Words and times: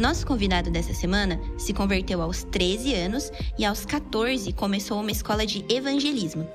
Nosso 0.00 0.26
convidado 0.26 0.70
dessa 0.70 0.94
semana 0.94 1.38
se 1.58 1.74
converteu 1.74 2.22
aos 2.22 2.42
13 2.44 2.94
anos 2.94 3.30
e 3.58 3.66
aos 3.66 3.84
14 3.84 4.50
começou 4.54 4.98
uma 4.98 5.10
escola 5.10 5.44
de 5.44 5.62
evangelismo. 5.68 6.48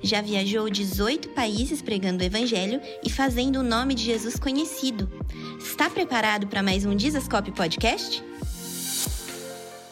Já 0.00 0.22
viajou 0.22 0.70
18 0.70 1.30
países 1.30 1.82
pregando 1.82 2.22
o 2.22 2.24
evangelho 2.24 2.80
e 3.04 3.10
fazendo 3.10 3.56
o 3.56 3.62
nome 3.64 3.96
de 3.96 4.04
Jesus 4.04 4.38
conhecido. 4.38 5.10
Está 5.58 5.90
preparado 5.90 6.46
para 6.46 6.62
mais 6.62 6.86
um 6.86 6.94
Dizascope 6.94 7.50
Podcast? 7.50 8.22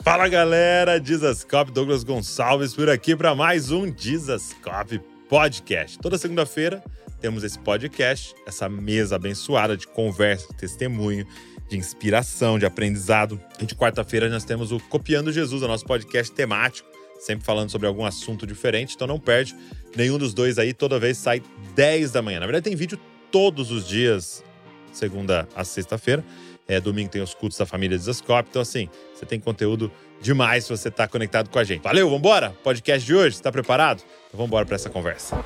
Fala 0.05 0.29
galera, 0.29 1.01
Dizascope 1.01 1.73
Douglas 1.73 2.05
Gonçalves 2.05 2.75
por 2.75 2.89
aqui 2.89 3.17
para 3.17 3.35
mais 3.35 3.73
um 3.73 3.91
Dizascope 3.91 5.01
Podcast. 5.29 5.99
Toda 5.99 6.17
segunda-feira 6.17 6.81
temos 7.21 7.45
esse 7.45 7.59
podcast, 7.59 8.35
essa 8.47 8.69
mesa 8.69 9.17
abençoada 9.17 9.77
de 9.77 9.87
conversa, 9.87 10.47
de 10.49 10.55
testemunho, 10.55 11.27
de 11.71 11.79
inspiração, 11.79 12.59
de 12.59 12.67
aprendizado. 12.67 13.41
E 13.61 13.65
de 13.65 13.75
quarta-feira 13.75 14.29
nós 14.29 14.45
temos 14.45 14.73
o 14.73 14.81
Copiando 14.81 15.33
Jesus, 15.33 15.63
o 15.63 15.69
nosso 15.69 15.87
podcast 15.87 16.35
temático, 16.35 16.89
sempre 17.21 17.45
falando 17.45 17.71
sobre 17.71 17.87
algum 17.87 18.05
assunto 18.05 18.47
diferente, 18.47 18.95
então 18.97 19.07
não 19.07 19.21
perde 19.21 19.55
nenhum 19.97 20.19
dos 20.19 20.35
dois 20.35 20.59
aí, 20.59 20.75
toda 20.75 20.99
vez 20.99 21.17
sai 21.17 21.41
10 21.75 22.11
da 22.11 22.21
manhã. 22.21 22.41
Na 22.41 22.47
verdade 22.47 22.65
tem 22.65 22.75
vídeo 22.75 22.99
todos 23.31 23.71
os 23.71 23.87
dias, 23.87 24.45
segunda 24.93 25.49
a 25.55 25.65
sexta-feira. 25.65 26.25
É, 26.67 26.81
domingo 26.81 27.11
tem 27.11 27.23
os 27.23 27.35
cultos 27.35 27.59
da 27.59 27.67
família 27.67 27.97
Desascope. 27.97 28.49
Então, 28.51 28.63
assim, 28.63 28.89
você 29.13 29.27
tem 29.27 29.41
conteúdo 29.41 29.91
demais 30.21 30.65
se 30.65 30.71
você 30.71 30.89
está 30.89 31.09
conectado 31.09 31.51
com 31.51 31.59
a 31.59 31.65
gente. 31.65 31.83
Valeu, 31.83 32.09
vambora? 32.09 32.55
Podcast 32.63 33.05
de 33.05 33.15
hoje, 33.15 33.35
está 33.35 33.51
preparado? 33.51 33.99
Então 34.29 34.39
vamos 34.39 34.47
embora 34.49 34.65
para 34.67 34.77
essa 34.77 34.89
conversa. 34.89 35.37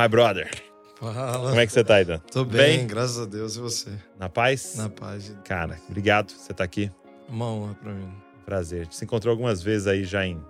My 0.00 0.08
brother. 0.08 0.48
Fala. 0.98 1.50
Como 1.50 1.60
é 1.60 1.66
que 1.66 1.72
você 1.72 1.84
tá, 1.84 1.96
Aidan? 1.96 2.20
Tô 2.32 2.42
bem, 2.42 2.86
graças 2.86 3.18
a 3.18 3.26
Deus. 3.26 3.56
E 3.56 3.60
você? 3.60 3.90
Na 4.18 4.30
paz? 4.30 4.76
Na 4.76 4.88
paz. 4.88 5.36
Cara, 5.44 5.78
obrigado 5.90 6.32
por 6.32 6.38
você 6.38 6.52
estar 6.52 6.64
aqui. 6.64 6.90
Uma 7.28 7.44
honra 7.52 7.74
pra 7.74 7.92
mim. 7.92 8.10
Prazer. 8.46 8.88
Se 8.90 9.04
encontrou 9.04 9.30
algumas 9.30 9.62
vezes 9.62 9.86
aí 9.86 10.04
já 10.04 10.24
em, 10.24 10.42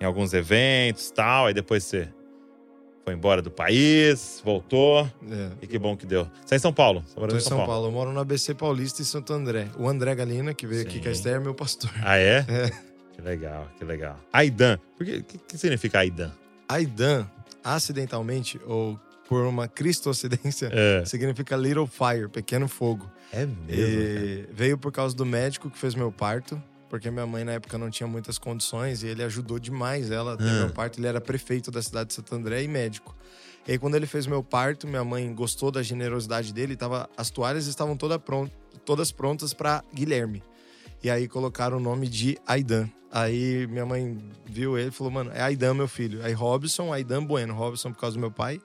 em 0.00 0.04
alguns 0.04 0.34
eventos 0.34 1.10
e 1.10 1.12
tal. 1.12 1.46
Aí 1.46 1.54
depois 1.54 1.84
você 1.84 2.08
foi 3.04 3.14
embora 3.14 3.40
do 3.40 3.52
país, 3.52 4.42
voltou. 4.44 5.08
É. 5.30 5.50
E 5.62 5.66
que 5.68 5.78
bom 5.78 5.96
que 5.96 6.04
deu. 6.04 6.28
Você 6.44 6.56
é 6.56 6.56
em 6.56 6.60
São 6.60 6.72
Paulo? 6.72 7.04
Você 7.06 7.14
Tô 7.14 7.36
em 7.36 7.40
São 7.40 7.64
Paulo. 7.64 7.86
Eu 7.86 7.92
moro 7.92 8.12
no 8.12 8.18
ABC 8.18 8.54
Paulista 8.54 9.00
em 9.00 9.04
Santo 9.04 9.32
André. 9.32 9.68
O 9.78 9.88
André 9.88 10.12
Galina, 10.16 10.52
que 10.52 10.66
veio 10.66 10.82
aqui 10.82 10.94
Sim. 10.94 11.02
com 11.02 11.08
a 11.08 11.12
Esther, 11.12 11.36
é 11.36 11.38
meu 11.38 11.54
pastor. 11.54 11.90
Ah, 12.02 12.16
é? 12.16 12.44
É. 12.50 12.92
Que 13.14 13.20
legal, 13.20 13.68
que 13.78 13.84
legal. 13.84 14.18
Aidan. 14.32 14.78
Que, 14.96 15.22
que, 15.22 15.38
que 15.38 15.58
significa 15.58 15.98
Aidan? 15.98 16.32
Aidan, 16.66 17.28
acidentalmente, 17.64 18.60
ou 18.66 18.98
por 19.28 19.44
uma 19.46 19.66
cristocidência, 19.68 20.68
É, 20.72 21.04
significa 21.06 21.56
little 21.56 21.86
fire, 21.86 22.28
pequeno 22.28 22.68
fogo. 22.68 23.10
é 23.32 23.46
mesmo. 23.46 23.64
E 23.70 24.46
veio 24.52 24.76
por 24.76 24.92
causa 24.92 25.14
do 25.16 25.24
médico 25.24 25.70
que 25.70 25.78
fez 25.78 25.94
meu 25.94 26.12
parto, 26.12 26.62
porque 26.90 27.10
minha 27.10 27.26
mãe 27.26 27.42
na 27.44 27.52
época 27.52 27.78
não 27.78 27.88
tinha 27.88 28.06
muitas 28.06 28.36
condições 28.36 29.02
e 29.02 29.06
ele 29.06 29.22
ajudou 29.22 29.58
demais 29.58 30.10
ela 30.10 30.34
a 30.34 30.36
ter 30.36 30.44
Ah. 30.48 30.52
meu 30.64 30.70
parto. 30.70 30.98
Ele 31.00 31.06
era 31.06 31.20
prefeito 31.20 31.70
da 31.70 31.80
cidade 31.80 32.08
de 32.08 32.14
Santo 32.14 32.34
André 32.34 32.62
e 32.62 32.68
médico. 32.68 33.16
E 33.66 33.72
aí, 33.72 33.78
quando 33.78 33.94
ele 33.94 34.06
fez 34.06 34.26
meu 34.26 34.42
parto, 34.42 34.86
minha 34.86 35.04
mãe 35.04 35.32
gostou 35.34 35.70
da 35.70 35.82
generosidade 35.82 36.52
dele. 36.52 36.76
Tava, 36.76 37.08
as 37.16 37.30
toalhas 37.30 37.66
estavam 37.66 37.96
toda 37.96 38.20
todas 38.84 39.10
prontas 39.12 39.54
para 39.54 39.82
Guilherme. 39.94 40.42
E 41.02 41.10
aí 41.10 41.26
colocaram 41.28 41.76
o 41.78 41.80
nome 41.80 42.08
de 42.08 42.38
Aidan. 42.46 42.88
Aí 43.10 43.66
minha 43.66 43.84
mãe 43.84 44.16
viu 44.46 44.78
ele 44.78 44.88
e 44.88 44.92
falou: 44.92 45.12
Mano, 45.12 45.30
é 45.34 45.40
Aidan, 45.42 45.74
meu 45.74 45.88
filho. 45.88 46.22
Aí 46.24 46.32
Robson, 46.32 46.92
Aidan 46.92 47.24
Bueno. 47.24 47.54
Robson 47.54 47.92
por 47.92 48.00
causa 48.00 48.16
do 48.16 48.20
meu 48.20 48.30
pai, 48.30 48.60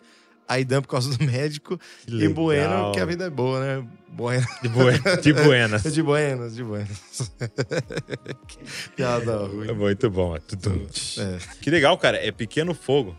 Aidan 0.48 0.82
por 0.82 0.88
causa 0.90 1.10
do 1.18 1.24
médico. 1.26 1.80
E. 2.08 2.28
Bueno, 2.30 2.92
que 2.94 3.00
a 3.00 3.06
vida 3.06 3.26
é 3.26 3.30
boa, 3.30 3.60
né? 3.60 3.88
Bueno. 4.10 4.46
De, 4.62 4.70
buen... 4.70 5.00
de 5.22 5.34
buenas. 5.34 5.84
De 5.92 6.02
buenas, 6.02 6.56
de 6.56 6.64
buenas. 6.64 7.32
Piada 8.96 9.32
É 9.32 9.36
ruim. 9.48 9.74
muito 9.74 10.10
bom. 10.10 10.36
é 10.36 10.40
tudo- 10.40 10.88
É, 11.18 11.38
Que 11.62 11.70
legal, 11.70 11.98
cara. 11.98 12.18
É 12.18 12.32
pequeno 12.32 12.74
fogo. 12.74 13.16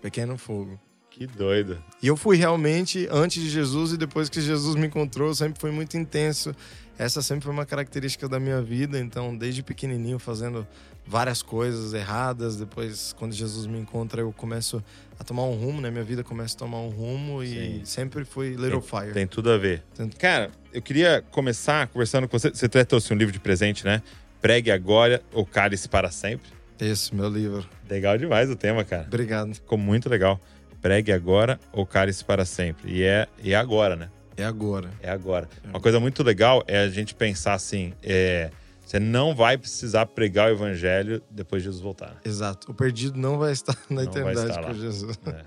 pequeno 0.00 0.38
fogo. 0.38 0.78
Que 1.10 1.26
doido. 1.26 1.82
E 2.00 2.06
eu 2.06 2.16
fui 2.16 2.36
realmente 2.36 3.08
antes 3.10 3.42
de 3.42 3.50
Jesus 3.50 3.92
e 3.92 3.96
depois 3.96 4.28
que 4.28 4.40
Jesus 4.40 4.76
me 4.76 4.86
encontrou, 4.86 5.34
sempre 5.34 5.60
fui 5.60 5.72
muito 5.72 5.96
intenso. 5.96 6.54
Essa 6.98 7.22
sempre 7.22 7.44
foi 7.44 7.52
uma 7.52 7.64
característica 7.64 8.28
da 8.28 8.40
minha 8.40 8.60
vida, 8.60 8.98
então 8.98 9.36
desde 9.36 9.62
pequenininho 9.62 10.18
fazendo 10.18 10.66
várias 11.06 11.40
coisas 11.40 11.94
erradas, 11.94 12.56
depois 12.56 13.14
quando 13.16 13.32
Jesus 13.32 13.66
me 13.66 13.78
encontra 13.78 14.20
eu 14.20 14.32
começo 14.32 14.82
a 15.18 15.22
tomar 15.22 15.44
um 15.44 15.54
rumo, 15.54 15.80
né? 15.80 15.90
Minha 15.90 16.02
vida 16.02 16.24
começa 16.24 16.56
a 16.56 16.58
tomar 16.58 16.78
um 16.78 16.88
rumo 16.88 17.42
e 17.42 17.48
Sim. 17.48 17.80
sempre 17.84 18.24
fui 18.24 18.50
little 18.56 18.82
fire. 18.82 19.12
Tem 19.12 19.26
tudo 19.26 19.50
a 19.50 19.56
ver. 19.56 19.84
Tem- 19.96 20.08
Cara, 20.08 20.50
eu 20.72 20.82
queria 20.82 21.22
começar 21.30 21.86
conversando 21.86 22.28
com 22.28 22.36
você. 22.36 22.50
Você 22.50 22.66
até 22.66 22.84
trouxe 22.84 23.14
um 23.14 23.16
livro 23.16 23.32
de 23.32 23.38
presente, 23.38 23.84
né? 23.84 24.02
Pregue 24.40 24.70
agora 24.70 25.22
ou 25.32 25.46
cálice 25.46 25.88
para 25.88 26.10
sempre. 26.10 26.50
Esse, 26.80 27.14
meu 27.14 27.28
livro. 27.28 27.64
Legal 27.88 28.18
demais 28.18 28.50
o 28.50 28.56
tema, 28.56 28.84
cara. 28.84 29.04
Obrigado. 29.06 29.54
Ficou 29.54 29.78
muito 29.78 30.08
legal. 30.08 30.40
Pregue 30.80 31.10
agora 31.10 31.58
ou 31.72 31.86
cálice 31.86 32.24
para 32.24 32.44
sempre. 32.44 32.92
E 32.92 33.02
é, 33.02 33.26
e 33.42 33.52
é 33.52 33.56
agora, 33.56 33.96
né? 33.96 34.08
É 34.38 34.44
agora. 34.44 34.90
É 35.02 35.10
agora. 35.10 35.48
Uma 35.64 35.80
coisa 35.80 35.98
muito 35.98 36.22
legal 36.22 36.62
é 36.66 36.78
a 36.78 36.88
gente 36.88 37.14
pensar 37.14 37.54
assim: 37.54 37.92
é, 38.02 38.50
você 38.80 39.00
não 39.00 39.34
vai 39.34 39.58
precisar 39.58 40.06
pregar 40.06 40.48
o 40.48 40.52
evangelho 40.52 41.20
depois 41.28 41.62
de 41.62 41.68
Jesus 41.68 41.82
voltar. 41.82 42.20
Exato. 42.24 42.70
O 42.70 42.74
perdido 42.74 43.18
não 43.18 43.36
vai 43.36 43.52
estar 43.52 43.76
na 43.90 43.96
vai 43.96 44.04
eternidade 44.04 44.48
estar 44.48 44.64
com 44.64 44.72
Jesus. 44.72 45.18
É. 45.26 45.44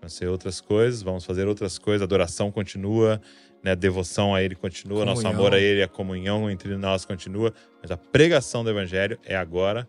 Vão 0.00 0.08
ser 0.08 0.26
outras 0.26 0.60
coisas, 0.60 1.00
vamos 1.00 1.24
fazer 1.24 1.46
outras 1.46 1.78
coisas, 1.78 2.02
a 2.02 2.04
adoração 2.04 2.50
continua, 2.50 3.22
né? 3.62 3.70
a 3.70 3.74
devoção 3.76 4.34
a 4.34 4.42
Ele 4.42 4.56
continua, 4.56 5.04
nosso 5.04 5.22
Comunhão. 5.22 5.40
amor 5.40 5.54
a 5.54 5.60
Ele, 5.60 5.80
a 5.80 5.86
comunhão 5.86 6.50
entre 6.50 6.76
nós 6.76 7.04
continua, 7.04 7.54
mas 7.80 7.92
a 7.92 7.96
pregação 7.96 8.64
do 8.64 8.70
Evangelho 8.70 9.16
é 9.24 9.36
agora 9.36 9.88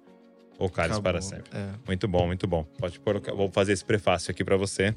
ou 0.58 0.70
cálice 0.70 1.02
para 1.02 1.22
sempre. 1.22 1.50
É. 1.54 1.70
Muito 1.86 2.08
bom, 2.08 2.28
muito 2.28 2.48
bom. 2.48 2.64
Pode 2.78 3.00
pôr, 3.00 3.20
vou 3.36 3.50
fazer 3.52 3.74
esse 3.74 3.84
prefácio 3.84 4.32
aqui 4.32 4.44
para 4.44 4.58
você. 4.58 4.96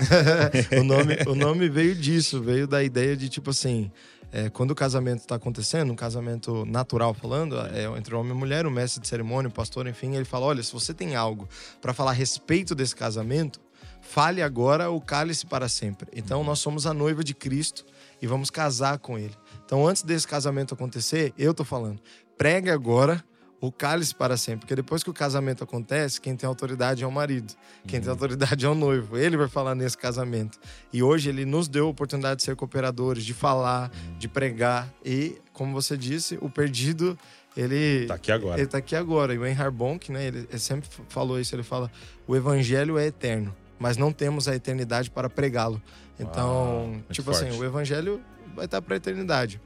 o, 0.78 0.84
nome, 0.84 1.16
o 1.26 1.34
nome 1.34 1.68
veio 1.68 1.94
disso, 1.94 2.42
veio 2.42 2.66
da 2.66 2.82
ideia 2.82 3.16
de 3.16 3.28
tipo 3.28 3.50
assim. 3.50 3.90
é, 4.32 4.50
quando 4.50 4.72
o 4.72 4.74
casamento 4.74 5.20
está 5.20 5.36
acontecendo, 5.36 5.92
um 5.92 5.96
casamento 5.96 6.64
natural 6.66 7.14
falando, 7.14 7.58
é, 7.58 7.84
entre 7.96 8.14
homem 8.14 8.32
e 8.32 8.34
mulher, 8.34 8.66
o 8.66 8.70
mestre 8.70 9.00
de 9.00 9.08
cerimônia, 9.08 9.48
o 9.48 9.52
pastor, 9.52 9.86
enfim, 9.86 10.14
ele 10.14 10.24
fala: 10.24 10.46
olha, 10.46 10.62
se 10.62 10.72
você 10.72 10.92
tem 10.92 11.16
algo 11.16 11.48
para 11.80 11.94
falar 11.94 12.10
a 12.10 12.14
respeito 12.14 12.74
desse 12.74 12.94
casamento, 12.94 13.60
fale 14.00 14.42
agora 14.42 14.90
o 14.90 15.00
cálice 15.00 15.46
para 15.46 15.68
sempre. 15.68 16.08
Então, 16.14 16.44
nós 16.44 16.58
somos 16.58 16.86
a 16.86 16.92
noiva 16.92 17.24
de 17.24 17.34
Cristo 17.34 17.84
e 18.20 18.26
vamos 18.26 18.50
casar 18.50 18.98
com 18.98 19.18
ele. 19.18 19.34
Então, 19.64 19.86
antes 19.86 20.02
desse 20.02 20.26
casamento 20.26 20.74
acontecer, 20.74 21.32
eu 21.38 21.54
tô 21.54 21.64
falando, 21.64 22.00
pregue 22.36 22.70
agora 22.70 23.24
o 23.60 23.72
cálice 23.72 24.14
para 24.14 24.36
sempre. 24.36 24.60
Porque 24.60 24.74
depois 24.74 25.02
que 25.02 25.10
o 25.10 25.14
casamento 25.14 25.64
acontece, 25.64 26.20
quem 26.20 26.36
tem 26.36 26.46
autoridade 26.46 27.02
é 27.02 27.06
o 27.06 27.12
marido. 27.12 27.54
Quem 27.86 28.00
tem 28.00 28.10
autoridade 28.10 28.64
é 28.64 28.68
o 28.68 28.74
noivo. 28.74 29.16
Ele 29.16 29.36
vai 29.36 29.48
falar 29.48 29.74
nesse 29.74 29.96
casamento. 29.96 30.58
E 30.92 31.02
hoje 31.02 31.28
ele 31.28 31.44
nos 31.44 31.68
deu 31.68 31.86
a 31.86 31.90
oportunidade 31.90 32.36
de 32.36 32.44
ser 32.44 32.54
cooperadores, 32.56 33.24
de 33.24 33.34
falar, 33.34 33.90
de 34.18 34.28
pregar. 34.28 34.88
E, 35.04 35.36
como 35.52 35.72
você 35.72 35.96
disse, 35.96 36.38
o 36.40 36.48
perdido, 36.48 37.18
ele. 37.56 38.06
Tá 38.06 38.14
aqui 38.14 38.30
agora. 38.30 38.60
Ele 38.60 38.68
tá 38.68 38.78
aqui 38.78 38.94
agora. 38.94 39.34
E 39.34 39.38
o 39.38 39.46
Enhar 39.46 39.70
Bonk, 39.72 40.12
né? 40.12 40.26
Ele, 40.26 40.46
ele 40.48 40.58
sempre 40.58 40.88
falou 41.08 41.40
isso. 41.40 41.54
Ele 41.54 41.64
fala: 41.64 41.90
o 42.26 42.36
evangelho 42.36 42.96
é 42.96 43.06
eterno, 43.06 43.54
mas 43.78 43.96
não 43.96 44.12
temos 44.12 44.46
a 44.46 44.54
eternidade 44.54 45.10
para 45.10 45.28
pregá-lo. 45.28 45.82
Então, 46.20 46.48
Uau, 46.48 46.86
muito 46.88 47.12
tipo 47.12 47.32
forte. 47.32 47.48
assim, 47.48 47.58
o 47.58 47.64
evangelho 47.64 48.20
vai 48.54 48.66
estar 48.66 48.80
para 48.82 48.94
a 48.94 48.96
eternidade. 48.96 49.60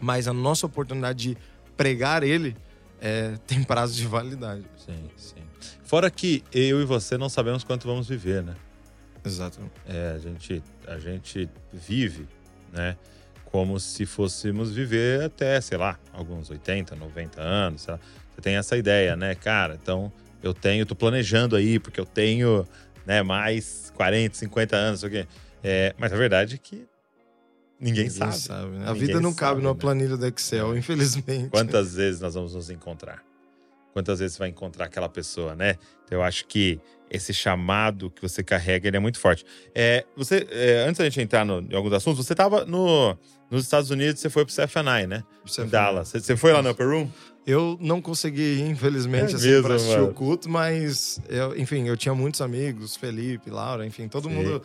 Mas 0.00 0.26
a 0.26 0.32
nossa 0.32 0.66
oportunidade 0.66 1.30
de 1.30 1.38
pregar 1.76 2.22
ele 2.22 2.56
é, 3.02 3.34
tem 3.46 3.62
prazo 3.62 3.94
de 3.94 4.06
validade. 4.06 4.64
Sim, 4.76 5.10
sim. 5.16 5.42
Fora 5.82 6.10
que 6.10 6.42
eu 6.52 6.80
e 6.80 6.84
você 6.84 7.18
não 7.18 7.28
sabemos 7.28 7.64
quanto 7.64 7.86
vamos 7.86 8.08
viver, 8.08 8.42
né? 8.42 8.54
Exato. 9.24 9.60
É, 9.86 10.12
a 10.14 10.18
gente, 10.18 10.62
a 10.86 10.98
gente 10.98 11.48
vive, 11.72 12.26
né? 12.72 12.96
Como 13.44 13.78
se 13.78 14.06
fôssemos 14.06 14.72
viver 14.72 15.24
até, 15.24 15.60
sei 15.60 15.76
lá, 15.76 15.98
alguns 16.12 16.48
80, 16.48 16.96
90 16.96 17.42
anos, 17.42 17.82
sei 17.82 17.92
lá. 17.92 18.00
Você 18.30 18.40
tem 18.40 18.56
essa 18.56 18.76
ideia, 18.76 19.14
né, 19.14 19.34
cara? 19.34 19.78
Então, 19.80 20.10
eu 20.42 20.54
tenho, 20.54 20.86
tô 20.86 20.94
planejando 20.94 21.54
aí, 21.54 21.78
porque 21.78 22.00
eu 22.00 22.06
tenho, 22.06 22.66
né, 23.04 23.22
mais 23.22 23.92
40, 23.94 24.36
50 24.36 24.76
anos, 24.76 25.00
sei 25.00 25.08
o 25.08 25.12
quê. 25.12 25.26
É, 25.62 25.94
mas 25.98 26.12
a 26.12 26.16
verdade 26.16 26.54
é 26.54 26.58
que 26.58 26.88
ninguém, 27.82 28.08
sabe. 28.08 28.70
né? 28.70 28.84
A 28.86 28.92
Ninguém 28.92 28.94
vida 29.08 29.20
não 29.20 29.34
cabe 29.34 29.50
sabe, 29.54 29.62
numa 29.62 29.74
né? 29.74 29.80
planilha 29.80 30.16
do 30.16 30.26
Excel, 30.26 30.76
infelizmente. 30.78 31.50
Quantas 31.50 31.94
vezes 31.94 32.20
nós 32.20 32.34
vamos 32.34 32.54
nos 32.54 32.70
encontrar? 32.70 33.22
quantas 33.92 34.20
vezes 34.20 34.32
você 34.36 34.38
vai 34.38 34.48
encontrar 34.48 34.86
aquela 34.86 35.06
pessoa, 35.06 35.54
né? 35.54 35.76
Então 36.06 36.18
eu 36.18 36.22
acho 36.22 36.46
que 36.46 36.80
esse 37.10 37.34
chamado 37.34 38.10
que 38.10 38.22
você 38.22 38.42
carrega, 38.42 38.88
ele 38.88 38.96
é 38.96 39.00
muito 39.00 39.18
forte. 39.20 39.44
É, 39.74 40.06
você, 40.16 40.46
é, 40.50 40.86
antes 40.88 40.96
da 40.96 41.04
gente 41.04 41.20
entrar 41.20 41.44
no, 41.44 41.60
em 41.60 41.74
alguns 41.76 41.92
assuntos, 41.92 42.24
você 42.24 42.32
estava 42.32 42.64
no, 42.64 43.14
nos 43.50 43.62
Estados 43.64 43.90
Unidos, 43.90 44.18
você 44.18 44.30
foi 44.30 44.46
pro 44.46 44.54
CFNI, 44.54 45.06
né? 45.06 45.22
CFNI. 45.44 45.66
Em 45.66 45.68
Dallas. 45.68 46.08
Você, 46.08 46.20
você 46.20 46.34
foi 46.38 46.54
lá 46.54 46.62
no 46.62 46.70
Upper 46.70 46.88
Room? 46.88 47.06
Eu 47.46 47.76
não 47.82 48.00
consegui, 48.00 48.62
infelizmente, 48.62 49.34
É 49.34 49.36
assim, 49.36 49.48
mesmo, 49.48 49.64
pra 49.64 49.74
assistir 49.74 49.96
mano? 49.98 50.10
o 50.10 50.14
culto, 50.14 50.48
mas, 50.48 51.20
eu, 51.28 51.54
enfim, 51.58 51.86
eu 51.86 51.96
tinha 51.96 52.14
muitos 52.14 52.40
amigos, 52.40 52.96
Felipe, 52.96 53.50
Laura, 53.50 53.84
enfim, 53.84 54.08
todo 54.08 54.28
Sim. 54.30 54.34
mundo 54.36 54.62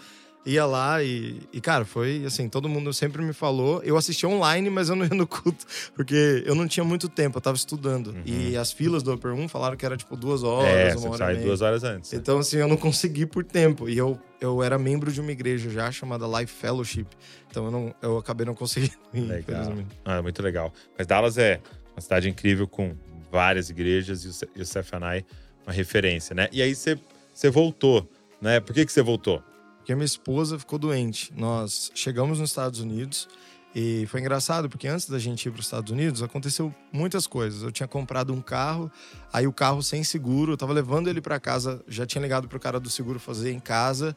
ia 0.47 0.65
lá 0.65 1.03
e, 1.03 1.39
e, 1.51 1.59
cara, 1.61 1.85
foi 1.85 2.23
assim, 2.25 2.47
todo 2.49 2.67
mundo 2.69 2.91
sempre 2.93 3.21
me 3.21 3.33
falou. 3.33 3.81
Eu 3.83 3.97
assisti 3.97 4.25
online, 4.25 4.69
mas 4.69 4.89
eu 4.89 4.95
não 4.95 5.03
ia 5.05 5.13
no 5.13 5.27
culto, 5.27 5.65
porque 5.93 6.43
eu 6.45 6.55
não 6.55 6.67
tinha 6.67 6.83
muito 6.83 7.07
tempo, 7.09 7.37
eu 7.37 7.41
tava 7.41 7.57
estudando. 7.57 8.15
E 8.25 8.55
as 8.57 8.71
filas 8.71 9.03
do 9.03 9.13
Upper 9.13 9.33
1 9.33 9.47
falaram 9.49 9.75
que 9.77 9.85
era 9.85 9.95
tipo 9.97 10.15
duas 10.15 10.43
horas, 10.43 10.95
Uhum. 10.95 11.01
é, 11.03 11.07
uma 11.07 11.09
hora 11.15 11.31
e 11.33 11.35
sai 11.35 11.43
duas 11.43 11.61
horas 11.61 11.83
antes. 11.83 12.13
Então, 12.13 12.39
assim, 12.39 12.57
eu 12.57 12.67
não 12.67 12.77
consegui 12.77 13.25
por 13.25 13.43
tempo. 13.43 13.87
E 13.89 13.97
eu, 13.97 14.19
eu 14.41 14.63
era 14.63 14.79
membro 14.79 15.11
de 15.11 15.19
uma 15.21 15.31
igreja 15.31 15.69
já 15.69 15.91
chamada 15.91 16.25
Life 16.39 16.53
Fellowship. 16.53 17.07
Então 17.49 17.65
eu, 17.65 17.71
não, 17.71 17.95
eu 18.01 18.17
acabei 18.17 18.45
não 18.45 18.55
conseguindo 18.55 18.93
ir, 19.13 19.21
Legal. 19.21 19.61
infelizmente. 19.61 19.95
Ah, 20.05 20.21
muito 20.21 20.41
legal. 20.41 20.73
Mas 20.97 21.05
Dallas 21.05 21.37
é 21.37 21.59
uma 21.95 22.01
cidade 22.01 22.29
incrível 22.29 22.67
com 22.67 22.95
várias 23.31 23.69
igrejas 23.69 24.23
e 24.23 24.27
o, 24.45 24.49
e 24.57 24.61
o 24.61 24.65
CFNI 24.65 25.25
uma 25.65 25.73
referência, 25.73 26.33
né? 26.33 26.47
E 26.51 26.61
aí 26.61 26.73
você, 26.73 26.97
você 27.33 27.49
voltou, 27.49 28.09
né? 28.41 28.59
Por 28.61 28.73
que, 28.73 28.85
que 28.85 28.91
você 28.91 29.01
voltou? 29.01 29.43
Porque 29.87 29.93
a 29.93 29.95
minha 29.95 30.05
esposa 30.05 30.59
ficou 30.59 30.77
doente. 30.77 31.31
Nós 31.33 31.93
chegamos 31.95 32.39
nos 32.39 32.49
Estados 32.49 32.81
Unidos 32.81 33.25
e 33.73 34.05
foi 34.07 34.19
engraçado 34.19 34.67
porque 34.67 34.85
antes 34.85 35.07
da 35.07 35.17
gente 35.17 35.45
ir 35.45 35.51
para 35.51 35.61
os 35.61 35.65
Estados 35.65 35.89
Unidos 35.89 36.21
aconteceu 36.21 36.75
muitas 36.91 37.25
coisas. 37.25 37.63
Eu 37.63 37.71
tinha 37.71 37.87
comprado 37.87 38.33
um 38.33 38.41
carro, 38.41 38.91
aí 39.31 39.47
o 39.47 39.53
carro 39.53 39.81
sem 39.81 40.03
seguro, 40.03 40.51
eu 40.51 40.57
tava 40.57 40.73
levando 40.73 41.07
ele 41.07 41.21
para 41.21 41.39
casa, 41.39 41.81
já 41.87 42.05
tinha 42.05 42.21
ligado 42.21 42.49
pro 42.49 42.59
cara 42.59 42.81
do 42.81 42.89
seguro 42.89 43.17
fazer 43.17 43.53
em 43.53 43.61
casa. 43.61 44.13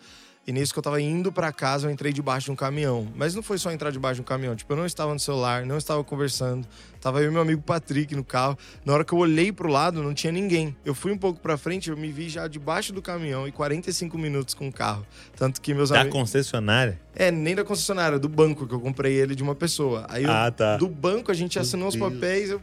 E 0.47 0.53
nisso 0.53 0.73
que 0.73 0.79
eu 0.79 0.83
tava 0.83 1.01
indo 1.01 1.31
para 1.31 1.53
casa, 1.53 1.87
eu 1.87 1.91
entrei 1.93 2.13
debaixo 2.13 2.47
de 2.47 2.51
um 2.51 2.57
caminhão. 2.57 3.07
Mas 3.15 3.35
não 3.35 3.43
foi 3.43 3.59
só 3.59 3.71
entrar 3.71 3.91
debaixo 3.91 4.17
de 4.17 4.21
um 4.23 4.25
caminhão. 4.25 4.57
Tipo, 4.57 4.73
eu 4.73 4.77
não 4.79 4.87
estava 4.87 5.13
no 5.13 5.21
celular, 5.21 5.67
não 5.67 5.77
estava 5.77 6.03
conversando. 6.03 6.67
Tava 7.01 7.21
eu 7.23 7.29
e 7.31 7.33
meu 7.33 7.43
amigo 7.43 7.61
Patrick 7.63 8.17
no 8.17 8.25
carro. 8.25 8.59
Na 8.85 8.95
hora 8.95 9.05
que 9.05 9.13
eu 9.13 9.19
olhei 9.19 9.53
pro 9.53 9.69
lado, 9.69 10.03
não 10.03 10.15
tinha 10.15 10.33
ninguém. 10.33 10.75
Eu 10.85 10.95
fui 10.95 11.13
um 11.13 11.19
pouco 11.19 11.39
pra 11.41 11.57
frente, 11.59 11.91
eu 11.91 11.97
me 11.97 12.11
vi 12.11 12.29
já 12.29 12.49
debaixo 12.49 12.93
do 12.93 13.03
caminhão 13.03 13.47
e 13.47 13.53
45 13.53 14.17
minutos 14.19 14.55
com 14.55 14.67
o 14.67 14.73
carro. 14.73 15.07
Tanto 15.37 15.61
que 15.61 15.75
meus 15.75 15.91
Da 15.91 16.01
amigos. 16.01 16.19
concessionária? 16.19 16.99
É, 17.15 17.31
nem 17.31 17.55
da 17.55 17.63
concessionária, 17.63 18.19
do 18.19 18.29
banco 18.29 18.67
que 18.67 18.75
eu 18.75 18.81
comprei 18.81 19.13
ele 19.15 19.35
de 19.35 19.43
uma 19.43 19.55
pessoa. 19.55 20.07
Aí 20.09 20.25
eu- 20.25 20.31
Ah, 20.33 20.51
tá. 20.51 20.77
do 20.79 20.89
banco 20.89 21.31
a 21.31 21.35
gente 21.35 21.59
assinou 21.59 21.87
os 21.89 21.97
papéis. 21.97 22.51
eu- 22.51 22.63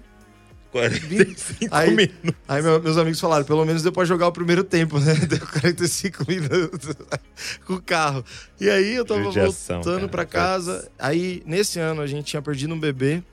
45 0.72 1.76
Aí- 1.76 1.96
minutos. 1.96 2.34
Aí 2.48 2.62
meu- 2.62 2.82
meus 2.82 2.98
amigos 2.98 3.20
falaram, 3.20 3.46
pelo 3.46 3.66
menos 3.66 3.82
deu 3.84 3.92
pra 3.92 4.06
jogar 4.06 4.28
o 4.28 4.32
primeiro 4.32 4.64
tempo, 4.64 5.00
né? 5.00 5.14
Deu 5.28 5.40
45 5.40 6.26
minutos 6.28 6.96
com 7.66 7.74
o 7.76 7.82
carro. 7.82 8.24
E 8.60 8.70
aí 8.70 8.96
eu 8.96 9.06
tava 9.06 9.24
Judiação, 9.24 9.78
voltando 9.78 9.96
cara. 10.02 10.08
pra 10.10 10.26
casa. 10.26 10.90
Aí, 11.00 11.42
nesse 11.46 11.80
ano, 11.80 12.02
a 12.02 12.08
gente 12.08 12.26
tinha 12.26 12.42
perdido 12.42 12.74
um 12.74 12.80
bebê. 12.80 13.24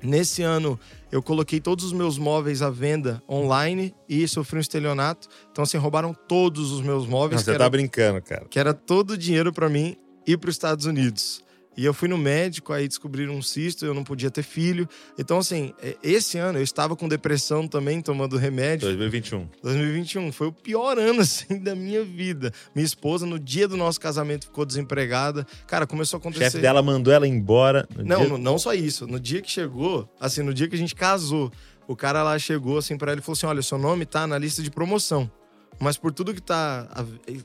Nesse 0.00 0.42
ano, 0.42 0.78
eu 1.10 1.20
coloquei 1.20 1.58
todos 1.60 1.84
os 1.84 1.92
meus 1.92 2.18
móveis 2.18 2.62
à 2.62 2.70
venda 2.70 3.20
online 3.28 3.92
e 4.08 4.28
sofri 4.28 4.58
um 4.58 4.60
estelionato. 4.60 5.26
Então, 5.50 5.64
assim, 5.64 5.76
roubaram 5.76 6.14
todos 6.14 6.70
os 6.70 6.80
meus 6.80 7.04
móveis. 7.06 7.40
Não, 7.40 7.44
você 7.44 7.52
que 7.52 7.58
tá 7.58 7.64
era 7.64 7.70
brincando, 7.70 8.22
cara. 8.22 8.46
que 8.48 8.58
era 8.60 8.72
todo 8.72 9.12
o 9.12 9.18
dinheiro 9.18 9.52
pra 9.52 9.68
mim 9.68 9.96
ir 10.24 10.36
para 10.38 10.50
os 10.50 10.54
Estados 10.54 10.86
Unidos. 10.86 11.42
E 11.78 11.84
eu 11.84 11.94
fui 11.94 12.08
no 12.08 12.18
médico, 12.18 12.72
aí 12.72 12.88
descobriram 12.88 13.34
um 13.34 13.40
cisto, 13.40 13.86
eu 13.86 13.94
não 13.94 14.02
podia 14.02 14.32
ter 14.32 14.42
filho. 14.42 14.88
Então, 15.16 15.38
assim, 15.38 15.72
é, 15.80 15.96
esse 16.02 16.36
ano 16.36 16.58
eu 16.58 16.62
estava 16.64 16.96
com 16.96 17.06
depressão 17.08 17.68
também, 17.68 18.02
tomando 18.02 18.36
remédio. 18.36 18.88
2021. 18.88 19.48
2021 19.62 20.32
foi 20.32 20.48
o 20.48 20.52
pior 20.52 20.98
ano, 20.98 21.20
assim, 21.20 21.56
da 21.60 21.76
minha 21.76 22.02
vida. 22.04 22.52
Minha 22.74 22.84
esposa, 22.84 23.24
no 23.24 23.38
dia 23.38 23.68
do 23.68 23.76
nosso 23.76 24.00
casamento, 24.00 24.46
ficou 24.46 24.66
desempregada. 24.66 25.46
Cara, 25.68 25.86
começou 25.86 26.16
a 26.16 26.18
O 26.18 26.20
acontecer. 26.20 26.44
chefe 26.46 26.58
dela 26.58 26.82
mandou 26.82 27.12
ela 27.14 27.28
embora. 27.28 27.88
Não, 27.96 28.26
dia- 28.26 28.38
não, 28.38 28.58
só 28.58 28.74
isso. 28.74 29.06
No 29.06 29.20
dia 29.20 29.40
que 29.40 29.48
chegou, 29.50 30.12
assim, 30.20 30.42
no 30.42 30.52
dia 30.52 30.66
que 30.66 30.74
a 30.74 30.78
gente 30.78 30.96
casou, 30.96 31.52
o 31.86 31.94
cara 31.94 32.24
lá 32.24 32.36
chegou 32.40 32.78
assim 32.78 32.98
pra 32.98 33.12
ele 33.12 33.20
e 33.20 33.24
falou 33.24 33.34
assim: 33.34 33.46
olha, 33.46 33.62
seu 33.62 33.78
nome 33.78 34.04
tá 34.04 34.26
na 34.26 34.36
lista 34.36 34.64
de 34.64 34.70
promoção. 34.72 35.30
Mas 35.78 35.96
por 35.96 36.12
tudo 36.12 36.34
que 36.34 36.42
tá, 36.42 36.88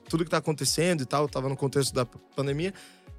tudo 0.09 0.23
que 0.25 0.31
tá 0.31 0.37
acontecendo 0.37 1.01
e 1.03 1.05
tal, 1.05 1.29
tava 1.29 1.47
no 1.47 1.55
contexto 1.55 1.93
da 1.93 2.03
pandemia, 2.03 2.73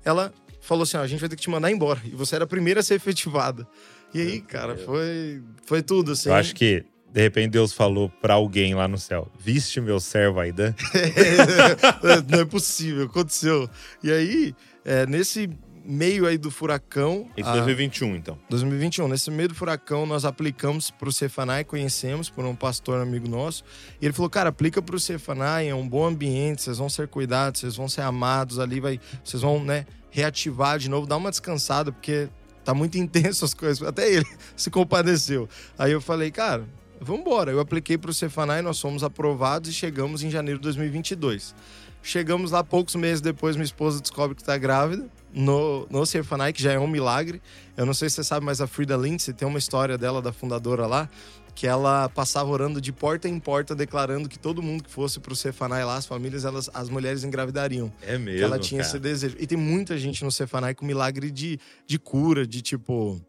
ela 0.05 0.35
falou 0.65 0.83
assim: 0.83 0.97
ó, 0.97 1.01
a 1.01 1.07
gente 1.07 1.21
vai 1.21 1.29
ter 1.29 1.37
que 1.37 1.43
te 1.43 1.51
mandar 1.51 1.71
embora. 1.71 2.01
E 2.05 2.11
você 2.11 2.35
era 2.35 2.45
a 2.45 2.47
primeira 2.47 2.81
a 2.81 2.83
ser 2.83 2.95
efetivada. 2.95 3.67
E 4.13 4.21
aí, 4.21 4.41
cara, 4.41 4.77
foi, 4.77 5.43
foi 5.67 5.83
tudo, 5.83 6.13
assim. 6.13 6.29
Eu 6.29 6.35
acho 6.37 6.55
que, 6.55 6.85
de 7.13 7.21
repente, 7.21 7.51
Deus 7.51 7.73
falou 7.73 8.09
pra 8.09 8.35
alguém 8.35 8.75
lá 8.75 8.87
no 8.89 8.99
céu: 8.99 9.31
Viste 9.39 9.81
meu 9.81 10.01
servo 10.01 10.41
Aidan? 10.41 10.75
não 12.31 12.41
é 12.41 12.45
possível, 12.45 13.05
aconteceu. 13.07 13.69
E 14.03 14.11
aí, 14.11 14.55
é, 14.85 15.07
nesse 15.07 15.51
meio 15.85 16.27
aí 16.27 16.39
do 16.39 16.51
furacão. 16.51 17.29
Isso 17.37 17.49
a- 17.49 17.53
2021, 17.53 18.17
então. 18.17 18.39
2021. 18.49 19.09
Nesse 19.09 19.31
meio 19.31 19.51
do 19.51 19.55
furacão, 19.55 20.07
nós 20.07 20.25
aplicamos 20.25 20.91
para 20.91 21.09
o 21.09 21.13
Cefanai, 21.13 21.63
conhecemos 21.65 22.31
por 22.31 22.45
um 22.45 22.55
pastor 22.55 23.01
amigo 23.01 23.29
nosso. 23.29 23.65
E 24.01 24.07
ele 24.07 24.15
falou: 24.15 24.31
Cara, 24.31 24.49
aplica 24.49 24.81
para 24.81 24.97
o 24.97 25.01
Cefanai, 25.01 25.69
é 25.69 25.75
um 25.75 25.87
bom 25.89 26.07
ambiente, 26.07 26.63
vocês 26.63 26.79
vão 26.79 26.89
ser 26.89 27.09
cuidados, 27.09 27.61
vocês 27.61 27.77
vão 27.77 27.89
ser 27.89 28.01
amados 28.03 28.59
ali, 28.59 28.81
vai, 28.81 28.99
vocês 29.23 29.43
vão, 29.43 29.63
né, 29.63 29.85
reativar 30.15 30.79
de 30.79 30.89
novo, 30.89 31.09
dar 31.09 31.17
uma 31.17 31.29
descansada, 31.29 31.91
porque 31.91 32.29
tá 32.65 32.73
muito 32.73 32.97
intenso 32.97 33.45
as 33.45 33.53
coisas. 33.53 33.87
Até 33.87 34.09
ele 34.09 34.27
se 34.57 34.71
compadeceu. 34.71 35.49
Aí 35.77 35.91
eu 35.91 36.01
falei: 36.01 36.31
Cara, 36.31 36.65
vamos 37.01 37.23
embora. 37.23 37.51
Eu 37.51 37.59
apliquei 37.59 37.99
para 37.99 38.13
o 38.13 38.15
Cefanai, 38.15 38.63
nós 38.63 38.81
fomos 38.81 39.03
aprovados 39.03 39.69
e 39.69 39.73
chegamos 39.73 40.23
em 40.23 40.31
janeiro 40.31 40.61
de 40.61 40.63
2022. 40.63 41.55
Chegamos 42.01 42.53
lá 42.53 42.63
poucos 42.63 42.95
meses 42.95 43.21
depois, 43.21 43.57
minha 43.57 43.65
esposa 43.65 44.01
descobre 44.01 44.37
que 44.37 44.43
está 44.43 44.57
grávida 44.59 45.09
no, 45.33 45.87
no 45.91 46.05
Cefanai, 46.07 46.53
que 46.53 46.63
já 46.63 46.73
é 46.73 46.79
um 46.79 46.87
milagre. 46.87 47.43
Eu 47.77 47.85
não 47.85 47.95
sei 47.95 48.09
se 48.09 48.17
você 48.17 48.25
sabe, 48.25 48.45
mas 48.47 48.61
a 48.61 48.67
Frida 48.67 48.95
Lindsay 48.95 49.35
tem 49.35 49.49
uma 49.49 49.59
história 49.59 49.97
dela, 49.99 50.21
da 50.23 50.33
fundadora 50.33 50.87
lá, 50.87 51.09
que 51.55 51.67
ela 51.67 52.09
passava 52.09 52.51
orando 52.51 52.81
de 52.81 52.93
porta 52.93 53.29
em 53.29 53.39
porta, 53.39 53.75
declarando 53.75 54.29
que 54.29 54.39
todo 54.39 54.63
mundo 54.63 54.83
que 54.83 54.91
fosse 54.91 55.21
pro 55.21 55.37
Cefanai 55.37 55.85
lá, 55.85 55.97
as 55.97 56.07
famílias, 56.07 56.45
elas, 56.45 56.69
as 56.75 56.89
mulheres 56.89 57.23
engravidariam. 57.23 57.93
É 58.03 58.19
mesmo. 58.19 58.39
que 58.39 58.45
ela 58.45 58.59
tinha 58.59 58.81
cara. 58.81 58.91
esse 58.91 58.99
desejo. 58.99 59.37
E 59.39 59.47
tem 59.47 59.57
muita 59.57 59.97
gente 59.97 60.25
no 60.25 60.33
Cefanai 60.33 60.75
com 60.75 60.85
milagre 60.85 61.31
de, 61.31 61.59
de 61.87 61.99
cura, 61.99 62.47
de 62.47 62.61
tipo. 62.61 63.21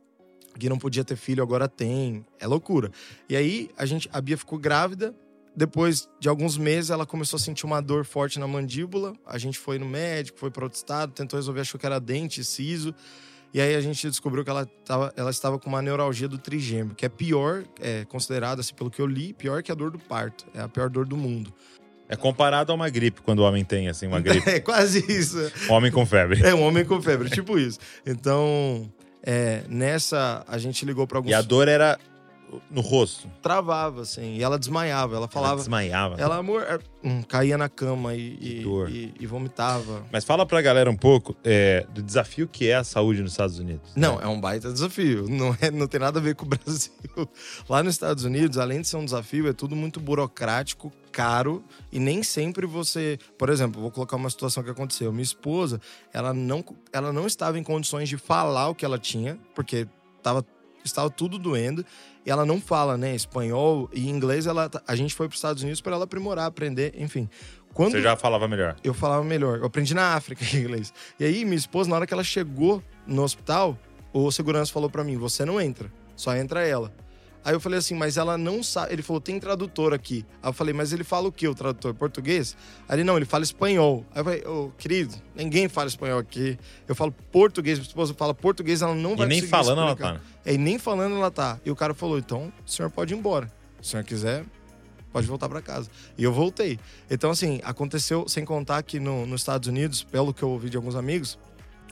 Que 0.57 0.69
não 0.69 0.77
podia 0.77 1.03
ter 1.03 1.17
filho, 1.17 1.43
agora 1.43 1.67
tem. 1.67 2.25
É 2.39 2.47
loucura. 2.47 2.89
E 3.29 3.35
aí, 3.35 3.69
a, 3.77 3.85
gente, 3.85 4.09
a 4.11 4.21
Bia 4.21 4.37
ficou 4.37 4.57
grávida. 4.57 5.13
Depois 5.53 6.09
de 6.19 6.27
alguns 6.27 6.57
meses, 6.57 6.89
ela 6.89 7.05
começou 7.05 7.37
a 7.37 7.39
sentir 7.39 7.65
uma 7.65 7.81
dor 7.81 8.05
forte 8.05 8.39
na 8.39 8.47
mandíbula. 8.47 9.13
A 9.25 9.37
gente 9.37 9.59
foi 9.59 9.77
no 9.77 9.85
médico, 9.85 10.39
foi 10.39 10.49
para 10.49 10.63
outro 10.63 10.77
estado, 10.77 11.11
tentou 11.13 11.37
resolver, 11.37 11.61
achou 11.61 11.79
que 11.79 11.85
era 11.85 11.99
dente, 11.99 12.43
siso. 12.43 12.95
E 13.55 13.61
aí 13.61 13.73
a 13.73 13.79
gente 13.79 14.09
descobriu 14.09 14.43
que 14.43 14.49
ela, 14.49 14.65
tava, 14.83 15.13
ela 15.15 15.31
estava 15.31 15.57
com 15.57 15.69
uma 15.69 15.81
neuralgia 15.81 16.27
do 16.27 16.37
trigêmeo, 16.37 16.93
que 16.93 17.05
é 17.05 17.09
pior, 17.09 17.63
é 17.79 18.03
considerada, 18.03 18.59
assim, 18.59 18.75
pelo 18.75 18.91
que 18.91 19.01
eu 19.01 19.07
li, 19.07 19.31
pior 19.31 19.63
que 19.63 19.71
a 19.71 19.75
dor 19.75 19.91
do 19.91 19.97
parto. 19.97 20.45
É 20.53 20.59
a 20.59 20.67
pior 20.67 20.89
dor 20.89 21.05
do 21.05 21.15
mundo. 21.15 21.53
É 22.09 22.17
comparado 22.17 22.73
a 22.73 22.75
uma 22.75 22.89
gripe, 22.89 23.21
quando 23.21 23.39
o 23.39 23.43
homem 23.43 23.63
tem, 23.63 23.87
assim, 23.87 24.07
uma 24.07 24.19
gripe. 24.19 24.43
É 24.51 24.59
quase 24.59 25.05
isso. 25.09 25.37
homem 25.69 25.89
com 25.89 26.05
febre. 26.05 26.45
É 26.45 26.53
um 26.53 26.63
homem 26.63 26.83
com 26.83 27.01
febre, 27.01 27.29
tipo 27.29 27.57
isso. 27.57 27.79
Então, 28.05 28.91
é, 29.23 29.63
nessa, 29.69 30.43
a 30.45 30.57
gente 30.57 30.83
ligou 30.83 31.07
para 31.07 31.19
alguns. 31.19 31.31
E 31.31 31.33
a 31.33 31.41
dor 31.41 31.69
era 31.69 31.97
no 32.69 32.81
rosto. 32.81 33.29
Travava, 33.41 34.01
assim, 34.01 34.35
e 34.35 34.43
ela 34.43 34.57
desmaiava. 34.59 35.13
Ela 35.15 35.25
Ela 35.25 35.27
falava. 35.27 35.55
desmaiava. 35.57 36.15
Ela, 36.19 36.37
amor, 36.37 36.61
é, 36.63 36.79
hum, 37.03 37.21
caía 37.23 37.57
na 37.57 37.67
cama 37.67 38.13
e, 38.15 38.37
e, 38.89 39.13
e- 39.19 39.25
vomitava. 39.27 40.05
Mas 40.11 40.23
fala 40.23 40.45
pra 40.45 40.61
galera 40.61 40.89
um 40.89 40.95
pouco 40.95 41.35
é, 41.43 41.85
do 41.93 42.01
desafio 42.01 42.47
que 42.47 42.67
é 42.69 42.75
a 42.75 42.83
saúde 42.83 43.21
nos 43.21 43.31
Estados 43.31 43.59
Unidos. 43.59 43.91
Não, 43.95 44.17
né? 44.17 44.23
é 44.23 44.27
um 44.27 44.39
baita 44.39 44.71
desafio. 44.71 45.27
Não, 45.27 45.55
é, 45.59 45.69
não 45.71 45.87
tem 45.87 45.99
nada 45.99 46.19
a 46.19 46.21
ver 46.21 46.35
com 46.35 46.45
o 46.45 46.49
Brasil. 46.49 46.91
Lá 47.67 47.81
nos 47.83 47.95
Estados 47.95 48.23
Unidos, 48.23 48.57
além 48.57 48.81
de 48.81 48.87
ser 48.87 48.97
um 48.97 49.05
desafio, 49.05 49.47
é 49.47 49.53
tudo 49.53 49.75
muito 49.75 49.99
burocrático, 49.99 50.91
caro 51.11 51.63
e 51.91 51.99
nem 51.99 52.21
sempre 52.23 52.65
você. 52.65 53.17
Por 53.37 53.49
exemplo, 53.49 53.81
vou 53.81 53.91
colocar 53.91 54.15
uma 54.15 54.29
situação 54.29 54.63
que 54.63 54.69
aconteceu. 54.69 55.11
Minha 55.11 55.23
esposa, 55.23 55.79
ela 56.13 56.33
não, 56.33 56.63
ela 56.93 57.11
não 57.11 57.25
estava 57.27 57.57
em 57.57 57.63
condições 57.63 58.07
de 58.09 58.17
falar 58.17 58.69
o 58.69 58.75
que 58.75 58.85
ela 58.85 58.99
tinha, 58.99 59.37
porque 59.53 59.87
tava, 60.21 60.45
estava 60.87 61.09
tudo 61.09 61.37
doendo. 61.37 61.85
E 62.25 62.31
ela 62.31 62.45
não 62.45 62.59
fala, 62.59 62.97
né, 62.97 63.13
espanhol 63.15 63.89
e 63.93 64.09
inglês. 64.09 64.47
Ela, 64.47 64.69
a 64.87 64.95
gente 64.95 65.13
foi 65.13 65.27
para 65.27 65.33
os 65.33 65.37
Estados 65.37 65.61
Unidos 65.63 65.81
para 65.81 65.95
ela 65.95 66.05
aprimorar, 66.05 66.45
aprender, 66.45 66.93
enfim. 66.97 67.29
Quando 67.73 67.91
Você 67.91 68.01
já 68.01 68.15
falava 68.15 68.47
melhor. 68.47 68.75
eu 68.83 68.93
falava 68.93 69.23
melhor. 69.23 69.59
Eu 69.59 69.65
aprendi 69.65 69.93
na 69.93 70.13
África 70.15 70.43
inglês. 70.55 70.93
E 71.19 71.25
aí, 71.25 71.43
minha 71.43 71.57
esposa, 71.57 71.89
na 71.89 71.97
hora 71.97 72.07
que 72.07 72.13
ela 72.13 72.23
chegou 72.23 72.81
no 73.05 73.21
hospital, 73.21 73.77
o 74.13 74.31
segurança 74.31 74.71
falou 74.71 74.89
pra 74.89 75.03
mim: 75.03 75.17
você 75.17 75.43
não 75.43 75.59
entra, 75.59 75.91
só 76.15 76.35
entra 76.35 76.65
ela. 76.65 76.93
Aí 77.45 77.53
eu 77.53 77.59
falei 77.59 77.77
assim, 77.77 77.93
mas 77.93 78.17
ela 78.17 78.39
não 78.39 78.63
sabe. 78.63 78.91
Ele 78.91 79.03
falou, 79.03 79.21
tem 79.21 79.39
tradutor 79.39 79.93
aqui. 79.93 80.25
Aí 80.41 80.49
eu 80.49 80.53
falei, 80.53 80.73
mas 80.73 80.91
ele 80.91 81.03
fala 81.03 81.27
o 81.27 81.31
que, 81.31 81.47
o 81.47 81.53
tradutor? 81.53 81.93
Português? 81.93 82.57
Aí 82.89 82.95
ele, 82.97 83.03
não, 83.03 83.15
ele 83.17 83.25
fala 83.25 83.43
espanhol. 83.43 84.03
Aí 84.11 84.19
eu 84.21 84.23
falei, 84.23 84.43
ô, 84.45 84.71
querido, 84.77 85.13
ninguém 85.35 85.69
fala 85.69 85.87
espanhol 85.87 86.17
aqui. 86.17 86.57
Eu 86.87 86.95
falo 86.95 87.11
português, 87.31 87.77
minha 87.77 87.87
esposa 87.87 88.15
fala 88.15 88.33
português, 88.33 88.81
ela 88.81 88.95
não 88.95 89.13
E 89.13 89.17
vai 89.17 89.27
nem 89.27 89.41
falando 89.43 89.79
ela 89.79 89.91
explicar. 89.91 90.15
tá. 90.15 90.21
É, 90.43 90.53
e 90.55 90.57
nem 90.57 90.79
falando 90.79 91.15
ela 91.15 91.29
tá. 91.29 91.59
E 91.63 91.69
o 91.69 91.75
cara 91.75 91.93
falou, 91.93 92.17
então, 92.17 92.51
o 92.65 92.69
senhor 92.69 92.89
pode 92.89 93.13
ir 93.13 93.17
embora. 93.17 93.45
Se 93.79 93.89
o 93.89 93.91
senhor 93.91 94.03
quiser, 94.03 94.43
pode 95.13 95.27
voltar 95.27 95.47
para 95.47 95.61
casa. 95.61 95.87
E 96.17 96.23
eu 96.23 96.33
voltei. 96.33 96.79
Então, 97.11 97.29
assim, 97.29 97.61
aconteceu, 97.63 98.27
sem 98.27 98.43
contar 98.43 98.81
que 98.81 98.99
no, 98.99 99.25
nos 99.27 99.41
Estados 99.41 99.67
Unidos, 99.69 100.03
pelo 100.03 100.33
que 100.33 100.41
eu 100.41 100.49
ouvi 100.49 100.67
de 100.69 100.77
alguns 100.77 100.95
amigos, 100.95 101.37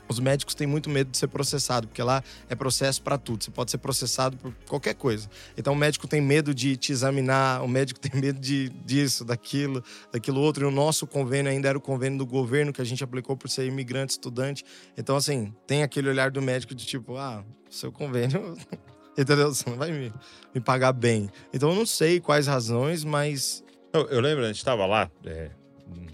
os 0.08 0.20
médicos 0.20 0.54
têm 0.54 0.68
muito 0.68 0.90
medo 0.90 1.10
de 1.12 1.18
ser 1.18 1.28
processado, 1.28 1.88
porque 1.88 2.04
lá 2.04 2.24
é 2.50 2.56
processo 2.56 3.02
para 3.02 3.18
tudo. 3.18 3.44
Você 3.44 3.52
pode 3.52 3.72
ser 3.72 3.78
processado 3.78 4.38
por 4.38 4.54
qualquer 4.68 4.96
coisa. 4.96 5.30
Então 5.58 5.74
o 5.74 5.76
médico 5.76 6.08
tem 6.08 6.22
medo 6.22 6.54
de 6.54 6.76
te 6.76 6.92
examinar, 6.92 7.64
o 7.64 7.68
médico 7.68 8.00
tem 8.02 8.20
medo 8.20 8.40
de 8.40 8.70
disso, 8.70 9.24
daquilo, 9.26 9.84
daquilo 10.12 10.40
outro. 10.42 10.66
E 10.66 10.68
o 10.68 10.72
nosso 10.72 11.08
convênio 11.08 11.52
ainda 11.52 11.70
era 11.70 11.78
o 11.78 11.82
convênio 11.82 12.20
do 12.20 12.26
governo 12.26 12.74
que 12.74 12.82
a 12.82 12.86
gente 12.86 13.04
aplicou 13.04 13.36
por 13.38 13.50
ser 13.50 13.66
imigrante, 13.66 14.14
estudante. 14.14 14.64
Então, 14.98 15.16
assim, 15.16 15.54
tem 15.66 15.84
aquele 15.84 16.10
olhar 16.10 16.32
do 16.32 16.42
médico 16.42 16.76
de 16.76 16.86
tipo, 16.86 17.18
ah, 17.18 17.44
seu 17.70 17.92
convênio. 17.92 18.56
Entendeu? 19.18 19.54
Você 19.54 19.70
não 19.70 19.78
vai 19.78 19.92
me, 19.92 20.12
me 20.54 20.60
pagar 20.60 20.92
bem. 20.92 21.30
Então 21.54 21.70
eu 21.70 21.76
não 21.76 21.86
sei 21.86 22.20
quais 22.20 22.48
razões, 22.48 23.04
mas. 23.04 23.64
Eu, 23.94 24.08
eu 24.08 24.20
lembro, 24.20 24.44
a 24.44 24.48
gente 24.48 24.58
estava 24.58 24.88
lá, 24.88 25.10
é, 25.24 25.52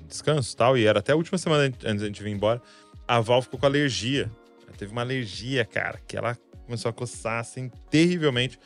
descanso 0.05 0.53
e 0.53 0.55
tal, 0.57 0.77
e 0.77 0.85
era 0.85 0.99
até 0.99 1.13
a 1.13 1.15
última 1.15 1.37
semana 1.37 1.63
antes 1.63 2.01
da 2.01 2.07
gente 2.07 2.21
vir 2.21 2.31
embora 2.31 2.61
a 3.09 3.19
Val 3.19 3.41
ficou 3.41 3.59
com 3.59 3.65
alergia. 3.65 4.29
Ela 4.67 4.77
teve 4.77 4.91
uma 4.91 5.01
alergia, 5.01 5.65
cara, 5.65 5.99
que 6.07 6.15
ela 6.15 6.37
começou 6.63 6.89
a 6.89 6.93
coçar, 6.93 7.39
assim, 7.39 7.71
terrivelmente. 7.89 8.59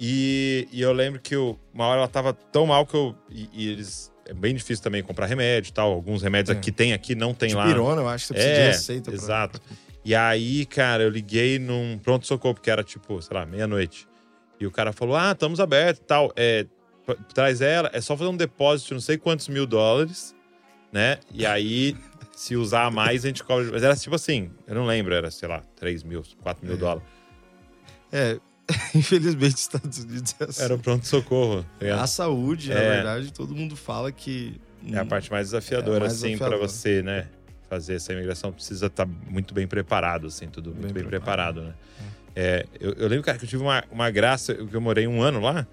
E, 0.00 0.66
e 0.72 0.80
eu 0.80 0.90
lembro 0.94 1.20
que 1.20 1.34
eu, 1.34 1.60
uma 1.72 1.86
hora 1.86 2.00
ela 2.00 2.08
tava 2.08 2.32
tão 2.32 2.66
mal 2.66 2.86
que 2.86 2.94
eu. 2.94 3.14
E, 3.30 3.50
e 3.52 3.68
eles. 3.68 4.10
É 4.26 4.32
bem 4.32 4.54
difícil 4.54 4.82
também 4.82 5.02
comprar 5.02 5.26
remédio 5.26 5.68
e 5.68 5.72
tal. 5.74 5.92
Alguns 5.92 6.22
remédios 6.22 6.56
é. 6.56 6.58
aqui 6.58 6.72
tem, 6.72 6.94
aqui 6.94 7.14
não 7.14 7.34
tem 7.34 7.52
lá. 7.52 7.66
Pirona, 7.66 8.00
eu 8.00 8.08
acho 8.08 8.28
que 8.28 8.28
você 8.28 8.34
precisa 8.34 8.54
é, 8.54 8.64
de 8.64 8.72
receita. 8.72 9.10
Pra... 9.10 9.20
Exato. 9.20 9.60
E 10.02 10.14
aí, 10.14 10.64
cara, 10.64 11.02
eu 11.02 11.10
liguei 11.10 11.58
num 11.58 11.98
pronto-socorro, 12.02 12.54
porque 12.54 12.70
era 12.70 12.82
tipo, 12.82 13.20
sei 13.20 13.36
lá, 13.36 13.44
meia-noite. 13.44 14.08
E 14.58 14.66
o 14.66 14.70
cara 14.70 14.94
falou: 14.94 15.14
Ah, 15.14 15.32
estamos 15.32 15.60
abertos 15.60 16.00
e 16.02 16.06
tal. 16.06 16.32
É, 16.36 16.64
traz 17.34 17.60
ela, 17.60 17.90
é 17.92 18.00
só 18.00 18.16
fazer 18.16 18.30
um 18.30 18.36
depósito 18.36 18.88
de 18.88 18.94
não 18.94 19.00
sei 19.02 19.18
quantos 19.18 19.46
mil 19.48 19.66
dólares, 19.66 20.34
né? 20.90 21.18
E 21.34 21.44
aí 21.44 21.94
se 22.36 22.56
usar 22.56 22.90
mais, 22.90 23.24
a 23.24 23.28
gente 23.28 23.42
cobra. 23.42 23.70
Mas 23.70 23.82
era 23.82 23.96
tipo 23.96 24.14
assim, 24.14 24.50
eu 24.66 24.74
não 24.74 24.86
lembro, 24.86 25.14
era, 25.14 25.30
sei 25.30 25.48
lá, 25.48 25.62
3 25.76 26.02
mil, 26.02 26.22
4 26.42 26.66
mil 26.66 26.74
é. 26.74 26.78
dólares. 26.78 27.08
É, 28.12 28.38
infelizmente, 28.94 29.56
Estados 29.56 29.98
Unidos 29.98 30.34
é 30.40 30.44
assim. 30.44 30.62
Era 30.62 30.74
o 30.74 30.78
pronto-socorro. 30.78 31.64
Tá 31.78 32.02
a 32.02 32.06
saúde, 32.06 32.72
é. 32.72 32.74
na 32.74 32.80
verdade, 32.80 33.32
todo 33.32 33.54
mundo 33.54 33.76
fala 33.76 34.10
que. 34.10 34.60
É 34.92 34.98
a 34.98 35.04
parte 35.04 35.30
mais 35.30 35.48
desafiadora, 35.48 35.96
é 36.04 36.08
mais 36.08 36.12
assim, 36.12 36.36
para 36.36 36.56
você, 36.56 37.02
né? 37.02 37.28
Fazer 37.70 37.94
essa 37.94 38.12
imigração 38.12 38.52
precisa 38.52 38.86
estar 38.86 39.06
tá 39.06 39.12
muito 39.28 39.54
bem 39.54 39.66
preparado, 39.66 40.26
assim, 40.26 40.46
tudo 40.48 40.70
muito 40.70 40.82
bem, 40.82 40.92
bem 40.92 41.04
preparado. 41.04 41.62
preparado, 41.62 41.68
né? 41.68 42.14
É, 42.36 42.66
eu, 42.78 42.92
eu, 42.92 43.08
lembro, 43.08 43.24
cara, 43.24 43.38
que 43.38 43.44
eu 43.44 43.48
tive 43.48 43.62
uma, 43.62 43.82
uma 43.90 44.10
graça, 44.10 44.54
que 44.54 44.74
eu 44.74 44.80
morei 44.80 45.06
um 45.06 45.22
ano 45.22 45.40
lá, 45.40 45.66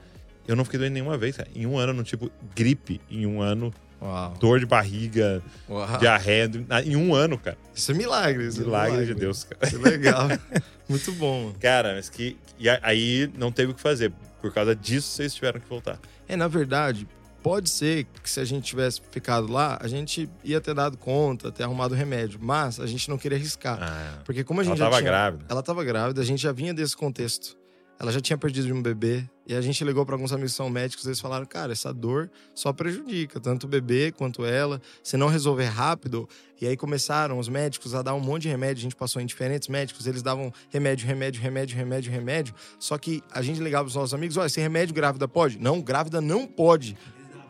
eu 0.48 0.56
não 0.56 0.64
fiquei 0.64 0.80
doente 0.80 0.94
nenhuma 0.94 1.18
vez, 1.18 1.36
cara. 1.36 1.50
Em 1.54 1.66
um 1.66 1.78
ano, 1.78 1.94
no 1.94 2.04
tipo, 2.04 2.32
gripe, 2.56 3.02
em 3.10 3.26
um 3.26 3.42
ano 3.42 3.74
Uau. 4.02 4.34
Dor 4.40 4.60
de 4.60 4.66
barriga, 4.66 5.44
Uau. 5.70 5.98
diarreia, 6.00 6.50
em 6.86 6.96
um 6.96 7.14
ano, 7.14 7.38
cara. 7.38 7.58
Isso 7.74 7.92
é 7.92 7.94
milagre. 7.94 8.48
Isso 8.48 8.62
milagre, 8.62 8.88
é 8.88 8.92
milagre 8.94 9.14
de 9.14 9.20
Deus, 9.20 9.44
cara. 9.44 9.74
É 9.74 9.78
legal. 9.78 10.28
Muito 10.90 11.12
bom. 11.14 11.54
Cara, 11.60 11.94
mas 11.96 12.10
que. 12.10 12.36
E 12.60 12.68
aí 12.70 13.32
não 13.38 13.52
teve 13.52 13.72
o 13.72 13.76
que 13.76 13.82
fazer. 13.82 14.12
Por 14.42 14.52
causa 14.52 14.76
disso, 14.76 15.08
vocês 15.10 15.34
tiveram 15.36 15.60
que 15.60 15.70
voltar. 15.70 16.00
É, 16.28 16.36
na 16.36 16.48
verdade, 16.48 17.08
pode 17.44 17.70
ser 17.70 18.06
que 18.24 18.30
se 18.30 18.40
a 18.40 18.46
gente 18.46 18.66
tivesse 18.66 19.00
ficado 19.12 19.52
lá, 19.52 19.78
a 19.80 19.88
gente 19.88 20.28
ia 20.44 20.60
ter 20.60 20.74
dado 20.74 20.98
conta, 20.98 21.52
ter 21.52 21.64
arrumado 21.64 21.94
remédio. 21.94 22.40
Mas 22.42 22.80
a 22.80 22.88
gente 22.88 23.08
não 23.08 23.20
queria 23.20 23.38
arriscar. 23.38 23.78
Ah, 23.82 24.20
porque 24.26 24.44
como 24.44 24.62
a 24.62 24.64
gente 24.64 24.72
ela 24.72 24.78
já 24.80 24.86
tava 24.86 24.98
tinha, 24.98 25.12
grávida. 25.12 25.46
Ela 25.48 25.64
tava 25.64 25.84
grávida, 25.84 26.22
a 26.22 26.26
gente 26.26 26.42
já 26.42 26.52
vinha 26.52 26.74
desse 26.74 26.98
contexto. 26.98 27.61
Ela 28.02 28.12
já 28.12 28.20
tinha 28.20 28.36
perdido 28.36 28.74
um 28.74 28.82
bebê. 28.82 29.24
E 29.46 29.54
a 29.54 29.62
gente 29.62 29.84
ligou 29.84 30.04
para 30.04 30.16
alguns 30.16 30.34
amigos 30.34 30.54
que 30.54 30.58
são 30.58 30.68
médicos, 30.72 31.06
eles 31.06 31.20
falaram: 31.20 31.46
cara, 31.46 31.72
essa 31.72 31.94
dor 31.94 32.32
só 32.56 32.74
prejudica 32.74 33.40
tanto 33.40 33.66
o 33.66 33.68
bebê 33.68 34.12
quanto 34.12 34.44
ela. 34.44 34.82
Se 35.04 35.16
não 35.16 35.28
resolver 35.28 35.66
rápido. 35.66 36.28
E 36.60 36.66
aí 36.66 36.76
começaram 36.76 37.38
os 37.38 37.48
médicos 37.48 37.94
a 37.94 38.02
dar 38.02 38.16
um 38.16 38.20
monte 38.20 38.44
de 38.44 38.50
remédio. 38.50 38.82
A 38.82 38.84
gente 38.84 38.96
passou 38.96 39.22
em 39.22 39.26
diferentes 39.28 39.68
médicos, 39.68 40.08
eles 40.08 40.24
davam 40.24 40.52
remédio, 40.72 41.06
remédio, 41.06 41.40
remédio, 41.40 41.78
remédio, 41.78 42.12
remédio. 42.12 42.56
Só 42.80 42.98
que 42.98 43.22
a 43.32 43.44
gente 43.44 43.62
ligava 43.62 43.84
pros 43.84 43.96
nossos 43.96 44.16
amigos: 44.16 44.36
olha, 44.36 44.48
esse 44.48 44.60
remédio 44.60 44.96
grávida 44.96 45.28
pode? 45.28 45.60
Não, 45.60 45.80
grávida 45.80 46.20
não 46.20 46.48
pode. 46.48 46.98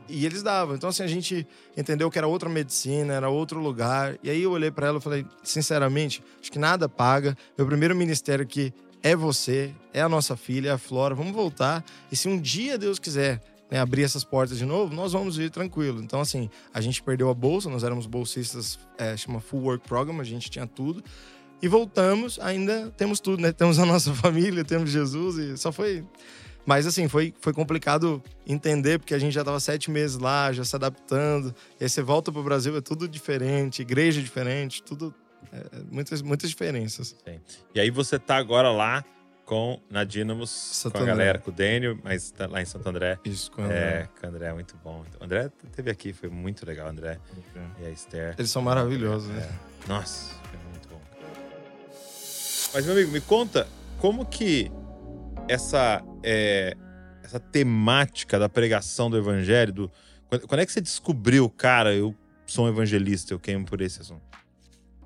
E 0.10 0.26
eles 0.26 0.44
davam. 0.44 0.76
Então, 0.76 0.90
assim, 0.90 1.04
a 1.04 1.08
gente 1.08 1.48
entendeu 1.78 2.12
que 2.12 2.18
era 2.18 2.28
outra 2.28 2.50
medicina, 2.50 3.14
era 3.14 3.30
outro 3.30 3.58
lugar. 3.62 4.20
E 4.22 4.30
aí 4.30 4.44
eu 4.44 4.52
olhei 4.52 4.70
para 4.70 4.88
ela 4.88 4.98
e 4.98 5.02
falei, 5.02 5.26
sinceramente, 5.42 6.22
acho 6.42 6.52
que 6.52 6.60
nada 6.60 6.90
paga. 6.90 7.38
Meu 7.58 7.66
primeiro 7.66 7.96
ministério 7.96 8.46
que 8.46 8.74
é 9.04 9.16
você, 9.16 9.74
é 9.94 10.02
a 10.02 10.10
nossa 10.10 10.36
filha, 10.36 10.70
é 10.70 10.72
a 10.74 10.78
Flora. 10.78 11.16
Vamos 11.16 11.34
voltar. 11.34 11.84
E 12.12 12.16
se 12.16 12.28
um 12.28 12.40
dia 12.40 12.78
Deus 12.78 13.00
quiser 13.00 13.42
né, 13.70 13.80
abrir 13.80 14.04
essas 14.04 14.24
portas 14.24 14.58
de 14.58 14.66
novo, 14.66 14.94
nós 14.94 15.14
vamos 15.14 15.40
ir 15.40 15.50
tranquilo. 15.50 16.02
Então, 16.02 16.20
assim, 16.20 16.50
a 16.74 16.82
gente 16.82 17.02
perdeu 17.02 17.30
a 17.30 17.34
bolsa, 17.34 17.70
nós 17.70 17.84
éramos 17.84 18.06
bolsistas, 18.06 18.78
é, 18.98 19.16
chama 19.16 19.40
Full 19.40 19.62
Work 19.62 19.88
Program, 19.88 20.20
a 20.20 20.24
gente 20.24 20.52
tinha 20.52 20.68
tudo. 20.68 21.04
E 21.62 21.68
voltamos, 21.68 22.40
ainda 22.40 22.92
temos 22.98 23.20
tudo, 23.20 23.42
né? 23.42 23.52
Temos 23.52 23.80
a 23.80 23.86
nossa 23.86 24.14
família, 24.16 24.64
temos 24.64 24.90
Jesus 24.90 25.38
e 25.38 25.58
só 25.58 25.72
foi. 25.72 26.04
Mas 26.66 26.86
assim, 26.86 27.08
foi, 27.08 27.34
foi 27.40 27.54
complicado 27.54 28.22
entender, 28.46 29.00
porque 29.00 29.16
a 29.16 29.20
gente 29.20 29.34
já 29.34 29.42
estava 29.42 29.60
sete 29.60 29.90
meses 29.90 30.18
lá, 30.18 30.52
já 30.52 30.64
se 30.64 30.76
adaptando. 30.76 31.56
E 31.80 31.84
aí 31.84 31.90
você 31.90 32.02
volta 32.02 32.32
para 32.32 32.42
o 32.42 32.44
Brasil, 32.44 32.76
é 32.78 32.82
tudo 32.82 33.08
diferente, 33.08 33.82
igreja 33.82 34.22
diferente, 34.22 34.84
tudo 34.84 35.14
é, 35.52 35.58
é, 35.58 35.84
muitas, 35.90 36.22
muitas 36.22 36.50
diferenças. 36.50 37.16
Sim. 37.26 37.40
E 37.74 37.80
aí 37.80 37.90
você 37.90 38.18
tá 38.18 38.38
agora 38.38 38.72
lá 38.72 39.04
com 39.46 39.82
na 39.90 40.04
Dynamos, 40.04 40.82
com 40.92 40.98
a 40.98 41.04
galera, 41.04 41.38
com 41.38 41.52
o 41.52 41.54
Dênio, 41.54 42.00
mas 42.04 42.32
tá 42.32 42.48
lá 42.48 42.62
em 42.62 42.66
Santo 42.66 42.88
André. 42.88 43.20
Isso, 43.26 43.52
com 43.52 43.62
o 43.62 43.66
André. 43.66 43.78
É, 43.78 44.10
com 44.20 44.26
o 44.26 44.30
André 44.30 44.46
é 44.48 44.54
muito 44.54 44.78
bom. 44.82 45.04
O 45.20 45.24
André 45.24 45.52
teve 45.76 45.92
aqui, 45.92 46.14
foi 46.14 46.30
muito 46.30 46.66
legal, 46.66 46.88
André. 46.88 47.20
Okay. 47.32 47.62
E 47.82 47.86
a 47.86 47.90
Esther. 47.90 48.36
Eles 48.38 48.50
são 48.50 48.62
maravilhosos, 48.62 49.28
né? 49.28 49.44
é. 49.44 49.48
né? 49.48 49.60
Nossa, 49.88 50.34
foi 50.46 50.60
muito 50.70 50.88
bom. 50.88 51.02
Mas, 52.74 52.86
meu 52.86 52.94
amigo, 52.94 53.12
me 53.12 53.20
conta 53.20 53.68
como 54.00 54.26
que 54.26 54.72
essa, 55.50 56.02
é, 56.24 56.78
essa 57.22 57.40
temática 57.40 58.40
da 58.40 58.48
pregação 58.48 59.10
do 59.10 59.18
evangelho, 59.18 59.74
do, 59.74 59.92
quando 60.48 60.62
é 60.62 60.66
que 60.66 60.72
você 60.72 60.80
descobriu, 60.80 61.50
cara, 61.50 61.94
eu 61.94 62.16
sou 62.46 62.66
um 62.66 62.70
evangelista, 62.70 63.34
eu 63.34 63.40
queimo 63.40 63.66
por 63.66 63.82
esse 63.82 64.00
assunto? 64.00 64.22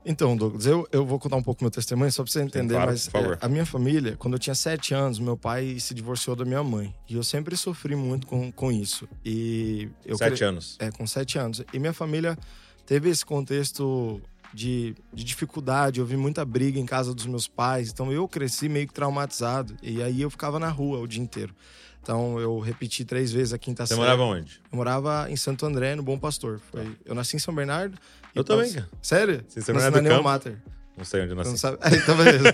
Então, 0.06 0.38
Douglas, 0.38 0.68
eu, 0.68 0.88
eu 0.92 1.04
vou 1.06 1.20
contar 1.20 1.36
um 1.36 1.42
pouco 1.42 1.64
meu 1.64 1.72
testemunho 1.72 2.12
só 2.12 2.24
pra 2.24 2.32
você 2.32 2.42
entender, 2.42 2.76
Sim, 2.76 2.80
claro, 2.80 2.92
mas 2.92 3.10
é, 3.14 3.38
a 3.42 3.50
minha 3.50 3.66
família, 3.66 4.16
quando 4.18 4.36
eu 4.36 4.40
tinha 4.40 4.54
sete 4.54 4.94
anos, 4.94 5.18
meu 5.18 5.36
pai 5.36 5.80
se 5.80 5.96
divorciou 5.96 6.36
da 6.36 6.46
minha 6.46 6.64
mãe. 6.64 6.94
E 7.10 7.16
eu 7.16 7.24
sempre 7.24 7.58
sofri 7.58 7.96
muito 7.96 8.28
com, 8.28 8.52
com 8.52 8.72
isso. 8.72 9.08
E 9.26 9.90
eu 10.06 10.16
sete 10.18 10.36
cre... 10.36 10.46
anos? 10.46 10.78
É, 10.80 10.92
com 10.92 11.08
sete 11.08 11.40
anos. 11.40 11.64
E 11.74 11.80
minha 11.80 11.94
família 11.94 12.38
teve 12.86 13.10
esse 13.10 13.26
contexto 13.26 14.22
de, 14.54 14.96
de 15.12 15.24
dificuldade, 15.24 16.00
eu 16.00 16.06
vi 16.06 16.16
muita 16.16 16.46
briga 16.46 16.80
em 16.80 16.86
casa 16.86 17.14
dos 17.14 17.26
meus 17.26 17.48
pais. 17.48 17.92
Então 17.92 18.12
eu 18.12 18.28
cresci 18.28 18.70
meio 18.70 18.88
que 18.88 18.94
traumatizado. 18.94 19.76
E 19.82 20.04
aí 20.04 20.22
eu 20.22 20.30
ficava 20.30 20.60
na 20.60 20.70
rua 20.70 21.00
o 21.00 21.08
dia 21.08 21.22
inteiro. 21.22 21.54
Então 22.06 22.40
eu 22.40 22.60
repeti 22.60 23.04
três 23.04 23.32
vezes 23.32 23.52
a 23.52 23.58
quinta 23.58 23.84
série. 23.84 23.98
Você 23.98 24.00
morava 24.00 24.22
onde? 24.22 24.62
Eu 24.72 24.78
morava 24.78 25.26
em 25.28 25.36
Santo 25.36 25.66
André, 25.66 25.96
no 25.96 26.04
Bom 26.04 26.20
Pastor. 26.20 26.62
Foi... 26.72 26.96
Eu 27.04 27.16
nasci 27.16 27.36
em 27.36 27.40
São 27.40 27.52
Bernardo. 27.52 27.98
Eu 28.36 28.44
também, 28.44 28.72
cara. 28.72 28.88
Sério? 29.02 29.44
Você 29.48 29.60
São 29.60 29.74
Bernardo 29.74 30.00
do 30.00 30.08
Campo? 30.08 30.24
Mater. 30.24 30.62
Não 30.96 31.04
sei 31.04 31.24
onde 31.24 31.32
eu 31.32 31.36
nasci. 31.36 31.50
Não 31.50 31.58
sabe? 31.58 31.80
É, 31.82 31.90
então 31.98 32.16
beleza. 32.16 32.54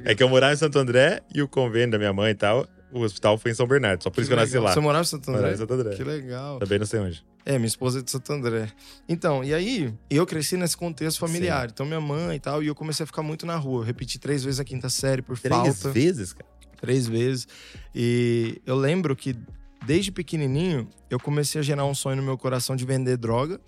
é 0.06 0.14
que 0.14 0.22
eu 0.22 0.30
morava 0.30 0.54
em 0.54 0.56
Santo 0.56 0.78
André 0.78 1.20
e 1.34 1.42
o 1.42 1.46
convênio 1.46 1.90
da 1.90 1.98
minha 1.98 2.12
mãe 2.12 2.30
e 2.30 2.34
tal, 2.34 2.66
o 2.90 3.00
hospital 3.00 3.36
foi 3.36 3.50
em 3.50 3.54
São 3.54 3.66
Bernardo. 3.66 4.02
Só 4.02 4.08
por 4.08 4.14
que 4.14 4.20
isso 4.22 4.30
que 4.30 4.34
eu 4.34 4.38
nasci 4.38 4.58
lá. 4.58 4.72
Você 4.72 4.80
morava 4.80 5.02
em 5.02 5.06
Santo 5.06 5.28
André? 5.28 5.40
Morava 5.40 5.54
em 5.54 5.58
Santo 5.58 5.74
André. 5.74 5.96
Que 5.96 6.04
legal. 6.04 6.58
Também 6.58 6.78
não 6.78 6.86
sei 6.86 7.00
onde. 7.00 7.22
É, 7.44 7.58
minha 7.58 7.68
esposa 7.68 7.98
é 7.98 8.02
de 8.02 8.10
Santo 8.10 8.32
André. 8.32 8.68
Então, 9.06 9.44
e 9.44 9.52
aí, 9.52 9.92
eu 10.08 10.26
cresci 10.26 10.56
nesse 10.56 10.76
contexto 10.76 11.18
familiar. 11.18 11.68
Sim. 11.68 11.72
Então, 11.74 11.84
minha 11.84 12.00
mãe 12.00 12.36
e 12.36 12.40
tal, 12.40 12.62
e 12.62 12.66
eu 12.66 12.74
comecei 12.74 13.04
a 13.04 13.06
ficar 13.06 13.22
muito 13.22 13.44
na 13.44 13.56
rua. 13.56 13.82
Eu 13.82 13.84
repeti 13.84 14.18
três 14.18 14.42
vezes 14.42 14.58
a 14.58 14.64
quinta 14.64 14.88
série 14.88 15.20
por 15.20 15.38
três 15.38 15.54
falta. 15.54 15.90
Três 15.90 16.16
vezes, 16.16 16.32
cara? 16.32 16.48
Três 16.80 17.06
vezes. 17.06 17.46
E 17.94 18.60
eu 18.66 18.76
lembro 18.76 19.14
que 19.14 19.36
desde 19.84 20.10
pequenininho 20.10 20.88
eu 21.08 21.18
comecei 21.18 21.60
a 21.60 21.64
gerar 21.64 21.84
um 21.84 21.94
sonho 21.94 22.16
no 22.16 22.22
meu 22.22 22.38
coração 22.38 22.74
de 22.74 22.84
vender 22.84 23.16
droga 23.16 23.60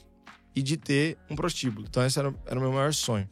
e 0.54 0.62
de 0.62 0.76
ter 0.76 1.16
um 1.30 1.36
prostíbulo. 1.36 1.86
Então 1.88 2.04
esse 2.04 2.18
era, 2.18 2.34
era 2.46 2.58
o 2.58 2.62
meu 2.62 2.72
maior 2.72 2.92
sonho. 2.92 3.28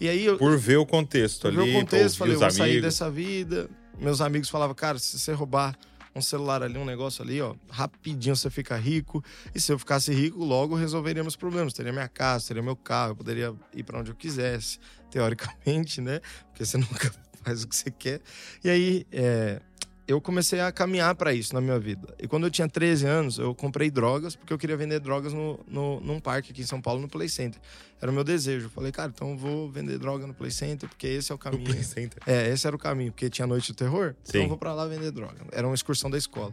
E 0.00 0.08
aí 0.08 0.24
eu, 0.24 0.38
por 0.38 0.56
ver 0.58 0.78
o 0.78 0.86
contexto 0.86 1.42
por 1.42 1.48
ali, 1.48 1.56
ver 1.56 1.76
o 1.76 1.80
contexto, 1.80 2.16
falei, 2.16 2.34
eu 2.34 2.38
vou 2.38 2.46
amigos. 2.46 2.56
sair 2.58 2.80
dessa 2.80 3.10
vida. 3.10 3.68
Meus 3.98 4.22
amigos 4.22 4.48
falavam, 4.48 4.74
cara, 4.74 4.98
se 4.98 5.18
você 5.18 5.32
roubar 5.34 5.76
um 6.14 6.22
celular 6.22 6.62
ali, 6.62 6.78
um 6.78 6.84
negócio 6.84 7.22
ali, 7.22 7.40
ó, 7.40 7.54
rapidinho 7.68 8.34
você 8.34 8.50
fica 8.50 8.76
rico. 8.76 9.22
E 9.54 9.60
se 9.60 9.72
eu 9.72 9.78
ficasse 9.78 10.12
rico, 10.12 10.42
logo 10.42 10.74
resolveríamos 10.74 11.36
problemas. 11.36 11.72
Teria 11.72 11.92
minha 11.92 12.08
casa, 12.08 12.48
teria 12.48 12.62
meu 12.62 12.76
carro, 12.76 13.12
eu 13.12 13.16
poderia 13.16 13.54
ir 13.74 13.82
para 13.82 14.00
onde 14.00 14.10
eu 14.10 14.14
quisesse, 14.14 14.78
teoricamente, 15.10 16.00
né? 16.00 16.20
Porque 16.48 16.64
você 16.64 16.76
nunca 16.78 17.12
faz 17.50 17.64
o 17.64 17.68
que 17.68 17.76
você 17.76 17.90
quer. 17.90 18.20
E 18.62 18.70
aí, 18.70 19.06
é, 19.12 19.60
eu 20.06 20.20
comecei 20.20 20.60
a 20.60 20.72
caminhar 20.72 21.14
para 21.14 21.32
isso 21.32 21.54
na 21.54 21.60
minha 21.60 21.78
vida. 21.78 22.14
E 22.18 22.26
quando 22.26 22.44
eu 22.44 22.50
tinha 22.50 22.68
13 22.68 23.06
anos, 23.06 23.38
eu 23.38 23.54
comprei 23.54 23.90
drogas, 23.90 24.34
porque 24.34 24.52
eu 24.52 24.58
queria 24.58 24.76
vender 24.76 25.00
drogas 25.00 25.32
no, 25.32 25.58
no, 25.68 26.00
num 26.00 26.20
parque 26.20 26.52
aqui 26.52 26.62
em 26.62 26.66
São 26.66 26.80
Paulo, 26.80 27.00
no 27.00 27.08
Play 27.08 27.28
Center. 27.28 27.60
Era 28.00 28.10
o 28.10 28.14
meu 28.14 28.24
desejo. 28.24 28.66
Eu 28.66 28.70
falei, 28.70 28.90
cara, 28.90 29.12
então 29.14 29.30
eu 29.30 29.36
vou 29.36 29.70
vender 29.70 29.98
droga 29.98 30.26
no 30.26 30.34
Play 30.34 30.50
Center, 30.50 30.88
porque 30.88 31.06
esse 31.06 31.30
é 31.30 31.34
o 31.34 31.38
caminho. 31.38 31.62
No 31.62 31.70
Play 31.70 31.84
Center. 31.84 32.22
É, 32.26 32.48
esse 32.48 32.66
era 32.66 32.74
o 32.74 32.78
caminho, 32.78 33.12
porque 33.12 33.28
tinha 33.28 33.46
noite 33.46 33.72
do 33.72 33.76
terror. 33.76 34.14
Sim. 34.24 34.30
Então 34.30 34.42
eu 34.42 34.48
vou 34.48 34.58
pra 34.58 34.72
lá 34.72 34.86
vender 34.86 35.10
droga. 35.10 35.36
Era 35.52 35.66
uma 35.66 35.74
excursão 35.74 36.10
da 36.10 36.18
escola. 36.18 36.52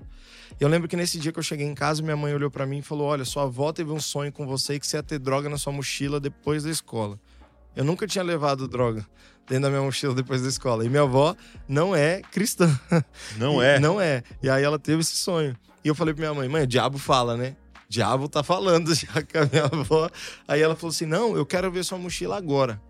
E 0.60 0.63
eu 0.63 0.70
lembro 0.70 0.88
que 0.88 0.96
nesse 0.96 1.18
dia 1.20 1.32
que 1.32 1.39
eu 1.39 1.44
cheguei 1.44 1.66
em 1.66 1.75
casa, 1.75 2.01
minha 2.01 2.18
mãe 2.18 2.34
olhou 2.34 2.51
para 2.51 2.66
mim 2.66 2.80
e 2.80 2.82
falou: 2.82 3.08
Olha, 3.08 3.25
sua 3.25 3.44
avó 3.44 3.72
teve 3.72 3.92
um 3.92 4.00
sonho 4.00 4.32
com 4.32 4.46
você 4.46 4.80
que 4.80 4.86
você 4.86 4.98
ia 4.98 5.04
ter 5.04 5.20
droga 5.20 5.50
na 5.50 5.58
sua 5.58 5.74
mochila 5.74 6.20
depois 6.20 6.63
da 6.63 6.70
escola. 6.70 7.20
Eu 7.78 7.86
nunca 7.86 8.08
tinha 8.08 8.24
levado 8.24 8.68
droga 8.68 9.06
dentro 9.48 9.64
da 9.66 9.70
minha 9.70 9.84
mochila 9.84 10.16
depois 10.16 10.42
da 10.42 10.50
escola. 10.50 10.84
E 10.84 10.90
minha 10.90 11.04
avó 11.04 11.36
não 11.68 11.96
é 11.96 12.24
cristã. 12.24 12.68
Não 13.38 13.62
é? 13.62 13.80
Não 13.80 14.02
é. 14.02 14.24
E 14.42 14.50
aí 14.50 14.64
ela 14.64 14.80
teve 14.80 15.02
esse 15.02 15.16
sonho. 15.16 15.56
E 15.86 15.88
eu 15.88 15.94
falei 15.94 16.12
pra 16.12 16.22
minha 16.22 16.34
mãe, 16.34 16.50
mãe, 16.50 16.64
o 16.64 16.68
diabo 16.68 16.98
fala, 16.98 17.38
né? 17.38 17.56
O 17.76 17.88
diabo 17.88 18.28
tá 18.28 18.42
falando 18.42 18.94
já 18.98 19.22
com 19.22 19.38
a 19.38 19.46
minha 19.46 19.66
avó. 19.66 20.10
Aí 20.48 20.60
ela 20.60 20.76
falou 20.76 20.90
assim: 20.90 21.06
não, 21.06 21.38
eu 21.38 21.46
quero 21.46 21.72
ver 21.72 21.86
sua 21.86 22.00
mochila 22.00 22.36
agora. 22.36 22.82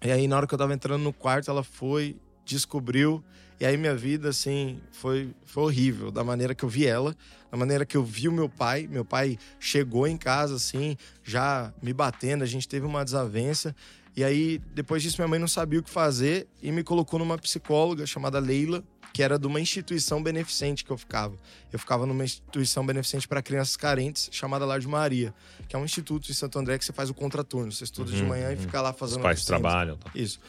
E 0.00 0.10
aí, 0.10 0.28
na 0.28 0.36
hora 0.36 0.46
que 0.46 0.54
eu 0.54 0.58
tava 0.58 0.72
entrando 0.72 1.02
no 1.02 1.12
quarto, 1.12 1.50
ela 1.50 1.64
foi, 1.64 2.16
descobriu. 2.44 3.22
E 3.60 3.66
aí 3.66 3.76
minha 3.76 3.94
vida, 3.94 4.28
assim, 4.28 4.80
foi, 4.92 5.34
foi 5.44 5.64
horrível. 5.64 6.10
Da 6.10 6.24
maneira 6.24 6.54
que 6.54 6.64
eu 6.64 6.68
vi 6.68 6.86
ela, 6.86 7.14
da 7.50 7.56
maneira 7.56 7.84
que 7.84 7.96
eu 7.96 8.04
vi 8.04 8.28
o 8.28 8.32
meu 8.32 8.48
pai. 8.48 8.88
Meu 8.90 9.04
pai 9.04 9.36
chegou 9.60 10.06
em 10.06 10.16
casa, 10.16 10.56
assim, 10.56 10.96
já 11.22 11.72
me 11.82 11.92
batendo. 11.92 12.42
A 12.42 12.46
gente 12.46 12.68
teve 12.68 12.86
uma 12.86 13.04
desavença. 13.04 13.74
E 14.16 14.22
aí, 14.22 14.60
depois 14.74 15.02
disso, 15.02 15.16
minha 15.18 15.28
mãe 15.28 15.38
não 15.38 15.48
sabia 15.48 15.80
o 15.80 15.82
que 15.82 15.90
fazer 15.90 16.46
e 16.62 16.70
me 16.70 16.82
colocou 16.82 17.18
numa 17.18 17.38
psicóloga 17.38 18.04
chamada 18.06 18.38
Leila, 18.38 18.84
que 19.12 19.22
era 19.22 19.38
de 19.38 19.46
uma 19.46 19.60
instituição 19.60 20.22
beneficente 20.22 20.84
que 20.84 20.90
eu 20.90 20.96
ficava. 20.96 21.34
Eu 21.72 21.78
ficava 21.78 22.06
numa 22.06 22.24
instituição 22.24 22.84
beneficente 22.84 23.28
para 23.28 23.42
crianças 23.42 23.76
carentes, 23.76 24.28
chamada 24.32 24.64
Lar 24.64 24.80
de 24.80 24.88
Maria, 24.88 25.34
que 25.68 25.76
é 25.76 25.78
um 25.78 25.84
instituto 25.84 26.30
em 26.30 26.34
Santo 26.34 26.58
André 26.58 26.78
que 26.78 26.84
você 26.84 26.92
faz 26.92 27.10
o 27.10 27.14
contraturno. 27.14 27.70
Você 27.70 27.84
estuda 27.84 28.10
uhum, 28.10 28.16
de 28.16 28.22
manhã 28.22 28.48
uhum. 28.48 28.54
e 28.54 28.56
fica 28.56 28.80
lá 28.80 28.92
fazendo. 28.92 29.18
Os 29.18 29.22
pais 29.22 29.44
trabalham. 29.44 29.96
Tá. 29.96 30.10
Isso. 30.14 30.40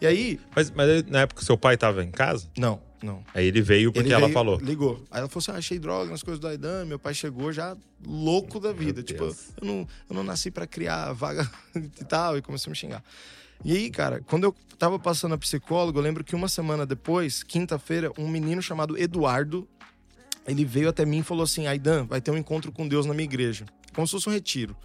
E 0.00 0.06
aí. 0.06 0.40
Mas, 0.54 0.70
mas 0.70 1.04
na 1.04 1.20
época 1.20 1.42
seu 1.42 1.56
pai 1.56 1.74
estava 1.74 2.02
em 2.02 2.10
casa? 2.10 2.48
Não, 2.56 2.80
não. 3.02 3.24
Aí 3.34 3.46
ele 3.46 3.62
veio 3.62 3.92
porque 3.92 4.08
ele 4.08 4.14
ela 4.14 4.28
falou. 4.30 4.58
Ligou. 4.58 5.02
Aí 5.10 5.20
ela 5.20 5.28
falou 5.28 5.40
assim: 5.40 5.52
ah, 5.52 5.56
achei 5.56 5.78
droga 5.78 6.10
nas 6.10 6.22
coisas 6.22 6.38
do 6.38 6.46
Aidan. 6.46 6.84
Meu 6.84 6.98
pai 6.98 7.14
chegou 7.14 7.52
já 7.52 7.76
louco 8.04 8.60
da 8.60 8.72
vida. 8.72 8.94
Meu 8.94 9.02
tipo, 9.02 9.24
eu 9.24 9.66
não, 9.66 9.88
eu 10.08 10.16
não 10.16 10.22
nasci 10.22 10.50
para 10.50 10.66
criar 10.66 11.12
vaga 11.12 11.50
e 11.74 12.04
tal. 12.04 12.36
E 12.36 12.42
começou 12.42 12.70
a 12.70 12.72
me 12.72 12.76
xingar. 12.76 13.02
E 13.64 13.72
aí, 13.72 13.90
cara, 13.90 14.22
quando 14.26 14.44
eu 14.44 14.54
tava 14.78 14.98
passando 14.98 15.34
a 15.34 15.38
psicólogo, 15.38 15.98
eu 15.98 16.02
lembro 16.02 16.24
que 16.24 16.34
uma 16.34 16.48
semana 16.48 16.86
depois, 16.86 17.42
quinta-feira, 17.42 18.10
um 18.18 18.28
menino 18.28 18.62
chamado 18.62 18.96
Eduardo, 18.96 19.68
ele 20.46 20.64
veio 20.64 20.88
até 20.88 21.04
mim 21.04 21.18
e 21.18 21.22
falou 21.22 21.44
assim: 21.44 21.66
Aidan, 21.66 22.06
vai 22.06 22.20
ter 22.20 22.30
um 22.30 22.36
encontro 22.36 22.72
com 22.72 22.86
Deus 22.86 23.06
na 23.06 23.14
minha 23.14 23.24
igreja. 23.24 23.66
Como 23.94 24.06
se 24.06 24.12
fosse 24.12 24.28
um 24.28 24.32
retiro. 24.32 24.76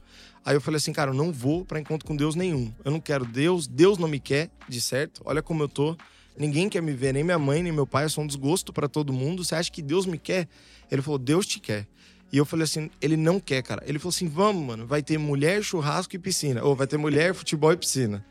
Aí 0.46 0.56
eu 0.56 0.62
falei 0.62 0.78
assim, 0.78 0.94
cara, 0.94 1.10
eu 1.10 1.16
não 1.16 1.32
vou 1.32 1.66
para 1.66 1.80
encontro 1.80 2.08
com 2.08 2.16
Deus 2.16 2.36
nenhum. 2.36 2.72
Eu 2.84 2.92
não 2.92 3.00
quero 3.00 3.26
Deus, 3.26 3.66
Deus 3.66 3.98
não 3.98 4.08
me 4.08 4.20
quer, 4.20 4.52
de 4.70 4.80
certo. 4.80 5.22
Olha 5.26 5.42
como 5.42 5.64
eu 5.64 5.68
tô. 5.68 5.98
Ninguém 6.38 6.70
quer 6.70 6.82
me 6.82 6.94
ver, 6.94 7.14
nem 7.14 7.24
minha 7.24 7.40
mãe, 7.40 7.64
nem 7.64 7.72
meu 7.72 7.88
pai. 7.88 8.06
Eu 8.06 8.10
sou 8.10 8.24
um 8.24 8.28
desgosto 8.28 8.74
para 8.74 8.88
todo 8.88 9.14
mundo. 9.14 9.44
Você 9.44 9.56
acha 9.56 9.72
que 9.72 9.82
Deus 9.82 10.06
me 10.06 10.18
quer? 10.18 10.48
Ele 10.92 11.02
falou, 11.02 11.18
Deus 11.18 11.46
te 11.46 11.60
quer. 11.60 11.88
E 12.32 12.38
eu 12.38 12.46
falei 12.46 12.64
assim, 12.64 12.90
ele 13.02 13.16
não 13.16 13.40
quer, 13.40 13.62
cara. 13.62 13.82
Ele 13.86 13.98
falou 13.98 14.10
assim, 14.10 14.28
vamos, 14.28 14.66
mano, 14.66 14.86
vai 14.86 15.02
ter 15.02 15.18
mulher, 15.18 15.64
churrasco 15.64 16.16
e 16.16 16.20
piscina. 16.20 16.64
Ou 16.64 16.76
vai 16.76 16.86
ter 16.86 16.98
mulher, 16.98 17.34
futebol 17.34 17.72
e 17.72 17.78
piscina. 17.78 18.26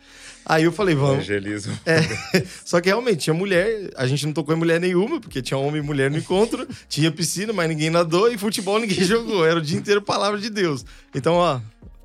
Aí 0.45 0.65
eu 0.65 0.73
falei, 0.73 0.95
vamos. 0.95 1.15
Evangelismo. 1.15 1.79
É. 1.87 2.01
Só 2.67 2.81
que 2.81 2.89
realmente 2.89 3.21
tinha 3.21 3.33
mulher, 3.33 3.91
a 3.97 4.07
gente 4.07 4.27
não 4.27 4.33
tocou 4.33 4.55
em 4.55 4.59
mulher 4.59 4.79
nenhuma, 4.79 5.21
porque 5.21 5.41
tinha 5.41 5.57
homem 5.57 5.81
e 5.81 5.85
mulher 5.85 6.11
no 6.11 6.19
encontro, 6.19 6.69
tinha 6.87 7.11
piscina, 7.11 7.53
mas 7.53 7.67
ninguém 7.69 7.89
nadou, 7.89 8.31
e 8.31 8.37
futebol 8.37 8.79
ninguém 8.79 9.01
jogou. 9.05 9.47
Era 9.47 9.59
o 9.59 9.63
dia 9.63 9.79
inteiro 9.79 10.03
palavra 10.03 10.39
de 10.39 10.51
Deus. 10.51 10.85
Então, 11.15 11.35
ó, 11.37 11.61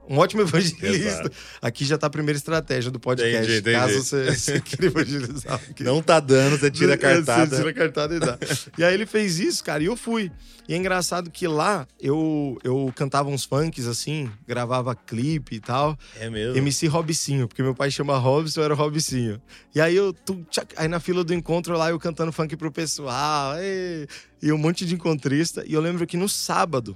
um 0.09 0.17
ótimo 0.17 0.41
evangelista. 0.41 0.87
Exato. 0.87 1.31
Aqui 1.61 1.85
já 1.85 1.97
tá 1.97 2.07
a 2.07 2.09
primeira 2.09 2.37
estratégia 2.37 2.89
do 2.89 2.99
podcast. 2.99 3.37
Entendi, 3.37 3.59
entendi. 3.59 3.75
Caso 3.75 4.03
você, 4.03 4.31
você 4.35 4.59
queira 4.59 4.87
evangelizar. 4.87 5.61
Aqui. 5.69 5.83
Não 5.83 6.01
tá 6.01 6.19
dando, 6.19 6.57
você 6.57 6.71
tira 6.71 6.95
a 6.95 6.97
cartada. 6.97 7.49
Você 7.51 7.57
tira 7.57 7.69
a 7.69 7.73
cartada 7.73 8.15
e 8.15 8.19
dá. 8.19 8.37
e 8.75 8.83
aí 8.83 8.93
ele 8.93 9.05
fez 9.05 9.39
isso, 9.39 9.63
cara, 9.63 9.83
e 9.83 9.85
eu 9.85 9.95
fui. 9.95 10.31
E 10.67 10.73
é 10.73 10.77
engraçado 10.77 11.31
que 11.31 11.47
lá 11.47 11.87
eu, 11.99 12.57
eu 12.63 12.93
cantava 12.95 13.27
uns 13.27 13.43
funks 13.43 13.87
assim, 13.87 14.31
gravava 14.47 14.95
clipe 14.95 15.55
e 15.55 15.59
tal. 15.59 15.97
É 16.19 16.29
mesmo? 16.29 16.57
MC 16.57 16.85
Robicinho, 16.85 17.47
porque 17.47 17.63
meu 17.63 17.73
pai 17.73 17.89
chama 17.89 18.17
Robson, 18.17 18.61
eu 18.61 18.65
era 18.65 18.73
Robicinho. 18.75 19.41
E 19.73 19.81
aí 19.81 19.95
eu, 19.95 20.13
tu, 20.13 20.45
tchac, 20.49 20.73
aí 20.77 20.87
na 20.87 20.99
fila 20.99 21.23
do 21.23 21.33
encontro 21.33 21.75
lá, 21.75 21.89
eu 21.89 21.99
cantando 21.99 22.31
funk 22.31 22.55
pro 22.55 22.71
pessoal, 22.71 23.55
e, 23.57 24.07
e 24.43 24.51
um 24.51 24.59
monte 24.59 24.85
de 24.85 24.93
encontrista. 24.93 25.63
E 25.65 25.73
eu 25.73 25.81
lembro 25.81 26.05
que 26.05 26.15
no 26.15 26.29
sábado, 26.29 26.95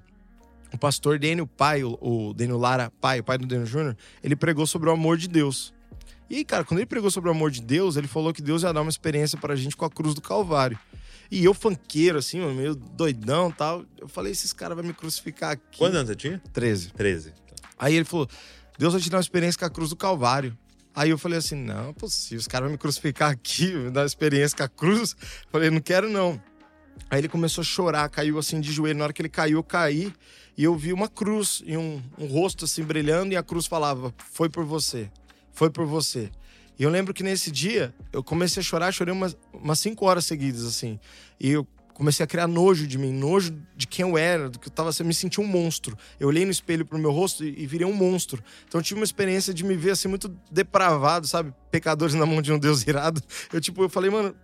o 0.73 0.77
pastor 0.77 1.19
Daniel 1.19 1.47
Pai, 1.47 1.83
o, 1.83 2.33
Daniel 2.35 2.57
Lara 2.57 2.91
Pai, 2.99 3.19
o 3.19 3.23
pai 3.23 3.37
do 3.37 3.45
Daniel 3.45 3.67
Júnior, 3.67 3.97
ele 4.23 4.35
pregou 4.35 4.65
sobre 4.65 4.89
o 4.89 4.91
amor 4.91 5.17
de 5.17 5.27
Deus. 5.27 5.73
E 6.29 6.37
aí, 6.37 6.45
cara, 6.45 6.63
quando 6.63 6.79
ele 6.79 6.87
pregou 6.87 7.11
sobre 7.11 7.29
o 7.29 7.33
amor 7.33 7.51
de 7.51 7.61
Deus, 7.61 7.95
ele 7.95 8.07
falou 8.07 8.33
que 8.33 8.41
Deus 8.41 8.63
ia 8.63 8.73
dar 8.73 8.81
uma 8.81 8.89
experiência 8.89 9.37
pra 9.37 9.55
gente 9.55 9.77
com 9.77 9.85
a 9.85 9.89
cruz 9.89 10.15
do 10.15 10.21
Calvário. 10.21 10.79
E 11.29 11.45
eu, 11.45 11.53
fanqueiro, 11.53 12.17
assim, 12.17 12.39
meio 12.53 12.75
doidão 12.75 13.49
e 13.49 13.53
tal, 13.53 13.85
eu 13.99 14.07
falei, 14.07 14.31
esses 14.31 14.51
caras 14.51 14.75
vão 14.75 14.85
me 14.85 14.93
crucificar 14.93 15.51
aqui. 15.51 15.77
Quantos 15.77 15.95
anos 15.95 16.09
você 16.09 16.15
tinha? 16.15 16.41
13. 16.51 16.91
13. 16.93 17.33
Aí 17.77 17.95
ele 17.95 18.05
falou, 18.05 18.27
Deus 18.77 18.93
vai 18.93 19.01
te 19.01 19.09
dar 19.09 19.17
uma 19.17 19.21
experiência 19.21 19.59
com 19.59 19.65
a 19.65 19.69
cruz 19.69 19.89
do 19.89 19.95
Calvário. 19.95 20.57
Aí 20.95 21.09
eu 21.09 21.17
falei 21.17 21.39
assim, 21.39 21.55
não 21.55 21.89
é 21.89 21.93
possível, 21.93 22.39
os 22.39 22.47
caras 22.47 22.65
vão 22.65 22.73
me 22.73 22.77
crucificar 22.77 23.31
aqui, 23.31 23.73
me 23.73 23.89
dar 23.89 24.01
uma 24.01 24.05
experiência 24.05 24.55
com 24.55 24.63
a 24.63 24.69
cruz. 24.69 25.15
Eu 25.19 25.49
falei, 25.51 25.69
não 25.69 25.79
quero 25.79 26.09
não. 26.09 26.39
Aí 27.09 27.19
ele 27.19 27.29
começou 27.29 27.61
a 27.61 27.65
chorar, 27.65 28.09
caiu 28.09 28.37
assim 28.39 28.59
de 28.59 28.71
joelho. 28.71 28.97
Na 28.97 29.05
hora 29.05 29.13
que 29.13 29.21
ele 29.21 29.29
caiu, 29.29 29.59
eu 29.59 29.63
caí 29.63 30.13
e 30.57 30.63
eu 30.63 30.75
vi 30.75 30.93
uma 30.93 31.07
cruz 31.07 31.61
e 31.65 31.77
um, 31.77 32.01
um 32.17 32.25
rosto 32.25 32.65
assim 32.65 32.83
brilhando 32.83 33.33
e 33.33 33.37
a 33.37 33.43
cruz 33.43 33.65
falava: 33.65 34.13
Foi 34.31 34.49
por 34.49 34.65
você, 34.65 35.09
foi 35.51 35.69
por 35.69 35.85
você. 35.85 36.31
E 36.77 36.83
eu 36.83 36.89
lembro 36.89 37.13
que 37.13 37.23
nesse 37.23 37.51
dia 37.51 37.93
eu 38.11 38.23
comecei 38.23 38.61
a 38.61 38.63
chorar, 38.63 38.91
chorei 38.91 39.13
umas, 39.13 39.37
umas 39.53 39.79
cinco 39.79 40.05
horas 40.05 40.25
seguidas, 40.25 40.65
assim. 40.65 40.99
E 41.39 41.51
eu 41.51 41.67
comecei 41.93 42.23
a 42.23 42.27
criar 42.27 42.47
nojo 42.47 42.87
de 42.87 42.97
mim, 42.97 43.11
nojo 43.13 43.55
de 43.75 43.85
quem 43.87 44.03
eu 44.07 44.17
era, 44.17 44.49
do 44.49 44.57
que 44.57 44.67
eu 44.67 44.71
tava 44.71 44.91
sendo, 44.91 45.07
me 45.07 45.13
senti 45.13 45.39
um 45.39 45.45
monstro. 45.45 45.97
Eu 46.19 46.27
olhei 46.27 46.43
no 46.45 46.51
espelho 46.51 46.85
pro 46.85 46.97
meu 46.97 47.11
rosto 47.11 47.45
e, 47.45 47.61
e, 47.61 47.67
virei 47.67 47.85
um 47.85 47.93
monstro. 47.93 48.43
Então 48.67 48.79
eu 48.79 48.83
tive 48.83 48.99
uma 48.99 49.03
experiência 49.03 49.53
de 49.53 49.63
me 49.63 49.75
ver 49.75 49.91
assim 49.91 50.07
muito 50.07 50.35
depravado, 50.51 51.27
sabe? 51.27 51.53
Pecadores 51.69 52.15
na 52.15 52.25
mão 52.25 52.41
de 52.41 52.51
um 52.51 52.57
Deus 52.57 52.85
irado. 52.87 53.21
Eu 53.51 53.61
tipo, 53.61 53.83
eu 53.83 53.89
falei, 53.89 54.09
mano, 54.09 54.35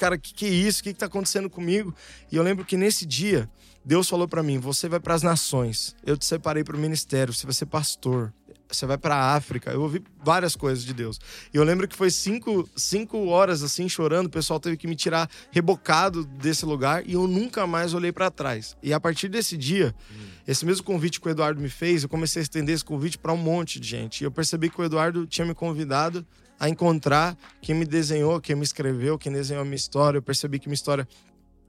cara, 0.00 0.16
que 0.16 0.32
que 0.32 0.46
é 0.46 0.48
isso? 0.48 0.80
O 0.80 0.84
que 0.84 0.94
que 0.94 0.98
tá 0.98 1.06
acontecendo 1.06 1.50
comigo? 1.50 1.94
E 2.32 2.36
eu 2.36 2.42
lembro 2.42 2.64
que 2.64 2.76
nesse 2.76 3.04
dia 3.04 3.48
Deus 3.84 4.08
falou 4.08 4.26
para 4.26 4.42
mim: 4.42 4.58
você 4.58 4.88
vai 4.88 4.98
para 4.98 5.14
as 5.14 5.22
nações. 5.22 5.94
Eu 6.04 6.16
te 6.16 6.24
separei 6.24 6.64
para 6.64 6.74
o 6.74 6.78
ministério. 6.78 7.34
Você 7.34 7.46
vai 7.46 7.52
ser 7.52 7.66
pastor. 7.66 8.32
Você 8.66 8.86
vai 8.86 8.96
para 8.96 9.16
a 9.16 9.34
África. 9.34 9.72
Eu 9.72 9.82
ouvi 9.82 10.02
várias 10.24 10.54
coisas 10.54 10.84
de 10.84 10.94
Deus. 10.94 11.20
E 11.52 11.56
eu 11.56 11.64
lembro 11.64 11.88
que 11.88 11.96
foi 11.96 12.08
cinco, 12.08 12.68
cinco 12.76 13.26
horas 13.26 13.62
assim 13.62 13.88
chorando. 13.88 14.26
O 14.26 14.30
pessoal 14.30 14.60
teve 14.60 14.76
que 14.76 14.86
me 14.86 14.94
tirar 14.94 15.28
rebocado 15.50 16.24
desse 16.24 16.64
lugar 16.64 17.06
e 17.06 17.14
eu 17.14 17.26
nunca 17.26 17.66
mais 17.66 17.92
olhei 17.92 18.12
para 18.12 18.30
trás. 18.30 18.76
E 18.80 18.94
a 18.94 19.00
partir 19.00 19.28
desse 19.28 19.56
dia, 19.56 19.92
hum. 20.10 20.14
esse 20.46 20.64
mesmo 20.64 20.84
convite 20.84 21.20
que 21.20 21.26
o 21.26 21.30
Eduardo 21.30 21.60
me 21.60 21.68
fez, 21.68 22.04
eu 22.04 22.08
comecei 22.08 22.40
a 22.40 22.44
estender 22.44 22.74
esse 22.74 22.84
convite 22.84 23.18
para 23.18 23.32
um 23.32 23.36
monte 23.36 23.80
de 23.80 23.88
gente. 23.88 24.20
E 24.20 24.24
eu 24.24 24.30
percebi 24.30 24.70
que 24.70 24.80
o 24.80 24.84
Eduardo 24.84 25.26
tinha 25.26 25.44
me 25.44 25.54
convidado 25.54 26.24
a 26.60 26.68
encontrar 26.68 27.36
quem 27.62 27.74
me 27.74 27.86
desenhou, 27.86 28.38
quem 28.38 28.54
me 28.54 28.62
escreveu, 28.62 29.18
quem 29.18 29.32
desenhou 29.32 29.62
a 29.62 29.64
minha 29.64 29.76
história. 29.76 30.18
Eu 30.18 30.22
percebi 30.22 30.58
que 30.58 30.68
minha 30.68 30.74
história 30.74 31.08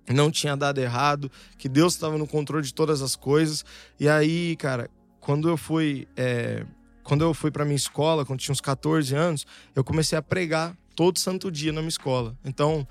não 0.09 0.29
tinha 0.29 0.55
dado 0.57 0.79
errado, 0.79 1.31
que 1.57 1.69
Deus 1.69 1.93
estava 1.93 2.17
no 2.17 2.27
controle 2.27 2.65
de 2.65 2.73
todas 2.73 3.01
as 3.01 3.15
coisas. 3.15 3.63
E 3.97 4.09
aí, 4.09 4.57
cara, 4.57 4.89
quando 5.21 5.47
eu 5.47 5.55
fui. 5.55 6.07
É, 6.17 6.65
quando 7.03 7.23
eu 7.23 7.33
fui 7.33 7.49
para 7.49 7.65
minha 7.65 7.75
escola, 7.75 8.25
quando 8.25 8.39
tinha 8.39 8.53
uns 8.53 8.61
14 8.61 9.15
anos, 9.15 9.47
eu 9.75 9.83
comecei 9.83 10.17
a 10.17 10.21
pregar 10.21 10.77
todo 10.95 11.17
santo 11.17 11.49
dia 11.49 11.71
na 11.71 11.81
minha 11.81 11.89
escola. 11.89 12.37
Então, 12.45 12.87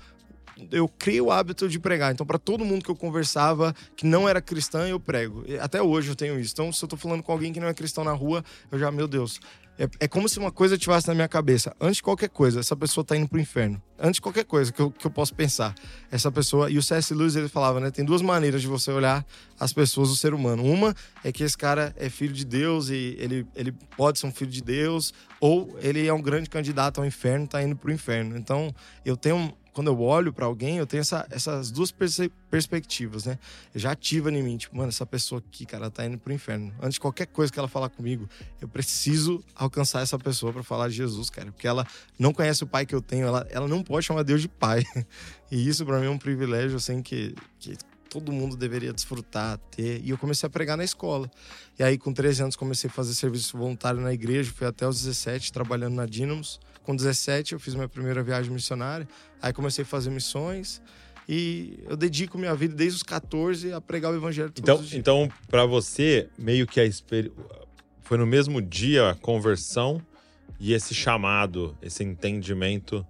eu 0.69 0.87
criei 0.87 1.21
o 1.21 1.31
hábito 1.31 1.69
de 1.69 1.79
pregar. 1.79 2.11
Então, 2.11 2.25
para 2.25 2.37
todo 2.37 2.65
mundo 2.65 2.83
que 2.83 2.91
eu 2.91 2.95
conversava 2.95 3.73
que 3.95 4.05
não 4.05 4.27
era 4.27 4.41
cristã, 4.41 4.87
eu 4.87 4.99
prego. 4.99 5.45
Até 5.61 5.81
hoje 5.81 6.09
eu 6.09 6.15
tenho 6.15 6.39
isso. 6.39 6.53
Então, 6.53 6.71
se 6.71 6.83
eu 6.83 6.89
tô 6.89 6.97
falando 6.97 7.23
com 7.23 7.31
alguém 7.31 7.53
que 7.53 7.59
não 7.59 7.67
é 7.67 7.73
cristão 7.73 8.03
na 8.03 8.11
rua, 8.11 8.43
eu 8.69 8.77
já, 8.77 8.91
meu 8.91 9.07
Deus, 9.07 9.39
é, 9.77 9.87
é, 10.01 10.07
como 10.07 10.27
se 10.29 10.37
uma 10.37 10.51
coisa 10.51 10.77
tivesse 10.77 11.07
na 11.07 11.15
minha 11.15 11.27
cabeça. 11.27 11.75
Antes 11.79 11.97
de 11.97 12.03
qualquer 12.03 12.29
coisa, 12.29 12.59
essa 12.59 12.75
pessoa 12.75 13.03
tá 13.03 13.15
indo 13.15 13.27
pro 13.27 13.39
inferno. 13.39 13.81
Antes 13.97 14.15
de 14.15 14.21
qualquer 14.21 14.43
coisa 14.43 14.71
que 14.71 14.79
eu, 14.79 14.91
que 14.91 15.05
eu 15.05 15.11
posso 15.11 15.33
pensar. 15.33 15.73
Essa 16.11 16.31
pessoa. 16.31 16.69
E 16.69 16.77
o 16.77 16.83
C.S. 16.83 17.13
Lewis 17.13 17.35
ele 17.35 17.47
falava, 17.47 17.79
né? 17.79 17.89
Tem 17.89 18.03
duas 18.03 18.21
maneiras 18.21 18.61
de 18.61 18.67
você 18.67 18.91
olhar 18.91 19.25
as 19.59 19.73
pessoas, 19.73 20.09
o 20.09 20.15
ser 20.15 20.33
humano. 20.33 20.63
Uma 20.63 20.95
é 21.23 21.31
que 21.31 21.43
esse 21.43 21.57
cara 21.57 21.93
é 21.97 22.09
filho 22.09 22.33
de 22.33 22.45
Deus 22.45 22.89
e 22.89 23.15
ele, 23.17 23.47
ele 23.55 23.71
pode 23.95 24.19
ser 24.19 24.27
um 24.27 24.31
filho 24.31 24.51
de 24.51 24.61
Deus, 24.61 25.13
ou 25.39 25.75
ele 25.81 26.05
é 26.05 26.13
um 26.13 26.21
grande 26.21 26.49
candidato 26.49 26.99
ao 26.99 27.05
inferno, 27.05 27.47
tá 27.47 27.63
indo 27.63 27.75
pro 27.75 27.91
inferno. 27.91 28.37
Então, 28.37 28.73
eu 29.05 29.15
tenho 29.15 29.53
quando 29.73 29.87
eu 29.87 29.99
olho 30.01 30.33
para 30.33 30.45
alguém, 30.45 30.77
eu 30.77 30.85
tenho 30.85 31.01
essa, 31.01 31.25
essas 31.29 31.71
duas 31.71 31.93
perspectivas, 32.49 33.25
né? 33.25 33.39
Eu 33.73 33.79
já 33.79 33.91
ativa 33.91 34.31
em 34.31 34.43
mim, 34.43 34.57
tipo, 34.57 34.75
mano, 34.75 34.89
essa 34.89 35.05
pessoa 35.05 35.39
aqui, 35.39 35.65
cara, 35.65 35.89
tá 35.89 36.05
indo 36.05 36.17
pro 36.17 36.33
inferno. 36.33 36.73
Antes 36.79 36.95
de 36.95 36.99
qualquer 36.99 37.27
coisa 37.27 37.51
que 37.51 37.57
ela 37.57 37.67
falar 37.67 37.89
comigo, 37.89 38.27
eu 38.59 38.67
preciso 38.67 39.43
alcançar 39.55 40.01
essa 40.01 40.19
pessoa 40.19 40.51
para 40.51 40.63
falar 40.63 40.89
de 40.89 40.95
Jesus, 40.95 41.29
cara, 41.29 41.51
porque 41.51 41.67
ela 41.67 41.87
não 42.19 42.33
conhece 42.33 42.63
o 42.63 42.67
pai 42.67 42.85
que 42.85 42.93
eu 42.93 43.01
tenho, 43.01 43.27
ela, 43.27 43.47
ela 43.49 43.67
não 43.67 43.83
pode 43.83 44.05
chamar 44.05 44.23
Deus 44.23 44.41
de 44.41 44.47
pai. 44.47 44.83
E 45.53 45.67
isso 45.67 45.85
para 45.85 45.99
mim 45.99 46.05
é 46.05 46.09
um 46.09 46.17
privilégio, 46.17 46.77
assim, 46.77 47.01
que, 47.01 47.35
que 47.59 47.75
todo 48.09 48.31
mundo 48.31 48.57
deveria 48.57 48.93
desfrutar, 48.93 49.57
ter. 49.69 50.01
E 50.01 50.09
eu 50.09 50.17
comecei 50.17 50.47
a 50.47 50.49
pregar 50.49 50.77
na 50.77 50.83
escola. 50.85 51.29
E 51.77 51.83
aí, 51.83 51.97
com 51.97 52.13
13 52.13 52.43
anos, 52.43 52.55
comecei 52.55 52.89
a 52.89 52.93
fazer 52.93 53.13
serviço 53.13 53.57
voluntário 53.57 53.99
na 53.99 54.13
igreja, 54.13 54.51
fui 54.53 54.65
até 54.67 54.87
os 54.87 55.01
17 55.01 55.51
trabalhando 55.51 55.95
na 55.95 56.05
Dínamos. 56.05 56.59
Com 56.83 56.95
17, 56.95 57.53
eu 57.53 57.59
fiz 57.59 57.75
minha 57.75 57.87
primeira 57.87 58.23
viagem 58.23 58.51
missionária. 58.51 59.07
Aí 59.41 59.53
comecei 59.53 59.83
a 59.83 59.87
fazer 59.87 60.09
missões. 60.09 60.81
E 61.29 61.79
eu 61.87 61.95
dedico 61.95 62.37
minha 62.37 62.55
vida 62.55 62.75
desde 62.75 62.97
os 62.97 63.03
14 63.03 63.71
a 63.71 63.79
pregar 63.79 64.11
o 64.11 64.15
evangelho 64.15 64.51
Então, 64.57 64.83
então 64.91 65.29
para 65.49 65.65
você, 65.65 66.27
meio 66.37 66.65
que 66.65 66.79
a 66.79 66.85
experi... 66.85 67.31
foi 68.01 68.17
no 68.17 68.25
mesmo 68.25 68.61
dia 68.61 69.11
a 69.11 69.15
conversão 69.15 70.01
e 70.59 70.73
esse 70.73 70.93
chamado, 70.93 71.77
esse 71.81 72.03
entendimento, 72.03 73.05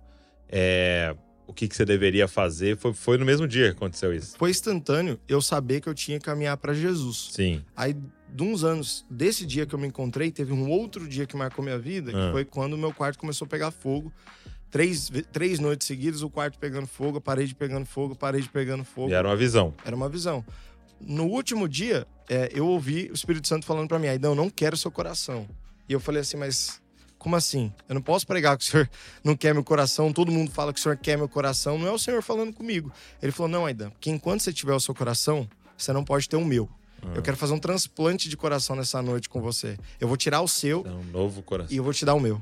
é, 0.48 1.16
o 1.52 1.54
que, 1.54 1.68
que 1.68 1.76
você 1.76 1.84
deveria 1.86 2.28
fazer, 2.28 2.78
foi, 2.78 2.94
foi 2.94 3.18
no 3.18 3.26
mesmo 3.26 3.48
dia 3.48 3.72
que 3.72 3.78
aconteceu 3.78 4.14
isso. 4.14 4.38
Foi 4.38 4.50
instantâneo 4.50 5.20
eu 5.28 5.42
saber 5.42 5.82
que 5.82 5.90
eu 5.90 5.94
tinha 5.94 6.18
que 6.18 6.26
caminhar 6.26 6.56
para 6.58 6.74
Jesus. 6.74 7.30
Sim. 7.34 7.62
Aí, 7.76 7.94
de 8.34 8.44
uns 8.44 8.64
anos, 8.64 9.06
desse 9.10 9.46
dia 9.46 9.66
que 9.66 9.76
eu 9.76 9.80
me 9.80 9.88
encontrei, 9.88 10.32
teve 10.32 10.54
um 10.54 10.70
outro 10.70 11.08
dia 11.08 11.26
que 11.26 11.36
marcou 11.36 11.64
minha 11.64 11.78
vida, 11.78 12.12
que 12.12 12.18
Ah. 12.18 12.32
foi 12.32 12.46
quando 12.46 12.74
o 12.74 12.78
meu 12.78 12.94
quarto 12.94 13.20
começou 13.20 13.46
a 13.46 13.50
pegar 13.50 13.70
fogo. 13.72 14.12
Três, 14.70 15.12
três 15.34 15.60
noites 15.60 15.86
seguidas, 15.86 16.22
o 16.22 16.30
quarto 16.30 16.58
pegando 16.58 16.88
fogo, 16.88 17.18
a 17.18 17.22
parede 17.22 17.54
pegando 17.54 17.86
fogo, 17.86 18.14
a 18.14 18.16
parede 18.16 18.48
pegando 18.48 18.86
fogo. 18.86 19.10
E 19.10 19.14
era 19.14 19.28
uma 19.28 19.36
visão. 19.36 19.74
Era 19.84 19.94
uma 19.96 20.08
visão. 20.08 20.46
No 21.02 21.26
último 21.26 21.68
dia, 21.68 22.08
é, 22.30 22.50
eu 22.54 22.66
ouvi 22.66 23.10
o 23.12 23.14
Espírito 23.14 23.48
Santo 23.48 23.66
falando 23.66 23.90
pra 23.90 24.00
mim, 24.00 24.08
Aidão, 24.08 24.34
não 24.34 24.50
quero 24.50 24.78
seu 24.78 24.90
coração. 24.90 25.46
E 25.90 25.94
eu 25.94 26.00
falei 26.00 26.22
assim, 26.22 26.38
mas 26.38 26.81
como 27.22 27.36
assim? 27.36 27.72
Eu 27.88 27.94
não 27.94 28.02
posso 28.02 28.26
pregar 28.26 28.58
que 28.58 28.64
o 28.64 28.68
senhor 28.68 28.90
não 29.24 29.36
quer 29.36 29.54
meu 29.54 29.64
coração, 29.64 30.12
todo 30.12 30.32
mundo 30.32 30.50
fala 30.52 30.74
que 30.74 30.80
o 30.80 30.84
senhor 30.84 30.98
quer 30.98 31.18
meu 31.18 31.30
coração, 31.30 31.78
não 31.78 31.88
é 31.88 31.92
o 31.92 32.00
senhor 32.00 32.24
falando 32.24 32.52
comigo. 32.52 32.92
Ele 33.22 33.32
falou, 33.32 33.48
não, 33.48 33.66
Aidão, 33.66 33.92
porque 33.92 34.10
enquanto 34.10 34.42
você 34.42 34.52
tiver 34.52 34.74
o 34.74 34.80
seu 34.80 34.96
coração, 34.96 35.48
você 35.78 35.94
não 35.94 36.04
pode 36.04 36.28
ter 36.28 36.36
o 36.36 36.44
meu. 36.44 36.68
Eu 37.16 37.22
quero 37.22 37.38
fazer 37.38 37.54
um 37.54 37.60
transplante 37.60 38.28
de 38.30 38.36
coração 38.38 38.76
nessa 38.76 39.02
noite 39.02 39.28
com 39.30 39.42
você. 39.42 39.78
Eu 40.00 40.08
vou 40.08 40.18
tirar 40.18 40.42
o 40.42 40.48
seu 40.48 40.84
É 40.86 40.90
um 40.92 41.04
novo 41.04 41.42
coração. 41.42 41.74
e 41.74 41.78
eu 41.78 41.84
vou 41.84 41.94
te 41.94 42.06
dar 42.06 42.14
o 42.14 42.20
meu. 42.20 42.42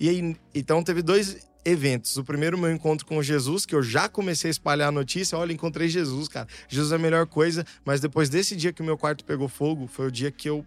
E 0.00 0.08
aí, 0.08 0.36
então 0.54 0.82
teve 0.82 1.00
dois 1.02 1.36
eventos. 1.64 2.16
O 2.16 2.24
primeiro, 2.24 2.56
meu 2.58 2.72
encontro 2.72 3.06
com 3.06 3.22
Jesus, 3.22 3.66
que 3.66 3.74
eu 3.74 3.82
já 3.82 4.08
comecei 4.08 4.48
a 4.48 4.52
espalhar 4.52 4.88
a 4.88 4.92
notícia. 4.92 5.36
Olha, 5.38 5.52
encontrei 5.52 5.88
Jesus, 5.88 6.26
cara. 6.26 6.48
Jesus 6.68 6.90
é 6.92 6.96
a 6.96 6.98
melhor 6.98 7.26
coisa. 7.26 7.64
Mas 7.84 8.00
depois 8.00 8.28
desse 8.28 8.56
dia 8.56 8.72
que 8.72 8.82
o 8.82 8.84
meu 8.84 8.96
quarto 8.98 9.24
pegou 9.24 9.48
fogo, 9.48 9.86
foi 9.86 10.06
o 10.06 10.10
dia 10.10 10.30
que 10.30 10.48
eu 10.48 10.64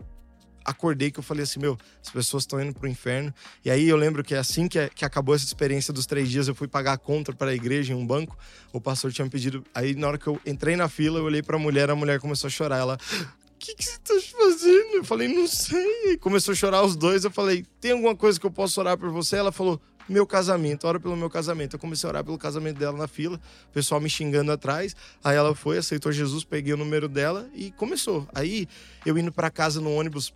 acordei 0.63 1.11
que 1.11 1.19
eu 1.19 1.23
falei 1.23 1.43
assim, 1.43 1.59
meu, 1.59 1.77
as 2.01 2.09
pessoas 2.09 2.43
estão 2.43 2.61
indo 2.61 2.73
pro 2.73 2.87
inferno. 2.87 3.33
E 3.63 3.71
aí 3.71 3.87
eu 3.87 3.97
lembro 3.97 4.23
que 4.23 4.35
assim 4.35 4.67
que, 4.67 4.89
que 4.89 5.05
acabou 5.05 5.35
essa 5.35 5.45
experiência 5.45 5.93
dos 5.93 6.05
três 6.05 6.29
dias, 6.29 6.47
eu 6.47 6.55
fui 6.55 6.67
pagar 6.67 6.93
a 6.93 6.97
conta 6.97 7.33
para 7.33 7.51
a 7.51 7.53
igreja 7.53 7.93
em 7.93 7.95
um 7.95 8.05
banco. 8.05 8.37
O 8.71 8.81
pastor 8.81 9.11
tinha 9.11 9.27
pedido. 9.29 9.63
Aí 9.73 9.95
na 9.95 10.07
hora 10.07 10.17
que 10.17 10.27
eu 10.27 10.39
entrei 10.45 10.75
na 10.75 10.87
fila, 10.87 11.19
eu 11.19 11.25
olhei 11.25 11.41
pra 11.41 11.57
mulher, 11.57 11.89
a 11.89 11.95
mulher 11.95 12.19
começou 12.19 12.47
a 12.47 12.51
chorar. 12.51 12.77
Ela, 12.77 12.95
o 12.95 13.57
que, 13.59 13.75
que 13.75 13.83
você 13.83 13.97
tá 13.99 14.13
fazendo? 14.37 14.95
Eu 14.95 15.03
falei, 15.03 15.27
não 15.27 15.47
sei. 15.47 16.11
E 16.13 16.17
começou 16.17 16.51
a 16.51 16.55
chorar 16.55 16.83
os 16.83 16.95
dois. 16.95 17.23
Eu 17.23 17.31
falei, 17.31 17.65
tem 17.79 17.91
alguma 17.91 18.15
coisa 18.15 18.39
que 18.39 18.45
eu 18.45 18.51
posso 18.51 18.79
orar 18.79 18.97
por 18.97 19.09
você? 19.09 19.37
Ela 19.37 19.51
falou, 19.51 19.81
meu 20.07 20.27
casamento, 20.27 20.85
ora 20.85 20.99
pelo 20.99 21.15
meu 21.15 21.29
casamento. 21.29 21.75
Eu 21.75 21.79
comecei 21.79 22.07
a 22.07 22.11
orar 22.11 22.23
pelo 22.23 22.37
casamento 22.37 22.77
dela 22.77 22.97
na 22.97 23.07
fila, 23.07 23.39
o 23.69 23.73
pessoal 23.73 24.01
me 24.01 24.09
xingando 24.09 24.51
atrás. 24.51 24.95
Aí 25.23 25.35
ela 25.35 25.55
foi, 25.55 25.77
aceitou 25.77 26.11
Jesus, 26.11 26.43
peguei 26.43 26.73
o 26.73 26.77
número 26.77 27.07
dela 27.07 27.49
e 27.53 27.71
começou. 27.71 28.27
Aí 28.33 28.67
eu 29.05 29.17
indo 29.17 29.31
pra 29.31 29.49
casa 29.49 29.79
no 29.79 29.93
ônibus, 29.93 30.33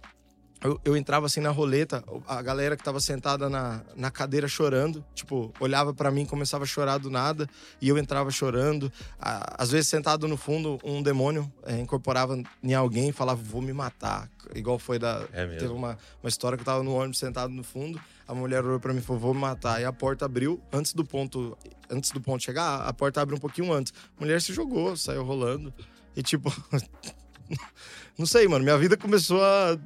eu, 0.64 0.80
eu 0.84 0.98
entrava 0.98 1.28
assim 1.28 1.40
na 1.40 1.52
roleta, 1.52 2.04
a 2.28 2.42
galera 2.42 2.76
que 2.76 2.84
tava 2.84 3.00
sentada 3.00 3.48
na, 3.48 3.82
na 3.96 4.10
cadeira 4.10 4.48
chorando, 4.48 5.06
tipo, 5.14 5.54
olhava 5.60 5.94
pra 5.94 6.10
mim 6.10 6.24
e 6.24 6.26
começava 6.26 6.64
a 6.64 6.68
chorar 6.68 6.98
do 6.98 7.12
nada, 7.12 7.48
e 7.80 7.88
eu 7.88 7.98
entrava 7.98 8.32
chorando. 8.32 8.92
Às 9.20 9.72
vezes, 9.72 9.88
sentado 9.88 10.28
no 10.28 10.36
fundo, 10.36 10.80
um 10.84 11.04
demônio 11.04 11.52
é, 11.64 11.78
incorporava 11.80 12.42
em 12.64 12.74
alguém 12.74 13.10
e 13.10 13.12
falava, 13.12 13.40
vou 13.42 13.62
me 13.62 13.72
matar. 13.72 14.30
Igual 14.56 14.80
foi 14.80 14.98
da. 14.98 15.26
É 15.32 15.46
mesmo. 15.46 15.60
Teve 15.60 15.74
uma, 15.74 15.98
uma 16.24 16.30
história 16.30 16.58
que 16.58 16.62
eu 16.62 16.66
tava 16.66 16.84
no 16.84 16.96
ônibus 16.96 17.20
sentado 17.20 17.54
no 17.54 17.64
fundo, 17.64 18.02
a 18.28 18.34
mulher 18.34 18.64
olhou 18.64 18.80
pra 18.80 18.94
mim 18.94 19.00
e 19.00 19.04
falou, 19.04 19.22
vou 19.22 19.34
me 19.34 19.42
matar. 19.42 19.80
E 19.80 19.86
a 19.86 19.94
porta 19.94 20.26
abriu, 20.26 20.60
antes 20.74 20.94
do 20.94 21.06
ponto, 21.06 21.56
antes 21.90 22.12
do 22.12 22.20
ponto 22.20 22.44
chegar, 22.44 22.82
a 22.82 22.94
porta 22.94 23.22
abre 23.22 23.36
um 23.36 23.40
pouquinho 23.40 23.72
antes. 23.72 23.94
A 24.18 24.22
mulher 24.22 24.42
se 24.42 24.54
jogou, 24.54 24.98
saiu 24.98 25.24
rolando. 25.24 25.72
E 26.16 26.24
tipo. 26.24 26.52
não 28.18 28.26
sei, 28.26 28.48
mano, 28.48 28.64
minha 28.64 28.78
vida 28.78 28.98
começou 28.98 29.44
a 29.44 29.78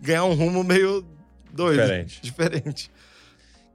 ganhar 0.00 0.24
um 0.24 0.34
rumo 0.34 0.62
meio 0.64 1.04
doido. 1.52 1.80
Diferente. 1.82 2.20
Diferente. 2.22 2.90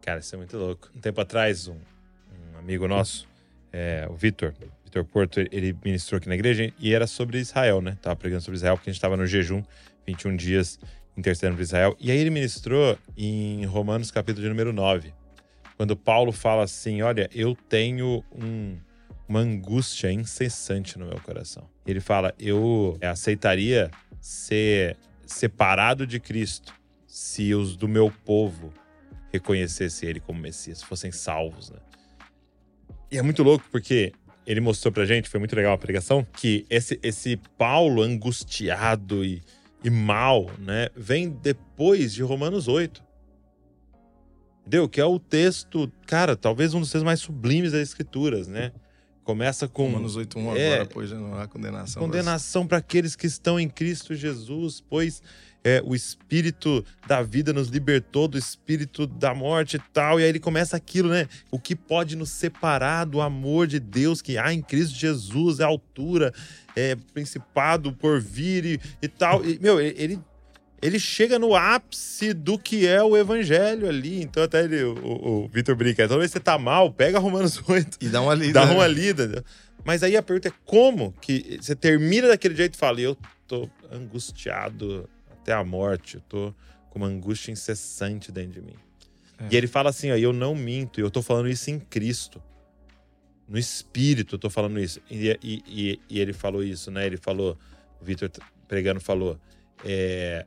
Cara, 0.01 0.19
isso 0.19 0.35
é 0.35 0.37
muito 0.37 0.57
louco. 0.57 0.89
Um 0.95 0.99
tempo 0.99 1.19
atrás, 1.21 1.67
um, 1.67 1.75
um 1.75 2.57
amigo 2.59 2.87
nosso, 2.87 3.27
é, 3.71 4.05
o 4.09 4.15
Vitor, 4.15 4.53
Vitor 4.83 5.05
Porto, 5.05 5.39
ele 5.51 5.75
ministrou 5.83 6.17
aqui 6.17 6.27
na 6.27 6.35
igreja 6.35 6.71
e 6.77 6.93
era 6.93 7.07
sobre 7.07 7.39
Israel, 7.39 7.81
né? 7.81 7.97
Tava 8.01 8.15
pregando 8.15 8.41
sobre 8.41 8.57
Israel, 8.57 8.75
porque 8.77 8.89
a 8.89 8.93
gente 8.93 9.01
tava 9.01 9.15
no 9.17 9.25
jejum, 9.25 9.63
21 10.05 10.35
dias 10.35 10.79
intercedendo 11.15 11.55
por 11.55 11.63
Israel. 11.63 11.95
E 11.99 12.11
aí 12.11 12.17
ele 12.17 12.29
ministrou 12.29 12.97
em 13.15 13.63
Romanos, 13.65 14.11
capítulo 14.11 14.43
de 14.43 14.49
número 14.49 14.73
9, 14.73 15.13
quando 15.77 15.95
Paulo 15.95 16.31
fala 16.31 16.63
assim: 16.63 17.01
Olha, 17.01 17.29
eu 17.33 17.55
tenho 17.69 18.23
um- 18.35 18.77
uma 19.27 19.39
angústia 19.39 20.11
incessante 20.11 20.99
no 20.99 21.05
meu 21.05 21.19
coração. 21.21 21.67
Ele 21.87 21.99
fala: 22.01 22.33
Eu 22.37 22.97
aceitaria 23.01 23.89
ser 24.19 24.97
separado 25.33 26.05
de 26.07 26.19
Cristo 26.19 26.73
se 27.07 27.53
os 27.53 27.75
do 27.75 27.87
meu 27.87 28.11
povo 28.23 28.73
reconhecessem 29.31 30.09
ele 30.09 30.19
como 30.19 30.39
Messias, 30.39 30.81
fossem 30.81 31.11
salvos, 31.11 31.69
né? 31.69 31.79
E 33.11 33.17
é 33.17 33.21
muito 33.21 33.43
louco 33.43 33.65
porque 33.71 34.13
ele 34.45 34.59
mostrou 34.59 34.91
pra 34.91 35.05
gente, 35.05 35.29
foi 35.29 35.39
muito 35.39 35.55
legal 35.55 35.73
a 35.73 35.77
pregação, 35.77 36.25
que 36.33 36.65
esse, 36.69 36.99
esse 37.01 37.37
Paulo 37.57 38.01
angustiado 38.01 39.23
e, 39.23 39.41
e 39.83 39.89
mal, 39.89 40.49
né, 40.59 40.89
vem 40.95 41.29
depois 41.29 42.13
de 42.13 42.23
Romanos 42.23 42.67
8. 42.67 43.03
Entendeu? 44.61 44.87
Que 44.87 45.01
é 45.01 45.05
o 45.05 45.19
texto, 45.19 45.91
cara, 46.07 46.35
talvez 46.35 46.73
um 46.73 46.79
dos 46.79 46.89
textos 46.89 47.03
mais 47.03 47.19
sublimes 47.19 47.71
das 47.71 47.81
escrituras, 47.81 48.47
né? 48.47 48.71
Começa 49.23 49.67
com 49.67 49.85
Romanos 49.85 50.17
8.1 50.17 50.57
É. 50.57 50.73
agora, 50.73 50.85
pois 50.85 51.09
já 51.09 51.15
não 51.15 51.39
há 51.39 51.47
condenação. 51.47 52.01
condenação 52.01 52.67
para 52.67 52.77
aqueles 52.79 53.15
que 53.15 53.25
estão 53.25 53.59
em 53.59 53.69
Cristo 53.69 54.13
Jesus, 54.13 54.83
pois 54.89 55.21
é, 55.63 55.81
o 55.85 55.95
Espírito 55.95 56.83
da 57.07 57.21
vida 57.21 57.53
nos 57.53 57.69
libertou 57.69 58.27
do 58.27 58.37
Espírito 58.37 59.07
da 59.07 59.33
morte 59.33 59.77
e 59.77 59.81
tal. 59.93 60.19
E 60.19 60.23
aí 60.23 60.29
ele 60.29 60.39
começa 60.39 60.75
aquilo, 60.75 61.09
né? 61.09 61.27
O 61.49 61.57
que 61.57 61.73
pode 61.75 62.17
nos 62.17 62.31
separar 62.31 63.05
do 63.05 63.21
amor 63.21 63.65
de 63.65 63.79
Deus 63.79 64.21
que 64.21 64.37
há 64.37 64.53
em 64.53 64.61
Cristo 64.61 64.95
Jesus, 64.95 65.61
é 65.61 65.63
altura, 65.63 66.33
é 66.75 66.95
principado 67.13 67.93
por 67.93 68.19
vir 68.19 68.65
e, 68.65 68.79
e 69.01 69.07
tal. 69.07 69.45
E, 69.45 69.57
meu, 69.59 69.79
ele. 69.79 70.19
Ele 70.85 70.99
chega 70.99 71.39
no 71.39 71.55
ápice 71.55 72.33
do 72.33 72.57
que 72.59 72.85
é 72.85 73.01
o 73.01 73.15
evangelho 73.17 73.87
ali. 73.87 74.21
Então, 74.21 74.43
até 74.43 74.63
ele, 74.63 74.83
o, 74.83 75.43
o 75.45 75.47
Vitor 75.47 75.75
brinca: 75.75 76.07
toda 76.07 76.19
vez 76.19 76.31
que 76.31 76.37
você 76.37 76.43
tá 76.43 76.57
mal, 76.57 76.91
pega 76.91 77.19
Romanos 77.19 77.61
8 77.67 77.97
E 78.01 78.09
dá 78.09 78.21
uma 78.21 78.33
lida. 78.33 78.53
dá 78.53 78.65
né? 78.65 78.73
uma 78.73 78.87
lida. 78.87 79.43
Mas 79.85 80.01
aí 80.03 80.15
a 80.15 80.23
pergunta 80.23 80.47
é 80.49 80.53
como 80.65 81.11
que 81.21 81.57
você 81.61 81.75
termina 81.75 82.27
daquele 82.27 82.55
jeito 82.55 82.75
e 82.75 82.77
fala, 82.77 83.01
eu 83.01 83.17
tô 83.47 83.69
angustiado 83.91 85.09
até 85.31 85.51
a 85.53 85.63
morte, 85.63 86.15
eu 86.15 86.21
tô 86.21 86.53
com 86.89 86.99
uma 86.99 87.07
angústia 87.07 87.51
incessante 87.51 88.31
dentro 88.31 88.53
de 88.53 88.61
mim. 88.61 88.75
É. 89.39 89.47
E 89.51 89.57
ele 89.57 89.67
fala 89.67 89.89
assim, 89.89 90.11
ó, 90.11 90.15
eu 90.15 90.31
não 90.31 90.55
minto, 90.55 90.99
eu 91.01 91.11
tô 91.11 91.21
falando 91.21 91.49
isso 91.49 91.69
em 91.69 91.79
Cristo. 91.79 92.41
No 93.47 93.57
Espírito 93.57 94.35
eu 94.35 94.39
tô 94.39 94.49
falando 94.49 94.79
isso. 94.79 95.01
E, 95.11 95.37
e, 95.43 95.63
e- 95.67 95.99
e 96.09 96.19
ele 96.19 96.31
falou 96.33 96.63
isso, 96.63 96.89
né? 96.89 97.05
Ele 97.05 97.17
falou, 97.17 97.57
o 98.01 98.05
Vitor 98.05 98.29
pregando 98.67 99.01
falou, 99.01 99.37
é, 99.83 100.45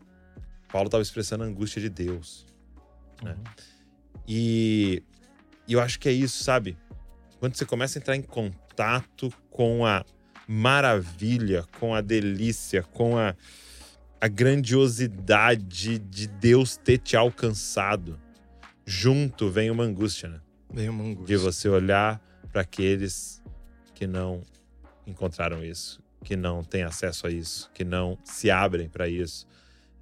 Paulo 0.70 0.88
tava 0.88 1.02
expressando 1.02 1.44
a 1.44 1.46
angústia 1.46 1.80
de 1.80 1.88
Deus. 1.88 2.46
né? 3.22 3.36
E, 4.26 5.02
e 5.66 5.72
eu 5.72 5.80
acho 5.80 5.98
que 5.98 6.08
é 6.08 6.12
isso, 6.12 6.42
sabe? 6.42 6.76
Quando 7.38 7.54
você 7.54 7.64
começa 7.64 7.98
a 7.98 8.00
entrar 8.00 8.16
em 8.16 8.22
contato 8.22 9.32
com 9.50 9.86
a 9.86 10.04
maravilha, 10.48 11.64
com 11.78 11.94
a 11.94 12.00
delícia, 12.00 12.82
com 12.82 13.16
a, 13.16 13.34
a 14.20 14.28
grandiosidade 14.28 15.98
de 15.98 16.26
Deus 16.26 16.76
ter 16.76 16.98
te 16.98 17.16
alcançado, 17.16 18.18
junto 18.84 19.50
vem 19.50 19.70
uma 19.70 19.84
angústia, 19.84 20.28
né? 20.28 20.40
Vem 20.72 20.88
uma 20.88 21.04
angústia. 21.04 21.26
De 21.26 21.36
você 21.36 21.68
olhar 21.68 22.20
para 22.50 22.62
aqueles 22.62 23.42
que 23.94 24.06
não 24.06 24.42
encontraram 25.06 25.64
isso, 25.64 26.00
que 26.24 26.36
não 26.36 26.64
têm 26.64 26.82
acesso 26.82 27.26
a 27.26 27.30
isso, 27.30 27.70
que 27.72 27.84
não 27.84 28.18
se 28.24 28.50
abrem 28.50 28.88
para 28.88 29.08
isso, 29.08 29.46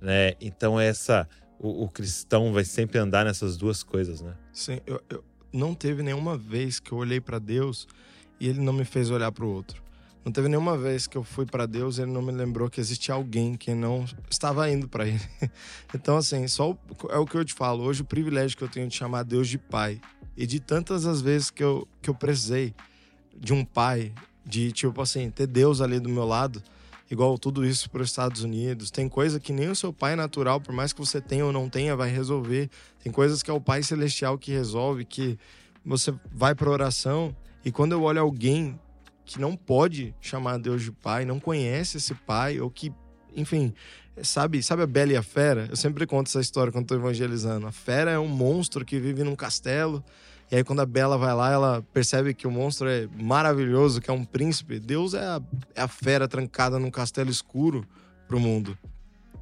né? 0.00 0.34
Então 0.40 0.78
essa 0.78 1.28
o, 1.58 1.84
o 1.84 1.88
cristão 1.88 2.52
vai 2.52 2.64
sempre 2.64 2.98
andar 2.98 3.24
nessas 3.24 3.56
duas 3.56 3.82
coisas, 3.82 4.20
né? 4.20 4.34
Sim, 4.52 4.80
eu, 4.86 5.00
eu- 5.08 5.24
não 5.52 5.72
teve 5.72 6.02
nenhuma 6.02 6.36
vez 6.36 6.80
que 6.80 6.90
eu 6.90 6.98
olhei 6.98 7.20
para 7.20 7.38
Deus 7.38 7.86
e 8.40 8.48
ele 8.48 8.60
não 8.60 8.72
me 8.72 8.84
fez 8.84 9.08
olhar 9.10 9.30
para 9.30 9.44
o 9.44 9.48
outro. 9.48 9.80
Não 10.24 10.32
teve 10.32 10.48
nenhuma 10.48 10.76
vez 10.76 11.06
que 11.06 11.16
eu 11.16 11.22
fui 11.22 11.46
para 11.46 11.64
Deus 11.64 11.96
e 11.98 12.02
ele 12.02 12.10
não 12.10 12.22
me 12.22 12.32
lembrou 12.32 12.68
que 12.68 12.80
existia 12.80 13.14
alguém 13.14 13.54
que 13.56 13.72
não 13.74 14.04
estava 14.28 14.68
indo 14.70 14.88
para 14.88 15.06
ele. 15.06 15.20
Então, 15.94 16.16
assim, 16.16 16.48
só 16.48 16.72
o, 16.72 16.78
é 17.10 17.18
o 17.18 17.24
que 17.26 17.36
eu 17.36 17.44
te 17.44 17.54
falo. 17.54 17.84
Hoje, 17.84 18.02
o 18.02 18.04
privilégio 18.04 18.56
que 18.56 18.64
eu 18.64 18.68
tenho 18.68 18.88
de 18.88 18.96
chamar 18.96 19.22
Deus 19.22 19.46
de 19.48 19.58
Pai. 19.58 20.00
E 20.36 20.44
de 20.44 20.58
tantas 20.58 21.06
as 21.06 21.20
vezes 21.20 21.50
que 21.50 21.62
eu, 21.62 21.86
que 22.02 22.10
eu 22.10 22.14
precisei 22.14 22.74
de 23.36 23.52
um 23.52 23.64
pai, 23.64 24.12
de, 24.44 24.72
tipo 24.72 25.00
assim, 25.00 25.30
ter 25.30 25.46
Deus 25.46 25.80
ali 25.80 26.00
do 26.00 26.08
meu 26.08 26.24
lado, 26.24 26.60
igual 27.10 27.38
tudo 27.38 27.64
isso 27.64 27.90
para 27.90 28.02
os 28.02 28.08
Estados 28.08 28.42
Unidos. 28.42 28.90
Tem 28.90 29.08
coisa 29.08 29.38
que 29.38 29.52
nem 29.52 29.68
o 29.68 29.74
seu 29.74 29.92
pai 29.92 30.16
natural, 30.16 30.60
por 30.60 30.74
mais 30.74 30.92
que 30.92 31.00
você 31.00 31.20
tenha 31.20 31.44
ou 31.44 31.52
não 31.52 31.68
tenha, 31.68 31.96
vai 31.96 32.10
resolver. 32.10 32.70
Tem 33.02 33.12
coisas 33.12 33.42
que 33.42 33.50
é 33.50 33.54
o 33.54 33.60
Pai 33.60 33.82
Celestial 33.82 34.38
que 34.38 34.50
resolve, 34.50 35.04
que 35.04 35.38
você 35.84 36.14
vai 36.32 36.54
para 36.54 36.70
oração. 36.70 37.34
E 37.64 37.70
quando 37.70 37.92
eu 37.92 38.02
olho 38.02 38.20
alguém 38.20 38.78
que 39.24 39.40
não 39.40 39.56
pode 39.56 40.14
chamar 40.20 40.58
Deus 40.58 40.82
de 40.82 40.92
pai, 40.92 41.24
não 41.24 41.40
conhece 41.40 41.96
esse 41.96 42.14
pai, 42.14 42.60
ou 42.60 42.70
que, 42.70 42.92
enfim, 43.34 43.72
sabe, 44.22 44.62
sabe 44.62 44.82
a 44.82 44.86
Bela 44.86 45.12
e 45.12 45.16
a 45.16 45.22
Fera? 45.22 45.66
Eu 45.70 45.76
sempre 45.76 46.06
conto 46.06 46.28
essa 46.28 46.40
história 46.40 46.72
quando 46.72 46.84
estou 46.84 46.98
evangelizando. 46.98 47.66
A 47.66 47.72
Fera 47.72 48.10
é 48.10 48.18
um 48.18 48.28
monstro 48.28 48.84
que 48.84 48.98
vive 48.98 49.24
num 49.24 49.34
castelo. 49.34 50.04
E 50.50 50.56
aí, 50.56 50.64
quando 50.64 50.80
a 50.80 50.86
Bela 50.86 51.16
vai 51.16 51.34
lá, 51.34 51.50
ela 51.50 51.84
percebe 51.92 52.34
que 52.34 52.46
o 52.46 52.50
monstro 52.50 52.88
é 52.88 53.08
maravilhoso, 53.20 54.00
que 54.00 54.10
é 54.10 54.12
um 54.12 54.24
príncipe. 54.24 54.78
Deus 54.78 55.14
é 55.14 55.24
a, 55.24 55.42
é 55.74 55.82
a 55.82 55.88
fera 55.88 56.28
trancada 56.28 56.78
num 56.78 56.90
castelo 56.90 57.30
escuro 57.30 57.86
pro 58.28 58.38
mundo. 58.38 58.76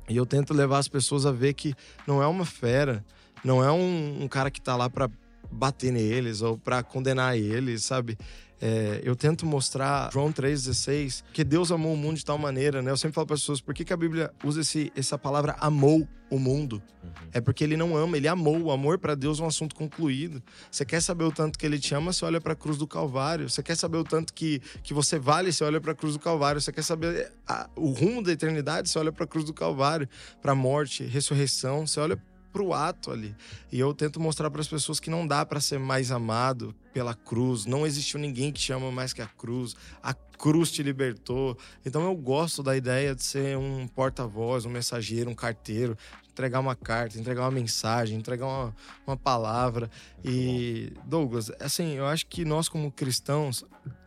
E 0.08 0.16
eu 0.16 0.26
tento 0.26 0.54
levar 0.54 0.78
as 0.78 0.88
pessoas 0.88 1.26
a 1.26 1.32
ver 1.32 1.54
que 1.54 1.74
não 2.06 2.22
é 2.22 2.26
uma 2.26 2.44
fera, 2.44 3.04
não 3.44 3.62
é 3.62 3.70
um, 3.70 4.22
um 4.22 4.28
cara 4.28 4.50
que 4.50 4.60
tá 4.60 4.76
lá 4.76 4.88
para 4.88 5.10
bater 5.50 5.92
neles 5.92 6.40
ou 6.40 6.56
para 6.56 6.82
condenar 6.82 7.36
eles, 7.36 7.84
sabe? 7.84 8.16
É, 8.64 9.00
eu 9.02 9.16
tento 9.16 9.44
mostrar 9.44 10.08
João 10.12 10.32
3,16 10.32 11.24
que 11.32 11.42
Deus 11.42 11.72
amou 11.72 11.94
o 11.94 11.96
mundo 11.96 12.16
de 12.18 12.24
tal 12.24 12.38
maneira, 12.38 12.80
né? 12.80 12.92
Eu 12.92 12.96
sempre 12.96 13.16
falo 13.16 13.26
para 13.26 13.34
as 13.34 13.40
pessoas, 13.40 13.60
por 13.60 13.74
que, 13.74 13.84
que 13.84 13.92
a 13.92 13.96
Bíblia 13.96 14.32
usa 14.44 14.60
esse, 14.60 14.92
essa 14.94 15.18
palavra 15.18 15.56
amou 15.58 16.06
o 16.30 16.38
mundo? 16.38 16.80
Uhum. 17.02 17.10
É 17.32 17.40
porque 17.40 17.64
ele 17.64 17.76
não 17.76 17.96
ama, 17.96 18.16
ele 18.16 18.28
amou. 18.28 18.56
O 18.62 18.70
amor 18.70 18.98
para 18.98 19.16
Deus 19.16 19.40
é 19.40 19.42
um 19.42 19.48
assunto 19.48 19.74
concluído. 19.74 20.40
Você 20.70 20.84
quer 20.84 21.02
saber 21.02 21.24
o 21.24 21.32
tanto 21.32 21.58
que 21.58 21.66
ele 21.66 21.76
te 21.76 21.92
ama, 21.92 22.12
você 22.12 22.24
olha 22.24 22.40
para 22.40 22.52
a 22.52 22.56
cruz 22.56 22.78
do 22.78 22.86
Calvário. 22.86 23.50
Você 23.50 23.64
quer 23.64 23.76
saber 23.76 23.96
o 23.96 24.04
tanto 24.04 24.32
que, 24.32 24.62
que 24.84 24.94
você 24.94 25.18
vale, 25.18 25.52
você 25.52 25.64
olha 25.64 25.80
para 25.80 25.90
a 25.90 25.96
cruz 25.96 26.12
do 26.12 26.20
Calvário. 26.20 26.60
Você 26.60 26.70
quer 26.70 26.84
saber 26.84 27.32
a, 27.48 27.68
o 27.74 27.90
rumo 27.90 28.22
da 28.22 28.30
eternidade, 28.30 28.88
você 28.88 28.96
olha 28.96 29.10
para 29.10 29.24
a 29.24 29.26
cruz 29.26 29.44
do 29.44 29.52
Calvário, 29.52 30.08
para 30.40 30.52
a 30.52 30.54
morte, 30.54 31.02
ressurreição, 31.02 31.84
você 31.84 31.98
olha 31.98 32.16
pro 32.52 32.72
ato 32.72 33.10
ali. 33.10 33.34
E 33.70 33.80
eu 33.80 33.94
tento 33.94 34.20
mostrar 34.20 34.50
para 34.50 34.60
as 34.60 34.68
pessoas 34.68 35.00
que 35.00 35.10
não 35.10 35.26
dá 35.26 35.44
para 35.44 35.60
ser 35.60 35.78
mais 35.78 36.10
amado 36.10 36.74
pela 36.92 37.14
cruz. 37.14 37.64
Não 37.64 37.86
existiu 37.86 38.20
ninguém 38.20 38.52
que 38.52 38.60
te 38.60 38.72
ama 38.72 38.92
mais 38.92 39.12
que 39.12 39.22
a 39.22 39.26
cruz. 39.26 39.74
A 40.02 40.12
cruz 40.12 40.70
te 40.70 40.82
libertou. 40.82 41.56
Então 41.84 42.02
eu 42.04 42.14
gosto 42.14 42.62
da 42.62 42.76
ideia 42.76 43.14
de 43.14 43.22
ser 43.22 43.56
um 43.56 43.88
porta-voz, 43.88 44.64
um 44.64 44.70
mensageiro, 44.70 45.30
um 45.30 45.34
carteiro, 45.34 45.96
entregar 46.30 46.60
uma 46.60 46.74
carta, 46.74 47.18
entregar 47.18 47.42
uma 47.42 47.50
mensagem, 47.50 48.18
entregar 48.18 48.46
uma, 48.46 48.76
uma 49.06 49.16
palavra. 49.16 49.90
E 50.24 50.92
Douglas, 51.04 51.50
assim, 51.60 51.94
eu 51.94 52.06
acho 52.06 52.26
que 52.26 52.44
nós 52.44 52.68
como 52.68 52.90
cristãos, 52.90 53.64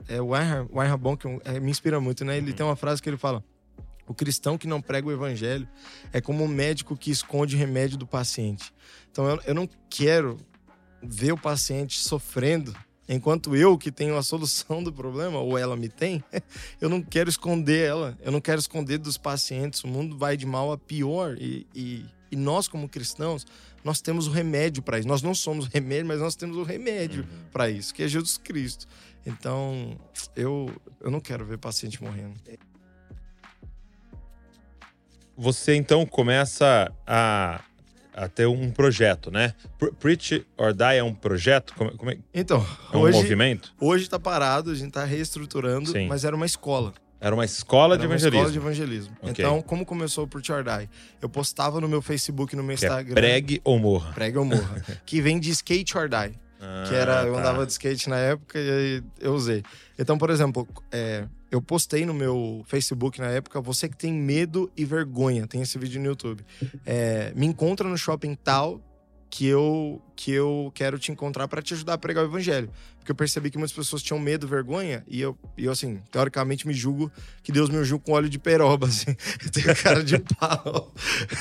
é, 0.07 0.21
o 0.21 0.31
Reinhard 0.31 1.01
Bonk 1.01 1.25
é, 1.45 1.59
me 1.59 1.71
inspira 1.71 1.99
muito, 1.99 2.23
né? 2.23 2.37
Ele 2.37 2.51
uhum. 2.51 2.55
tem 2.55 2.65
uma 2.65 2.75
frase 2.75 3.01
que 3.01 3.09
ele 3.09 3.17
fala: 3.17 3.43
o 4.07 4.13
cristão 4.13 4.57
que 4.57 4.67
não 4.67 4.81
prega 4.81 5.07
o 5.07 5.11
evangelho 5.11 5.67
é 6.13 6.21
como 6.21 6.43
um 6.43 6.47
médico 6.47 6.95
que 6.95 7.11
esconde 7.11 7.55
o 7.55 7.59
remédio 7.59 7.97
do 7.97 8.05
paciente. 8.05 8.73
Então 9.11 9.27
eu, 9.27 9.41
eu 9.45 9.55
não 9.55 9.67
quero 9.89 10.37
ver 11.01 11.31
o 11.31 11.37
paciente 11.37 11.99
sofrendo 11.99 12.75
enquanto 13.07 13.55
eu 13.55 13.77
que 13.77 13.91
tenho 13.91 14.17
a 14.17 14.23
solução 14.23 14.83
do 14.83 14.91
problema 14.91 15.39
ou 15.39 15.57
ela 15.57 15.75
me 15.75 15.89
tem, 15.89 16.23
eu 16.81 16.89
não 16.89 17.01
quero 17.01 17.29
esconder 17.29 17.87
ela, 17.87 18.17
eu 18.21 18.31
não 18.31 18.41
quero 18.41 18.59
esconder 18.59 18.97
dos 18.97 19.17
pacientes. 19.17 19.83
O 19.83 19.87
mundo 19.87 20.17
vai 20.17 20.35
de 20.35 20.45
mal 20.45 20.71
a 20.71 20.77
pior 20.77 21.37
e, 21.39 21.67
e, 21.73 22.05
e 22.31 22.35
nós 22.35 22.67
como 22.67 22.89
cristãos 22.89 23.45
nós 23.83 24.01
temos 24.01 24.27
o 24.27 24.31
remédio 24.31 24.81
para 24.81 24.97
isso. 24.97 25.07
Nós 25.07 25.21
não 25.21 25.35
somos 25.35 25.67
o 25.67 25.69
remédio, 25.69 26.07
mas 26.07 26.19
nós 26.19 26.35
temos 26.35 26.57
o 26.57 26.63
remédio 26.63 27.21
uhum. 27.23 27.49
para 27.51 27.69
isso, 27.69 27.93
que 27.93 28.01
é 28.01 28.07
Jesus 28.07 28.37
Cristo. 28.37 28.87
Então 29.25 29.97
eu 30.35 30.71
eu 30.99 31.11
não 31.11 31.19
quero 31.19 31.45
ver 31.45 31.57
paciente 31.57 32.01
morrendo 32.01 32.33
você 35.37 35.75
então 35.75 36.05
começa 36.05 36.91
a, 37.05 37.61
a 38.13 38.27
ter 38.27 38.47
um 38.47 38.71
projeto, 38.71 39.29
né? 39.29 39.53
Preach 39.99 40.45
or 40.57 40.73
Die 40.73 40.97
é 40.97 41.03
um 41.03 41.13
projeto? 41.13 41.73
Como, 41.75 41.95
como 41.97 42.11
é? 42.11 42.17
Então, 42.33 42.65
é 42.91 42.97
um 42.97 43.01
hoje, 43.01 43.17
movimento? 43.17 43.73
Hoje 43.79 44.03
está 44.03 44.19
parado, 44.19 44.71
a 44.71 44.75
gente 44.75 44.89
está 44.89 45.03
reestruturando, 45.03 45.91
Sim. 45.91 46.07
mas 46.07 46.23
era 46.23 46.35
uma 46.35 46.45
escola. 46.45 46.93
Era 47.19 47.33
uma 47.33 47.45
escola 47.45 47.95
era 47.95 47.99
de 48.01 48.05
evangelismo. 48.05 48.39
Uma 48.39 48.47
escola 48.47 48.51
de 48.51 48.57
evangelismo. 48.57 49.17
Okay. 49.21 49.31
Então, 49.31 49.61
como 49.61 49.85
começou 49.85 50.25
o 50.25 50.27
Preach 50.27 50.51
or 50.51 50.63
Die? 50.63 50.89
Eu 51.21 51.29
postava 51.29 51.81
no 51.81 51.87
meu 51.87 52.01
Facebook 52.01 52.53
e 52.53 52.57
no 52.57 52.63
meu 52.63 52.77
que 52.77 52.85
é 52.85 52.87
Instagram. 52.87 53.13
É 53.13 53.15
pregue 53.15 53.61
ou 53.63 53.79
morra. 53.79 54.13
Pregue 54.13 54.37
ou 54.37 54.45
morra. 54.45 54.83
que 55.05 55.21
vem 55.21 55.39
de 55.39 55.49
skate 55.49 55.97
or 55.97 56.07
die. 56.07 56.37
Ah, 56.59 56.83
que 56.87 56.95
era, 56.95 57.23
eu 57.23 57.33
tá. 57.33 57.39
andava 57.39 57.65
de 57.65 57.71
skate 57.71 58.09
na 58.09 58.17
época 58.17 58.59
e 58.59 58.69
aí 58.69 59.03
eu 59.19 59.33
usei. 59.33 59.63
Então, 59.97 60.17
por 60.17 60.29
exemplo, 60.29 60.67
é, 60.91 61.25
eu 61.55 61.61
postei 61.61 62.05
no 62.05 62.13
meu 62.13 62.63
Facebook 62.67 63.19
na 63.19 63.27
época, 63.27 63.61
você 63.61 63.87
que 63.87 63.95
tem 63.95 64.13
medo 64.13 64.71
e 64.75 64.83
vergonha, 64.83 65.47
tem 65.47 65.61
esse 65.61 65.77
vídeo 65.77 66.01
no 66.01 66.07
YouTube. 66.07 66.45
É, 66.85 67.31
me 67.35 67.45
encontra 67.45 67.87
no 67.87 67.97
shopping 67.97 68.35
tal 68.35 68.81
que 69.29 69.45
eu 69.47 70.01
que 70.15 70.31
eu 70.31 70.71
quero 70.73 70.97
te 70.97 71.11
encontrar 71.11 71.47
para 71.47 71.61
te 71.61 71.73
ajudar 71.73 71.93
a 71.93 71.97
pregar 71.97 72.23
o 72.23 72.27
evangelho. 72.27 72.69
Porque 72.97 73.11
eu 73.11 73.15
percebi 73.15 73.51
que 73.51 73.57
muitas 73.57 73.75
pessoas 73.75 74.01
tinham 74.01 74.19
medo, 74.19 74.47
vergonha, 74.47 75.03
e 75.07 75.21
eu, 75.21 75.37
e 75.57 75.65
eu 75.65 75.71
assim, 75.71 76.01
teoricamente 76.09 76.65
me 76.65 76.73
julgo 76.73 77.11
que 77.43 77.51
Deus 77.51 77.69
me 77.69 77.83
julga 77.83 78.05
com 78.05 78.13
óleo 78.13 78.29
de 78.29 78.39
peroba, 78.39 78.87
assim. 78.87 79.15
Eu 79.43 79.51
tenho 79.51 79.75
cara 79.75 80.03
de 80.03 80.19
pau. 80.19 80.93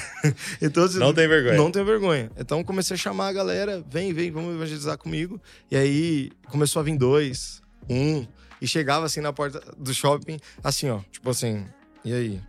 então, 0.60 0.84
assim, 0.84 0.98
não 0.98 1.14
tem 1.14 1.26
vergonha. 1.26 1.56
Não 1.56 1.70
tenho 1.70 1.84
vergonha. 1.84 2.30
Então 2.36 2.62
comecei 2.62 2.94
a 2.94 2.98
chamar 2.98 3.28
a 3.28 3.32
galera, 3.32 3.84
vem, 3.88 4.12
vem, 4.12 4.30
vamos 4.30 4.54
evangelizar 4.54 4.98
comigo. 4.98 5.40
E 5.70 5.76
aí 5.76 6.30
começou 6.48 6.80
a 6.80 6.82
vir 6.82 6.96
dois, 6.98 7.62
um, 7.88 8.26
e 8.64 8.66
chegava 8.66 9.04
assim 9.04 9.20
na 9.20 9.30
porta 9.30 9.62
do 9.76 9.92
shopping, 9.92 10.38
assim, 10.62 10.88
ó, 10.88 11.00
tipo 11.12 11.28
assim, 11.28 11.66
e 12.02 12.14
aí? 12.14 12.40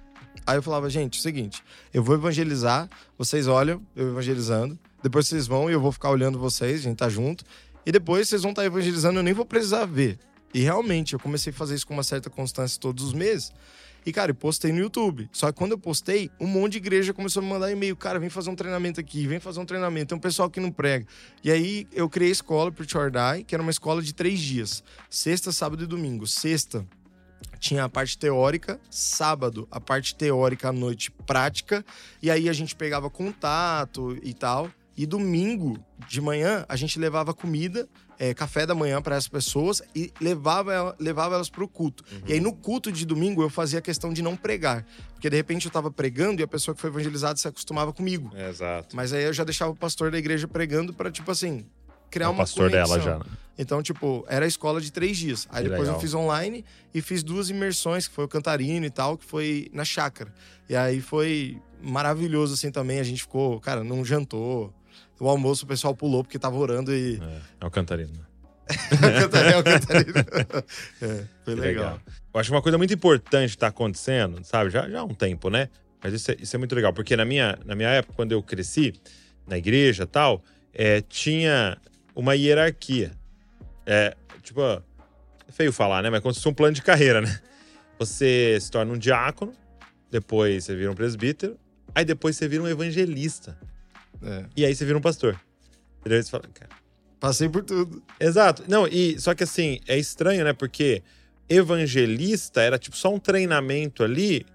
Aí 0.48 0.58
eu 0.58 0.64
falava, 0.64 0.90
gente, 0.90 1.18
é 1.18 1.20
o 1.20 1.22
seguinte, 1.22 1.62
eu 1.94 2.02
vou 2.02 2.16
evangelizar, 2.16 2.90
vocês 3.18 3.48
olham, 3.48 3.82
eu 3.94 4.08
evangelizando, 4.12 4.80
depois 5.04 5.28
vocês 5.28 5.46
vão 5.46 5.70
e 5.70 5.74
eu 5.74 5.82
vou 5.82 5.92
ficar 5.92 6.10
olhando 6.10 6.40
vocês, 6.40 6.80
a 6.80 6.84
gente 6.84 6.96
tá 6.96 7.10
junto, 7.10 7.44
e 7.86 7.92
depois 7.92 8.30
vocês 8.30 8.44
vão 8.44 8.52
estar 8.52 8.62
tá 8.62 8.66
evangelizando, 8.66 9.20
eu 9.20 9.24
nem 9.24 9.34
vou 9.34 9.46
precisar 9.46 9.84
ver. 9.84 10.18
E 10.54 10.62
realmente, 10.62 11.12
eu 11.12 11.20
comecei 11.20 11.52
a 11.52 11.54
fazer 11.54 11.76
isso 11.76 11.86
com 11.86 11.94
uma 11.94 12.04
certa 12.04 12.30
constância 12.30 12.80
todos 12.80 13.04
os 13.04 13.12
meses. 13.12 13.52
E, 14.06 14.14
cara, 14.14 14.32
eu 14.32 14.36
postei 14.36 14.72
no 14.72 14.80
YouTube. 14.80 15.28
Só 15.32 15.52
que 15.52 15.58
quando 15.58 15.72
eu 15.72 15.80
postei, 15.80 16.30
um 16.40 16.46
monte 16.46 16.74
de 16.74 16.78
igreja 16.78 17.14
começou 17.14 17.42
a 17.42 17.44
me 17.44 17.50
mandar 17.50 17.72
e-mail. 17.72 17.96
Cara, 17.96 18.20
vem 18.20 18.30
fazer 18.30 18.50
um 18.50 18.56
treinamento 18.56 19.00
aqui, 19.00 19.26
vem 19.26 19.40
fazer 19.40 19.60
um 19.60 19.66
treinamento. 19.66 20.10
Tem 20.10 20.18
um 20.18 20.22
pessoal 20.22 20.50
que 20.50 20.60
não 20.60 20.72
prega. 20.72 21.08
E 21.44 21.52
aí 21.52 21.88
eu 21.92 22.08
criei 22.08 22.30
a 22.30 22.34
escola 22.34 22.72
pro 22.72 22.88
Chordai, 22.88 23.44
que 23.44 23.56
era 23.56 23.62
uma 23.62 23.72
escola 23.72 24.02
de 24.02 24.14
três 24.14 24.40
dias: 24.40 24.84
sexta, 25.10 25.52
sábado 25.52 25.84
e 25.84 25.88
domingo. 25.88 26.28
Sexta, 26.28 26.86
tinha 27.60 27.84
a 27.84 27.90
parte 27.90 28.18
teórica, 28.18 28.80
sábado 28.92 29.68
a 29.72 29.80
parte 29.80 30.16
teórica 30.16 30.70
à 30.70 30.72
noite 30.72 31.10
prática, 31.26 31.84
e 32.22 32.30
aí 32.30 32.48
a 32.48 32.54
gente 32.54 32.76
pegava 32.76 33.10
contato 33.10 34.18
e 34.22 34.34
tal. 34.34 34.70
E 34.98 35.06
domingo 35.06 35.78
de 36.08 36.22
manhã 36.22 36.66
a 36.70 36.76
gente 36.76 36.98
levava 36.98 37.34
comida, 37.34 37.88
é, 38.18 38.34
café 38.34 38.66
da 38.66 38.74
manhã 38.74 39.02
para 39.02 39.18
as 39.18 39.28
pessoas 39.28 39.82
e 39.94 40.12
levava, 40.22 40.96
levava 40.98 41.36
elas 41.36 41.50
para 41.50 41.64
o 41.64 41.68
culto. 41.68 42.04
Uhum. 42.12 42.22
E 42.28 42.34
aí 42.34 42.40
no 42.40 42.54
culto 42.54 42.92
de 42.92 43.06
domingo 43.06 43.42
eu 43.42 43.50
fazia 43.50 43.82
questão 43.82 44.14
de 44.14 44.22
não 44.22 44.36
pregar. 44.38 44.86
Porque 45.14 45.30
de 45.30 45.36
repente 45.36 45.66
eu 45.66 45.70
estava 45.70 45.92
pregando 45.92 46.42
e 46.42 46.44
a 46.44 46.48
pessoa 46.48 46.74
que 46.74 46.80
foi 46.80 46.90
evangelizada 46.90 47.38
se 47.38 47.48
acostumava 47.48 47.92
comigo. 47.92 48.32
É, 48.36 48.50
exato. 48.50 48.96
Mas 48.96 49.12
aí 49.12 49.24
eu 49.24 49.34
já 49.34 49.44
deixava 49.44 49.72
o 49.72 49.76
pastor 49.76 50.12
da 50.12 50.18
igreja 50.18 50.48
pregando 50.48 50.94
para, 50.94 51.12
tipo 51.12 51.30
assim, 51.30 51.66
criar 52.10 52.28
é 52.28 52.30
uma 52.30 52.38
pastor 52.38 52.70
conexão. 52.70 52.98
dela 52.98 53.04
já. 53.04 53.20
Né? 53.20 53.26
Então, 53.58 53.82
tipo, 53.82 54.26
era 54.28 54.46
a 54.46 54.48
escola 54.48 54.82
de 54.82 54.92
três 54.92 55.18
dias. 55.18 55.48
Aí 55.50 55.64
que 55.64 55.70
depois 55.70 55.88
legal. 55.88 55.96
eu 55.96 56.02
fiz 56.02 56.14
online 56.14 56.66
e 56.94 57.02
fiz 57.02 57.24
duas 57.24 57.50
imersões, 57.50 58.08
que 58.08 58.14
foi 58.14 58.26
o 58.26 58.28
Cantarino 58.28 58.86
e 58.86 58.90
tal, 58.90 59.18
que 59.18 59.26
foi 59.26 59.70
na 59.74 59.86
chácara. 59.86 60.34
E 60.70 60.76
aí 60.76 61.02
foi 61.02 61.58
maravilhoso, 61.82 62.54
assim, 62.54 62.72
também. 62.72 63.00
A 63.00 63.04
gente 63.04 63.22
ficou, 63.22 63.60
cara, 63.60 63.84
não 63.84 64.04
jantou 64.04 64.74
o 65.20 65.30
almoço 65.30 65.66
o 65.66 65.68
pessoal 65.68 65.96
pulou 65.96 66.24
porque 66.24 66.40
tava 66.40 66.56
orando 66.58 66.94
e. 66.94 67.20
É, 67.22 67.42
é 67.62 67.66
o 67.66 67.72
cantarino. 67.72 68.26
é 68.70 69.58
o 69.58 69.64
cantarino. 69.64 70.20
é, 71.02 71.26
foi 71.44 71.56
legal. 71.56 71.94
legal. 71.94 72.00
Eu 72.34 72.40
acho 72.40 72.52
uma 72.52 72.62
coisa 72.62 72.78
muito 72.78 72.94
importante 72.94 73.58
tá 73.58 73.68
acontecendo, 73.68 74.44
sabe? 74.44 74.70
Já, 74.70 74.90
já 74.90 75.00
há 75.00 75.04
um 75.04 75.14
tempo, 75.14 75.50
né? 75.50 75.70
Mas 76.04 76.14
isso 76.14 76.32
é, 76.32 76.38
isso 76.40 76.56
é 76.56 76.60
muito 76.60 76.76
legal, 76.76 76.94
porque 76.94 77.16
na 77.16 77.26
minha, 77.26 77.58
na 77.66 77.76
minha 77.76 77.90
época, 77.90 78.14
quando 78.16 78.32
eu 78.32 78.44
cresci, 78.44 78.94
na 79.48 79.58
igreja 79.58 80.04
e 80.04 80.08
tal, 80.08 80.44
é, 80.74 81.02
tinha 81.02 81.78
uma 82.16 82.36
hierarquia. 82.36 83.12
É, 83.86 84.16
tipo, 84.42 84.62
é 84.62 84.82
feio 85.52 85.72
falar, 85.72 86.02
né? 86.02 86.10
Mas 86.10 86.22
como 86.22 86.34
se 86.34 86.40
fosse 86.40 86.50
um 86.50 86.54
plano 86.54 86.74
de 86.74 86.82
carreira, 86.82 87.22
né? 87.22 87.40
Você 88.00 88.58
se 88.60 88.70
torna 88.70 88.92
um 88.92 88.98
diácono, 88.98 89.54
depois 90.12 90.66
você 90.66 90.76
vira 90.76 90.92
um 90.92 90.96
presbítero, 90.96 91.58
aí 91.94 92.04
depois 92.04 92.36
você 92.36 92.48
vira 92.48 92.64
um 92.64 92.68
evangelista. 92.68 93.58
É. 94.22 94.46
E 94.56 94.66
aí 94.66 94.76
você 94.76 94.86
vira 94.86 94.98
um 94.98 95.02
pastor. 95.02 95.40
E 96.06 96.14
aí 96.14 96.24
você 96.24 96.30
fala, 96.30 96.44
cara. 96.54 96.72
Passei 97.20 97.50
por 97.50 97.64
tudo. 97.64 98.04
Exato. 98.20 98.64
Não, 98.68 98.88
e 98.88 99.20
só 99.20 99.34
que 99.34 99.44
assim, 99.44 99.80
é 99.88 99.98
estranho, 99.98 100.44
né? 100.44 100.54
Porque 100.54 101.02
evangelista 101.50 102.62
era 102.62 102.78
tipo 102.78 102.96
só 102.96 103.14
um 103.14 103.20
treinamento 103.20 104.04
ali 104.04 104.46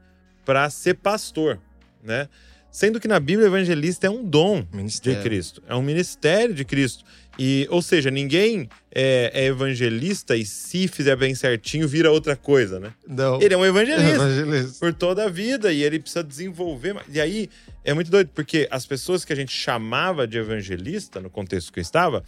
para 0.44 0.68
ser 0.70 0.94
pastor, 0.94 1.59
né? 2.03 2.29
Sendo 2.70 3.01
que 3.01 3.09
na 3.09 3.18
Bíblia 3.18 3.49
evangelista 3.49 4.07
é 4.07 4.11
um 4.11 4.25
dom 4.25 4.64
Ministério. 4.73 5.18
de 5.18 5.25
Cristo, 5.25 5.62
é 5.66 5.75
um 5.75 5.83
ministério 5.83 6.55
de 6.55 6.64
Cristo. 6.64 7.05
E, 7.38 7.66
ou 7.71 7.81
seja, 7.81 8.11
ninguém 8.11 8.69
é, 8.93 9.31
é 9.33 9.47
evangelista 9.47 10.37
e 10.37 10.45
se 10.45 10.88
fizer 10.88 11.16
bem 11.16 11.35
certinho 11.35 11.88
vira 11.88 12.11
outra 12.11 12.37
coisa, 12.37 12.79
né? 12.79 12.93
Não. 13.07 13.40
Ele 13.40 13.55
é 13.55 13.57
um 13.57 13.64
evangelista 13.64 14.14
Evangelista. 14.14 14.79
por 14.79 14.93
toda 14.93 15.25
a 15.25 15.29
vida 15.29 15.73
e 15.73 15.83
ele 15.83 15.99
precisa 15.99 16.25
desenvolver. 16.25 16.97
E 17.09 17.21
aí 17.21 17.49
é 17.85 17.95
muito 17.95 18.11
doido, 18.11 18.31
porque 18.35 18.69
as 18.71 18.85
pessoas 18.85 19.25
que 19.25 19.33
a 19.33 19.37
gente 19.37 19.53
chamava 19.53 20.27
de 20.27 20.38
evangelista, 20.38 21.21
no 21.21 21.31
contexto 21.31 21.73
que 21.73 21.79
eu 21.79 21.83
estava, 21.83 22.23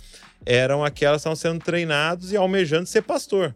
eram 0.46 0.84
aquelas 0.84 1.22
que 1.22 1.28
estavam 1.28 1.36
sendo 1.36 1.62
treinados 1.62 2.32
e 2.32 2.36
almejando 2.36 2.86
ser 2.86 3.02
pastor. 3.02 3.54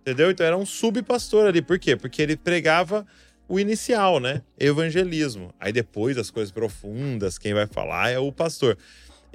Entendeu? 0.00 0.30
Então 0.30 0.46
era 0.46 0.56
um 0.56 0.64
subpastor 0.64 1.46
ali. 1.46 1.60
Por 1.60 1.78
quê? 1.78 1.96
Porque 1.96 2.22
ele 2.22 2.36
pregava 2.36 3.06
o 3.46 3.58
inicial, 3.58 4.20
né? 4.20 4.42
Evangelismo. 4.58 5.52
Aí 5.60 5.72
depois 5.72 6.16
as 6.16 6.30
coisas 6.30 6.50
profundas, 6.52 7.36
quem 7.36 7.52
vai 7.52 7.66
falar 7.66 8.10
é 8.10 8.18
o 8.18 8.32
pastor. 8.32 8.78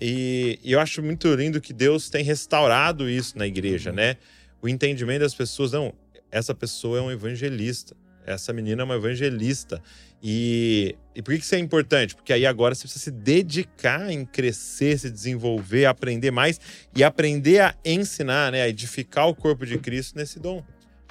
E, 0.06 0.60
e 0.62 0.74
eu 0.74 0.82
acho 0.82 1.02
muito 1.02 1.34
lindo 1.34 1.62
que 1.62 1.72
Deus 1.72 2.10
tem 2.10 2.26
restaurado 2.26 3.10
isso 3.10 3.38
na 3.38 3.48
igreja, 3.48 3.94
né? 3.94 4.18
O 4.62 4.68
entendimento 4.68 5.22
das 5.22 5.34
pessoas, 5.34 5.72
não, 5.72 5.94
essa 6.30 6.54
pessoa 6.54 7.00
é 7.00 7.02
um 7.02 7.10
evangelista, 7.10 7.96
essa 8.26 8.52
menina 8.52 8.82
é 8.82 8.84
uma 8.84 8.96
evangelista. 8.96 9.82
E, 10.22 10.94
e 11.16 11.22
por 11.22 11.32
que 11.34 11.40
que 11.40 11.46
isso 11.46 11.56
é 11.56 11.60
importante? 11.60 12.16
Porque 12.16 12.34
aí 12.34 12.46
agora 12.46 12.76
você 12.76 12.82
precisa 12.82 13.06
se 13.06 13.12
dedicar 13.12 14.12
em 14.12 14.26
crescer, 14.26 15.00
se 15.00 15.10
desenvolver, 15.10 15.86
aprender 15.86 16.32
mais 16.32 16.60
e 16.94 17.02
aprender 17.02 17.62
a 17.62 17.74
ensinar, 17.86 18.52
né? 18.52 18.62
A 18.62 18.68
edificar 18.68 19.30
o 19.30 19.34
corpo 19.34 19.66
de 19.66 19.78
Cristo 19.78 20.18
nesse 20.18 20.38
dom, 20.38 20.62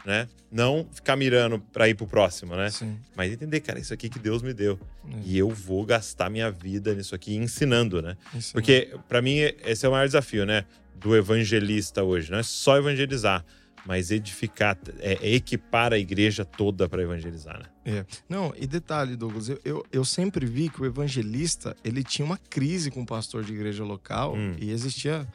né? 0.04 0.28
Não 0.50 0.86
ficar 0.92 1.16
mirando 1.16 1.58
para 1.72 1.88
ir 1.88 1.94
pro 1.94 2.06
próximo, 2.06 2.54
né? 2.56 2.70
Sim. 2.70 2.98
Mas 3.16 3.32
entender, 3.32 3.60
cara, 3.60 3.78
isso 3.78 3.94
aqui 3.94 4.08
que 4.08 4.18
Deus 4.18 4.42
me 4.42 4.52
deu. 4.52 4.78
É. 5.08 5.16
E 5.24 5.38
eu 5.38 5.48
vou 5.48 5.84
gastar 5.84 6.28
minha 6.28 6.50
vida 6.50 6.94
nisso 6.94 7.14
aqui 7.14 7.36
ensinando, 7.36 8.02
né? 8.02 8.16
Porque, 8.52 8.94
para 9.08 9.22
mim, 9.22 9.38
esse 9.64 9.86
é 9.86 9.88
o 9.88 9.92
maior 9.92 10.06
desafio, 10.06 10.44
né? 10.44 10.64
Do 10.96 11.16
evangelista 11.16 12.02
hoje. 12.02 12.30
Não 12.30 12.38
é 12.38 12.42
só 12.42 12.76
evangelizar, 12.76 13.44
mas 13.86 14.10
edificar, 14.10 14.78
é, 15.00 15.18
é 15.22 15.34
equipar 15.34 15.92
a 15.92 15.98
igreja 15.98 16.44
toda 16.44 16.88
para 16.88 17.02
evangelizar, 17.02 17.58
né? 17.58 17.64
É. 17.84 18.04
Não, 18.28 18.52
e 18.56 18.66
detalhe, 18.66 19.16
Douglas, 19.16 19.48
eu, 19.48 19.60
eu, 19.64 19.86
eu 19.90 20.04
sempre 20.04 20.46
vi 20.46 20.68
que 20.68 20.80
o 20.80 20.86
evangelista, 20.86 21.76
ele 21.82 22.04
tinha 22.04 22.24
uma 22.24 22.36
crise 22.38 22.90
com 22.90 23.02
o 23.02 23.06
pastor 23.06 23.42
de 23.42 23.52
igreja 23.52 23.82
local 23.84 24.36
Hum. 24.36 24.54
e 24.60 24.70
existia, 24.70 25.26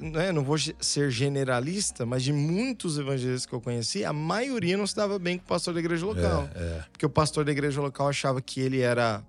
né, 0.00 0.32
não 0.32 0.42
vou 0.42 0.56
ser 0.80 1.10
generalista, 1.10 2.04
mas 2.06 2.22
de 2.22 2.32
muitos 2.32 2.98
evangelistas 2.98 3.46
que 3.46 3.52
eu 3.54 3.60
conheci, 3.60 4.04
a 4.04 4.12
maioria 4.12 4.76
não 4.76 4.86
se 4.86 4.94
dava 4.96 5.18
bem 5.18 5.38
com 5.38 5.44
o 5.44 5.48
pastor 5.48 5.74
da 5.74 5.80
igreja 5.80 6.04
local. 6.06 6.48
É, 6.54 6.82
Porque 6.92 7.06
o 7.06 7.10
pastor 7.10 7.44
da 7.44 7.52
igreja 7.52 7.80
local 7.80 8.08
achava 8.08 8.40
que 8.40 8.60
ele 8.60 8.80
era 8.80 9.22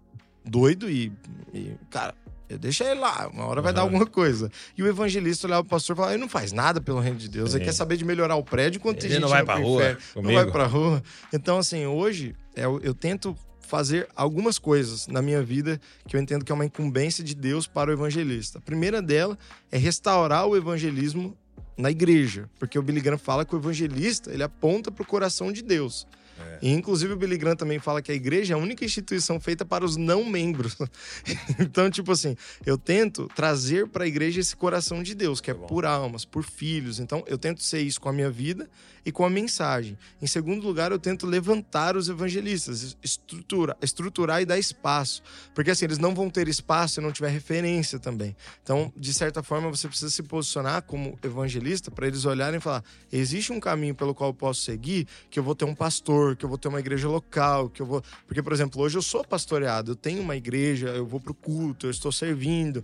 doido 0.45 0.89
e, 0.89 1.11
e, 1.53 1.73
cara, 1.89 2.13
eu 2.49 2.57
deixa 2.57 2.85
ele 2.85 2.99
lá, 2.99 3.29
uma 3.33 3.45
hora 3.45 3.61
vai 3.61 3.73
dar 3.73 3.81
Aham. 3.81 3.87
alguma 3.87 4.05
coisa. 4.05 4.49
E 4.77 4.81
o 4.81 4.87
evangelista 4.87 5.47
olhava 5.47 5.63
pro 5.63 5.71
pastor 5.71 5.93
e 5.93 5.97
falava, 5.97 6.13
ele 6.13 6.21
não 6.21 6.29
faz 6.29 6.51
nada 6.53 6.79
pelo 6.79 6.99
reino 6.99 7.17
de 7.17 7.27
Deus, 7.27 7.53
ele 7.53 7.59
Sim. 7.59 7.65
quer 7.65 7.73
saber 7.73 7.97
de 7.97 8.05
melhorar 8.05 8.35
o 8.35 8.43
prédio 8.43 8.79
enquanto 8.79 8.99
tem 8.99 9.07
Ele 9.07 9.15
gente 9.15 9.21
não 9.23 9.29
vai 9.29 9.43
pra 9.43 9.55
rua 9.55 9.81
inferno. 9.81 10.01
Não 10.15 10.33
vai 10.33 10.45
pra 10.45 10.65
rua. 10.65 11.03
Então, 11.33 11.57
assim, 11.57 11.85
hoje 11.85 12.33
é, 12.55 12.63
eu, 12.65 12.79
eu 12.81 12.93
tento 12.93 13.35
fazer 13.67 14.07
algumas 14.15 14.57
coisas 14.57 15.07
na 15.07 15.21
minha 15.21 15.43
vida 15.43 15.79
que 16.07 16.15
eu 16.15 16.21
entendo 16.21 16.45
que 16.45 16.51
é 16.51 16.55
uma 16.55 16.65
incumbência 16.65 17.23
de 17.23 17.35
Deus 17.35 17.67
para 17.67 17.89
o 17.89 17.93
evangelista. 17.93 18.59
A 18.59 18.61
primeira 18.61 19.01
dela 19.01 19.37
é 19.69 19.77
restaurar 19.77 20.47
o 20.47 20.55
evangelismo 20.55 21.37
na 21.77 21.91
igreja, 21.91 22.49
porque 22.57 22.79
o 22.79 22.81
Billy 22.81 23.01
Graham 23.01 23.17
fala 23.17 23.45
que 23.45 23.53
o 23.53 23.59
evangelista 23.59 24.31
ele 24.31 24.41
aponta 24.41 24.89
para 24.89 25.03
o 25.03 25.05
coração 25.05 25.51
de 25.51 25.61
Deus. 25.61 26.07
É. 26.39 26.59
E, 26.61 26.71
inclusive, 26.71 27.13
o 27.13 27.17
Billy 27.17 27.37
Graham 27.37 27.55
também 27.55 27.79
fala 27.79 28.01
que 28.01 28.11
a 28.11 28.15
igreja 28.15 28.53
é 28.53 28.55
a 28.55 28.57
única 28.57 28.85
instituição 28.85 29.39
feita 29.39 29.65
para 29.65 29.83
os 29.83 29.97
não 29.97 30.23
membros. 30.23 30.77
então, 31.59 31.89
tipo 31.89 32.11
assim, 32.11 32.35
eu 32.65 32.77
tento 32.77 33.27
trazer 33.35 33.87
para 33.87 34.05
a 34.05 34.07
igreja 34.07 34.39
esse 34.39 34.55
coração 34.55 35.03
de 35.03 35.13
Deus, 35.13 35.41
que 35.41 35.51
é 35.51 35.53
Tá 35.57 35.67
por 35.67 35.85
almas, 35.85 36.23
por 36.23 36.43
filhos. 36.43 36.99
Então, 36.99 37.23
eu 37.27 37.37
tento 37.37 37.63
ser 37.63 37.81
isso 37.81 37.99
com 37.99 38.09
a 38.09 38.13
minha 38.13 38.29
vida 38.29 38.69
e 39.07 39.11
com 39.11 39.23
a 39.23 39.29
mensagem. 39.29 39.97
Em 40.21 40.27
segundo 40.27 40.67
lugar, 40.67 40.91
eu 40.91 40.99
tento 40.99 41.25
levantar 41.25 41.95
os 41.95 42.09
evangelistas, 42.09 42.97
estrutura, 43.01 43.77
estruturar 43.81 44.41
e 44.41 44.45
dar 44.45 44.59
espaço. 44.59 45.23
Porque 45.55 45.71
assim, 45.71 45.85
eles 45.85 45.97
não 45.97 46.13
vão 46.13 46.29
ter 46.29 46.49
espaço 46.49 46.95
se 46.95 47.01
não 47.01 47.09
tiver 47.09 47.29
referência 47.29 47.99
também. 47.99 48.35
Então, 48.61 48.91
de 48.97 49.13
certa 49.13 49.41
forma, 49.41 49.69
você 49.69 49.87
precisa 49.87 50.11
se 50.11 50.21
posicionar 50.21 50.81
como 50.81 51.17
evangelista 51.23 51.89
para 51.89 52.05
eles 52.05 52.25
olharem 52.25 52.57
e 52.57 52.61
falar: 52.61 52.83
existe 53.09 53.53
um 53.53 53.61
caminho 53.61 53.95
pelo 53.95 54.13
qual 54.13 54.31
eu 54.31 54.33
posso 54.33 54.61
seguir, 54.61 55.07
que 55.29 55.39
eu 55.39 55.43
vou 55.43 55.55
ter 55.55 55.63
um 55.63 55.73
pastor, 55.73 56.26
que 56.35 56.45
eu 56.45 56.49
vou 56.49 56.57
ter 56.57 56.67
uma 56.67 56.79
igreja 56.79 57.07
local, 57.07 57.69
que 57.69 57.81
eu 57.81 57.85
vou. 57.85 58.03
Porque, 58.25 58.41
por 58.41 58.53
exemplo, 58.53 58.81
hoje 58.81 58.97
eu 58.97 59.01
sou 59.01 59.23
pastoreado, 59.23 59.91
eu 59.91 59.95
tenho 59.95 60.21
uma 60.21 60.35
igreja, 60.35 60.89
eu 60.89 61.05
vou 61.05 61.19
pro 61.19 61.33
culto, 61.33 61.87
eu 61.87 61.91
estou 61.91 62.11
servindo. 62.11 62.83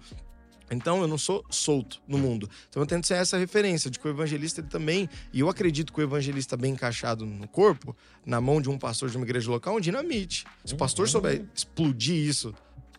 Então 0.71 1.01
eu 1.01 1.07
não 1.07 1.17
sou 1.17 1.45
solto 1.49 2.01
no 2.07 2.17
mundo. 2.17 2.49
Então 2.69 2.81
eu 2.81 2.85
tento 2.85 3.05
ser 3.05 3.15
essa 3.15 3.37
referência 3.37 3.89
de 3.89 3.99
que 3.99 4.07
o 4.07 4.11
evangelista 4.11 4.61
ele 4.61 4.67
também, 4.67 5.09
e 5.31 5.39
eu 5.39 5.49
acredito 5.49 5.93
que 5.93 5.99
o 5.99 6.03
evangelista 6.03 6.57
bem 6.57 6.73
encaixado 6.73 7.25
no 7.25 7.47
corpo, 7.47 7.95
na 8.25 8.41
mão 8.41 8.61
de 8.61 8.69
um 8.69 8.77
pastor 8.77 9.09
de 9.09 9.17
uma 9.17 9.25
igreja 9.25 9.49
local, 9.51 9.75
é 9.75 9.77
um 9.77 9.81
dinamite. 9.81 10.45
Se 10.65 10.73
o 10.73 10.77
pastor 10.77 11.07
souber 11.07 11.45
explodir 11.53 12.15
isso 12.15 12.53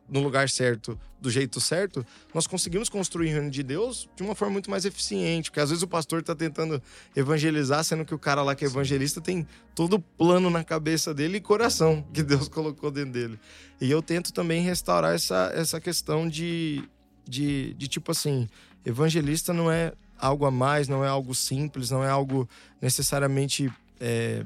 no 0.09 0.21
lugar 0.21 0.49
certo, 0.51 0.99
do 1.21 1.31
jeito 1.31 1.61
certo, 1.61 2.05
nós 2.35 2.47
conseguimos 2.47 2.89
construir 2.89 3.31
o 3.31 3.33
reino 3.33 3.51
de 3.51 3.63
Deus 3.63 4.09
de 4.15 4.23
uma 4.23 4.35
forma 4.35 4.53
muito 4.53 4.71
mais 4.71 4.85
eficiente. 4.85 5.51
Porque 5.51 5.61
às 5.61 5.71
vezes 5.71 5.83
o 5.83 5.89
pastor 5.89 6.21
está 6.21 6.35
tentando 6.35 6.83
evangelizar, 7.17 7.83
sendo 7.83 8.05
que 8.05 8.15
o 8.15 8.19
cara 8.19 8.43
lá 8.43 8.55
que 8.55 8.65
é 8.65 8.69
evangelista 8.69 9.21
tem 9.21 9.47
todo 9.75 9.95
o 9.95 10.01
plano 10.01 10.51
na 10.51 10.63
cabeça 10.63 11.15
dele 11.15 11.39
e 11.39 11.41
coração 11.41 12.07
que 12.13 12.23
Deus 12.23 12.49
colocou 12.49 12.91
dentro 12.91 13.13
dele. 13.13 13.41
E 13.81 13.91
eu 13.91 14.03
tento 14.03 14.33
também 14.33 14.63
restaurar 14.63 15.15
essa, 15.15 15.51
essa 15.55 15.81
questão 15.81 16.29
de, 16.29 16.85
de, 17.27 17.75
de 17.75 17.89
tipo 17.89 18.11
assim, 18.13 18.49
evangelista 18.85 19.53
não 19.53 19.71
é 19.71 19.93
algo 20.19 20.45
a 20.45 20.51
mais, 20.51 20.87
não 20.87 21.05
é 21.05 21.09
algo 21.09 21.35
simples, 21.35 21.91
não 21.91 22.05
é 22.05 22.09
algo 22.11 22.49
necessariamente. 22.81 23.73
é, 24.01 24.45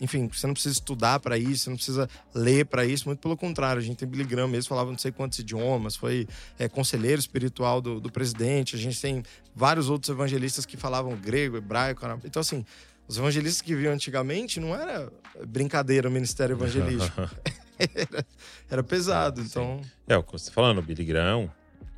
enfim, 0.00 0.28
você 0.28 0.46
não 0.46 0.54
precisa 0.54 0.74
estudar 0.74 1.20
para 1.20 1.38
isso, 1.38 1.64
você 1.64 1.70
não 1.70 1.76
precisa 1.76 2.08
ler 2.34 2.66
para 2.66 2.84
isso, 2.84 3.08
muito 3.08 3.20
pelo 3.20 3.36
contrário. 3.36 3.80
A 3.80 3.84
gente 3.84 3.96
tem 3.96 4.08
Billy 4.08 4.24
Graham 4.24 4.48
mesmo, 4.48 4.68
falava 4.68 4.90
não 4.90 4.98
sei 4.98 5.10
quantos 5.10 5.38
idiomas, 5.38 5.96
foi 5.96 6.28
é, 6.58 6.68
conselheiro 6.68 7.18
espiritual 7.18 7.80
do, 7.80 8.00
do 8.00 8.10
presidente. 8.10 8.76
A 8.76 8.78
gente 8.78 9.00
tem 9.00 9.22
vários 9.54 9.88
outros 9.88 10.10
evangelistas 10.10 10.66
que 10.66 10.76
falavam 10.76 11.16
grego, 11.16 11.56
hebraico. 11.56 12.04
Então, 12.24 12.40
assim, 12.40 12.64
os 13.08 13.16
evangelistas 13.16 13.62
que 13.62 13.74
viam 13.74 13.92
antigamente 13.92 14.60
não 14.60 14.74
era 14.74 15.10
brincadeira 15.46 16.08
o 16.08 16.12
ministério 16.12 16.54
evangelístico. 16.54 17.22
era, 17.78 18.26
era 18.70 18.82
pesado. 18.82 19.40
Então, 19.40 19.80
É, 20.06 20.16
o 20.16 20.22
que 20.22 20.32
você 20.32 20.46
tá 20.46 20.52
falando, 20.52 20.78
o 20.78 20.82
Billy 20.82 21.04
Graham, 21.04 21.50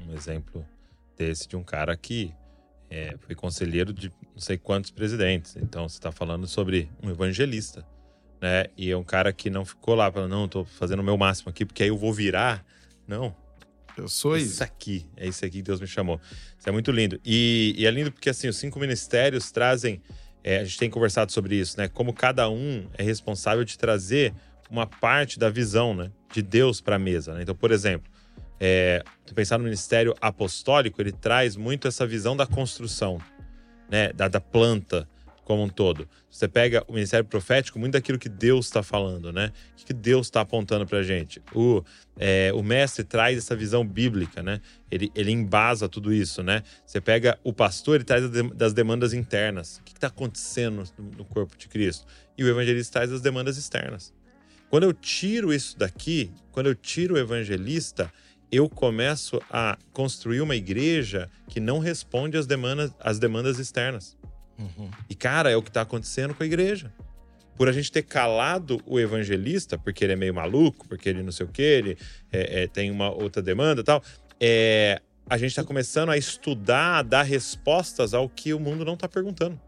um 0.07 0.15
exemplo 0.15 0.65
desse 1.17 1.49
de 1.49 1.57
um 1.57 1.65
cara 1.65 1.97
que 1.97 2.33
é, 2.91 3.15
foi 3.21 3.35
conselheiro 3.35 3.93
de 3.93 4.11
não 4.33 4.39
sei 4.39 4.57
quantos 4.57 4.91
presidentes. 4.91 5.57
Então 5.57 5.89
você 5.89 5.97
está 5.97 6.11
falando 6.11 6.47
sobre 6.47 6.91
um 7.03 7.11
evangelista, 7.11 7.85
né? 8.41 8.67
E 8.77 8.91
é 8.91 8.97
um 8.97 9.05
cara 9.05 9.33
que 9.33 9.51
não 9.51 9.65
ficou 9.65 9.95
lá 9.95 10.11
falando, 10.11 10.31
não, 10.31 10.49
tô 10.49 10.65
fazendo 10.65 11.01
o 11.01 11.05
meu 11.05 11.17
máximo 11.17 11.51
aqui, 11.51 11.65
porque 11.65 11.83
aí 11.83 11.89
eu 11.89 11.97
vou 11.97 12.13
virar. 12.13 12.65
Não, 13.07 13.35
eu 13.97 14.09
sou 14.09 14.37
isso 14.37 14.47
isso. 14.47 14.65
aqui, 14.65 15.07
é 15.17 15.27
isso 15.27 15.45
aqui 15.45 15.59
que 15.59 15.63
Deus 15.63 15.81
me 15.81 15.87
chamou. 15.87 16.21
Isso 16.59 16.69
é 16.69 16.73
muito 16.73 16.91
lindo. 16.91 17.21
E, 17.25 17.75
e 17.77 17.87
é 17.87 17.91
lindo 17.91 18.13
porque, 18.13 18.31
assim, 18.31 18.49
os 18.49 18.57
cinco 18.57 18.79
ministérios 18.79 19.51
trazem. 19.51 20.01
é, 20.43 20.59
a 20.59 20.65
gente 20.65 20.79
tem 20.79 20.89
conversado 20.89 21.33
sobre 21.33 21.57
isso, 21.57 21.77
né? 21.79 21.89
Como 21.89 22.13
cada 22.13 22.49
um 22.49 22.87
é 22.97 23.03
responsável 23.03 23.65
de 23.65 23.77
trazer 23.77 24.33
uma 24.71 24.87
parte 24.87 25.39
da 25.39 25.51
visão, 25.51 25.95
né? 25.95 26.11
De 26.33 26.43
Deus 26.43 26.81
para 26.81 26.97
a 26.97 26.99
mesa. 26.99 27.35
Né? 27.35 27.43
Então, 27.43 27.55
por 27.55 27.73
exemplo, 27.73 28.11
é, 28.61 29.03
pensar 29.35 29.59
no 29.59 29.65
ministério 29.65 30.15
apostólico, 30.21 31.01
ele 31.01 31.13
traz 31.13 31.57
muito 31.57 31.87
essa 31.87 32.07
visão 32.07 32.37
da 32.37 32.47
construção, 32.47 33.19
né? 33.91 34.13
Da, 34.13 34.29
da 34.29 34.41
planta 34.41 35.09
como 35.49 35.63
um 35.63 35.69
todo. 35.69 36.07
Você 36.31 36.47
pega 36.47 36.85
o 36.87 36.93
ministério 36.93 37.25
profético, 37.25 37.79
muito 37.79 37.95
daquilo 37.95 38.19
que 38.19 38.29
Deus 38.29 38.67
está 38.67 38.83
falando, 38.83 39.33
né? 39.33 39.51
O 39.81 39.87
que 39.87 39.95
Deus 39.95 40.27
está 40.27 40.43
apontando 40.43 40.87
para 40.87 41.03
gente. 41.03 41.41
O, 41.55 41.83
é, 42.19 42.53
o 42.53 42.63
mestre 42.63 43.03
traz 43.03 43.39
essa 43.39 43.57
visão 43.57 43.83
bíblica, 43.83 44.43
né? 44.43 44.61
Ele, 44.91 45.11
ele 45.15 45.31
embasa 45.31 45.89
tudo 45.89 46.13
isso, 46.13 46.43
né? 46.43 46.63
Você 46.85 47.01
pega 47.01 47.39
o 47.43 47.51
pastor, 47.51 47.95
ele 47.95 48.05
traz 48.05 48.25
a 48.25 48.29
das 48.55 48.75
demandas 48.75 49.15
internas. 49.15 49.79
O 49.79 49.85
que 49.85 49.93
está 49.93 50.09
acontecendo 50.09 50.85
no 51.17 51.25
corpo 51.25 51.57
de 51.57 51.67
Cristo? 51.67 52.07
E 52.37 52.45
o 52.45 52.49
evangelista 52.49 52.99
traz 52.99 53.11
as 53.11 53.23
demandas 53.23 53.57
externas. 53.57 54.13
Quando 54.69 54.85
eu 54.85 54.93
tiro 54.93 55.51
isso 55.51 55.79
daqui, 55.79 56.31
quando 56.53 56.67
eu 56.67 56.75
tiro 56.75 57.15
o 57.15 57.19
evangelista, 57.19 58.13
eu 58.51 58.69
começo 58.69 59.41
a 59.51 59.77
construir 59.93 60.41
uma 60.41 60.57
igreja 60.57 61.31
que 61.49 61.61
não 61.61 61.79
responde 61.79 62.37
às 62.37 62.47
demandas, 62.47 62.93
às 62.99 63.19
demandas 63.19 63.59
externas. 63.59 64.17
Uhum. 64.59 64.91
E, 65.09 65.15
cara, 65.15 65.51
é 65.51 65.57
o 65.57 65.63
que 65.63 65.71
está 65.71 65.83
acontecendo 65.83 66.35
com 66.35 66.43
a 66.43 66.47
igreja. 66.47 66.93
Por 67.57 67.69
a 67.69 67.73
gente 67.73 67.91
ter 67.91 68.03
calado 68.03 68.81
o 68.87 68.99
evangelista, 68.99 69.77
porque 69.77 70.05
ele 70.05 70.13
é 70.13 70.17
meio 70.17 70.35
maluco, 70.35 70.87
porque 70.89 71.09
ele 71.09 71.23
não 71.23 71.33
sei 71.33 71.47
o 71.47 71.49
quê, 71.49 71.63
ele 71.63 71.99
é, 72.33 72.63
é, 72.63 72.67
tem 72.67 72.91
uma 72.91 73.11
outra 73.11 73.43
demanda 73.43 73.81
e 73.81 73.85
tal, 73.85 74.03
é, 74.41 75.01
a 75.29 75.37
gente 75.37 75.51
está 75.51 75.65
começando 75.65 76.11
a 76.11 76.17
estudar, 76.17 76.99
a 76.99 77.03
dar 77.03 77.23
respostas 77.23 78.15
ao 78.15 78.29
que 78.29 78.55
o 78.55 78.61
mundo 78.61 78.85
não 78.85 78.95
está 78.95 79.09
perguntando. 79.09 79.61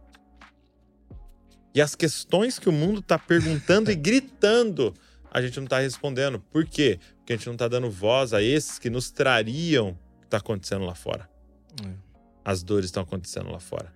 E 1.75 1.81
as 1.81 1.95
questões 1.95 2.59
que 2.59 2.69
o 2.69 2.73
mundo 2.73 3.01
está 3.01 3.19
perguntando 3.19 3.91
e 3.91 3.95
gritando, 3.97 4.95
a 5.31 5.41
gente 5.41 5.57
não 5.59 5.65
está 5.65 5.79
respondendo. 5.79 6.41
Por 6.51 6.65
quê? 6.67 6.99
Porque 7.19 7.33
a 7.33 7.37
gente 7.37 7.47
não 7.47 7.55
está 7.55 7.69
dando 7.69 7.91
voz 7.91 8.33
a 8.33 8.43
esses 8.43 8.79
que 8.79 8.91
nos 8.91 9.11
trariam 9.11 9.91
o 9.91 10.21
que 10.21 10.27
está 10.27 10.39
acontecendo 10.39 10.85
lá 10.85 10.95
fora. 10.95 11.29
É. 11.85 11.89
As 12.45 12.63
dores 12.63 12.87
estão 12.87 13.03
acontecendo 13.03 13.51
lá 13.51 13.61
fora. 13.61 13.93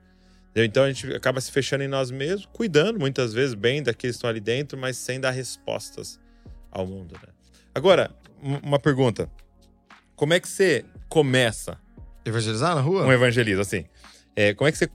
Então 0.57 0.85
a 0.85 0.93
gente 0.93 1.13
acaba 1.13 1.41
se 1.41 1.51
fechando 1.51 1.83
em 1.83 1.89
nós 1.89 2.11
mesmos, 2.13 2.47
cuidando 2.53 2.99
muitas 3.01 3.33
vezes 3.33 3.55
bem 3.55 3.83
daqueles 3.83 4.15
que 4.15 4.19
estão 4.19 4.31
ali 4.31 4.39
dentro, 4.41 4.79
mas 4.79 4.97
sem 4.97 5.19
dar 5.19 5.33
respostas 5.33 6.21
ao 6.71 6.87
mundo. 6.87 7.15
Né? 7.21 7.29
Agora, 7.75 8.11
um- 8.41 8.59
uma 8.69 8.79
pergunta. 8.79 9.29
Como 10.15 10.33
é 10.33 10.39
que 10.39 10.49
você 10.49 10.85
começa 11.09 11.77
Evangelizar 12.25 12.75
na 12.77 12.81
rua? 12.81 13.05
um 13.05 13.13
evangelismo, 13.13 13.63
assim. 13.63 13.85
É, 14.37 14.55
como 14.55 14.69
é 14.69 14.73
que 14.73 14.79
você 14.79 14.89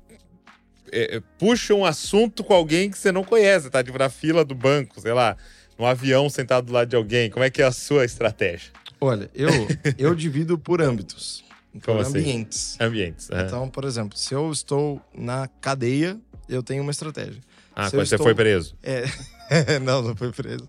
é, 0.91 1.17
é, 1.17 1.19
puxa 1.37 1.73
um 1.73 1.83
assunto 1.85 2.41
com 2.43 2.53
alguém 2.53 2.89
que 2.89 2.97
você 2.97 3.11
não 3.11 3.23
conhece, 3.23 3.69
tá? 3.69 3.83
Tipo, 3.83 3.97
na 3.99 4.09
fila 4.09 4.43
do 4.45 4.55
banco, 4.55 4.99
sei 5.01 5.13
lá, 5.13 5.35
num 5.80 5.86
avião 5.86 6.30
sentado 6.30 6.65
do 6.65 6.73
lado 6.73 6.89
de 6.89 6.95
alguém. 6.95 7.30
Como 7.30 7.43
é 7.43 7.49
que 7.49 7.61
é 7.61 7.65
a 7.65 7.71
sua 7.71 8.03
estratégia? 8.03 8.71
Olha, 8.99 9.30
eu, 9.34 9.47
eu 9.97 10.13
divido 10.13 10.57
por 10.59 10.82
âmbitos. 10.82 11.43
Por 11.73 11.82
Como 11.84 11.99
assim? 12.01 12.19
ambientes. 12.19 12.75
Ambientes. 12.82 13.32
aham. 13.32 13.45
Então, 13.45 13.69
por 13.69 13.86
exemplo, 13.86 14.17
se 14.17 14.34
eu 14.34 14.51
estou 14.51 15.01
na 15.15 15.47
cadeia, 15.61 16.19
eu 16.49 16.61
tenho 16.61 16.82
uma 16.82 16.91
estratégia. 16.91 17.39
ah, 17.75 17.86
se 17.86 17.91
quando 17.95 18.05
você 18.05 18.15
estou- 18.15 18.25
foi 18.25 18.36
preso. 18.36 18.75
É. 18.84 19.05
não, 19.80 20.01
não 20.01 20.15
foi 20.15 20.32
preso. 20.32 20.67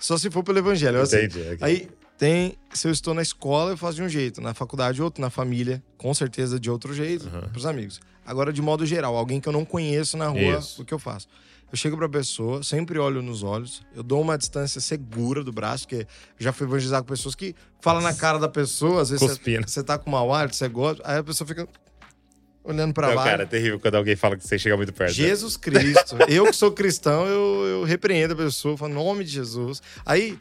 Só 0.00 0.16
se 0.18 0.30
for 0.30 0.42
pelo 0.42 0.58
evangelho. 0.58 1.00
Assim, 1.00 1.18
Entendi. 1.24 1.40
ok. 1.40 1.58
Aí 1.60 1.88
tem. 2.16 2.56
Se 2.72 2.88
eu 2.88 2.92
estou 2.92 3.14
na 3.14 3.22
escola, 3.22 3.72
eu 3.72 3.76
faço 3.76 3.96
de 3.96 4.02
um 4.02 4.08
jeito. 4.08 4.40
Na 4.40 4.54
faculdade, 4.54 5.00
outro. 5.02 5.20
Na 5.20 5.30
família, 5.30 5.82
com 5.96 6.12
certeza, 6.14 6.58
de 6.58 6.70
outro 6.70 6.92
jeito. 6.94 7.28
Aham. 7.28 7.48
Pros 7.50 7.66
amigos. 7.66 8.00
Agora, 8.24 8.52
de 8.52 8.60
modo 8.62 8.84
geral, 8.86 9.16
alguém 9.16 9.40
que 9.40 9.48
eu 9.48 9.52
não 9.52 9.64
conheço 9.64 10.16
na 10.16 10.28
rua, 10.28 10.58
Isso. 10.58 10.82
o 10.82 10.84
que 10.84 10.92
eu 10.94 10.98
faço? 10.98 11.28
Eu 11.70 11.76
chego 11.76 11.96
pra 11.96 12.08
pessoa, 12.08 12.62
sempre 12.62 12.98
olho 12.98 13.20
nos 13.20 13.42
olhos, 13.42 13.82
eu 13.94 14.02
dou 14.02 14.22
uma 14.22 14.38
distância 14.38 14.80
segura 14.80 15.44
do 15.44 15.52
braço, 15.52 15.86
porque 15.86 16.06
já 16.38 16.52
fui 16.52 16.66
evangelizar 16.66 17.02
com 17.02 17.08
pessoas 17.08 17.34
que 17.34 17.54
falam 17.80 18.02
na 18.02 18.14
cara 18.14 18.38
da 18.38 18.48
pessoa, 18.48 19.02
às 19.02 19.10
vezes 19.10 19.38
você, 19.66 19.82
tá 19.82 19.98
com 19.98 20.10
mau 20.10 20.32
ar, 20.32 20.52
você 20.52 20.66
gosta, 20.66 21.02
aí 21.04 21.18
a 21.18 21.22
pessoa 21.22 21.46
fica 21.46 21.68
olhando 22.64 22.92
pra 22.94 23.08
Não, 23.08 23.14
baixo. 23.14 23.30
cara, 23.30 23.42
é 23.42 23.46
terrível 23.46 23.78
quando 23.78 23.96
alguém 23.96 24.16
fala 24.16 24.36
que 24.36 24.46
você 24.46 24.58
chega 24.58 24.76
muito 24.76 24.92
perto. 24.92 25.10
né? 25.10 25.14
Jesus 25.14 25.56
Cristo. 25.56 26.16
eu 26.28 26.46
que 26.46 26.52
sou 26.56 26.72
cristão, 26.72 27.26
eu, 27.26 27.64
eu 27.66 27.84
repreendo 27.84 28.34
a 28.34 28.36
pessoa, 28.36 28.76
falo, 28.76 28.94
nome 28.94 29.24
de 29.24 29.30
Jesus. 29.30 29.82
Aí 30.04 30.38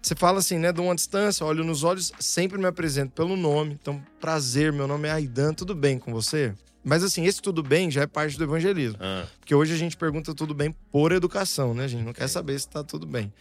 você 0.00 0.14
fala 0.14 0.38
assim, 0.38 0.58
né? 0.58 0.72
Dou 0.72 0.84
uma 0.84 0.94
distância, 0.94 1.44
olho 1.44 1.64
nos 1.64 1.82
olhos, 1.82 2.12
sempre 2.20 2.58
me 2.58 2.66
apresento 2.66 3.12
pelo 3.12 3.36
nome. 3.36 3.76
Então, 3.80 4.00
prazer, 4.20 4.72
meu 4.72 4.86
nome 4.86 5.08
é 5.08 5.10
Aidan, 5.10 5.52
tudo 5.52 5.74
bem 5.74 5.98
com 5.98 6.12
você? 6.12 6.54
Mas 6.88 7.02
assim, 7.02 7.24
esse 7.26 7.42
tudo 7.42 7.62
bem 7.62 7.90
já 7.90 8.02
é 8.02 8.06
parte 8.06 8.38
do 8.38 8.44
evangelismo. 8.44 8.96
Ah. 9.00 9.26
Porque 9.40 9.54
hoje 9.54 9.74
a 9.74 9.76
gente 9.76 9.96
pergunta 9.96 10.32
tudo 10.34 10.54
bem 10.54 10.72
por 10.92 11.10
educação, 11.10 11.74
né, 11.74 11.88
gente? 11.88 12.04
Não 12.04 12.12
quer 12.12 12.28
saber 12.28 12.58
se 12.60 12.68
tá 12.68 12.84
tudo 12.84 13.06
bem. 13.06 13.32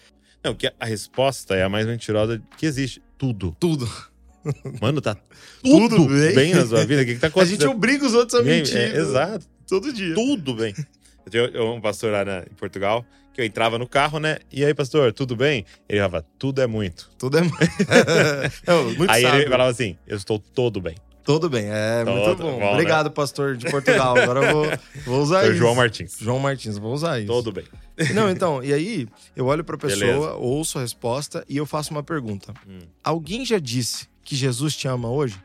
Não, 0.43 0.55
que 0.55 0.71
a 0.79 0.85
resposta 0.85 1.55
é 1.55 1.63
a 1.63 1.69
mais 1.69 1.85
mentirosa 1.85 2.41
que 2.57 2.65
existe. 2.65 3.01
Tudo. 3.17 3.55
Tudo. 3.59 3.87
Mano, 4.81 4.99
tá 5.01 5.15
Tudo 5.63 5.95
tudo, 5.95 6.13
bem. 6.13 6.35
bem. 6.35 6.53
na 6.55 6.65
sua 6.65 6.85
vida. 6.85 7.01
O 7.01 7.05
que, 7.05 7.13
que 7.15 7.19
tá 7.19 7.27
A 7.27 7.29
acontecendo? 7.29 7.61
gente 7.61 7.69
obriga 7.69 8.05
os 8.05 8.13
outros 8.13 8.39
a 8.39 8.43
Ninguém- 8.43 8.57
mentir. 8.61 8.77
é, 8.77 8.89
né? 8.93 8.99
exato. 8.99 9.45
Todo 9.67 9.91
dia. 9.93 10.13
tudo 10.15 10.53
bem. 10.55 10.73
Eu 11.25 11.31
tinha 11.49 11.63
um 11.63 11.81
pastor 11.81 12.11
lá 12.11 12.23
na- 12.25 12.39
em 12.41 12.53
Portugal 12.55 13.05
que 13.33 13.41
eu 13.41 13.45
entrava 13.45 13.77
no 13.79 13.87
carro, 13.87 14.19
né? 14.19 14.37
E 14.51 14.63
aí, 14.63 14.73
pastor, 14.73 15.11
tudo 15.11 15.35
bem? 15.35 15.65
Ele 15.89 15.99
falava, 15.99 16.25
tudo 16.39 16.61
é 16.61 16.67
muito. 16.67 17.09
Tudo 17.17 17.37
é. 17.37 17.41
Não, 18.67 18.83
muito 18.95 19.09
aí 19.11 19.23
sábio. 19.23 19.41
ele 19.41 19.49
falava 19.49 19.69
assim, 19.71 19.97
eu 20.07 20.15
estou 20.17 20.39
todo 20.39 20.79
bem. 20.79 20.95
Tudo 21.25 21.49
bem, 21.49 21.65
é 21.67 22.05
muito 22.05 22.23
Todo 22.23 22.43
bom. 22.43 22.51
bom, 22.53 22.59
né? 22.59 22.71
Obrigado, 22.71 23.09
pastor 23.11 23.57
de 23.57 23.69
Portugal. 23.69 24.15
Agora 24.15 24.45
eu 24.45 24.53
vou, 24.53 24.65
vou 25.05 25.21
usar 25.23 25.39
Foi 25.41 25.49
isso. 25.49 25.57
João 25.57 25.73
Martins. 25.75 26.17
João 26.19 26.37
Martins, 26.39 26.77
vou 26.77 26.93
usar 26.93 27.17
isso. 27.19 27.27
Todo 27.27 27.51
bem. 27.51 27.65
Não, 28.13 28.29
então, 28.29 28.63
e 28.63 28.71
aí 28.71 29.07
eu 29.35 29.47
olho 29.47 29.63
pra 29.63 29.75
pessoa, 29.77 30.05
Beleza. 30.05 30.33
ouço 30.35 30.77
a 30.77 30.81
resposta 30.81 31.43
e 31.49 31.57
eu 31.57 31.65
faço 31.65 31.89
uma 31.91 32.03
pergunta. 32.03 32.53
Hum. 32.67 32.77
Alguém 33.03 33.43
já 33.43 33.57
disse 33.57 34.07
que 34.23 34.35
Jesus 34.35 34.75
te 34.75 34.87
ama 34.87 35.09
hoje? 35.09 35.41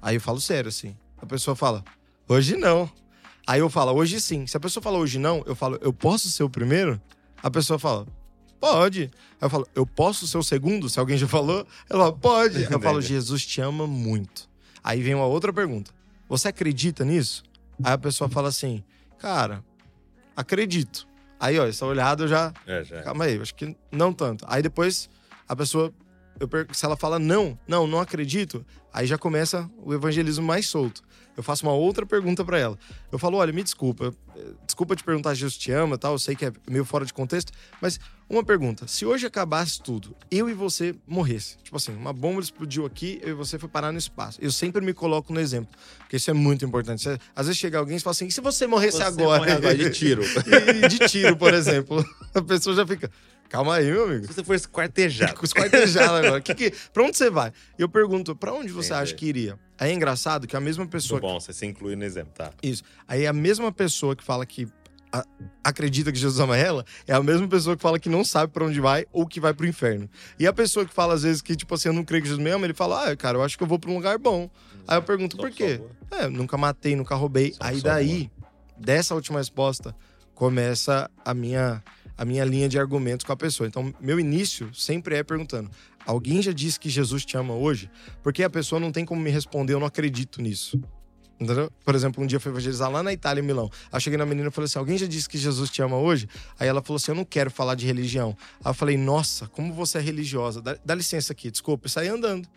Aí 0.00 0.16
eu 0.16 0.20
falo 0.20 0.40
sério, 0.40 0.68
assim. 0.70 0.96
A 1.20 1.26
pessoa 1.26 1.54
fala, 1.54 1.84
hoje 2.26 2.56
não. 2.56 2.90
Aí 3.46 3.60
eu 3.60 3.68
falo, 3.68 3.92
hoje 3.92 4.18
sim. 4.22 4.46
Se 4.46 4.56
a 4.56 4.60
pessoa 4.60 4.82
fala 4.82 4.96
hoje 4.98 5.18
não, 5.18 5.42
eu 5.46 5.54
falo, 5.54 5.78
eu 5.82 5.92
posso 5.92 6.30
ser 6.30 6.44
o 6.44 6.48
primeiro? 6.50 6.98
A 7.42 7.50
pessoa 7.50 7.78
fala, 7.78 8.06
pode. 8.58 9.10
Aí 9.38 9.46
eu 9.46 9.50
falo, 9.50 9.68
eu 9.74 9.86
posso 9.86 10.26
ser 10.26 10.38
o 10.38 10.42
segundo? 10.42 10.88
Se 10.88 10.98
alguém 10.98 11.18
já 11.18 11.28
falou, 11.28 11.66
ela 11.90 12.04
fala, 12.04 12.12
pode. 12.12 12.56
Aí 12.64 12.68
eu 12.72 12.80
falo. 12.80 13.02
Jesus 13.02 13.44
te 13.44 13.60
ama 13.60 13.86
muito. 13.86 14.48
Aí 14.84 15.02
vem 15.02 15.14
uma 15.14 15.24
outra 15.24 15.50
pergunta. 15.50 15.90
Você 16.28 16.48
acredita 16.48 17.04
nisso? 17.04 17.42
Aí 17.82 17.94
a 17.94 17.98
pessoa 17.98 18.28
fala 18.28 18.48
assim, 18.48 18.84
cara, 19.18 19.64
acredito. 20.36 21.08
Aí, 21.40 21.58
ó, 21.58 21.66
essa 21.66 21.86
olhada 21.86 22.24
eu 22.24 22.28
já. 22.28 22.52
É, 22.66 22.84
já. 22.84 23.02
Calma 23.02 23.24
aí, 23.24 23.36
eu 23.36 23.42
acho 23.42 23.54
que 23.54 23.74
não 23.90 24.12
tanto. 24.12 24.44
Aí 24.48 24.62
depois 24.62 25.08
a 25.48 25.56
pessoa. 25.56 25.92
Eu 26.38 26.48
se 26.72 26.84
ela 26.84 26.96
fala 26.96 27.18
não, 27.18 27.56
não, 27.66 27.86
não 27.86 28.00
acredito, 28.00 28.66
aí 28.92 29.06
já 29.06 29.16
começa 29.16 29.70
o 29.78 29.94
evangelismo 29.94 30.44
mais 30.44 30.68
solto. 30.68 31.00
Eu 31.36 31.42
faço 31.42 31.64
uma 31.66 31.72
outra 31.72 32.06
pergunta 32.06 32.44
pra 32.44 32.58
ela. 32.58 32.78
Eu 33.10 33.18
falo, 33.18 33.38
olha, 33.38 33.52
me 33.52 33.62
desculpa, 33.62 34.14
desculpa 34.66 34.94
te 34.94 35.02
perguntar 35.02 35.30
se 35.30 35.40
Jesus 35.40 35.56
te 35.56 35.70
ama, 35.72 35.98
tal, 35.98 36.12
eu 36.12 36.18
sei 36.18 36.34
que 36.36 36.44
é 36.46 36.52
meio 36.68 36.84
fora 36.84 37.04
de 37.04 37.12
contexto, 37.12 37.52
mas 37.80 37.98
uma 38.30 38.42
pergunta, 38.44 38.86
se 38.86 39.04
hoje 39.04 39.26
acabasse 39.26 39.80
tudo, 39.82 40.16
eu 40.30 40.48
e 40.48 40.54
você 40.54 40.94
morresse, 41.06 41.56
tipo 41.62 41.76
assim, 41.76 41.92
uma 41.94 42.12
bomba 42.12 42.40
explodiu 42.40 42.86
aqui, 42.86 43.18
eu 43.22 43.30
e 43.30 43.32
você 43.34 43.58
foi 43.58 43.68
parar 43.68 43.92
no 43.92 43.98
espaço. 43.98 44.38
Eu 44.40 44.50
sempre 44.52 44.80
me 44.84 44.94
coloco 44.94 45.32
no 45.32 45.40
exemplo, 45.40 45.68
porque 45.98 46.16
isso 46.16 46.30
é 46.30 46.34
muito 46.34 46.64
importante. 46.64 47.02
Você- 47.02 47.18
às 47.34 47.46
vezes 47.46 47.60
chega 47.60 47.78
alguém 47.78 47.96
e 47.96 48.00
fala 48.00 48.12
assim, 48.12 48.26
e 48.26 48.32
se 48.32 48.40
você 48.40 48.66
morresse 48.66 48.96
Você 48.98 49.02
agora? 49.02 49.38
morre 49.40 49.52
agora 49.52 49.74
de 49.76 49.90
tiro. 49.90 50.22
E 50.22 50.88
de 50.88 50.98
tiro, 51.08 51.36
por 51.36 51.52
exemplo. 51.52 52.04
A 52.34 52.42
pessoa 52.42 52.74
já 52.74 52.86
fica, 52.86 53.10
calma 53.48 53.76
aí, 53.76 53.84
meu 53.90 54.04
amigo. 54.04 54.26
Se 54.26 54.32
você 54.34 54.44
for 54.44 54.54
esquartejado. 54.54 55.38
Esquartejado 55.44 56.14
agora. 56.14 56.40
Que 56.40 56.54
que, 56.54 56.72
pra 56.92 57.04
onde 57.04 57.16
você 57.16 57.30
vai? 57.30 57.52
E 57.78 57.82
eu 57.82 57.88
pergunto, 57.88 58.34
pra 58.34 58.52
onde 58.52 58.72
você 58.72 58.88
Entendi. 58.92 59.02
acha 59.02 59.14
que 59.14 59.26
iria? 59.26 59.58
Aí 59.78 59.90
é 59.90 59.94
engraçado 59.94 60.46
que 60.46 60.56
a 60.56 60.60
mesma 60.60 60.86
pessoa. 60.86 61.20
Muito 61.20 61.32
bom, 61.32 61.40
você 61.40 61.52
se 61.52 61.66
inclui 61.66 61.96
no 61.96 62.04
exemplo, 62.04 62.32
tá? 62.34 62.50
Isso. 62.62 62.82
Aí 63.08 63.26
a 63.26 63.32
mesma 63.32 63.70
pessoa 63.72 64.14
que 64.16 64.22
fala 64.24 64.44
que 64.46 64.66
a- 65.12 65.24
acredita 65.62 66.10
que 66.10 66.18
Jesus 66.18 66.40
ama 66.40 66.56
ela 66.56 66.84
é 67.06 67.12
a 67.14 67.22
mesma 67.22 67.46
pessoa 67.46 67.76
que 67.76 67.82
fala 67.82 67.98
que 68.00 68.08
não 68.08 68.24
sabe 68.24 68.52
pra 68.52 68.64
onde 68.64 68.80
vai 68.80 69.06
ou 69.12 69.26
que 69.26 69.38
vai 69.40 69.54
pro 69.54 69.66
inferno. 69.66 70.08
E 70.38 70.46
a 70.46 70.52
pessoa 70.52 70.84
que 70.84 70.92
fala 70.92 71.14
às 71.14 71.22
vezes 71.22 71.40
que, 71.40 71.54
tipo 71.54 71.72
assim, 71.74 71.88
eu 71.88 71.92
não 71.92 72.04
creio 72.04 72.22
que 72.22 72.28
Jesus 72.28 72.42
me 72.44 72.50
ama, 72.50 72.66
ele 72.66 72.74
fala, 72.74 73.10
ah, 73.10 73.16
cara, 73.16 73.38
eu 73.38 73.42
acho 73.42 73.56
que 73.56 73.62
eu 73.62 73.68
vou 73.68 73.78
pra 73.78 73.90
um 73.90 73.94
lugar 73.94 74.18
bom. 74.18 74.50
Aí 74.88 74.96
eu 74.96 75.02
pergunto, 75.02 75.36
Não 75.36 75.44
por 75.44 75.50
quê? 75.52 75.78
boa. 75.78 75.90
É, 76.22 76.28
nunca 76.28 76.56
matei, 76.56 76.94
nunca 76.96 77.14
roubei. 77.14 77.52
Só 77.52 77.58
Aí 77.60 77.80
daí, 77.80 78.30
dessa 78.76 79.14
última 79.14 79.38
resposta, 79.38 79.94
começa 80.34 81.08
a 81.24 81.32
minha, 81.32 81.82
a 82.16 82.24
minha 82.24 82.44
linha 82.44 82.68
de 82.68 82.78
argumentos 82.78 83.24
com 83.24 83.32
a 83.32 83.36
pessoa. 83.36 83.66
Então, 83.66 83.92
meu 84.00 84.18
início 84.18 84.72
sempre 84.74 85.16
é 85.16 85.22
perguntando: 85.22 85.70
alguém 86.06 86.40
já 86.42 86.52
disse 86.52 86.78
que 86.78 86.88
Jesus 86.88 87.24
te 87.24 87.36
ama 87.36 87.54
hoje? 87.54 87.90
Porque 88.22 88.42
a 88.42 88.50
pessoa 88.50 88.80
não 88.80 88.92
tem 88.92 89.04
como 89.04 89.20
me 89.20 89.30
responder, 89.30 89.74
eu 89.74 89.80
não 89.80 89.86
acredito 89.86 90.40
nisso. 90.40 90.80
Entendeu? 91.38 91.70
Por 91.84 91.94
exemplo, 91.94 92.22
um 92.22 92.26
dia 92.26 92.36
eu 92.36 92.40
fui 92.40 92.52
evangelizar 92.52 92.88
lá 92.90 93.02
na 93.02 93.12
Itália, 93.12 93.42
em 93.42 93.44
Milão. 93.44 93.68
Aí 93.90 93.96
eu 93.96 94.00
cheguei 94.00 94.16
na 94.16 94.24
menina 94.24 94.48
e 94.48 94.50
falei 94.52 94.66
assim: 94.66 94.78
alguém 94.78 94.96
já 94.96 95.06
disse 95.06 95.28
que 95.28 95.36
Jesus 95.36 95.68
te 95.68 95.82
ama 95.82 95.96
hoje? 95.96 96.28
Aí 96.58 96.68
ela 96.68 96.80
falou 96.80 96.96
assim: 96.96 97.10
eu 97.10 97.16
não 97.16 97.24
quero 97.24 97.50
falar 97.50 97.74
de 97.74 97.86
religião. 97.86 98.36
Aí 98.64 98.70
eu 98.70 98.74
falei: 98.74 98.96
nossa, 98.96 99.48
como 99.48 99.72
você 99.72 99.98
é 99.98 100.00
religiosa. 100.00 100.62
Dá, 100.62 100.76
dá 100.84 100.94
licença 100.94 101.32
aqui, 101.32 101.50
desculpa, 101.50 101.86
e 101.86 101.90
saí 101.90 102.08
andando. 102.08 102.48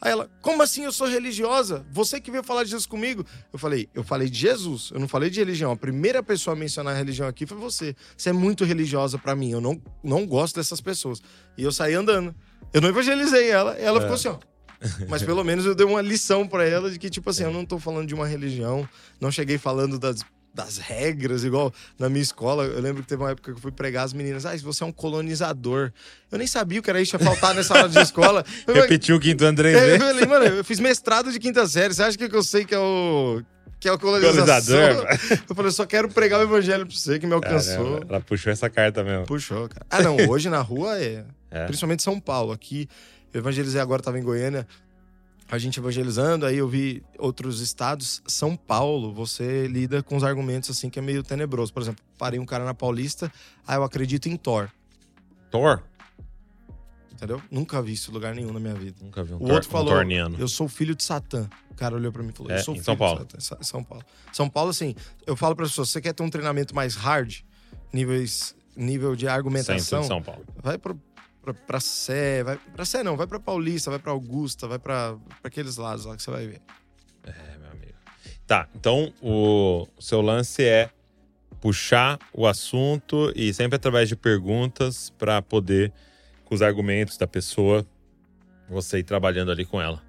Aí 0.00 0.12
ela, 0.12 0.30
como 0.40 0.62
assim 0.62 0.84
eu 0.84 0.92
sou 0.92 1.06
religiosa? 1.06 1.84
Você 1.92 2.20
que 2.20 2.30
veio 2.30 2.42
falar 2.42 2.64
de 2.64 2.70
Jesus 2.70 2.86
comigo? 2.86 3.24
Eu 3.52 3.58
falei, 3.58 3.88
eu 3.94 4.02
falei 4.02 4.30
de 4.30 4.38
Jesus, 4.38 4.90
eu 4.94 4.98
não 5.00 5.06
falei 5.06 5.28
de 5.28 5.38
religião. 5.40 5.70
A 5.72 5.76
primeira 5.76 6.22
pessoa 6.22 6.56
a 6.56 6.58
mencionar 6.58 6.94
a 6.94 6.96
religião 6.96 7.28
aqui 7.28 7.44
foi 7.46 7.58
você. 7.58 7.94
Você 8.16 8.30
é 8.30 8.32
muito 8.32 8.64
religiosa 8.64 9.18
pra 9.18 9.36
mim, 9.36 9.50
eu 9.50 9.60
não, 9.60 9.80
não 10.02 10.26
gosto 10.26 10.56
dessas 10.56 10.80
pessoas. 10.80 11.20
E 11.58 11.62
eu 11.62 11.70
saí 11.72 11.94
andando. 11.94 12.34
Eu 12.72 12.80
não 12.80 12.88
evangelizei 12.88 13.50
ela, 13.50 13.78
e 13.78 13.82
ela 13.82 13.98
É. 13.98 14.00
ficou 14.00 14.14
assim, 14.14 14.28
ó. 14.28 14.38
Mas 15.10 15.22
pelo 15.22 15.44
menos 15.44 15.66
eu 15.66 15.74
dei 15.74 15.84
uma 15.84 16.00
lição 16.00 16.48
pra 16.48 16.64
ela 16.66 16.90
de 16.90 16.98
que, 16.98 17.10
tipo 17.10 17.28
assim, 17.28 17.42
eu 17.42 17.52
não 17.52 17.66
tô 17.66 17.78
falando 17.78 18.06
de 18.08 18.14
uma 18.14 18.26
religião, 18.26 18.88
não 19.20 19.30
cheguei 19.30 19.58
falando 19.58 19.98
das, 19.98 20.22
das 20.52 20.78
regras, 20.78 21.44
igual 21.44 21.72
na 21.98 22.08
minha 22.08 22.22
escola. 22.22 22.64
Eu 22.64 22.80
lembro 22.80 23.02
que 23.02 23.08
teve 23.08 23.22
uma 23.22 23.30
época 23.30 23.52
que 23.52 23.58
eu 23.58 23.62
fui 23.62 23.72
pregar 23.72 24.04
as 24.04 24.12
meninas, 24.12 24.44
ah, 24.44 24.56
você 24.58 24.82
é 24.82 24.86
um 24.86 24.92
colonizador. 24.92 25.92
Eu 26.30 26.38
nem 26.38 26.46
sabia 26.46 26.80
o 26.80 26.82
que 26.82 26.90
era 26.90 27.00
isso, 27.00 27.14
ia 27.14 27.20
faltar 27.20 27.54
nessa 27.54 27.76
aula 27.76 27.88
de 27.88 27.98
escola. 27.98 28.44
Repetiu 28.66 29.16
o 29.16 29.20
quinto 29.20 29.50
três 29.54 29.76
é, 29.76 29.94
eu 29.94 29.98
falei, 29.98 30.26
mano, 30.26 30.44
eu 30.44 30.64
fiz 30.64 30.80
mestrado 30.80 31.32
de 31.32 31.38
quinta 31.38 31.66
série. 31.66 31.94
Você 31.94 32.02
acha 32.02 32.18
que 32.18 32.34
eu 32.34 32.42
sei 32.42 32.64
que 32.64 32.74
é 32.74 32.78
o. 32.78 33.42
Que 33.78 33.88
é 33.88 33.92
o? 33.92 33.98
Colonizador. 33.98 35.06
Eu 35.48 35.54
falei, 35.54 35.68
eu 35.68 35.72
só 35.72 35.86
quero 35.86 36.08
pregar 36.08 36.38
o 36.40 36.42
evangelho 36.42 36.86
pra 36.86 36.94
você 36.94 37.18
que 37.18 37.26
me 37.26 37.32
alcançou. 37.32 37.94
Caramba, 37.94 38.06
ela 38.08 38.20
puxou 38.20 38.52
essa 38.52 38.68
carta 38.68 39.02
mesmo. 39.02 39.26
Puxou, 39.26 39.68
cara. 39.68 39.86
Ah, 39.88 40.02
não, 40.02 40.16
hoje 40.28 40.50
na 40.50 40.60
rua 40.60 40.98
é. 40.98 41.24
É. 41.52 41.64
Principalmente 41.64 42.00
São 42.00 42.20
Paulo. 42.20 42.52
Aqui, 42.52 42.88
eu 43.34 43.40
evangelizei 43.40 43.80
agora, 43.80 44.00
tava 44.00 44.20
em 44.20 44.22
Goiânia. 44.22 44.68
A 45.50 45.58
gente 45.58 45.80
evangelizando, 45.80 46.46
aí 46.46 46.56
eu 46.58 46.68
vi 46.68 47.02
outros 47.18 47.60
estados. 47.60 48.22
São 48.26 48.56
Paulo, 48.56 49.12
você 49.12 49.66
lida 49.66 50.00
com 50.02 50.16
os 50.16 50.22
argumentos 50.22 50.70
assim 50.70 50.88
que 50.88 50.98
é 50.98 51.02
meio 51.02 51.22
tenebroso. 51.24 51.72
Por 51.72 51.82
exemplo, 51.82 52.04
parei 52.16 52.38
um 52.38 52.46
cara 52.46 52.64
na 52.64 52.72
Paulista, 52.72 53.32
ah, 53.66 53.74
eu 53.74 53.82
acredito 53.82 54.28
em 54.28 54.36
Thor. 54.36 54.70
Thor? 55.50 55.82
Entendeu? 57.12 57.42
Nunca 57.50 57.82
vi 57.82 57.92
isso 57.94 58.10
em 58.10 58.14
lugar 58.14 58.34
nenhum 58.34 58.52
na 58.52 58.60
minha 58.60 58.74
vida. 58.74 58.96
Nunca 59.02 59.22
vi 59.24 59.32
um, 59.34 59.36
O 59.36 59.40
tor 59.40 59.52
outro 59.54 59.68
um 59.68 59.72
falou, 59.72 59.92
torniano. 59.94 60.36
Eu 60.38 60.46
sou 60.48 60.68
filho 60.68 60.94
de 60.94 61.02
Satã. 61.02 61.50
O 61.70 61.74
cara 61.74 61.96
olhou 61.96 62.10
pra 62.12 62.22
mim 62.22 62.30
e 62.30 62.32
falou: 62.32 62.52
É, 62.52 62.58
Eu 62.60 62.62
sou 62.64 62.72
em 62.72 62.76
filho 62.76 62.84
São 62.84 62.96
Paulo. 62.96 63.26
de 63.26 63.32
Satã. 63.32 63.40
Sa- 63.40 63.58
São 63.62 63.84
Paulo. 63.84 64.04
São 64.32 64.48
Paulo, 64.48 64.70
assim, 64.70 64.94
eu 65.26 65.36
falo 65.36 65.54
para 65.56 65.64
as 65.66 65.72
pessoas: 65.72 65.90
você 65.90 66.00
quer 66.00 66.12
ter 66.14 66.22
um 66.22 66.30
treinamento 66.30 66.74
mais 66.74 66.94
hard, 66.94 67.40
níveis, 67.92 68.54
nível 68.76 69.14
de 69.16 69.22
Centro 69.22 69.34
argumentação, 69.36 70.00
de 70.02 70.06
São 70.06 70.22
Paulo. 70.22 70.44
vai 70.62 70.78
pra, 70.78 70.94
pra, 71.42 71.54
pra 71.54 71.80
Sé, 71.80 72.42
vai 72.44 72.56
pra 72.56 72.84
Sé 72.84 73.02
não, 73.02 73.16
vai 73.16 73.26
pra 73.26 73.40
Paulista, 73.40 73.90
vai 73.90 73.98
pra 73.98 74.12
Augusta, 74.12 74.66
vai 74.66 74.78
pra, 74.78 75.16
pra 75.40 75.48
aqueles 75.48 75.76
lados 75.76 76.04
lá 76.04 76.16
que 76.16 76.22
você 76.22 76.30
vai 76.30 76.46
ver. 76.46 76.60
É, 77.24 77.58
meu 77.58 77.70
amigo. 77.70 77.94
Tá, 78.46 78.68
então 78.74 79.12
o 79.22 79.86
seu 79.98 80.20
lance 80.20 80.64
é 80.64 80.90
puxar 81.60 82.18
o 82.32 82.46
assunto 82.46 83.32
e 83.36 83.52
sempre 83.52 83.76
através 83.76 84.08
de 84.08 84.16
perguntas 84.16 85.10
para 85.10 85.42
poder, 85.42 85.92
com 86.44 86.54
os 86.54 86.62
argumentos 86.62 87.16
da 87.16 87.26
pessoa, 87.26 87.86
você 88.68 88.98
ir 88.98 89.04
trabalhando 89.04 89.50
ali 89.50 89.64
com 89.64 89.80
ela. 89.80 90.02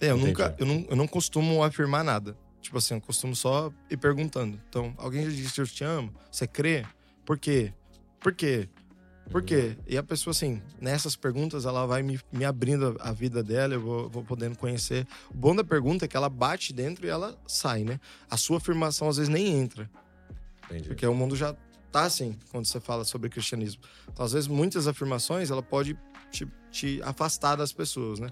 É, 0.00 0.10
eu 0.10 0.16
Entendi. 0.16 0.26
nunca, 0.28 0.54
eu 0.58 0.66
não, 0.66 0.86
eu 0.90 0.96
não 0.96 1.06
costumo 1.06 1.62
afirmar 1.62 2.04
nada. 2.04 2.36
Tipo 2.60 2.78
assim, 2.78 2.94
eu 2.94 3.00
costumo 3.00 3.34
só 3.36 3.72
ir 3.88 3.96
perguntando. 3.96 4.60
Então, 4.68 4.92
alguém 4.98 5.24
já 5.24 5.30
disse 5.30 5.60
eu 5.60 5.66
te 5.66 5.84
amo? 5.84 6.12
Você 6.30 6.46
crê? 6.46 6.84
Por 7.24 7.38
quê? 7.38 7.72
Por 8.18 8.34
quê? 8.34 8.68
Por 9.30 9.42
quê? 9.42 9.76
E 9.86 9.98
a 9.98 10.02
pessoa, 10.02 10.30
assim, 10.32 10.62
nessas 10.80 11.16
perguntas, 11.16 11.64
ela 11.66 11.84
vai 11.86 12.02
me, 12.02 12.18
me 12.32 12.44
abrindo 12.44 12.96
a 13.00 13.10
a 13.10 13.12
vida 13.12 13.42
dela, 13.42 13.74
eu 13.74 13.80
vou, 13.80 14.08
vou 14.08 14.22
podendo 14.24 14.56
conhecer. 14.56 15.06
O 15.30 15.36
bom 15.36 15.54
da 15.54 15.64
pergunta 15.64 16.04
é 16.04 16.08
que 16.08 16.16
ela 16.16 16.28
bate 16.28 16.72
dentro 16.72 17.06
e 17.06 17.08
ela 17.08 17.36
sai, 17.46 17.84
né? 17.84 17.98
A 18.30 18.36
sua 18.36 18.58
afirmação, 18.58 19.08
às 19.08 19.16
vezes, 19.16 19.28
nem 19.28 19.46
entra. 19.48 19.90
Entendi. 20.66 20.88
Porque 20.88 21.06
o 21.06 21.14
mundo 21.14 21.34
já 21.36 21.54
tá 21.92 22.02
assim, 22.02 22.36
quando 22.50 22.66
você 22.66 22.78
fala 22.80 23.04
sobre 23.04 23.28
cristianismo. 23.28 23.82
Então, 24.12 24.24
às 24.24 24.32
vezes, 24.32 24.48
muitas 24.48 24.86
afirmações, 24.86 25.50
ela 25.50 25.62
pode 25.62 25.96
te, 26.30 26.46
te 26.70 27.00
afastar 27.02 27.56
das 27.56 27.72
pessoas, 27.72 28.18
né? 28.18 28.28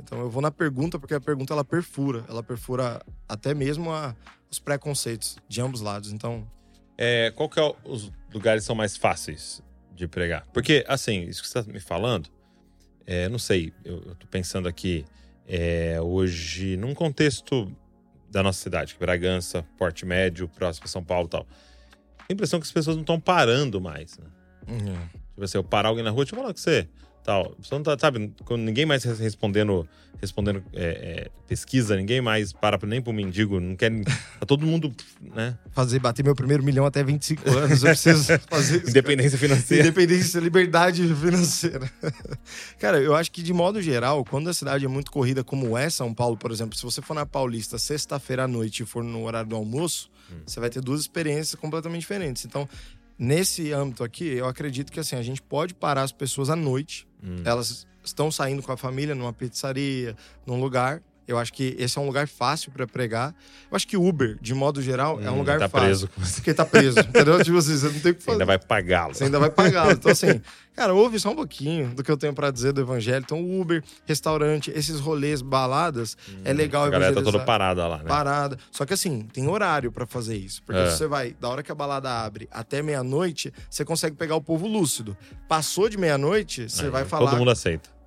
Então 0.00 0.18
eu 0.20 0.30
vou 0.30 0.40
na 0.42 0.50
pergunta, 0.50 0.98
porque 0.98 1.14
a 1.14 1.20
pergunta 1.20 1.52
ela 1.52 1.64
perfura. 1.64 2.24
Ela 2.28 2.42
perfura 2.42 3.02
até 3.28 3.54
mesmo 3.54 3.90
a- 3.92 4.14
os 4.50 4.58
preconceitos 4.58 5.36
de 5.48 5.60
ambos 5.60 5.80
lados. 5.80 6.12
Então, 6.12 6.46
É, 6.96 7.30
qual 7.30 7.48
que 7.48 7.58
é 7.60 7.62
o- 7.62 7.76
os 7.84 8.10
lugares 8.32 8.64
são 8.64 8.74
mais 8.74 8.96
fáceis 8.96 9.62
de 9.98 10.08
pregar? 10.08 10.46
Porque, 10.52 10.84
assim, 10.88 11.22
isso 11.22 11.42
que 11.42 11.48
você 11.48 11.58
está 11.58 11.72
me 11.72 11.80
falando, 11.80 12.28
é, 13.06 13.28
não 13.28 13.38
sei, 13.38 13.72
eu, 13.84 14.14
tô 14.14 14.26
pensando 14.26 14.68
aqui, 14.68 15.04
é, 15.46 16.00
hoje, 16.00 16.76
num 16.76 16.94
contexto 16.94 17.70
da 18.30 18.42
nossa 18.42 18.62
cidade, 18.62 18.94
que 18.94 19.02
é 19.02 19.06
Bragança, 19.06 19.64
Porte 19.76 20.06
Médio, 20.06 20.48
próximo 20.48 20.84
a 20.84 20.88
São 20.88 21.02
Paulo 21.02 21.26
e 21.26 21.30
tal. 21.30 21.44
Tem 21.44 22.26
a 22.30 22.32
impressão 22.34 22.60
que 22.60 22.66
as 22.66 22.72
pessoas 22.72 22.96
não 22.96 23.02
estão 23.02 23.18
parando 23.18 23.80
mais, 23.80 24.18
né? 24.18 24.26
Tipo 25.30 25.44
assim, 25.44 25.58
eu 25.58 25.64
parar 25.64 25.88
alguém 25.88 26.04
na 26.04 26.10
rua, 26.10 26.24
deixa 26.24 26.34
eu 26.34 26.40
falar 26.40 26.52
com 26.52 26.60
você. 26.60 26.88
Tal. 27.28 27.54
Você 27.62 27.74
não 27.74 27.82
tá, 27.82 27.94
sabe, 28.00 28.32
quando 28.46 28.62
ninguém 28.62 28.86
mais 28.86 29.04
res- 29.04 29.18
respondendo, 29.18 29.86
respondendo 30.18 30.64
é, 30.72 31.26
é, 31.26 31.30
pesquisa, 31.46 31.94
ninguém 31.94 32.22
mais 32.22 32.54
para 32.54 32.78
nem 32.86 33.02
pro 33.02 33.12
mendigo, 33.12 33.60
não 33.60 33.76
quer. 33.76 33.90
Tá 34.40 34.46
todo 34.46 34.64
mundo, 34.64 34.90
né? 35.20 35.58
fazer 35.72 35.98
bater 35.98 36.24
meu 36.24 36.34
primeiro 36.34 36.62
milhão 36.62 36.86
até 36.86 37.04
25 37.04 37.50
anos, 37.50 37.82
eu 37.82 37.90
preciso 37.90 38.24
fazer 38.48 38.78
isso. 38.78 38.88
Independência 38.88 39.36
financeira. 39.38 39.82
Independência, 39.84 40.38
liberdade 40.40 41.06
financeira. 41.14 41.90
Cara, 42.78 42.98
eu 42.98 43.14
acho 43.14 43.30
que 43.30 43.42
de 43.42 43.52
modo 43.52 43.82
geral, 43.82 44.24
quando 44.24 44.48
a 44.48 44.54
cidade 44.54 44.86
é 44.86 44.88
muito 44.88 45.10
corrida 45.10 45.44
como 45.44 45.76
é 45.76 45.90
São 45.90 46.14
Paulo, 46.14 46.34
por 46.34 46.50
exemplo, 46.50 46.78
se 46.78 46.82
você 46.82 47.02
for 47.02 47.12
na 47.12 47.26
Paulista 47.26 47.76
sexta-feira 47.76 48.44
à 48.44 48.48
noite 48.48 48.84
e 48.84 48.86
for 48.86 49.04
no 49.04 49.24
horário 49.24 49.50
do 49.50 49.56
almoço, 49.56 50.10
Hum. 50.30 50.36
você 50.46 50.60
vai 50.60 50.68
ter 50.70 50.80
duas 50.82 51.00
experiências 51.00 51.54
completamente 51.60 52.00
diferentes. 52.00 52.44
Então, 52.44 52.68
nesse 53.18 53.72
âmbito 53.72 54.04
aqui, 54.04 54.24
eu 54.28 54.46
acredito 54.46 54.92
que 54.92 55.00
assim, 55.00 55.16
a 55.16 55.22
gente 55.22 55.40
pode 55.40 55.72
parar 55.74 56.02
as 56.02 56.12
pessoas 56.12 56.50
à 56.50 56.56
noite 56.56 57.07
Hum. 57.22 57.42
elas 57.44 57.86
estão 58.04 58.30
saindo 58.30 58.62
com 58.62 58.72
a 58.72 58.76
família 58.76 59.14
numa 59.14 59.32
pizzaria, 59.32 60.16
num 60.46 60.60
lugar. 60.60 61.02
Eu 61.28 61.38
acho 61.38 61.52
que 61.52 61.76
esse 61.78 61.98
é 61.98 62.00
um 62.00 62.06
lugar 62.06 62.26
fácil 62.26 62.72
pra 62.72 62.86
pregar. 62.86 63.34
Eu 63.70 63.76
acho 63.76 63.86
que 63.86 63.98
Uber, 63.98 64.38
de 64.40 64.54
modo 64.54 64.80
geral, 64.80 65.20
é 65.22 65.30
um 65.30 65.34
Hum, 65.34 65.38
lugar 65.38 65.58
tá 65.58 65.68
fácil. 65.68 65.86
preso 65.86 66.08
com 66.08 66.20
você. 66.24 66.34
Porque 66.36 66.54
tá 66.54 66.64
preso, 66.64 66.98
entendeu? 67.00 67.44
Tipo 67.44 67.58
assim, 67.58 67.76
você 67.76 67.86
não 67.88 68.00
tem 68.00 68.12
o 68.12 68.14
que 68.14 68.20
Você 68.22 68.26
fazer. 68.26 68.32
ainda 68.36 68.46
vai 68.46 68.58
pagá-lo. 68.58 69.14
Você 69.14 69.24
ainda 69.24 69.38
vai 69.38 69.50
pagá-lo. 69.50 69.92
Então, 69.92 70.10
assim, 70.10 70.40
cara, 70.74 70.94
ouve 70.94 71.20
só 71.20 71.30
um 71.30 71.34
pouquinho 71.36 71.88
do 71.94 72.02
que 72.02 72.10
eu 72.10 72.16
tenho 72.16 72.32
pra 72.32 72.50
dizer 72.50 72.72
do 72.72 72.80
evangelho. 72.80 73.22
Então, 73.22 73.38
Uber, 73.60 73.84
restaurante, 74.06 74.72
esses 74.74 74.98
rolês, 75.00 75.42
baladas, 75.42 76.16
é 76.46 76.52
legal 76.54 76.84
A 76.84 76.88
galera 76.90 77.14
tá 77.14 77.20
toda 77.22 77.40
parada 77.40 77.86
lá, 77.86 77.98
né? 77.98 78.04
Parada. 78.08 78.56
Só 78.72 78.86
que 78.86 78.94
assim, 78.94 79.28
tem 79.30 79.46
horário 79.48 79.92
pra 79.92 80.06
fazer 80.06 80.34
isso. 80.36 80.62
Porque 80.62 80.80
É. 80.80 80.90
se 80.90 80.96
você 80.96 81.06
vai, 81.06 81.36
da 81.38 81.48
hora 81.50 81.62
que 81.62 81.70
a 81.70 81.74
balada 81.74 82.10
abre 82.10 82.48
até 82.50 82.80
meia-noite, 82.80 83.52
você 83.68 83.84
consegue 83.84 84.16
pegar 84.16 84.34
o 84.34 84.40
povo 84.40 84.66
lúcido. 84.66 85.14
Passou 85.46 85.90
de 85.90 85.98
meia-noite, 85.98 86.70
você 86.70 86.84
Aí, 86.86 86.90
vai 86.90 87.04
falar. 87.04 87.30
Todo 87.32 87.38
mundo 87.38 87.50
aceita. 87.50 87.97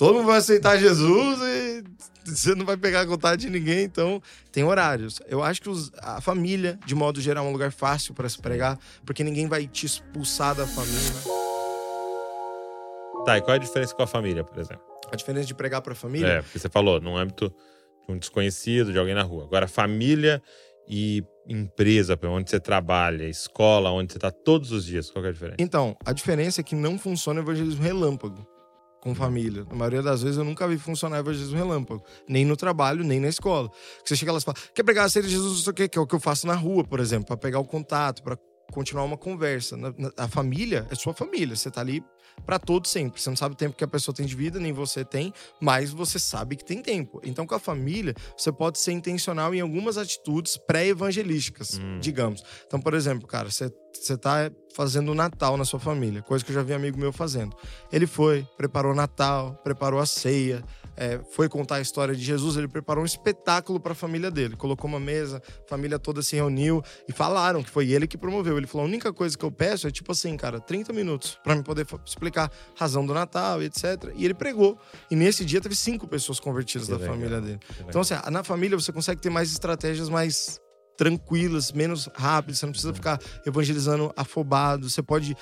Todo 0.00 0.14
mundo 0.14 0.28
vai 0.28 0.38
aceitar 0.38 0.78
Jesus 0.78 1.40
e 1.42 1.84
você 2.24 2.54
não 2.54 2.64
vai 2.64 2.74
pegar 2.78 3.04
contato 3.04 3.36
de 3.38 3.50
ninguém, 3.50 3.82
então 3.84 4.18
tem 4.50 4.64
horários. 4.64 5.20
Eu 5.28 5.42
acho 5.42 5.60
que 5.60 5.68
os- 5.68 5.92
a 5.98 6.22
família, 6.22 6.78
de 6.86 6.94
modo 6.94 7.20
geral, 7.20 7.44
é 7.44 7.48
um 7.50 7.52
lugar 7.52 7.70
fácil 7.70 8.14
para 8.14 8.26
se 8.26 8.38
pregar, 8.40 8.78
porque 9.04 9.22
ninguém 9.22 9.46
vai 9.46 9.66
te 9.66 9.84
expulsar 9.84 10.54
da 10.54 10.66
família. 10.66 11.12
Tá, 13.26 13.36
e 13.36 13.42
qual 13.42 13.52
é 13.52 13.56
a 13.56 13.60
diferença 13.60 13.94
com 13.94 14.02
a 14.02 14.06
família, 14.06 14.42
por 14.42 14.58
exemplo? 14.58 14.82
A 15.12 15.16
diferença 15.16 15.46
de 15.46 15.54
pregar 15.54 15.82
para 15.82 15.94
família 15.94 16.28
É, 16.28 16.40
porque 16.40 16.58
você 16.58 16.70
falou, 16.70 16.98
num 16.98 17.18
âmbito 17.18 17.52
de 18.08 18.14
um 18.14 18.16
desconhecido, 18.16 18.92
de 18.92 18.98
alguém 18.98 19.14
na 19.14 19.22
rua. 19.22 19.44
Agora, 19.44 19.68
família 19.68 20.42
e 20.88 21.22
empresa, 21.46 22.18
onde 22.24 22.48
você 22.48 22.58
trabalha, 22.58 23.28
escola, 23.28 23.90
onde 23.90 24.14
você 24.14 24.18
tá 24.18 24.30
todos 24.30 24.72
os 24.72 24.86
dias, 24.86 25.10
qual 25.10 25.26
é 25.26 25.28
a 25.28 25.32
diferença? 25.32 25.56
Então, 25.58 25.94
a 26.06 26.12
diferença 26.14 26.62
é 26.62 26.64
que 26.64 26.74
não 26.74 26.98
funciona 26.98 27.38
o 27.40 27.42
evangelismo 27.44 27.82
relâmpago 27.82 28.48
com 29.00 29.14
família. 29.14 29.64
Na 29.68 29.76
maioria 29.76 30.02
das 30.02 30.22
vezes 30.22 30.38
eu 30.38 30.44
nunca 30.44 30.68
vi 30.68 30.78
funcionar 30.78 31.16
o 31.16 31.20
evangelismo 31.20 31.56
relâmpago. 31.56 32.02
Nem 32.28 32.44
no 32.44 32.56
trabalho, 32.56 33.02
nem 33.02 33.18
na 33.18 33.28
escola. 33.28 33.70
Você 34.04 34.14
chega 34.14 34.32
lá 34.32 34.38
e 34.38 34.42
fala, 34.42 34.56
quer 34.74 34.82
pregar 34.82 35.06
a 35.06 35.08
série 35.08 35.26
de 35.26 35.32
Jesus, 35.32 35.52
não 35.52 35.62
sei 35.64 35.70
o 35.70 35.74
quê, 35.74 35.88
que 35.88 35.98
é 35.98 36.00
o 36.00 36.06
que 36.06 36.14
eu 36.14 36.20
faço 36.20 36.46
na 36.46 36.54
rua, 36.54 36.84
por 36.84 37.00
exemplo, 37.00 37.26
para 37.26 37.36
pegar 37.36 37.58
o 37.58 37.64
contato, 37.64 38.22
para 38.22 38.36
continuar 38.70 39.04
uma 39.04 39.16
conversa. 39.16 39.76
Na- 39.76 39.94
na- 39.96 40.12
a 40.16 40.28
família 40.28 40.86
é 40.90 40.94
sua 40.94 41.12
família, 41.14 41.54
você 41.56 41.70
tá 41.70 41.80
ali 41.80 42.02
para 42.46 42.58
todo 42.58 42.86
sempre. 42.86 43.20
Você 43.20 43.28
não 43.28 43.36
sabe 43.36 43.54
o 43.54 43.56
tempo 43.56 43.76
que 43.76 43.84
a 43.84 43.88
pessoa 43.88 44.14
tem 44.14 44.24
de 44.24 44.34
vida, 44.34 44.58
nem 44.58 44.72
você 44.72 45.04
tem, 45.04 45.32
mas 45.60 45.90
você 45.90 46.18
sabe 46.18 46.56
que 46.56 46.64
tem 46.64 46.80
tempo. 46.80 47.20
Então, 47.24 47.46
com 47.46 47.54
a 47.54 47.58
família, 47.58 48.14
você 48.36 48.50
pode 48.52 48.78
ser 48.78 48.92
intencional 48.92 49.54
em 49.54 49.60
algumas 49.60 49.98
atitudes 49.98 50.56
pré-evangelísticas, 50.56 51.78
Hum. 51.78 51.98
digamos. 52.00 52.42
Então, 52.66 52.80
por 52.80 52.94
exemplo, 52.94 53.26
cara, 53.26 53.50
você, 53.50 53.70
você 53.92 54.16
tá 54.16 54.50
fazendo 54.74 55.10
o 55.12 55.14
Natal 55.14 55.56
na 55.56 55.64
sua 55.64 55.80
família, 55.80 56.22
coisa 56.22 56.44
que 56.44 56.50
eu 56.50 56.54
já 56.54 56.62
vi 56.62 56.72
amigo 56.72 56.98
meu 56.98 57.12
fazendo. 57.12 57.56
Ele 57.92 58.06
foi, 58.06 58.46
preparou 58.56 58.92
o 58.92 58.94
Natal, 58.94 59.54
preparou 59.64 60.00
a 60.00 60.06
ceia, 60.06 60.62
é, 60.96 61.20
foi 61.32 61.48
contar 61.48 61.76
a 61.76 61.80
história 61.80 62.14
de 62.14 62.22
Jesus, 62.22 62.56
ele 62.56 62.68
preparou 62.68 63.02
um 63.02 63.06
espetáculo 63.06 63.80
para 63.80 63.92
a 63.92 63.94
família 63.94 64.30
dele. 64.30 64.56
Colocou 64.56 64.88
uma 64.88 65.00
mesa, 65.00 65.42
a 65.64 65.68
família 65.68 65.98
toda 65.98 66.22
se 66.22 66.36
reuniu 66.36 66.82
e 67.08 67.12
falaram 67.12 67.62
que 67.62 67.70
foi 67.70 67.90
ele 67.90 68.06
que 68.06 68.18
promoveu. 68.18 68.56
Ele 68.56 68.66
falou: 68.66 68.86
a 68.86 68.88
única 68.88 69.12
coisa 69.12 69.36
que 69.36 69.44
eu 69.44 69.50
peço 69.50 69.86
é 69.86 69.90
tipo 69.90 70.12
assim, 70.12 70.36
cara, 70.36 70.60
30 70.60 70.92
minutos 70.92 71.38
para 71.42 71.54
me 71.54 71.62
poder 71.62 71.86
explicar 72.04 72.50
a 72.76 72.80
razão 72.80 73.04
do 73.04 73.14
Natal 73.14 73.62
e 73.62 73.66
etc. 73.66 74.12
E 74.14 74.24
ele 74.24 74.34
pregou. 74.34 74.78
E 75.10 75.16
nesse 75.16 75.44
dia 75.44 75.60
teve 75.60 75.74
cinco 75.74 76.06
pessoas 76.06 76.38
convertidas 76.38 76.86
Que 76.86 76.92
da 76.92 76.98
legal, 76.98 77.14
família 77.14 77.40
dele. 77.40 77.60
Então, 77.88 78.00
assim, 78.00 78.14
na 78.30 78.44
família 78.44 78.78
você 78.78 78.92
consegue 78.92 79.20
ter 79.20 79.30
mais 79.30 79.50
estratégias 79.52 80.08
mais 80.08 80.60
tranquilas, 81.00 81.72
menos 81.72 82.10
rápidas. 82.14 82.58
Você 82.58 82.66
não 82.66 82.72
precisa 82.72 82.92
ficar 82.92 83.18
evangelizando 83.46 84.12
afobado. 84.14 84.90
Você 84.90 85.02
pode. 85.02 85.34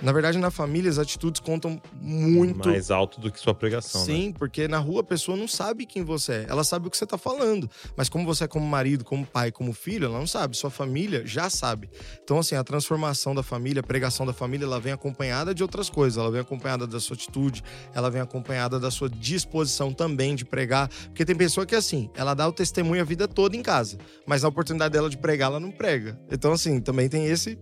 Na 0.00 0.12
verdade, 0.12 0.38
na 0.38 0.50
família, 0.50 0.88
as 0.90 0.98
atitudes 0.98 1.40
contam 1.40 1.80
muito. 2.00 2.68
Mais 2.68 2.90
alto 2.90 3.20
do 3.20 3.32
que 3.32 3.40
sua 3.40 3.52
pregação, 3.54 4.00
né? 4.02 4.06
Sim, 4.06 4.32
porque 4.32 4.68
na 4.68 4.78
rua 4.78 5.00
a 5.00 5.04
pessoa 5.04 5.36
não 5.36 5.48
sabe 5.48 5.84
quem 5.84 6.04
você 6.04 6.32
é. 6.32 6.46
Ela 6.48 6.62
sabe 6.62 6.86
o 6.86 6.90
que 6.90 6.96
você 6.96 7.04
tá 7.04 7.18
falando. 7.18 7.68
Mas 7.96 8.08
como 8.08 8.24
você 8.24 8.44
é 8.44 8.46
como 8.48 8.64
marido, 8.64 9.04
como 9.04 9.26
pai, 9.26 9.50
como 9.50 9.72
filho, 9.72 10.04
ela 10.06 10.18
não 10.18 10.26
sabe. 10.26 10.56
Sua 10.56 10.70
família 10.70 11.22
já 11.26 11.50
sabe. 11.50 11.90
Então, 12.22 12.38
assim, 12.38 12.54
a 12.54 12.62
transformação 12.62 13.34
da 13.34 13.42
família, 13.42 13.80
a 13.80 13.82
pregação 13.82 14.24
da 14.24 14.32
família, 14.32 14.64
ela 14.66 14.78
vem 14.78 14.92
acompanhada 14.92 15.52
de 15.52 15.62
outras 15.62 15.90
coisas. 15.90 16.16
Ela 16.16 16.30
vem 16.30 16.40
acompanhada 16.40 16.86
da 16.86 17.00
sua 17.00 17.14
atitude, 17.14 17.64
ela 17.92 18.08
vem 18.10 18.20
acompanhada 18.20 18.78
da 18.78 18.90
sua 18.92 19.08
disposição 19.08 19.92
também 19.92 20.36
de 20.36 20.44
pregar. 20.44 20.88
Porque 21.06 21.24
tem 21.24 21.34
pessoa 21.34 21.66
que, 21.66 21.74
assim, 21.74 22.08
ela 22.14 22.34
dá 22.34 22.46
o 22.46 22.52
testemunho 22.52 23.02
a 23.02 23.04
vida 23.04 23.26
toda 23.26 23.56
em 23.56 23.62
casa. 23.62 23.98
Mas 24.26 24.42
na 24.42 24.48
oportunidade 24.48 24.92
dela 24.92 25.10
de 25.10 25.16
pregar, 25.18 25.50
ela 25.50 25.58
não 25.60 25.72
prega. 25.72 26.16
Então, 26.30 26.52
assim, 26.52 26.80
também 26.80 27.08
tem 27.08 27.26
esse. 27.26 27.58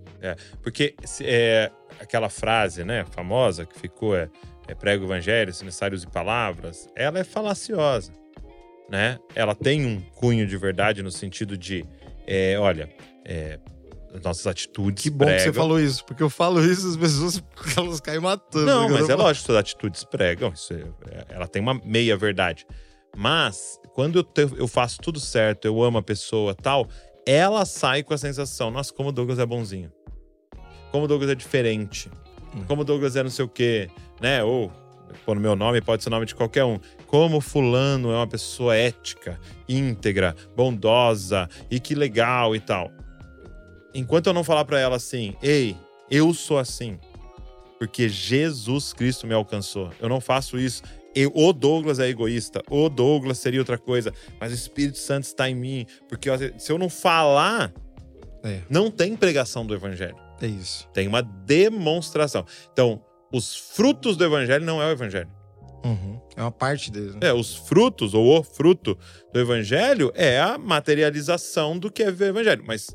Porque 0.62 0.95
se- 1.05 1.24
é, 1.26 1.70
aquela 2.01 2.28
frase, 2.28 2.84
né, 2.84 3.05
famosa 3.11 3.64
que 3.66 3.78
ficou 3.78 4.16
é, 4.16 4.28
é 4.68 4.74
prego 4.74 5.05
o 5.05 5.07
evangelho, 5.07 5.53
se 5.53 5.64
necessário 5.64 5.94
use 5.97 6.07
palavras, 6.07 6.88
ela 6.97 7.18
é 7.18 7.24
falaciosa, 7.24 8.12
né? 8.90 9.18
Ela 9.34 9.55
tem 9.55 9.84
um 9.84 10.01
cunho 10.14 10.47
de 10.47 10.57
verdade 10.57 11.03
no 11.03 11.11
sentido 11.11 11.57
de, 11.57 11.84
é, 12.26 12.57
olha, 12.59 12.88
é, 13.24 13.59
as 14.14 14.20
nossas 14.22 14.47
atitudes 14.47 15.03
Que 15.03 15.11
bom 15.11 15.26
que 15.26 15.32
você 15.32 15.36
pregam. 15.44 15.55
falou 15.55 15.80
isso. 15.80 16.05
Porque 16.07 16.22
eu 16.22 16.30
falo 16.30 16.64
isso, 16.64 16.88
as 16.88 16.97
pessoas 16.97 17.42
elas 17.76 18.01
caem 18.01 18.20
matando. 18.20 18.64
Não, 18.66 18.88
eu 18.88 18.94
mas 18.94 19.09
é 19.09 19.14
lógico, 19.14 19.47
suas 19.47 19.59
atitudes 19.59 20.05
pregam, 20.05 20.53
isso 20.55 20.72
é- 20.72 20.76
é- 21.11 21.24
ela 21.30 21.47
tem 21.49 21.61
uma 21.61 21.74
meia 21.84 22.16
verdade. 22.16 22.66
Mas, 23.16 23.78
quando 23.94 24.18
eu, 24.20 24.22
te- 24.22 24.49
eu 24.59 24.68
faço 24.68 24.99
tudo 25.01 25.18
certo, 25.18 25.64
eu 25.66 25.82
amo 25.82 25.99
a 25.99 26.03
pessoa 26.03 26.55
tal, 26.55 26.86
ela 27.26 27.64
sai 27.64 28.03
com 28.03 28.14
a 28.14 28.18
sensação, 28.18 28.70
nossa, 28.70 28.92
como 28.92 29.09
o 29.09 29.12
Douglas 29.12 29.38
é 29.38 29.47
bonzinho. 29.47 29.90
Como 30.97 31.05
o 31.05 31.09
Douglas 31.09 31.30
é 31.30 31.34
diferente. 31.34 32.11
Hum. 32.55 32.64
Como 32.66 32.80
o 32.80 32.84
Douglas 32.86 33.16
é 33.16 33.22
não 33.22 33.28
sei 33.28 33.44
o 33.44 33.49
quê, 33.49 33.90
né? 34.18 34.42
Ou 34.42 34.72
pôr 35.26 35.34
no 35.34 35.42
meu 35.42 35.55
nome, 35.55 35.80
pode 35.82 36.03
ser 36.03 36.09
o 36.09 36.11
nome 36.11 36.24
de 36.24 36.34
qualquer 36.34 36.64
um. 36.64 36.78
Como 37.07 37.38
fulano 37.42 38.11
é 38.11 38.16
uma 38.16 38.26
pessoa 38.26 38.74
ética, 38.74 39.38
íntegra, 39.68 40.34
bondosa 40.57 41.49
e 41.70 41.78
que 41.78 41.94
legal 41.94 42.57
e 42.57 42.61
tal. 42.61 42.90
Enquanto 43.94 44.26
eu 44.28 44.32
não 44.32 44.42
falar 44.42 44.64
para 44.64 44.80
ela 44.80 44.97
assim, 44.97 45.34
ei, 45.42 45.76
eu 46.11 46.32
sou 46.32 46.59
assim, 46.59 46.99
porque 47.78 48.09
Jesus 48.09 48.94
Cristo 48.94 49.26
me 49.26 49.34
alcançou. 49.34 49.90
Eu 50.01 50.09
não 50.09 50.20
faço 50.20 50.59
isso. 50.59 50.82
Eu, 51.14 51.30
o 51.34 51.53
Douglas 51.53 51.99
é 51.99 52.09
egoísta, 52.09 52.62
o 52.70 52.88
Douglas 52.88 53.36
seria 53.38 53.61
outra 53.61 53.76
coisa, 53.76 54.14
mas 54.40 54.51
o 54.51 54.55
Espírito 54.55 54.97
Santo 54.99 55.24
está 55.24 55.49
em 55.49 55.55
mim. 55.55 55.86
Porque 56.09 56.28
se 56.59 56.72
eu 56.72 56.78
não 56.78 56.88
falar, 56.88 57.70
É. 58.42 58.61
não 58.70 58.90
tem 58.90 59.14
pregação 59.14 59.64
do 59.66 59.74
Evangelho. 59.74 60.16
É 60.41 60.47
isso. 60.47 60.89
Tem 60.93 61.09
uma 61.09 61.22
demonstração. 61.22 62.45
Então, 62.72 63.03
os 63.32 63.57
frutos 63.57 64.16
do 64.16 64.24
Evangelho 64.24 64.64
não 64.64 64.82
é 64.82 64.87
o 64.87 64.91
Evangelho. 64.91 65.30
Uhum. 65.84 66.20
É 66.37 66.43
uma 66.43 66.51
parte 66.51 66.91
deles, 66.91 67.14
né? 67.14 67.28
É, 67.28 67.32
os 67.32 67.55
frutos, 67.55 68.12
ou 68.12 68.39
o 68.39 68.43
fruto 68.43 68.99
do 69.32 69.41
Evangelho, 69.41 70.12
é 70.14 70.41
a 70.41 70.59
materialização 70.59 71.78
do 71.78 71.91
que 71.91 72.03
é 72.03 72.07
o 72.07 72.24
Evangelho. 72.24 72.64
Mas 72.66 72.89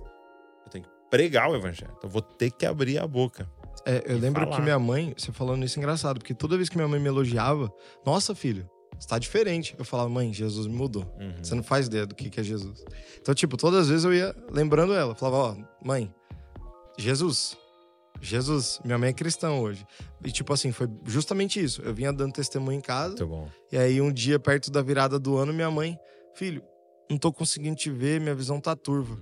eu 0.66 0.70
tenho 0.70 0.84
que 0.84 0.90
pregar 1.10 1.50
o 1.50 1.56
Evangelho. 1.56 1.92
Então, 1.98 2.10
eu 2.10 2.12
vou 2.12 2.22
ter 2.22 2.52
que 2.52 2.66
abrir 2.66 3.00
a 3.00 3.08
boca. 3.08 3.50
É, 3.86 4.04
eu 4.06 4.18
lembro 4.18 4.44
falar. 4.44 4.58
que 4.58 4.62
minha 4.62 4.78
mãe, 4.78 5.14
você 5.18 5.32
falando 5.32 5.66
isso 5.66 5.80
é 5.80 5.82
engraçado, 5.82 6.20
porque 6.20 6.34
toda 6.34 6.56
vez 6.56 6.70
que 6.70 6.76
minha 6.76 6.88
mãe 6.88 7.00
me 7.00 7.08
elogiava, 7.08 7.72
nossa, 8.06 8.36
filho, 8.36 8.70
você 9.00 9.08
tá 9.08 9.18
diferente. 9.18 9.74
Eu 9.78 9.86
falava, 9.86 10.10
mãe, 10.10 10.32
Jesus 10.32 10.68
me 10.68 10.76
mudou. 10.76 11.04
Uhum. 11.20 11.34
Você 11.42 11.56
não 11.56 11.64
faz 11.64 11.88
ideia 11.88 12.06
do 12.06 12.14
que, 12.14 12.30
que 12.30 12.40
é 12.40 12.44
Jesus. 12.44 12.84
Então, 13.20 13.34
tipo, 13.34 13.58
todas 13.58 13.82
as 13.82 13.90
vezes 13.90 14.06
eu 14.06 14.14
ia 14.14 14.36
lembrando 14.52 14.94
ela. 14.94 15.16
Falava, 15.16 15.38
ó, 15.38 15.58
mãe, 15.84 16.14
Jesus. 16.98 17.58
Jesus, 18.20 18.80
minha 18.84 18.98
mãe 18.98 19.10
é 19.10 19.14
cristã 19.14 19.52
hoje. 19.52 19.86
E, 20.24 20.32
tipo 20.32 20.54
assim, 20.54 20.72
foi 20.72 20.88
justamente 21.06 21.64
isso. 21.64 21.82
Eu 21.82 21.94
vinha 21.94 22.12
dando 22.12 22.34
testemunho 22.34 22.78
em 22.78 22.82
casa. 22.82 23.10
Muito 23.10 23.28
bom. 23.28 23.50
E 23.72 23.78
aí, 23.78 24.02
um 24.02 24.12
dia, 24.12 24.40
perto 24.40 24.70
da 24.70 24.82
virada 24.82 25.18
do 25.18 25.38
ano, 25.38 25.54
minha 25.54 25.72
mãe, 25.72 25.98
filho, 26.36 26.64
não 27.10 27.18
tô 27.18 27.32
conseguindo 27.32 27.76
te 27.76 27.90
ver, 27.90 28.20
minha 28.20 28.36
visão 28.36 28.60
tá 28.60 28.76
turva. 28.76 29.18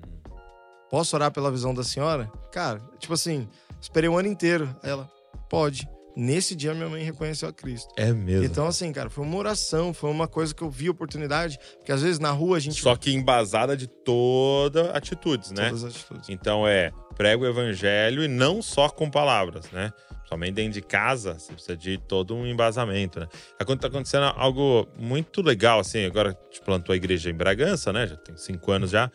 Posso 0.89 1.15
orar 1.15 1.31
pela 1.31 1.51
visão 1.51 1.73
da 1.73 1.83
senhora? 1.83 2.31
Cara, 2.51 2.81
tipo 2.97 3.13
assim, 3.13 3.47
esperei 3.79 4.09
um 4.09 4.17
ano 4.17 4.27
inteiro. 4.27 4.75
Aí 4.83 4.89
ela, 4.89 5.09
pode. 5.49 5.87
Nesse 6.15 6.55
dia, 6.55 6.73
minha 6.73 6.89
mãe 6.89 7.03
reconheceu 7.03 7.47
a 7.47 7.53
Cristo. 7.53 7.93
É 7.95 8.11
mesmo. 8.11 8.43
Então, 8.43 8.67
assim, 8.67 8.91
cara, 8.91 9.09
foi 9.09 9.23
uma 9.23 9.37
oração, 9.37 9.93
foi 9.93 10.09
uma 10.09 10.27
coisa 10.27 10.53
que 10.53 10.61
eu 10.61 10.69
vi 10.69 10.89
oportunidade. 10.89 11.57
Porque 11.77 11.91
às 11.91 12.01
vezes 12.01 12.19
na 12.19 12.31
rua 12.31 12.57
a 12.57 12.59
gente. 12.59 12.81
Só 12.81 12.95
que 12.95 13.13
embasada 13.13 13.77
de 13.77 13.87
toda 13.87 14.91
atitudes, 14.91 15.51
né? 15.51 15.69
Todas 15.69 15.83
as 15.85 15.95
atitudes. 15.95 16.29
Então 16.29 16.67
é 16.67 16.91
prega 17.19 17.43
o 17.43 17.45
evangelho 17.45 18.23
e 18.23 18.29
não 18.29 18.61
só 18.61 18.87
com 18.87 19.11
palavras, 19.11 19.69
né? 19.71 19.91
Somente 20.25 20.53
dentro 20.53 20.71
de 20.71 20.81
casa, 20.81 21.37
você 21.37 21.51
precisa 21.51 21.75
de 21.75 21.97
todo 21.97 22.33
um 22.33 22.47
embasamento, 22.47 23.19
né? 23.19 23.27
Tá 23.57 23.87
acontecendo 23.87 24.23
algo 24.37 24.87
muito 24.97 25.41
legal, 25.41 25.81
assim, 25.81 26.05
agora 26.05 26.29
a 26.29 26.45
gente 26.45 26.61
plantou 26.61 26.93
a 26.93 26.95
igreja 26.95 27.29
em 27.29 27.33
Bragança, 27.33 27.91
né? 27.91 28.07
Já 28.07 28.15
tem 28.15 28.37
cinco 28.37 28.71
anos 28.71 28.91
já. 28.91 29.11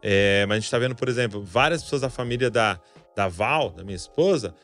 É, 0.00 0.46
mas 0.46 0.58
a 0.58 0.60
gente 0.60 0.70
tá 0.70 0.78
vendo, 0.78 0.94
por 0.94 1.08
exemplo, 1.08 1.42
várias 1.42 1.82
pessoas 1.82 2.02
da 2.02 2.08
família 2.08 2.48
da, 2.48 2.78
da 3.16 3.26
Val, 3.26 3.70
da 3.70 3.82
minha 3.82 3.96
esposa, 3.96 4.54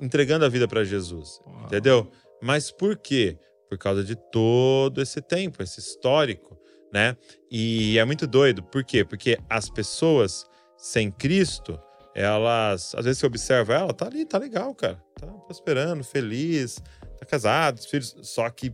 entregando 0.00 0.44
a 0.44 0.48
vida 0.48 0.68
para 0.68 0.84
Jesus. 0.84 1.40
Uau. 1.44 1.64
Entendeu? 1.64 2.08
Mas 2.40 2.70
por 2.70 2.96
quê? 2.96 3.36
Por 3.68 3.78
causa 3.78 4.04
de 4.04 4.14
todo 4.30 5.02
esse 5.02 5.20
tempo, 5.20 5.60
esse 5.60 5.80
histórico, 5.80 6.56
né? 6.92 7.16
E 7.50 7.98
é 7.98 8.04
muito 8.04 8.28
doido. 8.28 8.62
Por 8.62 8.84
quê? 8.84 9.04
Porque 9.04 9.36
as 9.50 9.68
pessoas 9.68 10.46
sem 10.76 11.10
Cristo, 11.10 11.80
elas, 12.14 12.94
às 12.94 13.04
vezes 13.04 13.18
você 13.18 13.26
observa 13.26 13.74
ela, 13.74 13.92
tá 13.92 14.06
ali, 14.06 14.24
tá 14.24 14.38
legal, 14.38 14.74
cara. 14.74 15.02
Tá 15.18 15.26
prosperando, 15.26 16.04
feliz, 16.04 16.80
tá 17.18 17.26
casado, 17.26 17.78
os 17.78 17.86
filhos, 17.86 18.16
só 18.22 18.48
que 18.50 18.72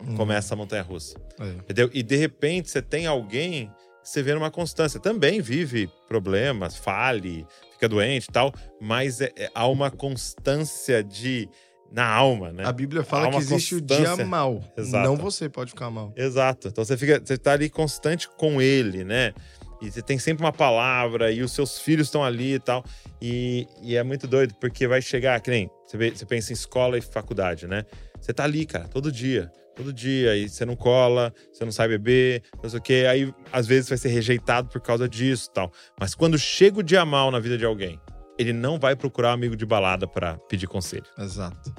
Hum, 0.00 0.14
começa 0.16 0.54
a 0.54 0.56
montanha 0.56 0.82
russa. 0.82 1.16
é. 1.40 1.48
Entendeu? 1.50 1.90
E 1.92 2.02
de 2.04 2.14
repente 2.16 2.70
você 2.70 2.80
tem 2.80 3.06
alguém 3.06 3.66
que 4.02 4.08
você 4.08 4.22
vê 4.22 4.32
numa 4.32 4.50
constância. 4.50 5.00
Também 5.00 5.40
vive 5.40 5.90
problemas, 6.06 6.76
fale, 6.76 7.44
fica 7.72 7.88
doente 7.88 8.26
e 8.28 8.32
tal, 8.32 8.52
mas 8.80 9.20
é- 9.20 9.32
é- 9.36 9.50
há 9.54 9.66
uma 9.66 9.90
constância 9.90 11.02
de 11.02 11.48
na 11.90 12.06
alma, 12.06 12.52
né? 12.52 12.64
A 12.66 12.70
Bíblia 12.72 13.02
fala 13.02 13.30
que 13.30 13.38
existe 13.38 13.74
o 13.76 13.80
dia 13.80 14.14
mal. 14.24 14.62
Exato. 14.76 15.08
Não 15.08 15.16
você 15.16 15.48
pode 15.48 15.70
ficar 15.70 15.90
mal. 15.90 16.12
Exato. 16.14 16.68
Então 16.68 16.84
você 16.84 16.96
fica, 16.96 17.18
você 17.24 17.36
tá 17.38 17.52
ali 17.52 17.68
constante 17.70 18.28
com 18.28 18.60
ele, 18.62 19.04
né? 19.04 19.32
E 19.80 19.90
você 19.90 20.02
tem 20.02 20.18
sempre 20.18 20.44
uma 20.44 20.52
palavra 20.52 21.30
e 21.30 21.42
os 21.42 21.52
seus 21.52 21.78
filhos 21.80 22.08
estão 22.08 22.24
ali 22.24 22.54
e 22.54 22.58
tal. 22.58 22.84
E, 23.22 23.66
e 23.82 23.96
é 23.96 24.02
muito 24.02 24.26
doido, 24.26 24.54
porque 24.60 24.86
vai 24.88 25.00
chegar, 25.00 25.40
que 25.40 25.50
nem 25.50 25.70
você, 25.86 25.96
vê- 25.96 26.10
você 26.10 26.26
pensa 26.26 26.52
em 26.52 26.54
escola 26.54 26.98
e 26.98 27.00
faculdade, 27.00 27.66
né? 27.66 27.84
Você 28.20 28.32
tá 28.32 28.44
ali, 28.44 28.66
cara, 28.66 28.88
todo 28.88 29.10
dia. 29.12 29.50
Todo 29.76 29.92
dia, 29.92 30.34
e 30.36 30.48
você 30.48 30.64
não 30.64 30.74
cola, 30.74 31.32
você 31.52 31.64
não 31.64 31.70
sabe 31.70 31.96
beber, 31.96 32.42
não 32.60 32.68
sei 32.68 32.78
o 32.80 32.82
quê. 32.82 33.06
Aí, 33.08 33.32
às 33.52 33.64
vezes, 33.64 33.88
vai 33.88 33.96
ser 33.96 34.08
rejeitado 34.08 34.68
por 34.68 34.80
causa 34.80 35.08
disso 35.08 35.48
e 35.48 35.54
tal. 35.54 35.72
Mas 36.00 36.16
quando 36.16 36.36
chega 36.36 36.80
o 36.80 36.82
dia 36.82 37.04
mal 37.04 37.30
na 37.30 37.38
vida 37.38 37.56
de 37.56 37.64
alguém, 37.64 38.00
ele 38.36 38.52
não 38.52 38.76
vai 38.76 38.96
procurar 38.96 39.28
um 39.30 39.34
amigo 39.34 39.54
de 39.54 39.64
balada 39.64 40.04
pra 40.08 40.36
pedir 40.48 40.66
conselho. 40.66 41.04
Exato. 41.16 41.72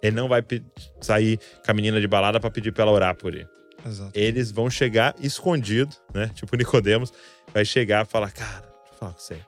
Ele 0.00 0.14
não 0.14 0.28
vai 0.28 0.44
sair 1.00 1.40
com 1.64 1.70
a 1.72 1.74
menina 1.74 2.00
de 2.00 2.06
balada 2.06 2.38
pra 2.38 2.52
pedir 2.52 2.70
pra 2.72 2.84
ela 2.84 2.92
orar 2.92 3.16
por 3.16 3.34
ele 3.34 3.48
Exato. 3.86 4.12
eles 4.14 4.50
vão 4.50 4.68
chegar 4.68 5.14
escondido, 5.20 5.94
né? 6.12 6.30
Tipo 6.34 6.56
Nicodemos, 6.56 7.12
vai 7.52 7.64
chegar 7.64 8.04
e 8.04 8.08
falar: 8.08 8.30
Cara, 8.32 8.60
deixa 8.60 8.92
eu 8.92 8.98
falar 8.98 9.12
com 9.12 9.20
você. 9.20 9.40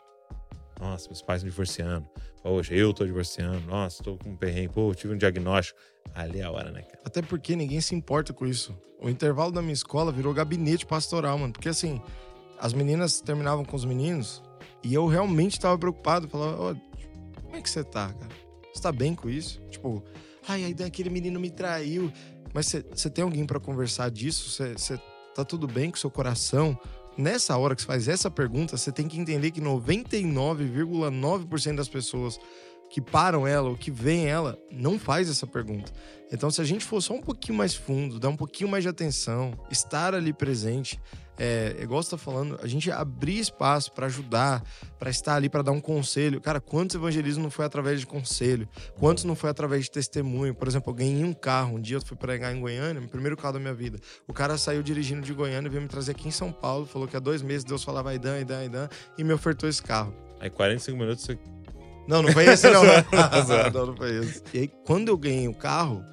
Nossa, 0.80 1.08
meus 1.08 1.22
pais 1.22 1.42
me 1.42 1.50
divorciando. 1.50 2.08
Poxa, 2.42 2.74
eu 2.74 2.94
tô 2.94 3.04
divorciando. 3.04 3.60
Nossa, 3.66 4.02
tô 4.02 4.16
com 4.16 4.30
um 4.30 4.36
perrengue. 4.36 4.72
Pô, 4.72 4.94
tive 4.94 5.12
um 5.14 5.18
diagnóstico. 5.18 5.78
Ali 6.14 6.40
é 6.40 6.44
a 6.44 6.50
hora, 6.50 6.70
né, 6.70 6.82
cara? 6.82 6.98
Até 7.04 7.20
porque 7.20 7.54
ninguém 7.54 7.80
se 7.80 7.94
importa 7.94 8.32
com 8.32 8.46
isso. 8.46 8.74
O 8.98 9.08
intervalo 9.08 9.52
da 9.52 9.60
minha 9.60 9.74
escola 9.74 10.10
virou 10.10 10.32
gabinete 10.32 10.86
pastoral, 10.86 11.36
mano. 11.38 11.52
Porque 11.52 11.68
assim, 11.68 12.00
as 12.58 12.72
meninas 12.72 13.20
terminavam 13.20 13.64
com 13.64 13.76
os 13.76 13.84
meninos 13.84 14.42
e 14.82 14.94
eu 14.94 15.06
realmente 15.06 15.60
tava 15.60 15.78
preocupado. 15.78 16.28
Falava, 16.28 16.62
ó, 16.62 16.74
como 17.42 17.56
é 17.56 17.60
que 17.60 17.68
você 17.68 17.84
tá, 17.84 18.12
cara? 18.12 18.32
Você 18.72 18.82
tá 18.82 18.90
bem 18.90 19.14
com 19.14 19.28
isso? 19.28 19.60
Tipo, 19.70 20.02
ai, 20.48 20.64
aí 20.64 20.76
aquele 20.84 21.10
menino 21.10 21.38
me 21.38 21.50
traiu. 21.50 22.10
Mas 22.53 22.66
você- 22.66 23.11
tem 23.11 23.22
alguém 23.24 23.46
pra 23.46 23.61
conversar 23.61 24.11
disso? 24.11 24.51
Você 24.51 24.98
tá 25.34 25.44
tudo 25.44 25.66
bem 25.66 25.90
com 25.90 25.96
seu 25.96 26.11
coração? 26.11 26.78
Nessa 27.16 27.57
hora 27.57 27.74
que 27.74 27.82
você 27.82 27.86
faz 27.86 28.09
essa 28.09 28.30
pergunta, 28.30 28.76
você 28.76 28.90
tem 28.90 29.07
que 29.09 29.18
entender 29.18 29.51
que 29.51 29.61
99,9% 29.61 31.76
das 31.76 31.88
pessoas 31.88 32.38
que 32.88 33.01
param 33.01 33.46
ela 33.46 33.68
ou 33.68 33.76
que 33.76 33.90
veem 33.90 34.26
ela 34.26 34.59
não 34.70 34.98
faz 34.98 35.30
essa 35.30 35.46
pergunta. 35.46 35.92
Então, 36.32 36.51
se 36.51 36.61
a 36.61 36.64
gente 36.64 36.84
for 36.84 37.01
só 37.01 37.14
um 37.14 37.20
pouquinho 37.20 37.57
mais 37.57 37.74
fundo, 37.74 38.18
dar 38.18 38.30
um 38.30 38.36
pouquinho 38.36 38.68
mais 38.68 38.82
de 38.82 38.88
atenção, 38.88 39.53
estar 39.70 40.14
ali 40.14 40.32
presente, 40.32 41.01
é, 41.43 41.74
igual 41.80 42.03
você 42.03 42.11
tá 42.11 42.18
falando, 42.18 42.61
a 42.62 42.66
gente 42.66 42.93
abrir 42.93 43.38
espaço 43.38 43.91
para 43.93 44.05
ajudar, 44.05 44.62
para 44.99 45.09
estar 45.09 45.36
ali 45.36 45.49
para 45.49 45.62
dar 45.62 45.72
um 45.72 45.80
conselho. 45.80 46.38
Cara, 46.38 46.61
quantos 46.61 46.95
evangelismo 46.95 47.43
não 47.43 47.51
foi 47.51 47.64
através 47.64 47.99
de 47.99 48.07
conselho? 48.07 48.68
Quantos 48.99 49.24
não 49.24 49.34
foi 49.34 49.49
através 49.49 49.84
de 49.84 49.91
testemunho? 49.91 50.55
Por 50.55 50.68
exemplo, 50.68 50.91
eu 50.91 50.95
ganhei 50.95 51.24
um 51.24 51.32
carro. 51.32 51.76
Um 51.76 51.80
dia 51.80 51.97
eu 51.97 52.03
fui 52.03 52.14
pregar 52.14 52.55
em 52.55 52.61
Goiânia, 52.61 53.01
meu 53.01 53.09
primeiro 53.09 53.38
carro 53.38 53.55
da 53.55 53.59
minha 53.59 53.72
vida. 53.72 53.99
O 54.28 54.34
cara 54.34 54.59
saiu 54.59 54.82
dirigindo 54.82 55.22
de 55.22 55.32
Goiânia 55.32 55.66
e 55.66 55.70
veio 55.70 55.80
me 55.80 55.88
trazer 55.88 56.11
aqui 56.11 56.28
em 56.28 56.30
São 56.30 56.53
Paulo. 56.53 56.84
Falou 56.84 57.09
que 57.09 57.16
há 57.16 57.20
dois 57.20 57.41
meses 57.41 57.64
Deus 57.64 57.82
falava 57.82 58.11
Aidan, 58.11 58.34
Aidan, 58.34 58.59
Aidan, 58.59 58.88
e 59.16 59.24
me 59.24 59.32
ofertou 59.32 59.66
esse 59.66 59.82
carro. 59.82 60.14
Aí 60.38 60.51
45 60.51 60.99
minutos 60.99 61.24
você. 61.24 61.38
Não, 62.07 62.20
não 62.20 62.32
foi 62.32 62.45
esse 62.45 62.68
não. 62.68 62.84
né? 62.84 63.03
Zoando. 63.47 63.78
não, 63.78 63.86
não 63.86 63.97
foi 63.97 64.14
esse. 64.18 64.43
E 64.53 64.59
aí, 64.59 64.68
quando 64.84 65.09
eu 65.09 65.16
ganhei 65.16 65.49
o 65.49 65.55
carro, 65.55 66.05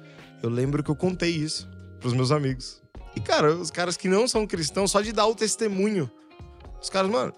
eu 0.42 0.48
lembro 0.48 0.82
que 0.82 0.90
eu 0.90 0.96
contei 0.96 1.32
isso 1.32 1.68
pros 2.00 2.14
meus 2.14 2.32
amigos. 2.32 2.87
E, 3.18 3.20
cara, 3.20 3.52
os 3.54 3.70
caras 3.70 3.96
que 3.96 4.08
não 4.08 4.28
são 4.28 4.46
cristãos, 4.46 4.90
só 4.90 5.00
de 5.00 5.12
dar 5.12 5.26
o 5.26 5.34
testemunho, 5.34 6.10
os 6.80 6.88
caras, 6.88 7.10
mano, 7.10 7.32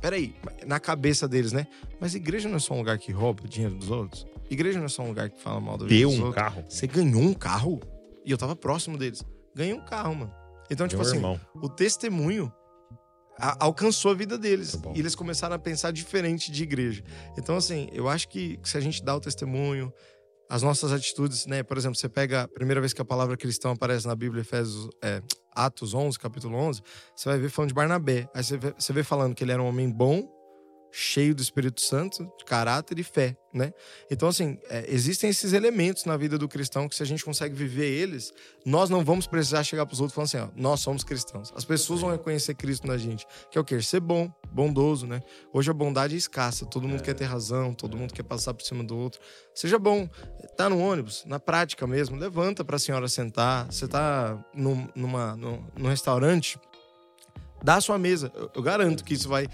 peraí, 0.00 0.34
na 0.66 0.80
cabeça 0.80 1.28
deles, 1.28 1.52
né? 1.52 1.66
Mas 2.00 2.14
igreja 2.14 2.48
não 2.48 2.56
é 2.56 2.60
só 2.60 2.74
um 2.74 2.78
lugar 2.78 2.98
que 2.98 3.12
rouba 3.12 3.44
o 3.44 3.48
dinheiro 3.48 3.74
dos 3.74 3.90
outros? 3.90 4.26
Igreja 4.50 4.78
não 4.78 4.86
é 4.86 4.88
só 4.88 5.02
um 5.02 5.08
lugar 5.08 5.28
que 5.30 5.40
fala 5.40 5.60
mal 5.60 5.76
da 5.76 5.84
vida 5.84 5.96
Deu 5.98 6.08
dos 6.10 6.18
um 6.18 6.24
outros? 6.26 6.42
carro. 6.42 6.64
Você 6.68 6.86
ganhou 6.86 7.22
um 7.22 7.34
carro? 7.34 7.80
E 8.24 8.30
eu 8.30 8.38
tava 8.38 8.56
próximo 8.56 8.96
deles. 8.96 9.22
Ganhei 9.54 9.74
um 9.74 9.84
carro, 9.84 10.14
mano. 10.14 10.34
Então, 10.70 10.88
tipo 10.88 11.00
Meu 11.02 11.08
assim, 11.08 11.16
irmão. 11.18 11.40
o 11.56 11.68
testemunho 11.68 12.50
a- 13.38 13.64
alcançou 13.64 14.10
a 14.12 14.14
vida 14.14 14.38
deles. 14.38 14.74
Bom. 14.74 14.92
E 14.96 14.98
eles 15.00 15.14
começaram 15.14 15.54
a 15.56 15.58
pensar 15.58 15.90
diferente 15.92 16.50
de 16.50 16.62
igreja. 16.62 17.02
Então, 17.36 17.56
assim, 17.56 17.88
eu 17.92 18.08
acho 18.08 18.28
que 18.28 18.58
se 18.64 18.76
a 18.78 18.80
gente 18.80 19.02
dá 19.04 19.14
o 19.14 19.20
testemunho, 19.20 19.92
as 20.52 20.62
nossas 20.62 20.92
atitudes, 20.92 21.46
né? 21.46 21.62
Por 21.62 21.78
exemplo, 21.78 21.96
você 21.96 22.10
pega 22.10 22.42
a 22.42 22.48
primeira 22.48 22.78
vez 22.78 22.92
que 22.92 23.00
a 23.00 23.04
palavra 23.06 23.38
cristão 23.38 23.70
aparece 23.70 24.06
na 24.06 24.14
Bíblia, 24.14 24.42
Efésios, 24.42 24.86
é, 25.02 25.22
Atos 25.50 25.94
11, 25.94 26.18
capítulo 26.18 26.58
11, 26.58 26.82
você 27.16 27.30
vai 27.30 27.38
ver 27.38 27.48
falando 27.48 27.68
de 27.70 27.74
Barnabé. 27.74 28.28
Aí 28.34 28.44
você 28.44 28.58
vê, 28.58 28.74
você 28.78 28.92
vê 28.92 29.02
falando 29.02 29.34
que 29.34 29.42
ele 29.42 29.50
era 29.50 29.62
um 29.62 29.66
homem 29.66 29.90
bom, 29.90 30.28
cheio 30.92 31.34
do 31.34 31.40
Espírito 31.40 31.80
Santo, 31.80 32.30
de 32.38 32.44
caráter 32.44 32.98
e 32.98 33.02
fé, 33.02 33.34
né? 33.52 33.72
Então, 34.10 34.28
assim, 34.28 34.58
é, 34.68 34.84
existem 34.88 35.30
esses 35.30 35.54
elementos 35.54 36.04
na 36.04 36.18
vida 36.18 36.36
do 36.36 36.46
cristão 36.46 36.86
que 36.86 36.94
se 36.94 37.02
a 37.02 37.06
gente 37.06 37.24
consegue 37.24 37.54
viver 37.54 37.86
eles, 37.86 38.32
nós 38.64 38.90
não 38.90 39.02
vamos 39.02 39.26
precisar 39.26 39.64
chegar 39.64 39.86
para 39.86 39.94
os 39.94 40.00
outros 40.00 40.14
falando 40.14 40.26
assim, 40.26 40.52
ó, 40.54 40.60
nós 40.60 40.80
somos 40.80 41.02
cristãos. 41.02 41.50
As 41.56 41.64
pessoas 41.64 42.02
vão 42.02 42.10
reconhecer 42.10 42.54
Cristo 42.54 42.86
na 42.86 42.98
gente, 42.98 43.26
que 43.50 43.56
é 43.56 43.60
o 43.60 43.64
quê? 43.64 43.80
Ser 43.80 44.00
bom, 44.00 44.30
bondoso, 44.52 45.06
né? 45.06 45.22
Hoje 45.50 45.70
a 45.70 45.74
bondade 45.74 46.14
é 46.14 46.18
escassa, 46.18 46.66
todo 46.66 46.86
mundo 46.86 47.00
é. 47.00 47.04
quer 47.04 47.14
ter 47.14 47.24
razão, 47.24 47.72
todo 47.72 47.96
mundo 47.96 48.12
quer 48.12 48.22
passar 48.22 48.52
por 48.52 48.62
cima 48.62 48.84
do 48.84 48.96
outro. 48.96 49.18
Seja 49.54 49.78
bom, 49.78 50.06
tá 50.58 50.68
no 50.68 50.78
ônibus, 50.78 51.24
na 51.26 51.40
prática 51.40 51.86
mesmo, 51.86 52.16
levanta 52.16 52.62
para 52.62 52.76
a 52.76 52.78
senhora 52.78 53.08
sentar. 53.08 53.66
Você 53.72 53.88
tá 53.88 54.38
num, 54.54 54.86
numa, 54.94 55.34
num, 55.36 55.64
num 55.74 55.88
restaurante, 55.88 56.58
dá 57.62 57.76
a 57.76 57.80
sua 57.80 57.98
mesa. 57.98 58.30
Eu, 58.34 58.50
eu 58.54 58.62
garanto 58.62 59.04
que 59.04 59.14
isso 59.14 59.28
vai 59.28 59.48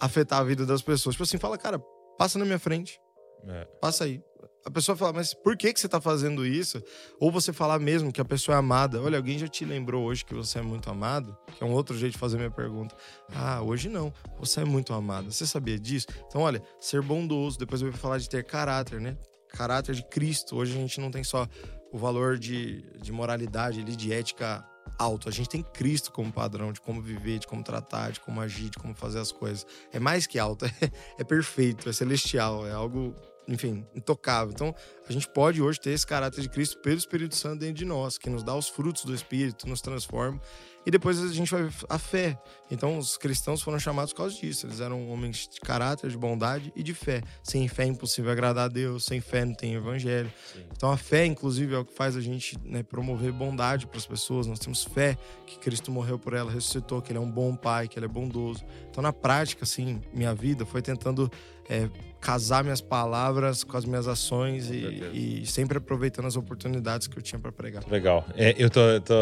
afetar 0.00 0.40
a 0.40 0.44
vida 0.44 0.64
das 0.66 0.82
pessoas. 0.82 1.14
Tipo 1.14 1.24
assim, 1.24 1.38
fala, 1.38 1.58
cara, 1.58 1.78
passa 2.18 2.38
na 2.38 2.44
minha 2.44 2.58
frente. 2.58 3.00
É. 3.46 3.64
Passa 3.80 4.04
aí. 4.04 4.22
A 4.66 4.70
pessoa 4.70 4.96
fala, 4.96 5.12
mas 5.12 5.34
por 5.34 5.58
que, 5.58 5.74
que 5.74 5.78
você 5.78 5.86
tá 5.86 6.00
fazendo 6.00 6.46
isso? 6.46 6.82
Ou 7.20 7.30
você 7.30 7.52
falar 7.52 7.78
mesmo 7.78 8.10
que 8.10 8.20
a 8.20 8.24
pessoa 8.24 8.56
é 8.56 8.58
amada. 8.58 9.00
Olha, 9.02 9.18
alguém 9.18 9.38
já 9.38 9.46
te 9.46 9.62
lembrou 9.62 10.04
hoje 10.04 10.24
que 10.24 10.34
você 10.34 10.58
é 10.58 10.62
muito 10.62 10.88
amado? 10.88 11.36
Que 11.54 11.62
é 11.62 11.66
um 11.66 11.72
outro 11.72 11.96
jeito 11.96 12.14
de 12.14 12.18
fazer 12.18 12.38
minha 12.38 12.50
pergunta. 12.50 12.94
Ah, 13.34 13.60
hoje 13.60 13.90
não. 13.90 14.12
Você 14.38 14.60
é 14.60 14.64
muito 14.64 14.94
amado. 14.94 15.30
Você 15.30 15.46
sabia 15.46 15.78
disso? 15.78 16.06
Então, 16.26 16.40
olha, 16.40 16.62
ser 16.80 17.02
bondoso. 17.02 17.58
Depois 17.58 17.82
eu 17.82 17.90
vou 17.90 18.00
falar 18.00 18.16
de 18.16 18.28
ter 18.28 18.42
caráter, 18.42 19.00
né? 19.00 19.18
Caráter 19.50 19.94
de 19.94 20.02
Cristo. 20.02 20.56
Hoje 20.56 20.72
a 20.72 20.80
gente 20.80 20.98
não 20.98 21.10
tem 21.10 21.22
só 21.22 21.46
o 21.92 21.98
valor 21.98 22.38
de, 22.38 22.82
de 22.98 23.12
moralidade, 23.12 23.84
de 23.84 24.12
ética 24.12 24.64
alto. 24.98 25.28
A 25.28 25.32
gente 25.32 25.48
tem 25.48 25.62
Cristo 25.62 26.12
como 26.12 26.32
padrão 26.32 26.72
de 26.72 26.80
como 26.80 27.00
viver, 27.00 27.38
de 27.38 27.46
como 27.46 27.62
tratar, 27.62 28.12
de 28.12 28.20
como 28.20 28.40
agir, 28.40 28.70
de 28.70 28.78
como 28.78 28.94
fazer 28.94 29.18
as 29.18 29.32
coisas. 29.32 29.66
É 29.92 29.98
mais 29.98 30.26
que 30.26 30.38
alto, 30.38 30.64
é, 30.64 30.70
é 31.18 31.24
perfeito, 31.24 31.88
é 31.88 31.92
celestial, 31.92 32.66
é 32.66 32.72
algo, 32.72 33.14
enfim, 33.46 33.86
intocável. 33.94 34.52
Então, 34.52 34.74
a 35.08 35.12
gente 35.12 35.28
pode 35.28 35.60
hoje 35.60 35.80
ter 35.80 35.90
esse 35.90 36.06
caráter 36.06 36.40
de 36.40 36.48
Cristo 36.48 36.78
pelo 36.78 36.96
Espírito 36.96 37.36
Santo 37.36 37.60
dentro 37.60 37.74
de 37.74 37.84
nós, 37.84 38.18
que 38.18 38.30
nos 38.30 38.42
dá 38.42 38.54
os 38.54 38.68
frutos 38.68 39.04
do 39.04 39.14
Espírito, 39.14 39.68
nos 39.68 39.80
transforma 39.80 40.40
e 40.86 40.90
depois 40.90 41.18
a 41.22 41.32
gente 41.32 41.50
vai 41.50 41.68
a 41.88 41.98
fé. 41.98 42.38
Então 42.70 42.98
os 42.98 43.16
cristãos 43.16 43.62
foram 43.62 43.78
chamados 43.78 44.12
por 44.12 44.18
causa 44.18 44.34
disso. 44.36 44.66
Eles 44.66 44.80
eram 44.80 45.08
homens 45.08 45.48
de 45.48 45.60
caráter, 45.60 46.10
de 46.10 46.18
bondade 46.18 46.72
e 46.76 46.82
de 46.82 46.92
fé. 46.92 47.22
Sem 47.42 47.66
fé 47.68 47.84
é 47.84 47.86
impossível 47.86 48.30
agradar 48.30 48.66
a 48.66 48.68
Deus, 48.68 49.04
sem 49.04 49.20
fé 49.20 49.44
não 49.44 49.54
tem 49.54 49.74
evangelho. 49.74 50.30
Sim. 50.52 50.64
Então 50.76 50.90
a 50.90 50.96
fé, 50.96 51.24
inclusive, 51.24 51.74
é 51.74 51.78
o 51.78 51.84
que 51.84 51.94
faz 51.94 52.16
a 52.16 52.20
gente 52.20 52.58
né, 52.62 52.82
promover 52.82 53.32
bondade 53.32 53.86
para 53.86 53.98
as 53.98 54.06
pessoas. 54.06 54.46
Nós 54.46 54.58
temos 54.58 54.84
fé 54.84 55.16
que 55.46 55.58
Cristo 55.58 55.90
morreu 55.90 56.18
por 56.18 56.34
ela, 56.34 56.50
ressuscitou, 56.50 57.00
que 57.00 57.12
ele 57.12 57.18
é 57.18 57.22
um 57.22 57.30
bom 57.30 57.56
pai, 57.56 57.88
que 57.88 57.98
ele 57.98 58.06
é 58.06 58.08
bondoso. 58.08 58.62
Então 58.90 59.02
na 59.02 59.12
prática, 59.12 59.64
assim, 59.64 60.02
minha 60.12 60.34
vida 60.34 60.66
foi 60.66 60.82
tentando 60.82 61.30
é, 61.68 61.88
casar 62.24 62.64
minhas 62.64 62.80
palavras 62.80 63.62
com 63.62 63.76
as 63.76 63.84
minhas 63.84 64.08
ações 64.08 64.70
e, 64.70 65.42
e, 65.42 65.46
sempre 65.46 65.76
aproveitando 65.76 66.24
as 66.24 66.36
oportunidades 66.36 67.06
que 67.06 67.18
eu 67.18 67.22
tinha 67.22 67.38
para 67.38 67.52
pregar. 67.52 67.84
Legal. 67.86 68.24
É, 68.34 68.54
eu 68.56 68.70
tô, 68.70 68.80
tô 69.02 69.14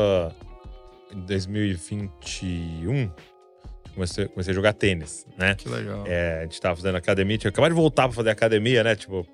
em 1.13 1.21
2021, 1.23 3.11
comecei, 3.93 4.29
comecei 4.29 4.53
a 4.53 4.55
jogar 4.55 4.73
tênis, 4.73 5.27
né? 5.37 5.57
Que 5.57 5.69
legal. 5.69 6.05
É, 6.07 6.39
a 6.39 6.43
gente 6.45 6.61
tava 6.61 6.77
fazendo 6.77 6.95
academia, 6.95 7.37
tinha 7.37 7.51
acabado 7.51 7.73
de 7.73 7.77
voltar 7.77 8.05
pra 8.05 8.13
fazer 8.13 8.31
academia, 8.31 8.85
né? 8.85 8.95
Tipo, 8.95 9.27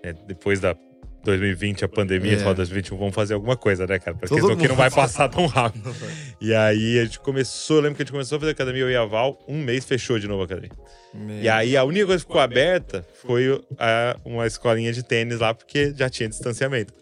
é, 0.00 0.12
depois 0.12 0.60
da 0.60 0.76
2020, 1.24 1.84
a 1.84 1.88
pandemia, 1.88 2.34
é. 2.34 2.54
2021, 2.54 2.96
vamos 2.96 3.14
fazer 3.14 3.34
alguma 3.34 3.56
coisa, 3.56 3.86
né, 3.86 3.98
cara? 3.98 4.16
Porque 4.16 4.34
isso 4.34 4.50
aqui 4.50 4.68
não 4.68 4.74
vai 4.74 4.90
passar 4.90 5.28
tão 5.28 5.46
rápido. 5.46 5.94
e 6.40 6.54
aí 6.54 6.98
a 6.98 7.04
gente 7.04 7.20
começou, 7.20 7.76
eu 7.76 7.82
lembro 7.82 7.96
que 7.96 8.02
a 8.02 8.04
gente 8.04 8.12
começou 8.12 8.36
a 8.36 8.40
fazer 8.40 8.52
academia, 8.52 8.82
eu 8.82 8.90
e 8.90 8.96
a 8.96 9.04
Val, 9.04 9.38
um 9.46 9.58
mês 9.62 9.84
fechou 9.84 10.18
de 10.18 10.26
novo 10.26 10.42
a 10.42 10.44
academia. 10.44 10.72
Meu 11.14 11.42
e 11.42 11.48
aí 11.48 11.76
a 11.76 11.84
única 11.84 12.06
coisa 12.06 12.24
que 12.24 12.26
ficou 12.26 12.40
aberta 12.40 13.06
foi 13.22 13.62
a, 13.78 14.16
uma 14.24 14.46
escolinha 14.46 14.92
de 14.92 15.02
tênis 15.02 15.38
lá, 15.38 15.54
porque 15.54 15.92
já 15.96 16.08
tinha 16.08 16.28
distanciamento. 16.28 16.92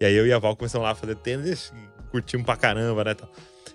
E 0.00 0.04
aí 0.04 0.14
eu 0.14 0.26
e 0.26 0.32
a 0.32 0.38
Val 0.38 0.56
começamos 0.56 0.84
lá 0.84 0.92
a 0.92 0.94
fazer 0.94 1.14
tênis, 1.16 1.72
curtimos 2.10 2.44
pra 2.44 2.56
caramba, 2.56 3.04
né? 3.04 3.14
Tal. 3.14 3.30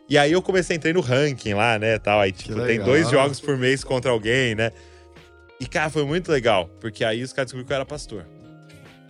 E 0.09 0.17
aí 0.17 0.31
eu 0.31 0.41
comecei 0.41 0.75
a 0.75 0.77
entrar 0.77 0.93
no 0.93 1.01
ranking 1.01 1.53
lá, 1.53 1.77
né, 1.77 1.99
tal. 1.99 2.21
Aí, 2.21 2.31
tipo, 2.31 2.61
tem 2.65 2.79
dois 2.79 3.09
jogos 3.09 3.41
por 3.41 3.57
mês 3.57 3.83
contra 3.83 4.09
alguém, 4.09 4.55
né? 4.55 4.71
E, 5.59 5.65
cara, 5.65 5.89
foi 5.89 6.05
muito 6.05 6.31
legal, 6.31 6.69
porque 6.79 7.03
aí 7.03 7.23
os 7.23 7.33
caras 7.33 7.47
descobriram 7.47 7.67
que 7.67 7.73
eu 7.73 7.75
era 7.75 7.85
pastor. 7.85 8.25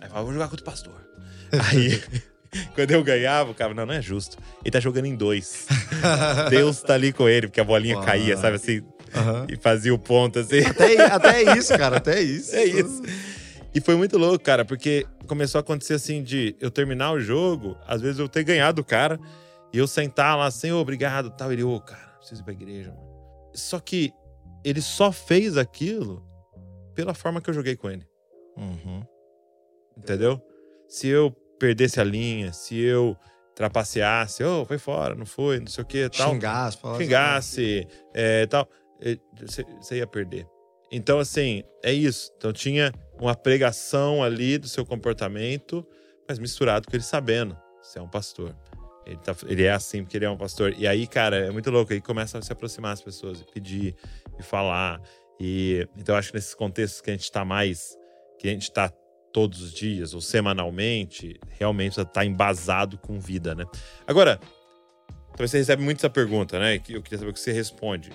Aí 0.00 0.06
eu 0.06 0.08
falava, 0.08 0.24
vou 0.24 0.32
jogar 0.32 0.48
contra 0.48 0.62
o 0.62 0.64
pastor. 0.64 1.08
aí, 1.52 2.02
quando 2.74 2.90
eu 2.90 3.02
ganhava, 3.02 3.50
o 3.50 3.54
cara, 3.54 3.74
não, 3.74 3.86
não 3.86 3.94
é 3.94 4.02
justo. 4.02 4.38
Ele 4.62 4.70
tá 4.70 4.80
jogando 4.80 5.06
em 5.06 5.14
dois. 5.14 5.66
Deus 6.50 6.80
tá 6.80 6.94
ali 6.94 7.12
com 7.12 7.28
ele, 7.28 7.48
porque 7.48 7.60
a 7.60 7.64
bolinha 7.64 7.96
Uau. 7.96 8.04
caía, 8.04 8.36
sabe 8.36 8.56
assim? 8.56 8.78
Uhum. 8.78 9.46
E 9.48 9.56
fazia 9.56 9.94
o 9.94 9.98
ponto, 9.98 10.38
assim. 10.38 10.60
Até, 10.60 11.04
até 11.04 11.56
isso, 11.56 11.76
cara, 11.76 11.96
até 11.96 12.20
isso. 12.20 12.54
É 12.54 12.64
isso. 12.64 13.02
E 13.74 13.80
foi 13.80 13.96
muito 13.96 14.18
louco, 14.18 14.42
cara, 14.44 14.64
porque 14.64 15.06
começou 15.26 15.58
a 15.58 15.60
acontecer 15.60 15.94
assim 15.94 16.22
de 16.22 16.56
eu 16.60 16.70
terminar 16.70 17.12
o 17.12 17.20
jogo, 17.20 17.76
às 17.86 18.00
vezes 18.00 18.18
eu 18.18 18.28
ter 18.28 18.42
ganhado 18.42 18.80
o 18.80 18.84
cara 18.84 19.20
e 19.72 19.78
eu 19.78 19.86
sentar 19.86 20.36
lá, 20.36 20.50
Senhor, 20.50 20.78
obrigado, 20.80 21.30
tal. 21.30 21.52
Ele, 21.52 21.62
ô, 21.62 21.74
oh, 21.74 21.80
cara, 21.80 22.14
preciso 22.18 22.40
ir 22.40 22.44
pra 22.44 22.52
igreja, 22.52 22.90
mano. 22.90 23.08
Só 23.54 23.78
que 23.78 24.12
ele 24.64 24.80
só 24.80 25.12
fez 25.12 25.56
aquilo 25.56 26.26
pela 26.94 27.14
forma 27.14 27.40
que 27.40 27.50
eu 27.50 27.54
joguei 27.54 27.76
com 27.76 27.90
ele. 27.90 28.06
Uhum. 28.56 29.02
Entendeu? 29.98 30.40
Se 30.88 31.08
eu 31.08 31.30
perdesse 31.58 32.00
a 32.00 32.04
linha, 32.04 32.52
se 32.52 32.78
eu 32.78 33.16
trapaceasse, 33.54 34.44
oh, 34.44 34.64
foi 34.64 34.78
fora, 34.78 35.16
não 35.16 35.26
foi, 35.26 35.58
não 35.58 35.66
sei 35.66 35.82
o 35.82 35.86
que, 35.86 36.08
tal. 36.08 36.32
Xingasse. 36.32 36.78
Xingasse, 36.96 37.88
é, 38.14 38.46
tal. 38.46 38.68
Você 39.80 39.96
ia 39.96 40.06
perder. 40.06 40.46
Então, 40.90 41.18
assim, 41.18 41.64
é 41.82 41.92
isso. 41.92 42.32
Então, 42.36 42.52
tinha 42.52 42.92
uma 43.20 43.34
pregação 43.34 44.22
ali 44.22 44.58
do 44.58 44.68
seu 44.68 44.86
comportamento, 44.86 45.86
mas 46.28 46.38
misturado 46.38 46.88
com 46.88 46.96
ele 46.96 47.02
sabendo. 47.02 47.56
Você 47.82 47.98
é 47.98 48.02
um 48.02 48.08
pastor. 48.08 48.56
Ele, 49.04 49.16
tá, 49.18 49.34
ele 49.46 49.64
é 49.64 49.72
assim 49.72 50.02
porque 50.02 50.16
ele 50.16 50.24
é 50.24 50.30
um 50.30 50.36
pastor. 50.36 50.74
E 50.78 50.86
aí, 50.86 51.06
cara, 51.06 51.46
é 51.46 51.50
muito 51.50 51.70
louco. 51.70 51.92
Aí 51.92 52.00
começa 52.00 52.38
a 52.38 52.42
se 52.42 52.52
aproximar 52.52 52.92
as 52.92 53.02
pessoas 53.02 53.40
e 53.40 53.44
pedir 53.44 53.96
e 54.38 54.42
falar. 54.42 55.00
E 55.40 55.86
então 55.96 56.14
acho 56.14 56.30
que 56.30 56.36
nesses 56.36 56.54
contextos 56.54 57.00
que 57.00 57.10
a 57.10 57.12
gente 57.12 57.24
está 57.24 57.44
mais, 57.44 57.96
que 58.38 58.48
a 58.48 58.50
gente 58.50 58.62
está 58.62 58.92
todos 59.32 59.60
os 59.62 59.72
dias 59.72 60.14
ou 60.14 60.20
semanalmente, 60.20 61.38
realmente 61.58 62.00
está 62.00 62.24
embasado 62.24 62.98
com 62.98 63.18
vida, 63.18 63.54
né? 63.54 63.64
Agora, 64.06 64.40
talvez 65.30 65.50
você 65.50 65.58
recebe 65.58 65.82
muito 65.82 65.98
essa 65.98 66.10
pergunta, 66.10 66.58
né? 66.58 66.78
Que 66.78 66.94
eu 66.94 67.02
queria 67.02 67.18
saber 67.18 67.30
o 67.30 67.34
que 67.34 67.40
você 67.40 67.52
responde. 67.52 68.10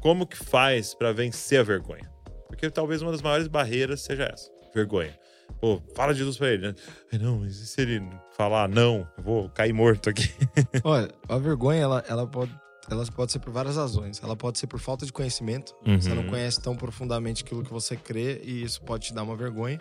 Como 0.00 0.26
que 0.26 0.36
faz 0.36 0.94
para 0.94 1.12
vencer 1.12 1.60
a 1.60 1.62
vergonha? 1.62 2.10
Porque 2.48 2.70
talvez 2.70 3.02
uma 3.02 3.12
das 3.12 3.22
maiores 3.22 3.48
barreiras 3.48 4.02
seja 4.02 4.24
essa, 4.24 4.50
vergonha. 4.74 5.16
Pô, 5.60 5.80
fala 5.94 6.12
de 6.12 6.18
Jesus 6.18 6.36
pra 6.36 6.50
ele, 6.50 6.68
né? 6.68 6.74
Não, 7.20 7.38
mas 7.38 7.56
e 7.56 7.66
se 7.66 7.80
ele 7.80 8.02
falar 8.36 8.68
não? 8.68 9.08
Eu 9.16 9.24
vou 9.24 9.48
cair 9.50 9.72
morto 9.72 10.10
aqui. 10.10 10.28
Olha, 10.84 11.08
a 11.28 11.38
vergonha, 11.38 11.80
ela, 11.80 12.04
ela 12.08 12.26
pode 12.26 12.52
ela 12.88 13.04
pode 13.06 13.32
ser 13.32 13.40
por 13.40 13.52
várias 13.52 13.76
razões. 13.76 14.22
Ela 14.22 14.36
pode 14.36 14.58
ser 14.58 14.66
por 14.66 14.78
falta 14.78 15.04
de 15.04 15.12
conhecimento. 15.12 15.74
Uhum. 15.84 16.00
Você 16.00 16.14
não 16.14 16.24
conhece 16.24 16.60
tão 16.60 16.76
profundamente 16.76 17.42
aquilo 17.42 17.64
que 17.64 17.72
você 17.72 17.96
crê 17.96 18.40
e 18.44 18.62
isso 18.62 18.80
pode 18.82 19.06
te 19.06 19.14
dar 19.14 19.22
uma 19.22 19.36
vergonha. 19.36 19.78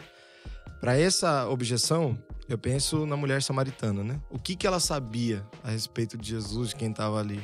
Para 0.85 0.99
essa 0.99 1.49
objeção, 1.49 2.15
eu 2.47 2.59
penso 2.59 3.07
na 3.07 3.17
mulher 3.17 3.41
samaritana, 3.41 4.03
né? 4.03 4.21
O 4.29 4.37
que, 4.37 4.55
que 4.55 4.67
ela 4.67 4.79
sabia 4.79 5.43
a 5.63 5.71
respeito 5.71 6.15
de 6.15 6.29
Jesus, 6.29 6.69
de 6.69 6.75
quem 6.75 6.91
estava 6.91 7.19
ali? 7.19 7.41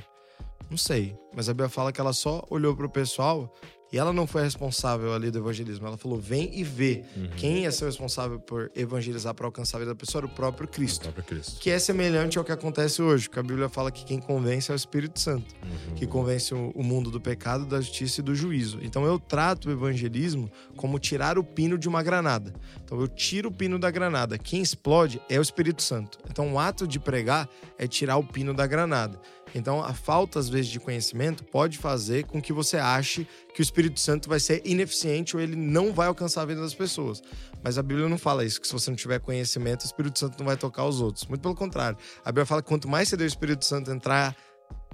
Não 0.69 0.77
sei, 0.77 1.17
mas 1.35 1.49
a 1.49 1.51
Bíblia 1.51 1.67
fala 1.67 1.91
que 1.91 1.99
ela 1.99 2.13
só 2.13 2.45
olhou 2.51 2.75
para 2.75 2.85
o 2.85 2.89
pessoal 2.89 3.51
e 3.91 3.97
ela 3.97 4.13
não 4.13 4.25
foi 4.25 4.43
responsável 4.43 5.13
ali 5.13 5.29
do 5.29 5.39
evangelismo. 5.39 5.85
Ela 5.85 5.97
falou: 5.97 6.19
vem 6.19 6.49
e 6.53 6.63
vê. 6.63 7.03
Uhum. 7.15 7.29
Quem 7.35 7.65
é 7.65 7.71
ser 7.71 7.85
responsável 7.85 8.39
por 8.39 8.71
evangelizar 8.75 9.33
para 9.33 9.45
alcançar 9.45 9.77
a 9.77 9.79
vida 9.79 9.91
da 9.91 9.95
pessoa 9.95 10.21
era 10.21 10.27
o 10.27 10.29
próprio 10.29 10.67
Cristo. 10.67 11.01
O 11.01 11.13
próprio 11.13 11.23
Cristo. 11.23 11.59
Que 11.59 11.69
é 11.69 11.79
semelhante 11.79 12.37
ao 12.37 12.43
que 12.43 12.51
acontece 12.51 13.01
hoje, 13.01 13.27
porque 13.27 13.39
a 13.39 13.43
Bíblia 13.43 13.67
fala 13.67 13.91
que 13.91 14.05
quem 14.05 14.19
convence 14.19 14.71
é 14.71 14.73
o 14.73 14.75
Espírito 14.75 15.19
Santo, 15.19 15.53
uhum. 15.63 15.95
que 15.95 16.07
convence 16.07 16.53
o 16.53 16.83
mundo 16.83 17.11
do 17.11 17.19
pecado, 17.19 17.65
da 17.65 17.81
justiça 17.81 18.21
e 18.21 18.23
do 18.23 18.33
juízo. 18.33 18.79
Então 18.81 19.05
eu 19.05 19.19
trato 19.19 19.67
o 19.67 19.71
evangelismo 19.71 20.49
como 20.77 20.97
tirar 20.97 21.37
o 21.37 21.43
pino 21.43 21.77
de 21.77 21.89
uma 21.89 22.01
granada. 22.01 22.53
Então 22.83 22.99
eu 22.99 23.07
tiro 23.07 23.49
o 23.49 23.51
pino 23.51 23.77
da 23.77 23.91
granada. 23.91 24.37
Quem 24.37 24.61
explode 24.61 25.21
é 25.29 25.37
o 25.37 25.41
Espírito 25.41 25.81
Santo. 25.81 26.17
Então 26.29 26.53
o 26.53 26.59
ato 26.59 26.87
de 26.87 26.99
pregar 26.99 27.49
é 27.77 27.87
tirar 27.87 28.17
o 28.17 28.23
pino 28.23 28.53
da 28.53 28.65
granada. 28.65 29.19
Então, 29.53 29.83
a 29.83 29.93
falta, 29.93 30.39
às 30.39 30.47
vezes, 30.49 30.71
de 30.71 30.79
conhecimento 30.79 31.43
pode 31.43 31.77
fazer 31.77 32.25
com 32.25 32.41
que 32.41 32.53
você 32.53 32.77
ache 32.77 33.27
que 33.53 33.61
o 33.61 33.63
Espírito 33.63 33.99
Santo 33.99 34.29
vai 34.29 34.39
ser 34.39 34.61
ineficiente 34.65 35.35
ou 35.35 35.41
ele 35.41 35.55
não 35.55 35.91
vai 35.93 36.07
alcançar 36.07 36.41
a 36.41 36.45
vida 36.45 36.61
das 36.61 36.73
pessoas. 36.73 37.21
Mas 37.63 37.77
a 37.77 37.83
Bíblia 37.83 38.07
não 38.09 38.17
fala 38.17 38.43
isso, 38.45 38.59
que 38.61 38.67
se 38.67 38.73
você 38.73 38.89
não 38.89 38.97
tiver 38.97 39.19
conhecimento, 39.19 39.81
o 39.83 39.85
Espírito 39.85 40.17
Santo 40.19 40.37
não 40.39 40.45
vai 40.45 40.57
tocar 40.57 40.85
os 40.85 41.01
outros. 41.01 41.25
Muito 41.27 41.41
pelo 41.41 41.55
contrário. 41.55 41.97
A 42.23 42.31
Bíblia 42.31 42.45
fala 42.45 42.61
que 42.61 42.67
quanto 42.67 42.87
mais 42.87 43.09
você 43.09 43.17
der 43.17 43.25
o 43.25 43.27
Espírito 43.27 43.65
Santo 43.65 43.91
entrar 43.91 44.35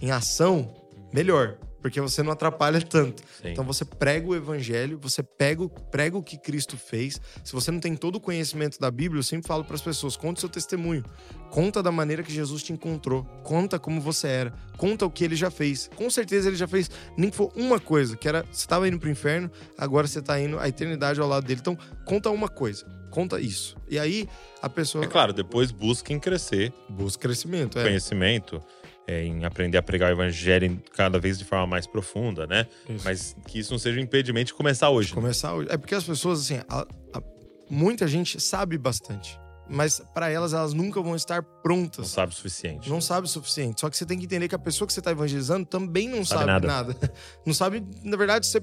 em 0.01 0.11
ação, 0.11 0.73
melhor. 1.13 1.57
porque 1.79 2.01
você 2.01 2.21
não 2.21 2.33
atrapalha 2.33 2.81
tanto. 2.81 3.21
Sim. 3.41 3.49
Então 3.49 3.63
você 3.63 3.85
prega 3.85 4.27
o 4.27 4.35
evangelho, 4.35 4.99
você 5.01 5.23
pega, 5.23 5.63
o- 5.63 5.69
prega 5.69 6.17
o 6.17 6.23
que 6.23 6.37
Cristo 6.37 6.75
fez. 6.75 7.21
Se 7.45 7.53
você 7.53 7.71
não 7.71 7.79
tem 7.79 7.95
todo 7.95 8.15
o 8.15 8.19
conhecimento 8.19 8.77
da 8.77 8.91
Bíblia, 8.91 9.19
eu 9.19 9.23
sempre 9.23 9.47
falo 9.47 9.63
para 9.63 9.75
as 9.75 9.81
pessoas: 9.81 10.17
conta 10.17 10.39
o 10.39 10.41
seu 10.41 10.49
testemunho. 10.49 11.05
Conta 11.51 11.81
da 11.81 11.91
maneira 11.91 12.21
que 12.23 12.31
Jesus 12.31 12.61
te 12.61 12.71
encontrou. 12.73 13.23
Conta 13.43 13.79
como 13.79 13.99
você 14.01 14.27
era. 14.27 14.53
Conta 14.77 15.05
o 15.05 15.09
que 15.11 15.23
ele 15.23 15.35
já 15.35 15.49
fez. 15.49 15.89
Com 15.95 16.09
certeza 16.09 16.47
ele 16.49 16.55
já 16.57 16.67
fez, 16.67 16.89
nem 17.17 17.29
que 17.29 17.35
for 17.35 17.51
uma 17.55 17.79
coisa, 17.79 18.15
que 18.15 18.27
era 18.27 18.43
você 18.43 18.51
estava 18.61 18.87
indo 18.87 18.99
pro 18.99 19.09
inferno, 19.09 19.49
agora 19.77 20.05
você 20.07 20.21
tá 20.21 20.39
indo 20.39 20.59
a 20.59 20.67
eternidade 20.67 21.19
ao 21.19 21.27
lado 21.27 21.45
dele. 21.47 21.59
Então, 21.61 21.77
conta 22.05 22.29
uma 22.29 22.47
coisa. 22.49 22.85
Conta 23.09 23.39
isso. 23.39 23.75
E 23.89 23.97
aí 23.97 24.27
a 24.61 24.69
pessoa 24.69 25.03
É 25.03 25.07
claro, 25.07 25.33
depois 25.33 25.71
busquem 25.71 26.19
crescer, 26.19 26.71
busca 26.89 27.21
crescimento. 27.23 27.79
É. 27.79 27.83
conhecimento, 27.83 28.61
é, 29.07 29.23
em 29.23 29.45
aprender 29.45 29.77
a 29.77 29.81
pregar 29.81 30.09
o 30.11 30.13
evangelho 30.13 30.65
em- 30.65 30.81
cada 30.93 31.17
vez 31.17 31.39
de 31.39 31.45
forma 31.45 31.65
mais 31.65 31.87
profunda, 31.87 32.45
né? 32.45 32.67
Isso. 32.89 33.03
Mas 33.05 33.35
que 33.47 33.57
isso 33.59 33.71
não 33.71 33.79
seja 33.79 33.97
um 33.99 34.03
impedimento 34.03 34.47
de 34.47 34.53
começar 34.53 34.89
hoje. 34.89 35.09
né? 35.09 35.15
começar 35.15 35.53
hoje. 35.55 35.69
É 35.71 35.77
porque 35.77 35.95
as 35.95 36.03
pessoas, 36.03 36.41
assim, 36.41 36.59
a- 36.69 36.85
a- 37.13 37.23
muita 37.69 38.05
gente 38.07 38.39
sabe 38.39 38.77
bastante, 38.77 39.39
mas 39.69 40.01
para 40.13 40.29
elas, 40.29 40.53
elas 40.53 40.73
nunca 40.73 41.01
vão 41.01 41.15
estar 41.15 41.41
Não 41.41 41.61
prontas. 41.61 42.07
sabe 42.09 42.31
o 42.31 42.35
suficiente. 42.35 42.89
Não 42.89 43.01
sabe 43.01 43.25
o 43.25 43.29
suficiente. 43.29 43.81
Só 43.81 43.89
que 43.89 43.97
você 43.97 44.05
tem 44.05 44.17
que 44.17 44.25
entender 44.25 44.47
que 44.47 44.55
a 44.55 44.59
pessoa 44.59 44.87
que 44.87 44.93
você 44.93 44.99
está 44.99 45.11
evangelizando 45.11 45.65
também 45.65 46.07
não 46.07 46.23
Sabe 46.25 46.45
sabe, 46.45 46.67
nada. 46.67 46.67
nada. 46.93 47.13
Não 47.45 47.53
sabe, 47.53 47.85
na 48.03 48.17
verdade, 48.17 48.45
você, 48.47 48.59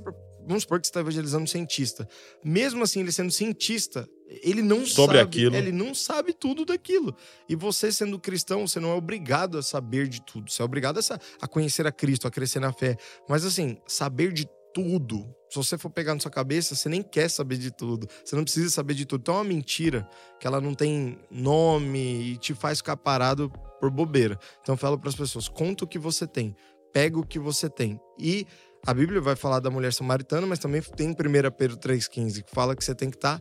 vamos 0.47 0.63
supor 0.63 0.81
que 0.81 0.87
você 0.87 0.91
está 0.91 1.01
evangelizando 1.01 1.45
um 1.45 1.47
cientista. 1.47 2.09
Mesmo 2.45 2.83
assim, 2.83 3.01
ele 3.01 3.13
sendo 3.13 3.31
cientista, 3.31 4.09
ele 4.43 4.63
não 4.63 4.85
Sobre 4.85 5.19
sabe. 5.19 5.29
aquilo. 5.29 5.55
Ele 5.57 5.73
não 5.73 5.95
sabe 5.95 6.33
tudo 6.33 6.65
daquilo. 6.65 7.15
E 7.49 7.55
você, 7.55 7.91
sendo 7.93 8.19
cristão, 8.19 8.67
você 8.67 8.81
não 8.81 8.91
é 8.91 8.95
obrigado 8.95 9.59
a 9.59 9.63
saber 9.63 10.09
de 10.09 10.21
tudo. 10.23 10.51
Você 10.51 10.61
é 10.61 10.65
obrigado 10.65 10.99
a, 10.99 11.03
a 11.41 11.47
conhecer 11.49 11.87
a 11.87 11.93
Cristo, 11.93 12.27
a 12.27 12.31
crescer 12.31 12.61
na 12.61 12.73
fé. 12.73 12.97
Mas 13.29 13.45
assim, 13.45 13.79
saber 13.87 14.33
de 14.33 14.47
tudo. 14.75 15.25
Se 15.55 15.59
você 15.59 15.79
for 15.79 15.89
pegar 15.89 16.15
na 16.15 16.21
sua 16.21 16.33
cabeça, 16.33 16.75
você 16.75 16.89
nem 16.89 17.01
quer 17.01 17.31
saber 17.31 17.57
de 17.57 17.71
tudo. 17.71 18.09
Você 18.25 18.35
não 18.35 18.43
precisa 18.43 18.69
saber 18.71 18.95
de 18.95 19.07
tudo. 19.07 19.21
Então 19.21 19.37
é 19.37 19.39
uma 19.39 19.45
mentira 19.45 20.09
que 20.41 20.49
ela 20.49 20.61
não 20.61 20.75
tem 20.75 21.17
nome 21.31 22.33
e 22.33 22.37
te 22.39 22.53
faz 22.53 22.79
ficar 22.79 22.97
parado 22.97 23.49
por 23.79 23.89
bobeira. 23.89 24.37
Então 24.61 24.73
eu 24.73 24.77
falo 24.77 24.99
para 24.99 25.09
as 25.09 25.15
pessoas: 25.15 25.49
conta 25.49 25.85
o 25.85 25.87
que 25.87 25.97
você 25.97 26.27
tem, 26.27 26.57
pega 26.93 27.17
o 27.21 27.25
que 27.25 27.39
você 27.39 27.71
tem. 27.71 28.01
E 28.19 28.45
a 28.85 28.93
Bíblia 28.93 29.21
vai 29.21 29.37
falar 29.37 29.61
da 29.61 29.71
mulher 29.71 29.93
samaritana, 29.93 30.45
mas 30.45 30.59
também 30.59 30.83
tem 30.83 31.11
em 31.11 31.13
1 31.13 31.15
Pedro 31.57 31.77
3,15, 31.77 32.43
que 32.43 32.53
fala 32.53 32.75
que 32.75 32.85
você 32.85 32.93
tem 32.93 33.09
que 33.09 33.17
estar 33.17 33.41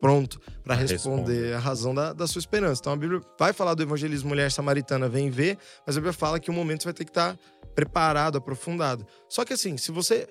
pronto 0.00 0.40
para 0.64 0.74
responder, 0.74 1.54
a 1.54 1.60
razão 1.60 1.94
da, 1.94 2.12
da 2.12 2.26
sua 2.26 2.40
esperança. 2.40 2.80
Então 2.80 2.92
a 2.92 2.96
Bíblia 2.96 3.20
vai 3.38 3.52
falar 3.52 3.74
do 3.74 3.84
evangelismo 3.84 4.30
mulher 4.30 4.50
samaritana, 4.50 5.08
vem 5.08 5.30
ver, 5.30 5.56
mas 5.86 5.96
a 5.96 6.00
Bíblia 6.00 6.12
fala 6.12 6.40
que 6.40 6.50
um 6.50 6.54
momento 6.54 6.82
você 6.82 6.86
vai 6.86 6.94
ter 6.94 7.04
que 7.04 7.12
estar 7.12 7.38
preparado, 7.72 8.36
aprofundado. 8.36 9.06
Só 9.28 9.44
que 9.44 9.52
assim, 9.52 9.76
se 9.76 9.92
você 9.92 10.26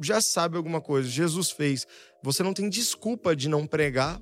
já 0.00 0.20
sabe 0.20 0.56
alguma 0.56 0.80
coisa, 0.80 1.08
Jesus 1.08 1.50
fez, 1.50 1.86
você 2.22 2.42
não 2.42 2.54
tem 2.54 2.68
desculpa 2.68 3.34
de 3.34 3.48
não 3.48 3.66
pregar 3.66 4.20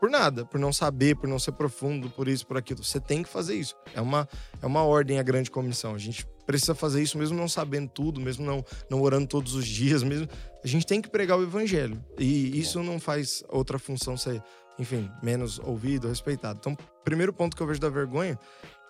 por 0.00 0.08
nada, 0.08 0.46
por 0.46 0.58
não 0.58 0.72
saber, 0.72 1.14
por 1.14 1.28
não 1.28 1.38
ser 1.38 1.52
profundo, 1.52 2.08
por 2.08 2.26
isso, 2.26 2.46
por 2.46 2.56
aquilo. 2.56 2.82
Você 2.82 2.98
tem 2.98 3.22
que 3.22 3.28
fazer 3.28 3.54
isso. 3.54 3.76
É 3.94 4.00
uma, 4.00 4.26
é 4.62 4.66
uma 4.66 4.82
ordem 4.82 5.18
a 5.18 5.22
grande 5.22 5.50
comissão. 5.50 5.94
A 5.94 5.98
gente 5.98 6.26
precisa 6.46 6.74
fazer 6.74 7.02
isso 7.02 7.18
mesmo 7.18 7.36
não 7.36 7.46
sabendo 7.46 7.90
tudo, 7.90 8.18
mesmo 8.18 8.44
não, 8.44 8.64
não 8.88 9.02
orando 9.02 9.26
todos 9.26 9.54
os 9.54 9.66
dias, 9.66 10.02
mesmo. 10.02 10.26
A 10.64 10.66
gente 10.66 10.86
tem 10.86 11.02
que 11.02 11.10
pregar 11.10 11.38
o 11.38 11.42
evangelho. 11.42 12.02
E 12.18 12.58
isso 12.58 12.82
não 12.82 12.98
faz 12.98 13.44
outra 13.50 13.78
função 13.78 14.16
ser, 14.16 14.42
enfim, 14.78 15.10
menos 15.22 15.58
ouvido, 15.58 16.08
respeitado. 16.08 16.58
Então, 16.58 16.76
primeiro 17.04 17.32
ponto 17.32 17.54
que 17.54 17.62
eu 17.62 17.66
vejo 17.66 17.78
da 17.78 17.90
vergonha 17.90 18.38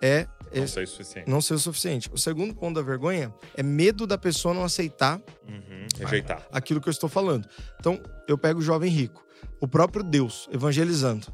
é 0.03 0.27
Não 0.55 0.65
esse- 0.65 0.75
sei 0.75 0.85
o 0.85 0.87
suficiente. 0.89 1.31
não 1.31 1.41
ser 1.41 1.55
o 1.55 1.59
suficiente. 1.59 2.11
O 2.13 2.19
segundo 2.19 2.55
ponto 2.55 2.75
da 2.77 2.83
vergonha 2.83 3.33
é 3.57 3.63
medo 3.63 4.07
da 4.07 4.17
pessoa 4.19 4.53
não 4.55 4.65
aceitar 4.65 5.21
Uhum, 5.49 5.87
Rejeitar. 5.99 6.47
aquilo 6.53 6.81
que 6.81 6.89
eu 6.89 6.93
estou 6.93 7.09
falando. 7.09 7.49
Então, 7.79 8.01
eu 8.27 8.37
pego 8.39 8.59
o 8.61 8.63
jovem 8.63 8.91
rico, 8.91 9.25
o 9.61 9.69
próprio 9.69 10.03
Deus 10.03 10.49
evangelizando. 10.53 11.27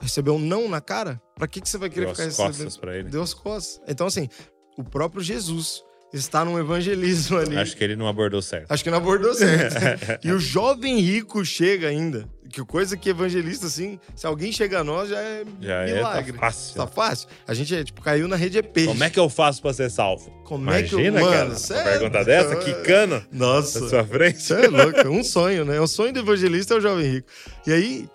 Recebeu 0.00 0.34
um 0.34 0.38
não 0.38 0.68
na 0.68 0.80
cara? 0.80 1.20
Pra 1.34 1.48
que, 1.48 1.60
que 1.60 1.68
você 1.68 1.78
vai 1.78 1.88
querer 1.88 2.06
Deu 2.06 2.14
ficar 2.14 2.26
as 2.28 2.36
recebendo? 2.36 2.52
costas 2.56 2.76
pra 2.76 2.96
ele. 2.96 3.08
Deu 3.08 3.22
as 3.22 3.32
costas. 3.32 3.80
Então, 3.88 4.06
assim, 4.06 4.28
o 4.76 4.84
próprio 4.84 5.22
Jesus 5.22 5.82
está 6.16 6.44
num 6.44 6.58
evangelismo 6.58 7.38
ali. 7.38 7.56
Acho 7.56 7.76
que 7.76 7.82
ele 7.84 7.96
não 7.96 8.06
abordou 8.08 8.40
certo. 8.40 8.70
Acho 8.70 8.82
que 8.84 8.90
não 8.90 8.98
abordou 8.98 9.34
certo. 9.34 9.76
e 10.24 10.30
o 10.30 10.38
jovem 10.38 10.98
rico 11.00 11.44
chega 11.44 11.88
ainda. 11.88 12.28
Que 12.50 12.64
coisa 12.64 12.96
que 12.96 13.08
evangelista, 13.10 13.66
assim, 13.66 13.98
se 14.14 14.24
alguém 14.28 14.52
chega 14.52 14.78
a 14.78 14.84
nós, 14.84 15.08
já 15.08 15.18
é 15.18 15.44
Já 15.60 15.84
milagre. 15.86 16.30
é, 16.30 16.32
tá 16.34 16.38
fácil. 16.38 16.74
Tá 16.76 16.86
fácil? 16.86 17.28
A 17.48 17.52
gente, 17.54 17.74
é, 17.74 17.82
tipo, 17.82 18.00
caiu 18.00 18.28
na 18.28 18.36
rede 18.36 18.58
EP. 18.58 18.84
Como 18.86 19.02
é 19.02 19.10
que 19.10 19.18
eu 19.18 19.28
faço 19.28 19.60
pra 19.60 19.72
ser 19.72 19.90
salvo? 19.90 20.30
Como 20.44 20.70
é 20.70 20.84
que 20.84 20.94
eu- 20.94 21.00
Imagina, 21.00 21.20
Mano, 21.20 21.32
cara, 21.32 21.48
uma 21.74 21.80
é 21.80 21.82
pergunta 21.98 22.24
dessa, 22.24 22.54
doido. 22.54 22.64
quicando 22.64 23.24
Nossa. 23.32 23.80
na 23.80 23.88
sua 23.88 24.04
frente. 24.04 24.40
Você 24.40 24.54
é 24.54 24.68
louco, 24.68 25.00
é 25.00 25.08
um 25.08 25.24
sonho, 25.24 25.64
né? 25.64 25.80
O 25.80 25.88
sonho 25.88 26.12
do 26.12 26.20
evangelista 26.20 26.74
é 26.74 26.76
o 26.76 26.80
jovem 26.80 27.10
rico. 27.10 27.28
E 27.66 27.72
aí, 27.72 28.08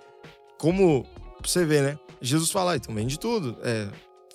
como 0.57 1.05
você 1.43 1.65
vê, 1.65 1.81
né? 1.81 1.99
Jesus 2.21 2.49
fala, 2.49 2.73
"Ah, 2.73 2.75
então 2.77 2.95
vende 2.95 3.19
tudo. 3.19 3.57
É, 3.61 3.87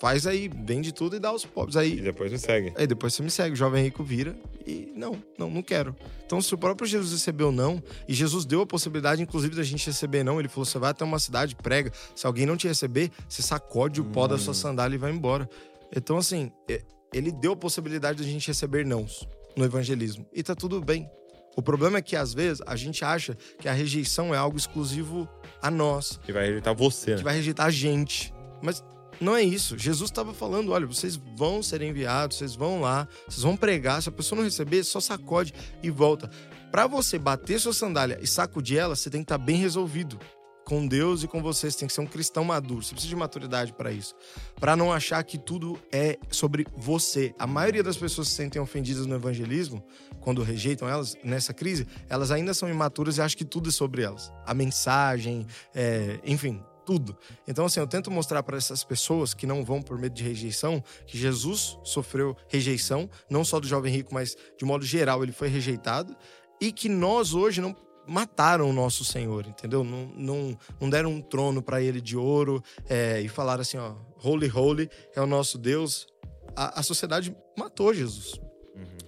faz 0.05 0.27
aí, 0.27 0.47
vende 0.63 0.93
tudo 0.93 1.15
e 1.15 1.19
dá 1.19 1.29
aos 1.29 1.43
pobres. 1.47 1.75
E 1.75 1.79
Aí, 1.79 1.99
depois 1.99 2.31
me 2.31 2.37
segue. 2.37 2.71
aí 2.77 2.85
depois 2.85 3.11
você 3.11 3.23
me 3.23 3.31
segue. 3.31 3.53
O 3.53 3.55
jovem 3.55 3.83
rico 3.83 4.03
vira 4.03 4.35
e 4.67 4.91
não, 4.95 5.19
não, 5.35 5.49
não 5.49 5.63
quero. 5.63 5.95
Então, 6.23 6.39
se 6.43 6.53
o 6.53 6.57
próprio 6.59 6.87
Jesus 6.87 7.11
recebeu 7.11 7.51
não, 7.51 7.81
e 8.07 8.13
Jesus 8.13 8.45
deu 8.45 8.61
a 8.61 8.67
possibilidade, 8.67 9.19
inclusive, 9.23 9.55
da 9.55 9.63
gente 9.63 9.83
receber 9.87 10.23
não, 10.23 10.39
ele 10.39 10.47
falou: 10.47 10.63
você 10.63 10.77
vai 10.77 10.91
até 10.91 11.03
uma 11.03 11.17
cidade, 11.17 11.55
prega. 11.55 11.91
Se 12.15 12.27
alguém 12.27 12.45
não 12.45 12.55
te 12.55 12.67
receber, 12.67 13.09
você 13.27 13.41
sacode 13.41 13.99
o 13.99 14.03
pó 14.05 14.27
da 14.27 14.37
sua 14.37 14.53
sandália 14.53 14.93
e 14.95 14.99
vai 14.99 15.11
embora. 15.11 15.49
Então, 15.95 16.17
assim, 16.17 16.51
é- 16.69 16.83
ele 17.11 17.31
deu 17.31 17.53
a 17.53 17.57
possibilidade 17.57 18.19
da 18.21 18.29
gente 18.29 18.47
receber 18.47 18.85
nãos 18.85 19.27
no 19.57 19.65
evangelismo. 19.65 20.23
E 20.31 20.43
tá 20.43 20.53
tudo 20.53 20.79
bem. 20.81 21.09
O 21.57 21.63
problema 21.63 21.97
é 21.97 22.01
que, 22.03 22.15
às 22.15 22.31
vezes, 22.31 22.61
a 22.67 22.75
gente 22.75 23.03
acha 23.03 23.35
que 23.57 23.67
a 23.67 23.73
rejeição 23.73 24.35
é 24.35 24.37
algo 24.37 24.55
exclusivo 24.57 25.27
a 25.59 25.71
nós, 25.71 26.19
Que 26.23 26.31
vai 26.31 26.45
rejeitar 26.45 26.75
você, 26.75 27.11
que 27.13 27.17
né? 27.17 27.23
vai 27.23 27.35
rejeitar 27.37 27.65
a 27.65 27.71
gente. 27.71 28.31
Mas 28.61 28.83
não 29.19 29.35
é 29.35 29.41
isso. 29.41 29.77
Jesus 29.77 30.09
estava 30.09 30.33
falando: 30.33 30.71
olha, 30.71 30.85
vocês 30.85 31.19
vão 31.35 31.61
ser 31.61 31.81
enviados, 31.81 32.37
vocês 32.37 32.55
vão 32.55 32.81
lá, 32.81 33.07
vocês 33.27 33.43
vão 33.43 33.55
pregar. 33.55 34.01
Se 34.01 34.09
a 34.09 34.11
pessoa 34.11 34.37
não 34.37 34.45
receber, 34.45 34.83
só 34.83 34.99
sacode 34.99 35.53
e 35.81 35.89
volta. 35.89 36.29
Para 36.71 36.87
você 36.87 37.17
bater 37.17 37.59
sua 37.59 37.73
sandália 37.73 38.19
e 38.21 38.27
sacudir 38.27 38.77
ela, 38.77 38.95
você 38.95 39.09
tem 39.09 39.21
que 39.21 39.25
estar 39.25 39.37
bem 39.37 39.57
resolvido. 39.57 40.19
Com 40.65 40.87
Deus 40.87 41.21
e 41.21 41.27
com 41.27 41.43
você, 41.43 41.69
você 41.69 41.77
tem 41.77 41.87
que 41.87 41.93
ser 41.93 42.01
um 42.01 42.07
cristão 42.07 42.43
maduro. 42.43 42.81
Você 42.81 42.91
precisa 42.91 43.09
de 43.09 43.15
maturidade 43.15 43.71
para 43.71 43.91
isso. 43.91 44.15
Para 44.59 44.75
não 44.75 44.91
achar 44.91 45.23
que 45.23 45.37
tudo 45.37 45.79
é 45.91 46.17
sobre 46.31 46.65
você. 46.75 47.35
A 47.37 47.45
maioria 47.45 47.83
das 47.83 47.95
pessoas 47.95 48.29
se 48.29 48.33
sentem 48.33 48.59
ofendidas 48.59 49.05
no 49.05 49.13
evangelismo, 49.13 49.85
quando 50.19 50.41
rejeitam 50.41 50.89
elas 50.89 51.15
nessa 51.23 51.53
crise, 51.53 51.87
elas 52.09 52.31
ainda 52.31 52.51
são 52.51 52.67
imaturas 52.67 53.17
e 53.17 53.21
acham 53.21 53.37
que 53.37 53.45
tudo 53.45 53.69
é 53.69 53.71
sobre 53.71 54.01
elas. 54.01 54.33
A 54.43 54.55
mensagem, 54.55 55.45
é, 55.75 56.19
enfim, 56.25 56.59
tudo. 56.85 57.17
Então, 57.47 57.65
assim, 57.65 57.79
eu 57.79 57.87
tento 57.87 58.11
mostrar 58.11 58.43
para 58.43 58.57
essas 58.57 58.83
pessoas 58.83 59.33
que 59.33 59.47
não 59.47 59.63
vão 59.63 59.81
por 59.81 59.97
medo 59.97 60.13
de 60.13 60.23
rejeição 60.23 60.83
que 61.05 61.17
Jesus 61.17 61.77
sofreu 61.83 62.37
rejeição, 62.47 63.09
não 63.29 63.43
só 63.43 63.59
do 63.59 63.67
jovem 63.67 63.91
rico, 63.91 64.13
mas 64.13 64.37
de 64.57 64.65
modo 64.65 64.85
geral 64.85 65.23
ele 65.23 65.31
foi 65.31 65.47
rejeitado, 65.47 66.15
e 66.61 66.71
que 66.71 66.87
nós 66.87 67.33
hoje 67.33 67.59
não 67.59 67.75
mataram 68.07 68.69
o 68.69 68.73
nosso 68.73 69.03
Senhor, 69.03 69.47
entendeu? 69.47 69.83
Não, 69.83 70.07
não, 70.15 70.57
não 70.79 70.89
deram 70.89 71.11
um 71.11 71.21
trono 71.21 71.61
para 71.61 71.81
ele 71.81 71.99
de 71.99 72.15
ouro 72.15 72.63
é, 72.87 73.19
e 73.21 73.27
falaram 73.27 73.61
assim: 73.61 73.77
ó, 73.77 73.95
holy, 74.23 74.49
holy 74.49 74.89
é 75.15 75.21
o 75.21 75.27
nosso 75.27 75.57
Deus. 75.57 76.07
A, 76.55 76.79
a 76.79 76.83
sociedade 76.83 77.35
matou 77.57 77.93
Jesus. 77.93 78.39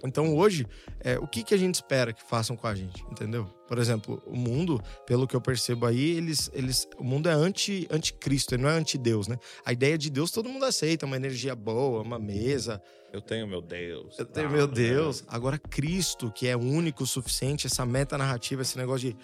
Então 0.04 0.36
hoje, 0.36 0.66
é, 1.00 1.18
o 1.18 1.26
que, 1.26 1.42
que 1.42 1.54
a 1.54 1.56
gente 1.58 1.74
espera 1.76 2.12
que 2.12 2.22
façam 2.22 2.56
com 2.56 2.66
a 2.66 2.74
gente, 2.74 3.04
entendeu? 3.10 3.46
Por 3.66 3.78
exemplo, 3.78 4.22
o 4.26 4.36
mundo, 4.36 4.80
pelo 5.06 5.26
que 5.26 5.36
eu 5.36 5.40
percebo 5.40 5.84
aí, 5.86 6.16
eles, 6.16 6.50
eles, 6.54 6.88
o 6.98 7.04
mundo 7.04 7.28
é 7.28 7.32
anti, 7.32 7.86
anticristo, 7.90 8.54
ele 8.54 8.62
não 8.62 8.70
é 8.70 8.74
anti-Deus, 8.74 9.28
né? 9.28 9.36
A 9.64 9.72
ideia 9.72 9.98
de 9.98 10.08
Deus 10.10 10.30
todo 10.30 10.48
mundo 10.48 10.64
aceita, 10.64 11.04
uma 11.06 11.16
energia 11.16 11.54
boa, 11.54 12.00
uma 12.02 12.18
mesa, 12.18 12.80
Eu 13.12 13.20
tenho 13.20 13.46
meu 13.46 13.60
Deus. 13.60 14.18
eu 14.18 14.24
tenho 14.26 14.48
Ah, 14.48 14.50
meu 14.50 14.66
Deus. 14.66 15.22
Agora, 15.28 15.58
Cristo, 15.58 16.30
que 16.30 16.46
é 16.46 16.56
único, 16.56 17.06
suficiente, 17.06 17.66
essa 17.66 17.84
meta 17.84 18.16
narrativa, 18.16 18.62
esse 18.62 18.76
negócio 18.78 19.10
de 19.10 19.16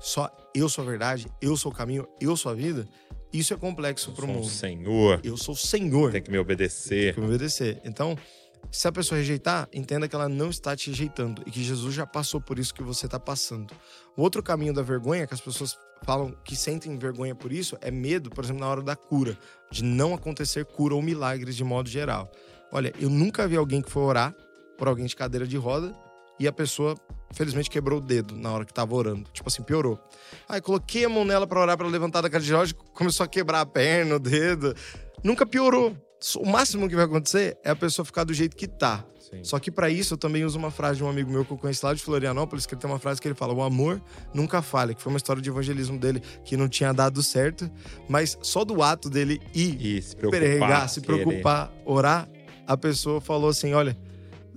só 0.00 0.30
eu 0.54 0.68
sou 0.68 0.84
a 0.84 0.86
verdade, 0.86 1.26
eu 1.42 1.56
sou 1.56 1.72
o 1.72 1.74
caminho, 1.74 2.06
eu 2.20 2.36
sou 2.36 2.52
a 2.52 2.54
vida, 2.54 2.86
isso 3.32 3.52
é 3.52 3.56
complexo 3.56 4.10
Eu 4.10 4.14
pro 4.14 4.26
sou 4.26 4.34
um 4.34 4.38
mundo. 4.38 4.48
senhor. 4.48 5.20
Eu 5.24 5.36
sou 5.36 5.54
o 5.54 5.58
Senhor. 5.58 6.12
Tem 6.12 6.22
que 6.22 6.30
me 6.30 6.38
obedecer. 6.38 7.06
Tem 7.06 7.14
que 7.14 7.20
me 7.20 7.26
obedecer. 7.26 7.80
Então, 7.84 8.16
se 8.70 8.86
a 8.86 8.92
pessoa 8.92 9.18
rejeitar, 9.18 9.68
entenda 9.72 10.06
que 10.06 10.14
ela 10.14 10.28
não 10.28 10.50
está 10.50 10.76
te 10.76 10.90
rejeitando 10.90 11.42
e 11.46 11.50
que 11.50 11.62
Jesus 11.62 11.94
já 11.94 12.06
passou 12.06 12.40
por 12.40 12.58
isso 12.58 12.74
que 12.74 12.82
você 12.82 13.06
está 13.06 13.18
passando. 13.18 13.74
O 14.16 14.22
outro 14.22 14.42
caminho 14.42 14.74
da 14.74 14.82
vergonha, 14.82 15.26
que 15.26 15.34
as 15.34 15.40
pessoas 15.40 15.78
falam 16.02 16.34
que 16.44 16.54
sentem 16.54 16.96
vergonha 16.96 17.34
por 17.34 17.52
isso, 17.52 17.76
é 17.80 17.90
medo, 17.90 18.30
por 18.30 18.44
exemplo, 18.44 18.60
na 18.60 18.68
hora 18.68 18.82
da 18.82 18.94
cura, 18.94 19.38
de 19.70 19.82
não 19.82 20.14
acontecer 20.14 20.64
cura 20.66 20.94
ou 20.94 21.02
milagres 21.02 21.56
de 21.56 21.64
modo 21.64 21.88
geral. 21.88 22.30
Olha, 22.70 22.92
eu 23.00 23.08
nunca 23.08 23.48
vi 23.48 23.56
alguém 23.56 23.80
que 23.80 23.90
foi 23.90 24.02
orar 24.02 24.34
por 24.76 24.86
alguém 24.86 25.06
de 25.06 25.16
cadeira 25.16 25.46
de 25.46 25.56
roda 25.56 25.94
e 26.38 26.46
a 26.46 26.52
pessoa, 26.52 26.94
felizmente, 27.32 27.70
quebrou 27.70 27.98
o 27.98 28.02
dedo 28.02 28.36
na 28.36 28.52
hora 28.52 28.64
que 28.64 28.72
tava 28.72 28.94
orando. 28.94 29.28
Tipo 29.32 29.48
assim, 29.48 29.62
piorou. 29.62 29.98
Aí 30.48 30.60
coloquei 30.60 31.04
a 31.04 31.08
mão 31.08 31.24
nela 31.24 31.46
para 31.46 31.60
orar 31.60 31.76
para 31.76 31.88
levantar 31.88 32.20
da 32.20 32.30
cadeira 32.30 32.66
de 32.66 32.74
roda, 32.74 32.90
começou 32.92 33.24
a 33.24 33.28
quebrar 33.28 33.62
a 33.62 33.66
perna, 33.66 34.16
o 34.16 34.18
dedo. 34.20 34.74
Nunca 35.24 35.46
piorou. 35.46 35.96
O 36.36 36.46
máximo 36.46 36.88
que 36.88 36.96
vai 36.96 37.04
acontecer 37.04 37.56
é 37.64 37.70
a 37.70 37.76
pessoa 37.76 38.04
ficar 38.04 38.24
do 38.24 38.34
jeito 38.34 38.56
que 38.56 38.66
tá. 38.66 39.04
Sim. 39.30 39.44
Só 39.44 39.58
que 39.58 39.70
para 39.70 39.90
isso 39.90 40.14
eu 40.14 40.18
também 40.18 40.44
uso 40.44 40.58
uma 40.58 40.70
frase 40.70 40.96
de 40.98 41.04
um 41.04 41.08
amigo 41.08 41.30
meu 41.30 41.44
que 41.44 41.50
eu 41.52 41.58
conheci 41.58 41.84
lá 41.84 41.92
de 41.92 42.02
Florianópolis, 42.02 42.64
que 42.66 42.74
ele 42.74 42.80
tem 42.80 42.90
uma 42.90 42.98
frase 42.98 43.20
que 43.20 43.28
ele 43.28 43.34
fala: 43.34 43.52
"O 43.52 43.62
amor 43.62 44.02
nunca 44.32 44.62
falha", 44.62 44.94
que 44.94 45.02
foi 45.02 45.12
uma 45.12 45.18
história 45.18 45.40
de 45.42 45.48
evangelismo 45.50 45.98
dele 45.98 46.22
que 46.44 46.56
não 46.56 46.66
tinha 46.68 46.92
dado 46.94 47.22
certo, 47.22 47.70
mas 48.08 48.38
só 48.42 48.64
do 48.64 48.82
ato 48.82 49.10
dele 49.10 49.40
ir 49.54 49.76
E 49.98 50.02
se 50.02 50.16
preocupar. 50.16 50.40
pregar, 50.40 50.88
se 50.88 51.00
querer. 51.02 51.22
preocupar, 51.24 51.70
orar, 51.84 52.28
a 52.66 52.76
pessoa 52.76 53.20
falou 53.20 53.50
assim: 53.50 53.74
"Olha, 53.74 53.96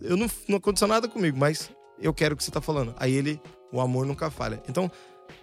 eu 0.01 0.15
não, 0.15 0.27
não 0.47 0.57
aconteceu 0.57 0.87
nada 0.87 1.07
comigo, 1.07 1.37
mas 1.37 1.69
eu 2.01 2.13
quero 2.13 2.33
o 2.33 2.37
que 2.37 2.43
você 2.43 2.51
tá 2.51 2.61
falando". 2.61 2.95
Aí 2.97 3.13
ele, 3.13 3.41
o 3.73 3.81
amor 3.81 4.05
nunca 4.05 4.31
falha. 4.31 4.63
Então, 4.69 4.89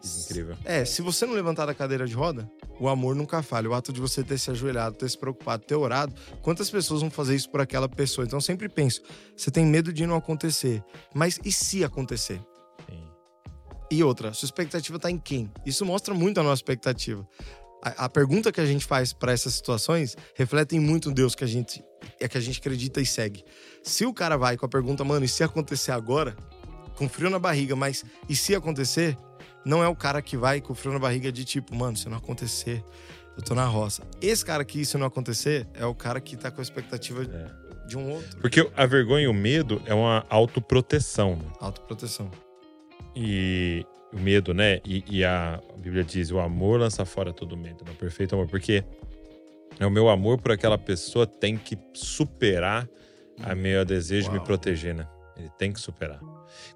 Incrível. 0.05 0.57
é, 0.65 0.85
se 0.85 1.03
você 1.03 1.27
não 1.27 1.35
levantar 1.35 1.67
da 1.67 1.75
cadeira 1.75 2.07
de 2.07 2.15
roda, 2.15 2.51
o 2.79 2.89
amor 2.89 3.15
nunca 3.15 3.43
falha. 3.43 3.69
O 3.69 3.75
ato 3.75 3.93
de 3.93 4.01
você 4.01 4.23
ter 4.23 4.39
se 4.39 4.51
ajoelhado, 4.51 4.97
ter 4.97 5.09
se 5.09 5.19
preocupado, 5.19 5.65
ter 5.65 5.75
orado, 5.75 6.15
quantas 6.43 6.71
pessoas 6.71 7.01
vão 7.01 7.11
fazer 7.11 7.35
isso 7.35 7.51
por 7.51 7.61
aquela 7.61 7.89
pessoa? 7.89 8.25
Então 8.25 8.37
eu 8.37 8.43
sempre 8.43 8.69
penso, 8.69 9.03
você 9.37 9.51
tem 9.51 9.67
medo 9.67 9.93
de 9.93 10.07
não 10.07 10.17
acontecer, 10.17 10.83
mas 11.15 11.39
e 11.45 11.51
se 11.51 11.85
acontecer? 11.85 12.41
Sim. 12.89 13.03
E 13.91 14.05
outra, 14.05 14.33
sua 14.33 14.47
expectativa 14.47 14.99
tá 14.99 15.11
em 15.11 15.19
quem? 15.19 15.51
Isso 15.67 15.85
mostra 15.85 16.15
muito 16.15 16.39
a 16.39 16.43
nossa 16.43 16.61
expectativa. 16.61 17.27
A, 17.83 18.07
a 18.07 18.09
pergunta 18.09 18.51
que 18.53 18.61
a 18.61 18.67
gente 18.67 18.85
faz 18.85 19.13
para 19.13 19.33
essas 19.33 19.55
situações 19.55 20.17
refletem 20.35 20.81
muito 20.81 21.11
o 21.11 21.15
Deus 21.15 21.35
que 21.35 21.45
a 21.45 21.47
gente 21.47 21.83
é 22.21 22.29
que 22.29 22.39
a 22.39 22.41
gente 22.41 22.61
acredita 22.61 23.01
e 23.01 23.07
segue. 23.07 23.45
Se 23.83 24.07
o 24.07 24.15
cara 24.15 24.37
vai 24.37 24.57
com 24.57 24.67
a 24.67 24.69
pergunta, 24.69 25.05
mano, 25.05 25.25
e 25.25 25.29
se 25.29 25.43
acontecer 25.43 25.93
agora? 25.93 26.37
Com 26.97 27.09
frio 27.09 27.31
na 27.31 27.39
barriga, 27.39 27.77
mas 27.77 28.05
e 28.29 28.35
se 28.35 28.55
acontecer? 28.55 29.17
Não 29.65 29.83
é 29.83 29.89
o 29.89 29.95
cara 29.97 30.23
que 30.23 30.37
vai 30.37 30.61
com 30.61 30.75
frio 30.75 30.93
na 30.93 30.99
barriga 30.99 31.31
de 31.33 31.45
tipo, 31.45 31.75
mano, 31.75 31.97
se 31.97 32.09
não 32.09 32.17
acontecer, 32.17 32.83
eu 33.37 33.43
tô 33.43 33.55
na 33.55 33.65
roça. 33.67 34.03
Esse 34.23 34.45
cara 34.45 34.65
que 34.65 34.85
se 34.85 34.97
não 34.97 35.07
acontecer 35.07 35.67
é 35.75 35.85
o 35.85 35.95
cara 35.95 36.21
que 36.21 36.37
tá 36.37 36.51
com 36.51 36.61
a 36.61 36.63
expectativa 36.63 37.23
É. 37.25 37.87
de 37.87 37.97
um 37.99 38.11
outro. 38.13 38.39
Porque 38.41 38.71
a 38.77 38.87
vergonha 38.87 39.25
e 39.25 39.29
o 39.29 39.35
medo 39.35 39.81
é 39.87 39.93
uma 39.95 40.25
autoproteção. 40.31 41.37
né? 41.37 41.45
Autoproteção. 41.61 42.31
E 43.15 43.85
o 44.13 44.19
medo, 44.19 44.55
né? 44.55 44.81
E, 44.85 45.05
e 45.09 45.25
a 45.25 45.61
Bíblia 45.79 46.05
diz: 46.05 46.31
o 46.31 46.39
amor 46.39 46.81
lança 46.81 47.05
fora 47.05 47.33
todo 47.33 47.57
medo, 47.57 47.85
né? 47.85 47.91
o 47.93 47.95
perfeito 47.95 48.35
amor. 48.35 48.47
Porque 48.49 48.85
é 49.79 49.87
o 49.87 49.91
meu 49.91 50.09
amor 50.09 50.39
por 50.39 50.53
aquela 50.53 50.79
pessoa 50.79 51.27
tem 51.27 51.57
que 51.57 51.77
superar 51.95 52.89
a 53.43 53.55
meu 53.55 53.85
desejo 53.85 54.29
de 54.31 54.39
me 54.39 54.45
proteger, 54.45 54.95
né? 54.95 55.07
Ele 55.37 55.51
tem 55.59 55.73
que 55.73 55.81
superar. 55.81 56.21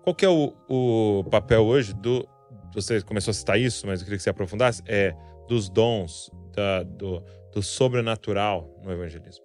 Qual 0.03 0.15
que 0.15 0.25
é 0.25 0.29
o, 0.29 0.53
o 0.69 1.25
papel 1.31 1.65
hoje 1.65 1.93
do. 1.93 2.27
Você 2.75 3.01
começou 3.03 3.31
a 3.31 3.35
citar 3.35 3.59
isso, 3.61 3.87
mas 3.87 4.01
eu 4.01 4.05
queria 4.05 4.17
que 4.19 4.23
você 4.23 4.31
aprofundasse. 4.31 4.83
É 4.87 5.15
dos 5.49 5.69
dons, 5.69 6.31
da- 6.55 6.83
do, 6.83 7.23
do 7.53 7.63
sobrenatural 7.63 8.81
no 8.83 8.93
evangelismo. 8.93 9.45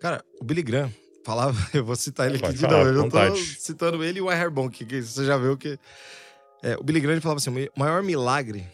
Cara, 0.00 0.24
o 0.40 0.44
Billy 0.44 0.62
Graham 0.62 0.90
falava, 1.24 1.56
eu 1.74 1.84
vou 1.84 1.96
citar 1.96 2.26
ele 2.28 2.36
aqui 2.44 2.54
de 2.54 2.62
novo. 2.62 2.76
Eu 2.88 2.92
não 2.94 3.08
tô 3.08 3.18
vontade. 3.18 3.40
citando 3.58 4.02
ele 4.04 4.18
e 4.18 4.22
o 4.22 4.30
Airbon, 4.30 4.68
que, 4.70 4.84
que 4.84 5.02
você 5.02 5.24
já 5.24 5.36
viu 5.36 5.56
que. 5.56 5.78
É, 6.62 6.76
o 6.76 6.82
Billy 6.82 7.00
Graham 7.00 7.20
falava 7.20 7.38
assim: 7.38 7.50
o 7.50 7.78
maior 7.78 8.02
milagre 8.02 8.66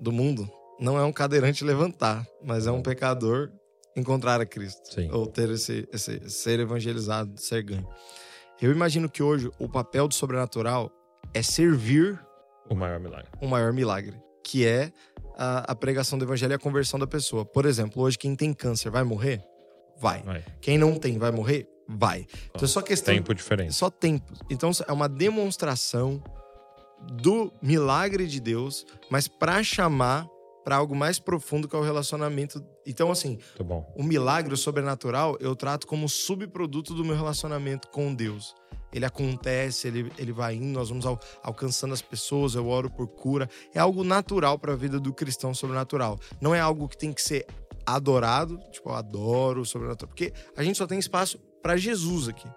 do 0.00 0.10
mundo 0.10 0.50
não 0.80 0.98
é 0.98 1.04
um 1.04 1.12
cadeirante 1.12 1.64
levantar, 1.64 2.26
mas 2.44 2.66
é 2.66 2.70
um 2.70 2.82
pecador 2.82 3.50
encontrar 3.96 4.40
a 4.40 4.46
Cristo. 4.46 4.92
Sim. 4.92 5.10
Ou 5.12 5.26
ter 5.26 5.48
esse, 5.50 5.88
esse 5.92 6.28
ser 6.28 6.60
evangelizado, 6.60 7.40
ser 7.40 7.62
ganho. 7.62 7.88
Eu 8.60 8.72
imagino 8.72 9.08
que 9.08 9.22
hoje 9.22 9.50
o 9.58 9.68
papel 9.68 10.08
do 10.08 10.14
sobrenatural 10.14 10.90
é 11.32 11.42
servir 11.42 12.18
O 12.68 12.74
maior 12.74 12.98
milagre. 13.00 13.30
um 13.40 13.46
maior 13.46 13.72
milagre, 13.72 14.16
que 14.44 14.66
é 14.66 14.92
a, 15.36 15.72
a 15.72 15.74
pregação 15.74 16.18
do 16.18 16.24
evangelho 16.24 16.52
e 16.52 16.54
a 16.54 16.58
conversão 16.58 16.98
da 16.98 17.06
pessoa. 17.06 17.44
Por 17.44 17.66
exemplo, 17.66 18.02
hoje 18.02 18.18
quem 18.18 18.34
tem 18.34 18.52
câncer 18.52 18.90
vai 18.90 19.04
morrer? 19.04 19.42
Vai. 19.98 20.22
Vai. 20.22 20.44
Quem 20.60 20.78
não 20.78 20.98
tem 20.98 21.18
vai 21.18 21.30
morrer? 21.30 21.68
Vai. 21.88 22.26
Então 22.50 22.64
é 22.64 22.68
só 22.68 22.82
questão. 22.82 23.14
Tempo 23.14 23.34
diferente. 23.34 23.72
Só 23.72 23.88
tempo. 23.88 24.32
Então 24.50 24.70
é 24.86 24.92
uma 24.92 25.08
demonstração 25.08 26.22
do 27.22 27.52
milagre 27.62 28.26
de 28.26 28.40
Deus, 28.40 28.84
mas 29.10 29.28
para 29.28 29.62
chamar 29.62 30.26
para 30.66 30.74
algo 30.74 30.96
mais 30.96 31.20
profundo 31.20 31.68
que 31.68 31.76
é 31.76 31.78
o 31.78 31.82
relacionamento. 31.82 32.60
Então, 32.84 33.08
assim, 33.12 33.38
bom. 33.64 33.88
o 33.96 34.02
milagre, 34.02 34.52
o 34.52 34.56
sobrenatural, 34.56 35.36
eu 35.38 35.54
trato 35.54 35.86
como 35.86 36.08
subproduto 36.08 36.92
do 36.92 37.04
meu 37.04 37.14
relacionamento 37.14 37.86
com 37.86 38.12
Deus. 38.12 38.52
Ele 38.96 39.04
acontece, 39.04 39.86
ele, 39.88 40.10
ele 40.18 40.32
vai 40.32 40.54
indo, 40.54 40.66
nós 40.78 40.88
vamos 40.88 41.04
al- 41.06 41.20
alcançando 41.42 41.92
as 41.94 42.00
pessoas, 42.02 42.54
eu 42.54 42.66
oro 42.66 42.90
por 42.90 43.06
cura. 43.06 43.48
É 43.74 43.78
algo 43.78 44.02
natural 44.02 44.58
para 44.58 44.72
a 44.72 44.76
vida 44.76 44.98
do 44.98 45.12
cristão 45.12 45.52
sobrenatural. 45.54 46.18
Não 46.40 46.54
é 46.54 46.60
algo 46.60 46.88
que 46.88 46.96
tem 46.96 47.12
que 47.12 47.20
ser 47.22 47.46
adorado, 47.84 48.58
tipo, 48.72 48.88
eu 48.88 48.94
adoro 48.94 49.60
o 49.60 49.64
sobrenatural, 49.66 50.08
porque 50.08 50.32
a 50.56 50.62
gente 50.64 50.76
só 50.76 50.86
tem 50.86 50.98
espaço 50.98 51.38
para 51.62 51.76
Jesus 51.76 52.28
aqui. 52.28 52.48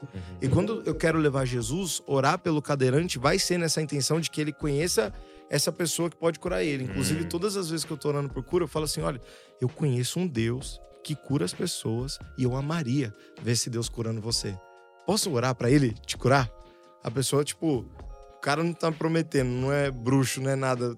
E 0.42 0.48
quando 0.48 0.82
eu 0.86 0.96
quero 0.96 1.18
levar 1.20 1.46
Jesus, 1.46 2.02
orar 2.08 2.40
pelo 2.40 2.62
cadeirante 2.62 3.20
vai 3.20 3.38
ser 3.38 3.58
nessa 3.58 3.82
intenção 3.82 4.20
de 4.20 4.30
que 4.32 4.40
ele 4.42 4.54
conheça 4.54 5.14
essa 5.50 5.72
pessoa 5.72 6.10
que 6.10 6.16
pode 6.18 6.40
curar 6.40 6.64
ele. 6.64 6.84
Inclusive, 6.84 7.24
Hum. 7.26 7.28
todas 7.30 7.58
as 7.58 7.70
vezes 7.70 7.86
que 7.86 7.92
eu 7.92 7.98
tô 7.98 8.08
orando 8.08 8.30
por 8.30 8.44
cura, 8.44 8.64
eu 8.64 8.68
falo 8.68 8.86
assim: 8.86 9.02
olha, 9.02 9.20
eu 9.60 9.68
conheço 9.68 10.20
um 10.20 10.28
Deus 10.28 10.80
que 11.04 11.16
cura 11.16 11.44
as 11.46 11.54
pessoas 11.54 12.20
e 12.38 12.44
eu 12.44 12.56
amaria 12.56 13.14
ver 13.42 13.54
esse 13.54 13.70
Deus 13.70 13.90
curando 13.90 14.22
você. 14.22 14.56
Posso 15.10 15.34
orar 15.34 15.56
pra 15.56 15.72
ele 15.72 15.96
te 16.06 16.16
curar? 16.16 16.48
A 17.04 17.10
pessoa, 17.10 17.44
tipo, 17.44 17.84
o 18.36 18.40
cara 18.44 18.64
não 18.64 18.74
tá 18.74 18.92
prometendo, 18.92 19.50
não 19.50 19.74
é 19.74 19.90
bruxo, 19.90 20.40
não 20.40 20.52
é 20.52 20.56
nada. 20.56 20.96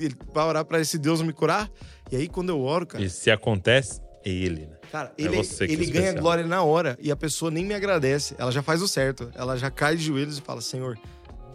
Ele 0.00 0.16
vai 0.34 0.44
orar 0.48 0.64
pra 0.64 0.80
esse 0.80 0.98
Deus 0.98 1.22
me 1.22 1.32
curar? 1.32 1.70
E 2.10 2.16
aí, 2.16 2.26
quando 2.26 2.48
eu 2.48 2.60
oro, 2.60 2.84
cara, 2.84 3.04
E 3.04 3.08
se 3.08 3.30
acontece, 3.30 4.00
é 4.24 4.30
ele, 4.30 4.62
né? 4.66 4.76
Cara, 4.90 5.12
É 5.16 5.22
ele, 5.22 5.36
é 5.36 5.42
ele 5.62 5.86
ganha 5.86 6.12
glória 6.12 6.44
na 6.44 6.60
hora 6.64 6.98
e 7.00 7.12
a 7.12 7.14
pessoa 7.14 7.52
nem 7.52 7.64
me 7.64 7.72
agradece. 7.72 8.34
Ela 8.36 8.50
já 8.50 8.64
faz 8.64 8.82
o 8.82 8.88
certo. 8.88 9.30
Ela 9.32 9.56
já 9.56 9.70
cai 9.70 9.94
de 9.94 10.02
joelhos 10.02 10.38
e 10.38 10.40
fala: 10.42 10.60
Senhor, 10.60 10.98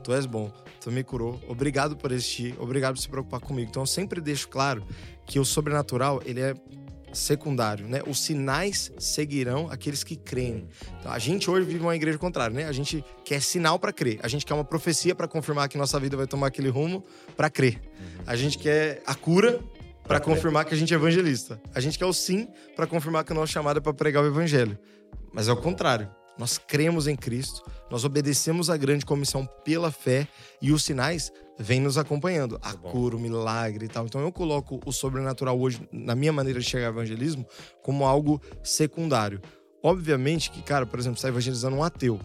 tu 0.02 0.14
és 0.14 0.26
bom, 0.26 0.50
tu 0.80 0.90
me 0.90 1.04
curou. 1.04 1.38
Obrigado 1.46 1.98
por 1.98 2.14
existir, 2.14 2.56
obrigado 2.58 2.96
por 2.96 3.02
se 3.02 3.10
preocupar 3.10 3.42
comigo. 3.42 3.70
Então 3.70 3.84
eu 3.84 3.88
sempre 3.88 4.22
deixo 4.22 4.48
claro 4.48 4.82
que 5.26 5.42
o 5.42 5.44
sobrenatural, 5.44 6.22
ele 6.26 6.40
é 6.40 6.54
secundário, 7.14 7.88
né? 7.88 8.02
Os 8.06 8.24
sinais 8.24 8.92
seguirão 8.98 9.70
aqueles 9.70 10.04
que 10.04 10.16
creem. 10.16 10.68
Então, 11.00 11.12
a 11.12 11.20
gente 11.20 11.50
hoje 11.50 11.66
vive 11.66 11.82
uma 11.82 11.96
igreja 11.96 12.18
contrária, 12.18 12.56
né? 12.56 12.66
A 12.66 12.72
gente 12.72 13.04
quer 13.24 13.42
sinal 13.42 13.80
para 13.80 13.92
crer. 13.94 14.20
A 14.22 14.28
gente 14.28 14.46
quer 14.46 14.54
uma 14.54 14.64
profecia 14.64 15.16
para 15.16 15.28
confirmar 15.28 15.70
que 15.70 15.78
nossa 15.78 16.00
vida 16.00 16.16
vai 16.18 16.28
tomar 16.28 16.48
aquele 16.48 16.70
rumo 16.70 17.04
para 17.36 17.50
crer. 17.50 17.82
A 18.26 18.36
gente 18.36 18.58
quer 18.58 19.02
a 19.06 19.16
cura 19.16 19.60
para 20.04 20.20
confirmar 20.20 20.66
que 20.66 20.74
a 20.74 20.78
gente 20.78 20.94
é 20.94 20.96
evangelista. 20.96 21.62
A 21.74 21.80
gente 21.80 21.98
quer 21.98 22.06
o 22.06 22.14
sim 22.14 22.48
para 22.76 22.88
confirmar 22.88 23.24
que 23.24 23.34
a 23.34 23.36
nossa 23.36 23.52
chamada 23.52 23.80
é 23.80 23.82
para 23.82 23.94
pregar 23.94 24.24
o 24.24 24.28
evangelho. 24.28 24.78
Mas 25.34 25.48
é 25.48 25.52
o 25.52 25.58
contrário. 25.58 26.10
Nós 26.38 26.58
cremos 26.58 27.08
em 27.08 27.16
Cristo, 27.16 27.64
nós 27.90 28.06
obedecemos 28.06 28.70
a 28.70 28.78
grande 28.78 29.06
comissão 29.06 29.48
pela 29.66 29.92
fé 29.92 30.28
e 30.62 30.72
os 30.72 30.84
sinais 30.84 31.32
vêm 31.60 31.80
nos 31.80 31.98
acompanhando. 31.98 32.58
A 32.58 32.72
Tá 32.72 32.78
bom. 32.78 32.90
cura, 32.90 33.16
o 33.16 33.20
milagre 33.20 33.86
e 33.86 33.90
tal. 33.90 34.06
Então 34.06 34.22
eu 34.22 34.32
coloco 34.32 34.80
o 34.86 34.92
sobrenatural 34.92 35.60
hoje, 35.60 35.82
na 35.92 36.16
minha 36.16 36.32
maneira 36.34 36.60
de 36.60 36.66
chegar 36.66 36.88
ao 36.88 36.94
evangelismo, 36.94 37.46
como 37.82 38.06
algo 38.06 38.42
secundário. 38.64 39.42
Obviamente 39.82 40.52
que, 40.52 40.62
cara, 40.62 40.86
por 40.86 41.00
exemplo, 41.00 41.18
você 41.18 41.22
está 41.22 41.30
evangelizando 41.30 41.76
um 41.76 41.84
ateu. 41.84 42.20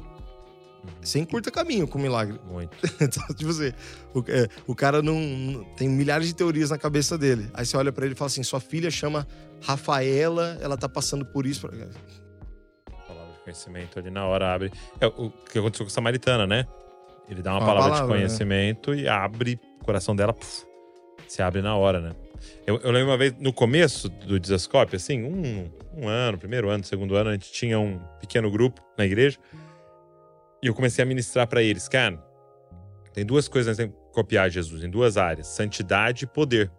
Você 1.01 1.20
encurta 1.20 1.51
caminho 1.51 1.87
com 1.87 1.99
o 1.99 2.03
milagre. 2.03 2.41
Muito. 2.51 2.76
Então, 3.01 3.22
tipo 3.35 3.51
assim, 3.51 3.72
o, 4.14 4.20
é, 4.28 4.49
o 4.66 4.74
cara 4.74 5.03
não, 5.03 5.64
tem 5.76 5.89
milhares 5.89 6.26
de 6.26 6.35
teorias 6.35 6.70
na 6.70 6.78
cabeça 6.78 7.16
dele. 7.16 7.49
Aí 7.55 7.64
você 7.64 7.76
olha 7.76 7.93
pra 7.93 8.05
ele 8.05 8.14
e 8.14 8.16
fala 8.16 8.26
assim: 8.26 8.43
sua 8.43 8.61
filha 8.61 8.91
chama 8.91 9.26
Rafaela, 9.61 10.59
ela 10.61 10.76
tá 10.76 10.89
passando 10.89 11.24
por 11.24 11.47
isso. 11.47 11.68
Palavra 11.68 13.33
de 13.33 13.41
conhecimento 13.45 13.99
ali 13.99 14.11
na 14.11 14.26
hora 14.26 14.53
abre. 14.53 14.72
É 15.01 15.07
o 15.07 15.30
que 15.30 15.59
aconteceu 15.59 15.87
com 15.87 15.91
a 15.91 15.95
Samaritana, 15.95 16.47
né? 16.47 16.66
Ele 17.33 17.43
dá 17.43 17.53
uma, 17.53 17.61
Uma 17.61 17.66
palavra, 17.66 17.91
palavra, 17.91 18.07
de 18.07 18.12
né? 18.12 18.18
conhecimento 18.18 18.95
e 18.95 19.09
abre 19.09 19.59
o 19.80 19.85
coração 19.85 20.14
dela, 20.14 20.35
puf, 20.35 20.66
se 21.26 21.43
abre 21.43 21.62
na 21.62 21.74
hora, 21.74 22.01
né? 22.01 22.12
Eu, 22.66 22.78
eu 22.80 22.91
lembro 22.91 23.11
uma 23.11 23.16
vez, 23.16 23.35
no 23.39 23.53
começo 23.53 24.09
do 24.09 24.39
Desascope, 24.39 24.97
assim, 24.97 25.22
um, 25.22 25.70
um 25.97 26.09
ano, 26.09 26.37
primeiro 26.37 26.68
ano, 26.68 26.85
segundo 26.85 27.16
ano, 27.16 27.30
a 27.30 27.33
gente 27.33 27.51
tinha 27.51 27.78
um 27.78 27.99
pequeno 28.20 28.51
grupo 28.51 28.83
na 28.99 29.07
igreja 29.07 29.39
e 30.62 30.66
eu 30.66 30.74
comecei 30.74 31.03
a 31.03 31.07
ministrar 31.07 31.47
pra 31.47 31.62
eles. 31.62 31.89
Cara, 31.89 32.22
tem 33.14 33.24
duas 33.24 33.49
coisas 33.49 33.76
que 33.76 33.83
nós 33.83 33.93
temos 33.93 34.09
que 34.09 34.14
copiar 34.14 34.51
Jesus, 34.51 34.85
em 34.85 34.91
duas 34.91 35.16
áreas: 35.16 35.47
santidade 35.47 36.24
e 36.24 36.26
poder. 36.26 36.70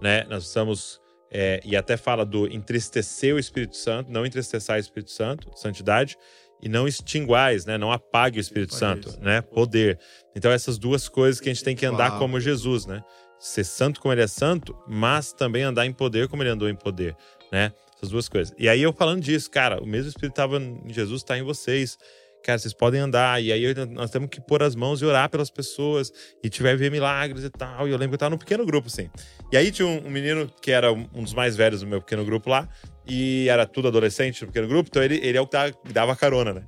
Né? 0.00 0.24
Nós 0.24 0.44
precisamos 0.44 1.00
é, 1.30 1.60
e 1.64 1.76
até 1.76 1.96
fala 1.96 2.24
do 2.24 2.46
entristecer 2.46 3.34
o 3.34 3.38
Espírito 3.38 3.76
Santo, 3.76 4.10
não 4.10 4.24
entristeçar 4.24 4.76
o 4.76 4.80
Espírito 4.80 5.10
Santo, 5.10 5.50
santidade, 5.54 6.16
e 6.62 6.68
não 6.68 6.86
extinguais, 6.86 7.64
né? 7.66 7.76
Não 7.78 7.90
apague 7.92 8.38
o 8.38 8.40
Espírito 8.40 8.74
Santo, 8.74 9.08
né? 9.22 9.40
Poder. 9.40 9.98
Então 10.34 10.50
essas 10.50 10.78
duas 10.78 11.08
coisas 11.08 11.40
que 11.40 11.48
a 11.48 11.52
gente 11.52 11.64
tem 11.64 11.74
que 11.76 11.86
andar 11.86 12.10
como 12.18 12.38
Jesus, 12.40 12.86
né? 12.86 13.02
Ser 13.38 13.64
santo 13.64 14.00
como 14.00 14.12
ele 14.12 14.22
é 14.22 14.26
santo, 14.26 14.76
mas 14.86 15.32
também 15.32 15.62
andar 15.62 15.86
em 15.86 15.92
poder 15.92 16.28
como 16.28 16.42
ele 16.42 16.50
andou 16.50 16.68
em 16.68 16.74
poder, 16.74 17.16
né? 17.50 17.72
Essas 17.96 18.10
duas 18.10 18.28
coisas. 18.28 18.54
E 18.58 18.68
aí 18.68 18.82
eu 18.82 18.92
falando 18.92 19.20
disso, 19.22 19.50
cara, 19.50 19.82
o 19.82 19.86
mesmo 19.86 20.08
Espírito 20.08 20.32
estava 20.32 20.58
em 20.58 20.92
Jesus, 20.92 21.22
está 21.22 21.36
em 21.38 21.42
vocês. 21.42 21.98
Cara, 22.42 22.58
vocês 22.58 22.72
podem 22.72 22.98
andar. 23.00 23.42
E 23.42 23.52
aí 23.52 23.62
eu- 23.62 23.86
nós 23.86 24.10
temos 24.10 24.30
que 24.30 24.40
pôr 24.40 24.62
as 24.62 24.74
mãos 24.74 25.02
e 25.02 25.04
orar 25.04 25.28
pelas 25.28 25.50
pessoas. 25.50 26.10
E 26.42 26.48
tiver 26.48 26.74
ver 26.74 26.90
milagres 26.90 27.44
e 27.44 27.50
tal. 27.50 27.86
E 27.86 27.90
eu 27.90 27.98
lembro 27.98 28.12
que 28.12 28.14
eu 28.14 28.18
tava 28.18 28.30
num 28.30 28.38
pequeno 28.38 28.64
grupo, 28.64 28.88
assim. 28.88 29.10
E 29.52 29.56
aí 29.58 29.70
tinha 29.70 29.86
um, 29.86 30.06
um 30.06 30.10
menino 30.10 30.50
que 30.62 30.70
era 30.70 30.90
um 30.90 31.22
dos 31.22 31.34
mais 31.34 31.54
velhos 31.54 31.80
do 31.82 31.86
meu 31.86 32.00
pequeno 32.00 32.24
grupo 32.24 32.48
lá. 32.48 32.66
E 33.12 33.48
era 33.48 33.66
tudo 33.66 33.88
adolescente 33.88 34.40
no 34.42 34.46
pequeno 34.46 34.68
grupo, 34.68 34.88
então 34.88 35.02
ele, 35.02 35.16
ele 35.22 35.36
é 35.36 35.40
o 35.40 35.46
que 35.46 35.56
dava, 35.92 36.14
carona, 36.14 36.52
né? 36.54 36.62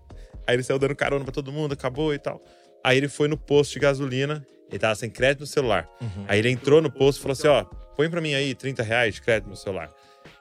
Aí 0.47 0.57
ele 0.57 0.63
saiu 0.65 0.79
dando 0.79 0.97
carona 0.97 1.25
pra 1.25 1.33
todo 1.33 1.53
mundo, 1.53 1.73
acabou 1.73 2.13
e 2.13 2.19
tal. 2.19 2.41
Aí 2.83 2.97
ele 2.99 3.09
foi 3.09 3.29
no 3.29 3.37
posto 3.39 3.75
de 3.75 3.79
gasolina, 3.79 4.45
ele 4.69 4.79
tava 4.79 4.95
sem 4.97 5.09
crédito 5.09 5.41
no 5.43 5.47
celular. 5.47 5.89
Uhum. 6.01 6.25
Aí 6.27 6.41
ele 6.41 6.51
entrou 6.51 6.83
no 6.83 6.91
posto 6.91 7.19
e 7.19 7.23
falou 7.23 7.33
assim: 7.33 7.47
ó, 7.47 7.63
põe 7.95 8.11
pra 8.11 8.21
mim 8.21 8.35
aí 8.35 8.55
30 8.57 8.83
reais 8.83 9.15
de 9.15 9.23
crédito 9.23 9.49
no 9.49 9.55
celular. 9.57 9.89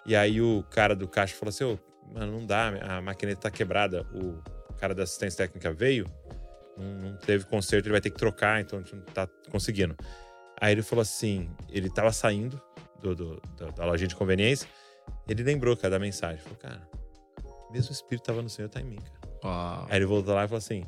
E 0.06 0.16
aí 0.16 0.41
o 0.41 0.64
cara 0.72 0.95
do 0.95 1.08
caixa 1.08 1.36
falou 1.36 1.49
assim: 1.49 1.66
ô, 1.66 1.78
mano, 2.12 2.32
não 2.39 2.45
dá, 2.47 2.70
a 2.97 2.99
maquineta 3.02 3.41
tá 3.41 3.52
quebrada. 3.52 4.04
O 4.12 4.41
cara 4.80 4.95
da 4.95 5.04
assistência 5.04 5.38
técnica 5.45 5.72
veio, 5.72 6.08
não, 6.76 7.16
teve 7.18 7.45
conserto, 7.45 7.86
ele 7.86 7.91
vai 7.91 8.02
ter 8.02 8.10
que 8.10 8.18
trocar, 8.18 8.60
então 8.60 8.80
a 8.80 8.82
gente 8.82 8.95
não 8.95 9.04
tá 9.04 9.28
conseguindo. 9.52 9.95
Aí 10.60 10.72
ele 10.74 10.82
falou 10.82 11.02
assim: 11.04 11.47
ele 11.70 11.91
tava 11.91 12.12
saindo 12.12 12.60
do, 13.04 13.14
do- 13.16 13.41
da, 13.56 13.68
da 13.68 13.86
lojinha 13.86 14.08
de 14.08 14.16
conveniência, 14.16 14.68
ele 15.28 15.43
lembrou, 15.43 15.76
cara, 15.78 15.91
da 15.91 15.99
mensagem. 15.99 16.39
Falou, 16.39 16.58
cara, 16.58 16.82
mesmo 17.72 17.89
o 17.89 17.93
espírito 17.93 18.26
tava 18.26 18.41
no 18.41 18.49
Senhor, 18.49 18.70
tá 18.70 18.82
em 18.82 18.86
mim, 18.86 18.97
cara. 18.97 19.22
Ó. 19.43 19.86
Aí 19.89 19.97
ele 19.97 20.06
voltou 20.06 20.34
lá 20.34 20.45
e 20.45 20.47
falou 20.47 20.58
assim: 20.58 20.86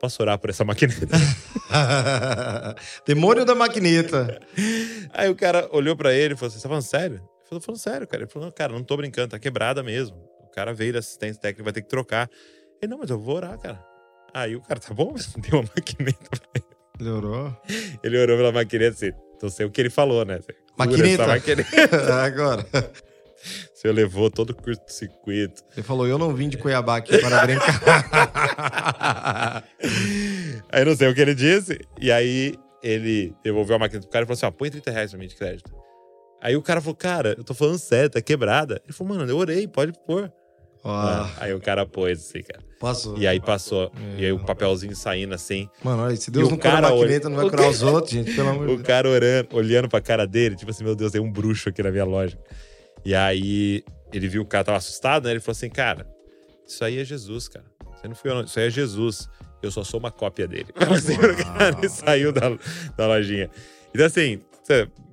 posso 0.00 0.22
orar 0.22 0.38
por 0.38 0.50
essa 0.50 0.64
maquineta? 0.64 1.06
Demônio 3.06 3.44
da 3.44 3.54
maquineta. 3.54 4.40
Aí 5.12 5.28
o 5.28 5.34
cara 5.34 5.68
olhou 5.72 5.96
pra 5.96 6.12
ele 6.12 6.34
e 6.34 6.36
falou 6.36 6.48
assim: 6.48 6.58
Você 6.58 6.62
tá 6.62 6.68
falando 6.68 6.82
sério? 6.82 7.16
Ele 7.16 7.48
falou, 7.48 7.62
falando 7.62 7.80
sério, 7.80 8.06
cara. 8.06 8.22
Ele 8.22 8.30
falou: 8.30 8.46
Não, 8.46 8.52
cara, 8.52 8.72
não 8.72 8.82
tô 8.82 8.96
brincando, 8.96 9.28
tá 9.28 9.38
quebrada 9.38 9.82
mesmo. 9.82 10.16
O 10.42 10.50
cara 10.50 10.72
veio 10.72 10.92
da 10.92 10.98
assistência 10.98 11.40
técnica, 11.40 11.64
vai 11.64 11.72
ter 11.72 11.82
que 11.82 11.88
trocar. 11.88 12.28
Ele, 12.80 12.90
não, 12.90 12.98
mas 12.98 13.10
eu 13.10 13.18
vou 13.18 13.36
orar, 13.36 13.58
cara. 13.58 13.82
Aí 14.32 14.56
o 14.56 14.60
cara, 14.60 14.80
tá 14.80 14.92
bom, 14.92 15.10
mas 15.12 15.32
deu 15.34 15.60
uma 15.60 15.68
maquineta. 15.76 16.18
pra 16.30 16.40
ele. 16.54 16.64
Melhorou? 16.98 17.56
Ele 18.02 18.18
orou 18.18 18.36
pela 18.36 18.52
maquineta 18.52 18.94
assim. 18.94 19.12
Não 19.42 19.50
sei 19.50 19.66
o 19.66 19.70
que 19.70 19.80
ele 19.80 19.90
falou, 19.90 20.24
né? 20.24 20.40
Maquineta. 20.78 21.26
maquineta. 21.26 22.14
Agora. 22.24 22.66
Você 23.74 23.90
levou 23.92 24.30
todo 24.30 24.50
o 24.50 24.54
curto-circuito. 24.54 25.62
Ele 25.76 25.82
falou: 25.82 26.06
Eu 26.06 26.16
não 26.18 26.34
vim 26.34 26.48
de 26.48 26.56
Cuiabá 26.58 26.96
aqui 26.96 27.18
para 27.18 27.42
brincar. 27.42 27.74
Aí 30.72 30.84
não 30.84 30.96
sei 30.96 31.08
o 31.08 31.14
que 31.14 31.20
ele 31.20 31.34
disse. 31.34 31.78
E 32.00 32.10
aí 32.10 32.54
ele 32.82 33.34
devolveu 33.42 33.76
a 33.76 33.78
maquineta 33.78 34.06
pro 34.06 34.12
cara 34.12 34.24
e 34.24 34.26
falou 34.26 34.36
assim: 34.36 34.46
ó, 34.46 34.50
põe 34.50 34.70
30 34.70 34.90
reais 34.90 35.10
pra 35.10 35.18
mim 35.20 35.26
de 35.26 35.36
crédito. 35.36 35.72
Aí 36.42 36.56
o 36.56 36.62
cara 36.62 36.80
falou, 36.80 36.94
cara, 36.94 37.34
eu 37.38 37.44
tô 37.44 37.54
falando 37.54 37.78
sério, 37.78 38.10
tá 38.10 38.20
quebrada. 38.20 38.80
Ele 38.84 38.92
falou, 38.92 39.14
mano, 39.16 39.30
eu 39.30 39.36
orei, 39.38 39.66
pode 39.66 39.92
pôr. 40.06 40.30
Ó, 40.82 41.26
Aí 41.38 41.54
o 41.54 41.60
cara 41.60 41.86
pôs 41.86 42.18
assim, 42.20 42.42
cara. 42.42 42.62
passou. 42.78 43.16
E 43.16 43.26
aí 43.26 43.40
passou. 43.40 43.90
E 44.18 44.24
aí 44.26 44.30
o 44.32 44.38
papelzinho 44.44 44.94
saindo 44.94 45.32
assim. 45.34 45.66
Mano, 45.82 46.02
olha, 46.02 46.14
se 46.16 46.30
Deus 46.30 46.48
o 46.48 46.50
não 46.50 46.58
cura 46.58 46.76
a 46.76 46.82
maquineta, 46.82 47.30
não 47.30 47.36
vai 47.36 47.46
o 47.46 47.50
curar 47.50 47.70
os 47.70 47.82
outros, 47.82 48.12
gente. 48.12 48.34
Pelo 48.34 48.50
amor 48.50 48.66
de 48.66 48.72
O 48.72 48.76
Deus. 48.76 48.86
cara 48.86 49.08
orando, 49.08 49.48
olhando 49.56 49.88
pra 49.88 50.02
cara 50.02 50.26
dele, 50.26 50.54
tipo 50.54 50.70
assim, 50.70 50.84
meu 50.84 50.94
Deus, 50.94 51.12
tem 51.12 51.20
um 51.22 51.32
bruxo 51.32 51.70
aqui 51.70 51.82
na 51.82 51.90
minha 51.90 52.04
loja. 52.04 52.38
E 53.04 53.14
aí 53.14 53.84
ele 54.12 54.28
viu 54.28 54.42
o 54.42 54.46
cara 54.46 54.64
tava 54.64 54.78
assustado, 54.78 55.24
né? 55.24 55.32
Ele 55.32 55.40
falou 55.40 55.56
assim, 55.56 55.68
cara, 55.68 56.06
isso 56.66 56.84
aí 56.84 56.98
é 56.98 57.04
Jesus, 57.04 57.48
cara. 57.48 57.64
Isso 57.94 58.00
aí 58.02 58.08
não 58.08 58.16
fui 58.16 58.30
eu, 58.30 58.34
não. 58.36 58.44
Isso 58.44 58.58
aí 58.58 58.66
é 58.66 58.70
Jesus. 58.70 59.28
Eu 59.62 59.70
só 59.70 59.82
sou 59.82 59.98
uma 59.98 60.10
cópia 60.10 60.46
dele. 60.46 60.66
Assim, 60.76 61.14
o 61.14 61.36
cara 61.36 61.88
saiu 61.88 62.32
da, 62.32 62.50
da 62.96 63.06
lojinha. 63.06 63.50
Então, 63.94 64.04
assim, 64.04 64.40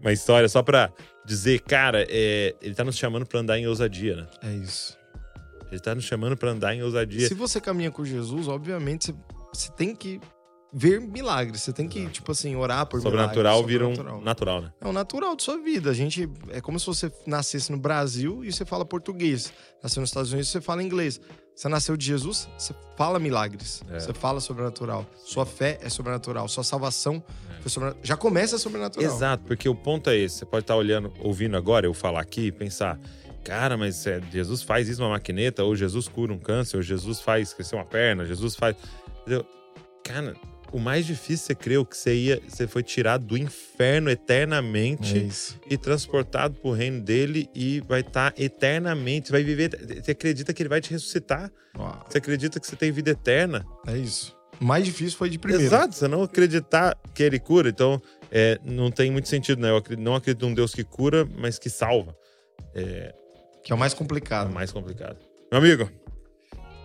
uma 0.01 0.11
história 0.11 0.49
só 0.49 0.61
pra 0.61 0.91
dizer, 1.25 1.61
cara, 1.61 2.05
é, 2.09 2.53
ele 2.61 2.75
tá 2.75 2.83
nos 2.83 2.97
chamando 2.97 3.25
pra 3.25 3.39
andar 3.39 3.57
em 3.57 3.67
ousadia, 3.67 4.15
né? 4.17 4.27
É 4.43 4.51
isso. 4.55 4.97
Ele 5.71 5.79
tá 5.79 5.95
nos 5.95 6.03
chamando 6.03 6.35
pra 6.35 6.49
andar 6.49 6.75
em 6.75 6.83
ousadia. 6.83 7.27
Se 7.27 7.33
você 7.33 7.61
caminha 7.61 7.91
com 7.91 8.03
Jesus, 8.03 8.49
obviamente 8.49 9.05
você, 9.05 9.15
você 9.53 9.71
tem 9.71 9.95
que 9.95 10.19
ver 10.74 11.01
milagres. 11.01 11.61
Você 11.61 11.74
tem 11.74 11.88
que, 11.88 12.07
tipo 12.07 12.32
assim, 12.32 12.55
orar 12.55 12.86
por 12.86 13.01
Sobrenatural 13.01 13.57
milagres. 13.57 13.72
vira 13.72 13.88
um 13.88 13.95
Sobrenatural. 13.95 14.24
natural, 14.26 14.61
né? 14.61 14.74
É 14.80 14.88
o 14.88 14.93
natural 14.93 15.36
de 15.36 15.43
sua 15.43 15.57
vida. 15.57 15.89
A 15.89 15.93
gente 15.93 16.30
é 16.49 16.61
como 16.61 16.80
se 16.80 16.86
você 16.86 17.11
nascesse 17.26 17.72
no 17.72 17.78
Brasil 17.78 18.43
e 18.43 18.51
você 18.51 18.65
fala 18.65 18.86
português. 18.86 19.51
Nasceu 19.84 20.01
nos 20.01 20.09
Estados 20.09 20.32
Unidos, 20.32 20.49
você 20.49 20.61
fala 20.61 20.82
inglês. 20.82 21.19
Você 21.53 21.67
nasceu 21.67 21.97
de 21.97 22.05
Jesus, 22.05 22.47
você 22.57 22.74
fala 22.95 23.19
milagres. 23.19 23.84
É. 23.89 23.99
Você 23.99 24.13
fala 24.13 24.39
sobrenatural. 24.39 25.05
Sua 25.26 25.45
fé 25.45 25.78
é 25.82 25.89
sobrenatural. 25.89 26.47
Sua 26.47 26.63
salvação 26.63 27.22
foi 27.59 27.69
sobrenatural. 27.69 28.05
Já 28.05 28.15
começa 28.17 28.57
sobrenatural. 28.57 29.13
Exato, 29.13 29.43
porque 29.45 29.67
o 29.67 29.76
ponto 29.76 30.09
é 30.09 30.17
esse. 30.17 30.38
Você 30.38 30.45
pode 30.45 30.63
estar 30.63 30.76
olhando, 30.76 31.13
ouvindo 31.19 31.57
agora 31.57 31.86
eu 31.86 31.93
falar 31.93 32.22
aqui 32.22 32.47
e 32.47 32.51
pensar, 32.51 32.97
cara, 33.43 33.78
mas 33.78 34.07
é, 34.07 34.22
Jesus 34.32 34.63
faz 34.63 34.88
isso 34.88 35.01
numa 35.01 35.11
maquineta, 35.11 35.63
ou 35.63 35.76
Jesus 35.76 36.07
cura 36.07 36.32
um 36.34 36.39
câncer, 36.39 36.78
ou 36.78 36.82
Jesus 36.82 37.19
faz 37.19 37.53
crescer 37.53 37.76
uma 37.76 37.86
perna, 37.86 38.26
Jesus 38.26 38.55
faz. 38.55 38.76
Entendeu? 39.22 39.45
Cara, 40.03 40.36
o 40.72 40.80
mais 40.80 41.05
difícil 41.05 41.45
você 41.47 41.55
creu 41.55 41.86
que 41.86 41.95
você 41.97 42.13
ia, 42.15 42.41
você 42.47 42.67
foi 42.67 42.82
tirado 42.84 43.26
do 43.26 43.38
inferno 43.38 44.09
É 44.09 44.13
eternamente 44.13 45.17
isso. 45.28 45.59
e 45.69 45.78
transportado 45.78 46.55
pro 46.59 46.72
reino 46.72 47.01
dele 47.01 47.49
e 47.53 47.82
vai 47.82 48.01
estar 48.01 48.34
eternamente, 48.38 49.28
você 49.28 49.32
vai 49.34 49.43
viver. 49.43 49.69
Você 50.03 50.11
acredita 50.11 50.53
que 50.53 50.61
ele 50.61 50.69
vai 50.69 50.82
te 50.82 50.91
ressuscitar? 50.91 51.51
Uau. 51.78 52.05
Você 52.09 52.17
acredita 52.17 52.59
que 52.59 52.67
você 52.67 52.76
tem 52.76 52.91
vida 52.91 53.11
eterna? 53.11 53.65
É 53.88 53.97
isso. 53.97 54.36
O 54.59 54.65
mais 54.65 54.86
difícil 54.86 55.17
foi 55.17 55.30
de 55.30 55.39
primeiro. 55.39 55.63
Exato, 55.65 55.95
você 55.95 56.07
não 56.07 56.22
acreditar 56.24 56.95
que 57.15 57.24
ele 57.24 57.39
cura. 57.39 57.69
Então, 57.69 57.99
é, 58.32 58.59
não 58.63 58.91
tem 58.91 59.09
muito 59.11 59.28
sentido, 59.28 59.59
né? 59.61 59.69
Eu 59.69 59.78
acredito- 59.78 60.05
não 60.05 60.13
acredito 60.15 60.45
num 60.47 60.53
Deus 60.53 60.74
que 60.74 60.84
cura, 60.84 61.28
mas 61.38 61.57
que 61.57 61.69
salva. 61.69 62.15
É, 62.76 63.13
Que 63.63 63.72
é 63.72 63.76
o 63.76 63.78
mais 63.78 63.93
é 63.93 63.95
complicado. 63.95 64.53
mais 64.53 64.72
complicado. 64.72 65.17
Meu 65.51 65.59
amigo, 65.59 65.89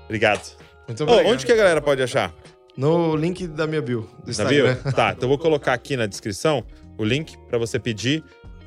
obrigado. 0.05 0.57
Muito 0.89 1.03
obrigado. 1.03 1.27
onde 1.27 1.45
que 1.45 1.53
a 1.53 1.57
galera 1.57 1.83
pode 1.83 2.03
achar? 2.03 2.35
No 2.77 3.17
link 3.17 3.47
da 3.47 3.67
minha 3.67 3.81
bio. 3.83 4.09
Do 4.25 4.37
Na 4.37 4.45
bio? 4.45 4.67
Instagram. 4.67 4.93
Tá, 4.93 5.11
então 5.13 5.25
eu 5.25 5.29
vou 5.29 5.39
colocar 5.39 5.73
aqui 5.73 5.97
na 5.97 6.07
descrição 6.07 6.65
o 6.99 7.05
link 7.05 7.37
pra 7.49 7.59
você 7.59 7.79
pedir. 7.79 8.23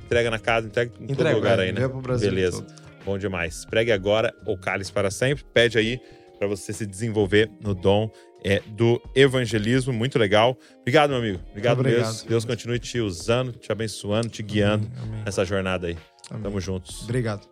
Entrega 0.05 0.31
na 0.31 0.39
casa, 0.39 0.67
entrega 0.67 0.91
em 0.95 0.99
todo 1.01 1.11
Entrega, 1.11 1.35
lugar 1.35 1.59
é, 1.59 1.63
aí, 1.63 1.71
né? 1.71 1.87
pro 1.87 2.01
Brasil 2.01 2.29
Beleza. 2.29 2.63
todo. 2.63 2.73
Bom 3.05 3.17
demais. 3.17 3.63
Pregue 3.65 3.91
agora 3.91 4.33
ou 4.45 4.57
cales 4.57 4.89
para 4.89 5.11
sempre. 5.11 5.43
Pede 5.53 5.77
aí 5.77 5.99
pra 6.39 6.47
você 6.47 6.73
se 6.73 6.85
desenvolver 6.85 7.49
no 7.61 7.75
dom 7.75 8.09
é, 8.43 8.59
do 8.69 8.99
evangelismo. 9.15 9.93
Muito 9.93 10.17
legal. 10.17 10.57
Obrigado, 10.81 11.11
meu 11.11 11.19
amigo. 11.19 11.39
Obrigado, 11.49 11.79
obrigado. 11.79 12.07
mesmo. 12.07 12.29
Deus 12.29 12.45
continue 12.45 12.79
te 12.79 12.99
usando, 12.99 13.51
te 13.51 13.71
abençoando, 13.71 14.29
te 14.29 14.41
guiando 14.41 14.89
Amém. 15.03 15.23
nessa 15.25 15.45
jornada 15.45 15.87
aí. 15.87 15.97
Amém. 16.31 16.43
Tamo 16.43 16.59
juntos. 16.59 17.03
Obrigado. 17.03 17.47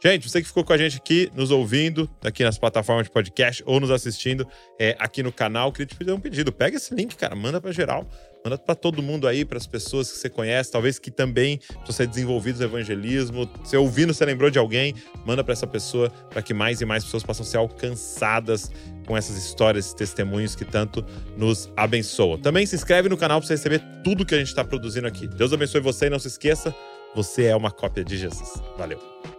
Gente, 0.00 0.30
você 0.30 0.40
que 0.40 0.46
ficou 0.46 0.62
com 0.62 0.72
a 0.72 0.78
gente 0.78 0.96
aqui, 0.96 1.28
nos 1.34 1.50
ouvindo, 1.50 2.08
aqui 2.24 2.44
nas 2.44 2.56
plataformas 2.56 3.06
de 3.06 3.10
podcast 3.10 3.64
ou 3.66 3.80
nos 3.80 3.90
assistindo 3.90 4.46
é, 4.78 4.96
aqui 4.96 5.24
no 5.24 5.32
canal, 5.32 5.72
queria 5.72 5.86
te 5.86 5.96
fazer 5.96 6.12
um 6.12 6.20
pedido. 6.20 6.52
Pega 6.52 6.76
esse 6.76 6.94
link, 6.94 7.16
cara, 7.16 7.34
manda 7.34 7.60
pra 7.60 7.72
geral. 7.72 8.08
Manda 8.44 8.56
pra 8.56 8.76
todo 8.76 9.02
mundo 9.02 9.26
aí, 9.26 9.44
pras 9.44 9.66
pessoas 9.66 10.10
que 10.10 10.18
você 10.18 10.30
conhece, 10.30 10.70
talvez 10.70 10.98
que 11.00 11.10
também 11.10 11.58
precisam 11.58 11.92
ser 11.92 12.06
desenvolvidos 12.06 12.60
no 12.60 12.66
evangelismo. 12.66 13.50
Você 13.64 13.76
ouvindo, 13.76 14.14
você 14.14 14.24
lembrou 14.24 14.48
de 14.48 14.58
alguém, 14.58 14.94
manda 15.26 15.42
pra 15.42 15.52
essa 15.52 15.66
pessoa, 15.66 16.08
para 16.30 16.40
que 16.40 16.54
mais 16.54 16.80
e 16.80 16.84
mais 16.84 17.02
pessoas 17.02 17.24
possam 17.24 17.44
ser 17.44 17.56
alcançadas 17.56 18.70
com 19.04 19.16
essas 19.16 19.36
histórias, 19.36 19.86
esses 19.86 19.94
testemunhos 19.94 20.54
que 20.54 20.64
tanto 20.64 21.04
nos 21.36 21.68
abençoam. 21.76 22.38
Também 22.38 22.64
se 22.64 22.76
inscreve 22.76 23.08
no 23.08 23.16
canal 23.16 23.40
pra 23.40 23.46
você 23.48 23.54
receber 23.54 23.82
tudo 24.04 24.24
que 24.24 24.34
a 24.34 24.38
gente 24.38 24.54
tá 24.54 24.64
produzindo 24.64 25.08
aqui. 25.08 25.26
Deus 25.26 25.52
abençoe 25.52 25.80
você 25.80 26.06
e 26.06 26.10
não 26.10 26.20
se 26.20 26.28
esqueça, 26.28 26.72
você 27.14 27.46
é 27.46 27.56
uma 27.56 27.72
cópia 27.72 28.04
de 28.04 28.16
Jesus. 28.16 28.62
Valeu. 28.76 29.37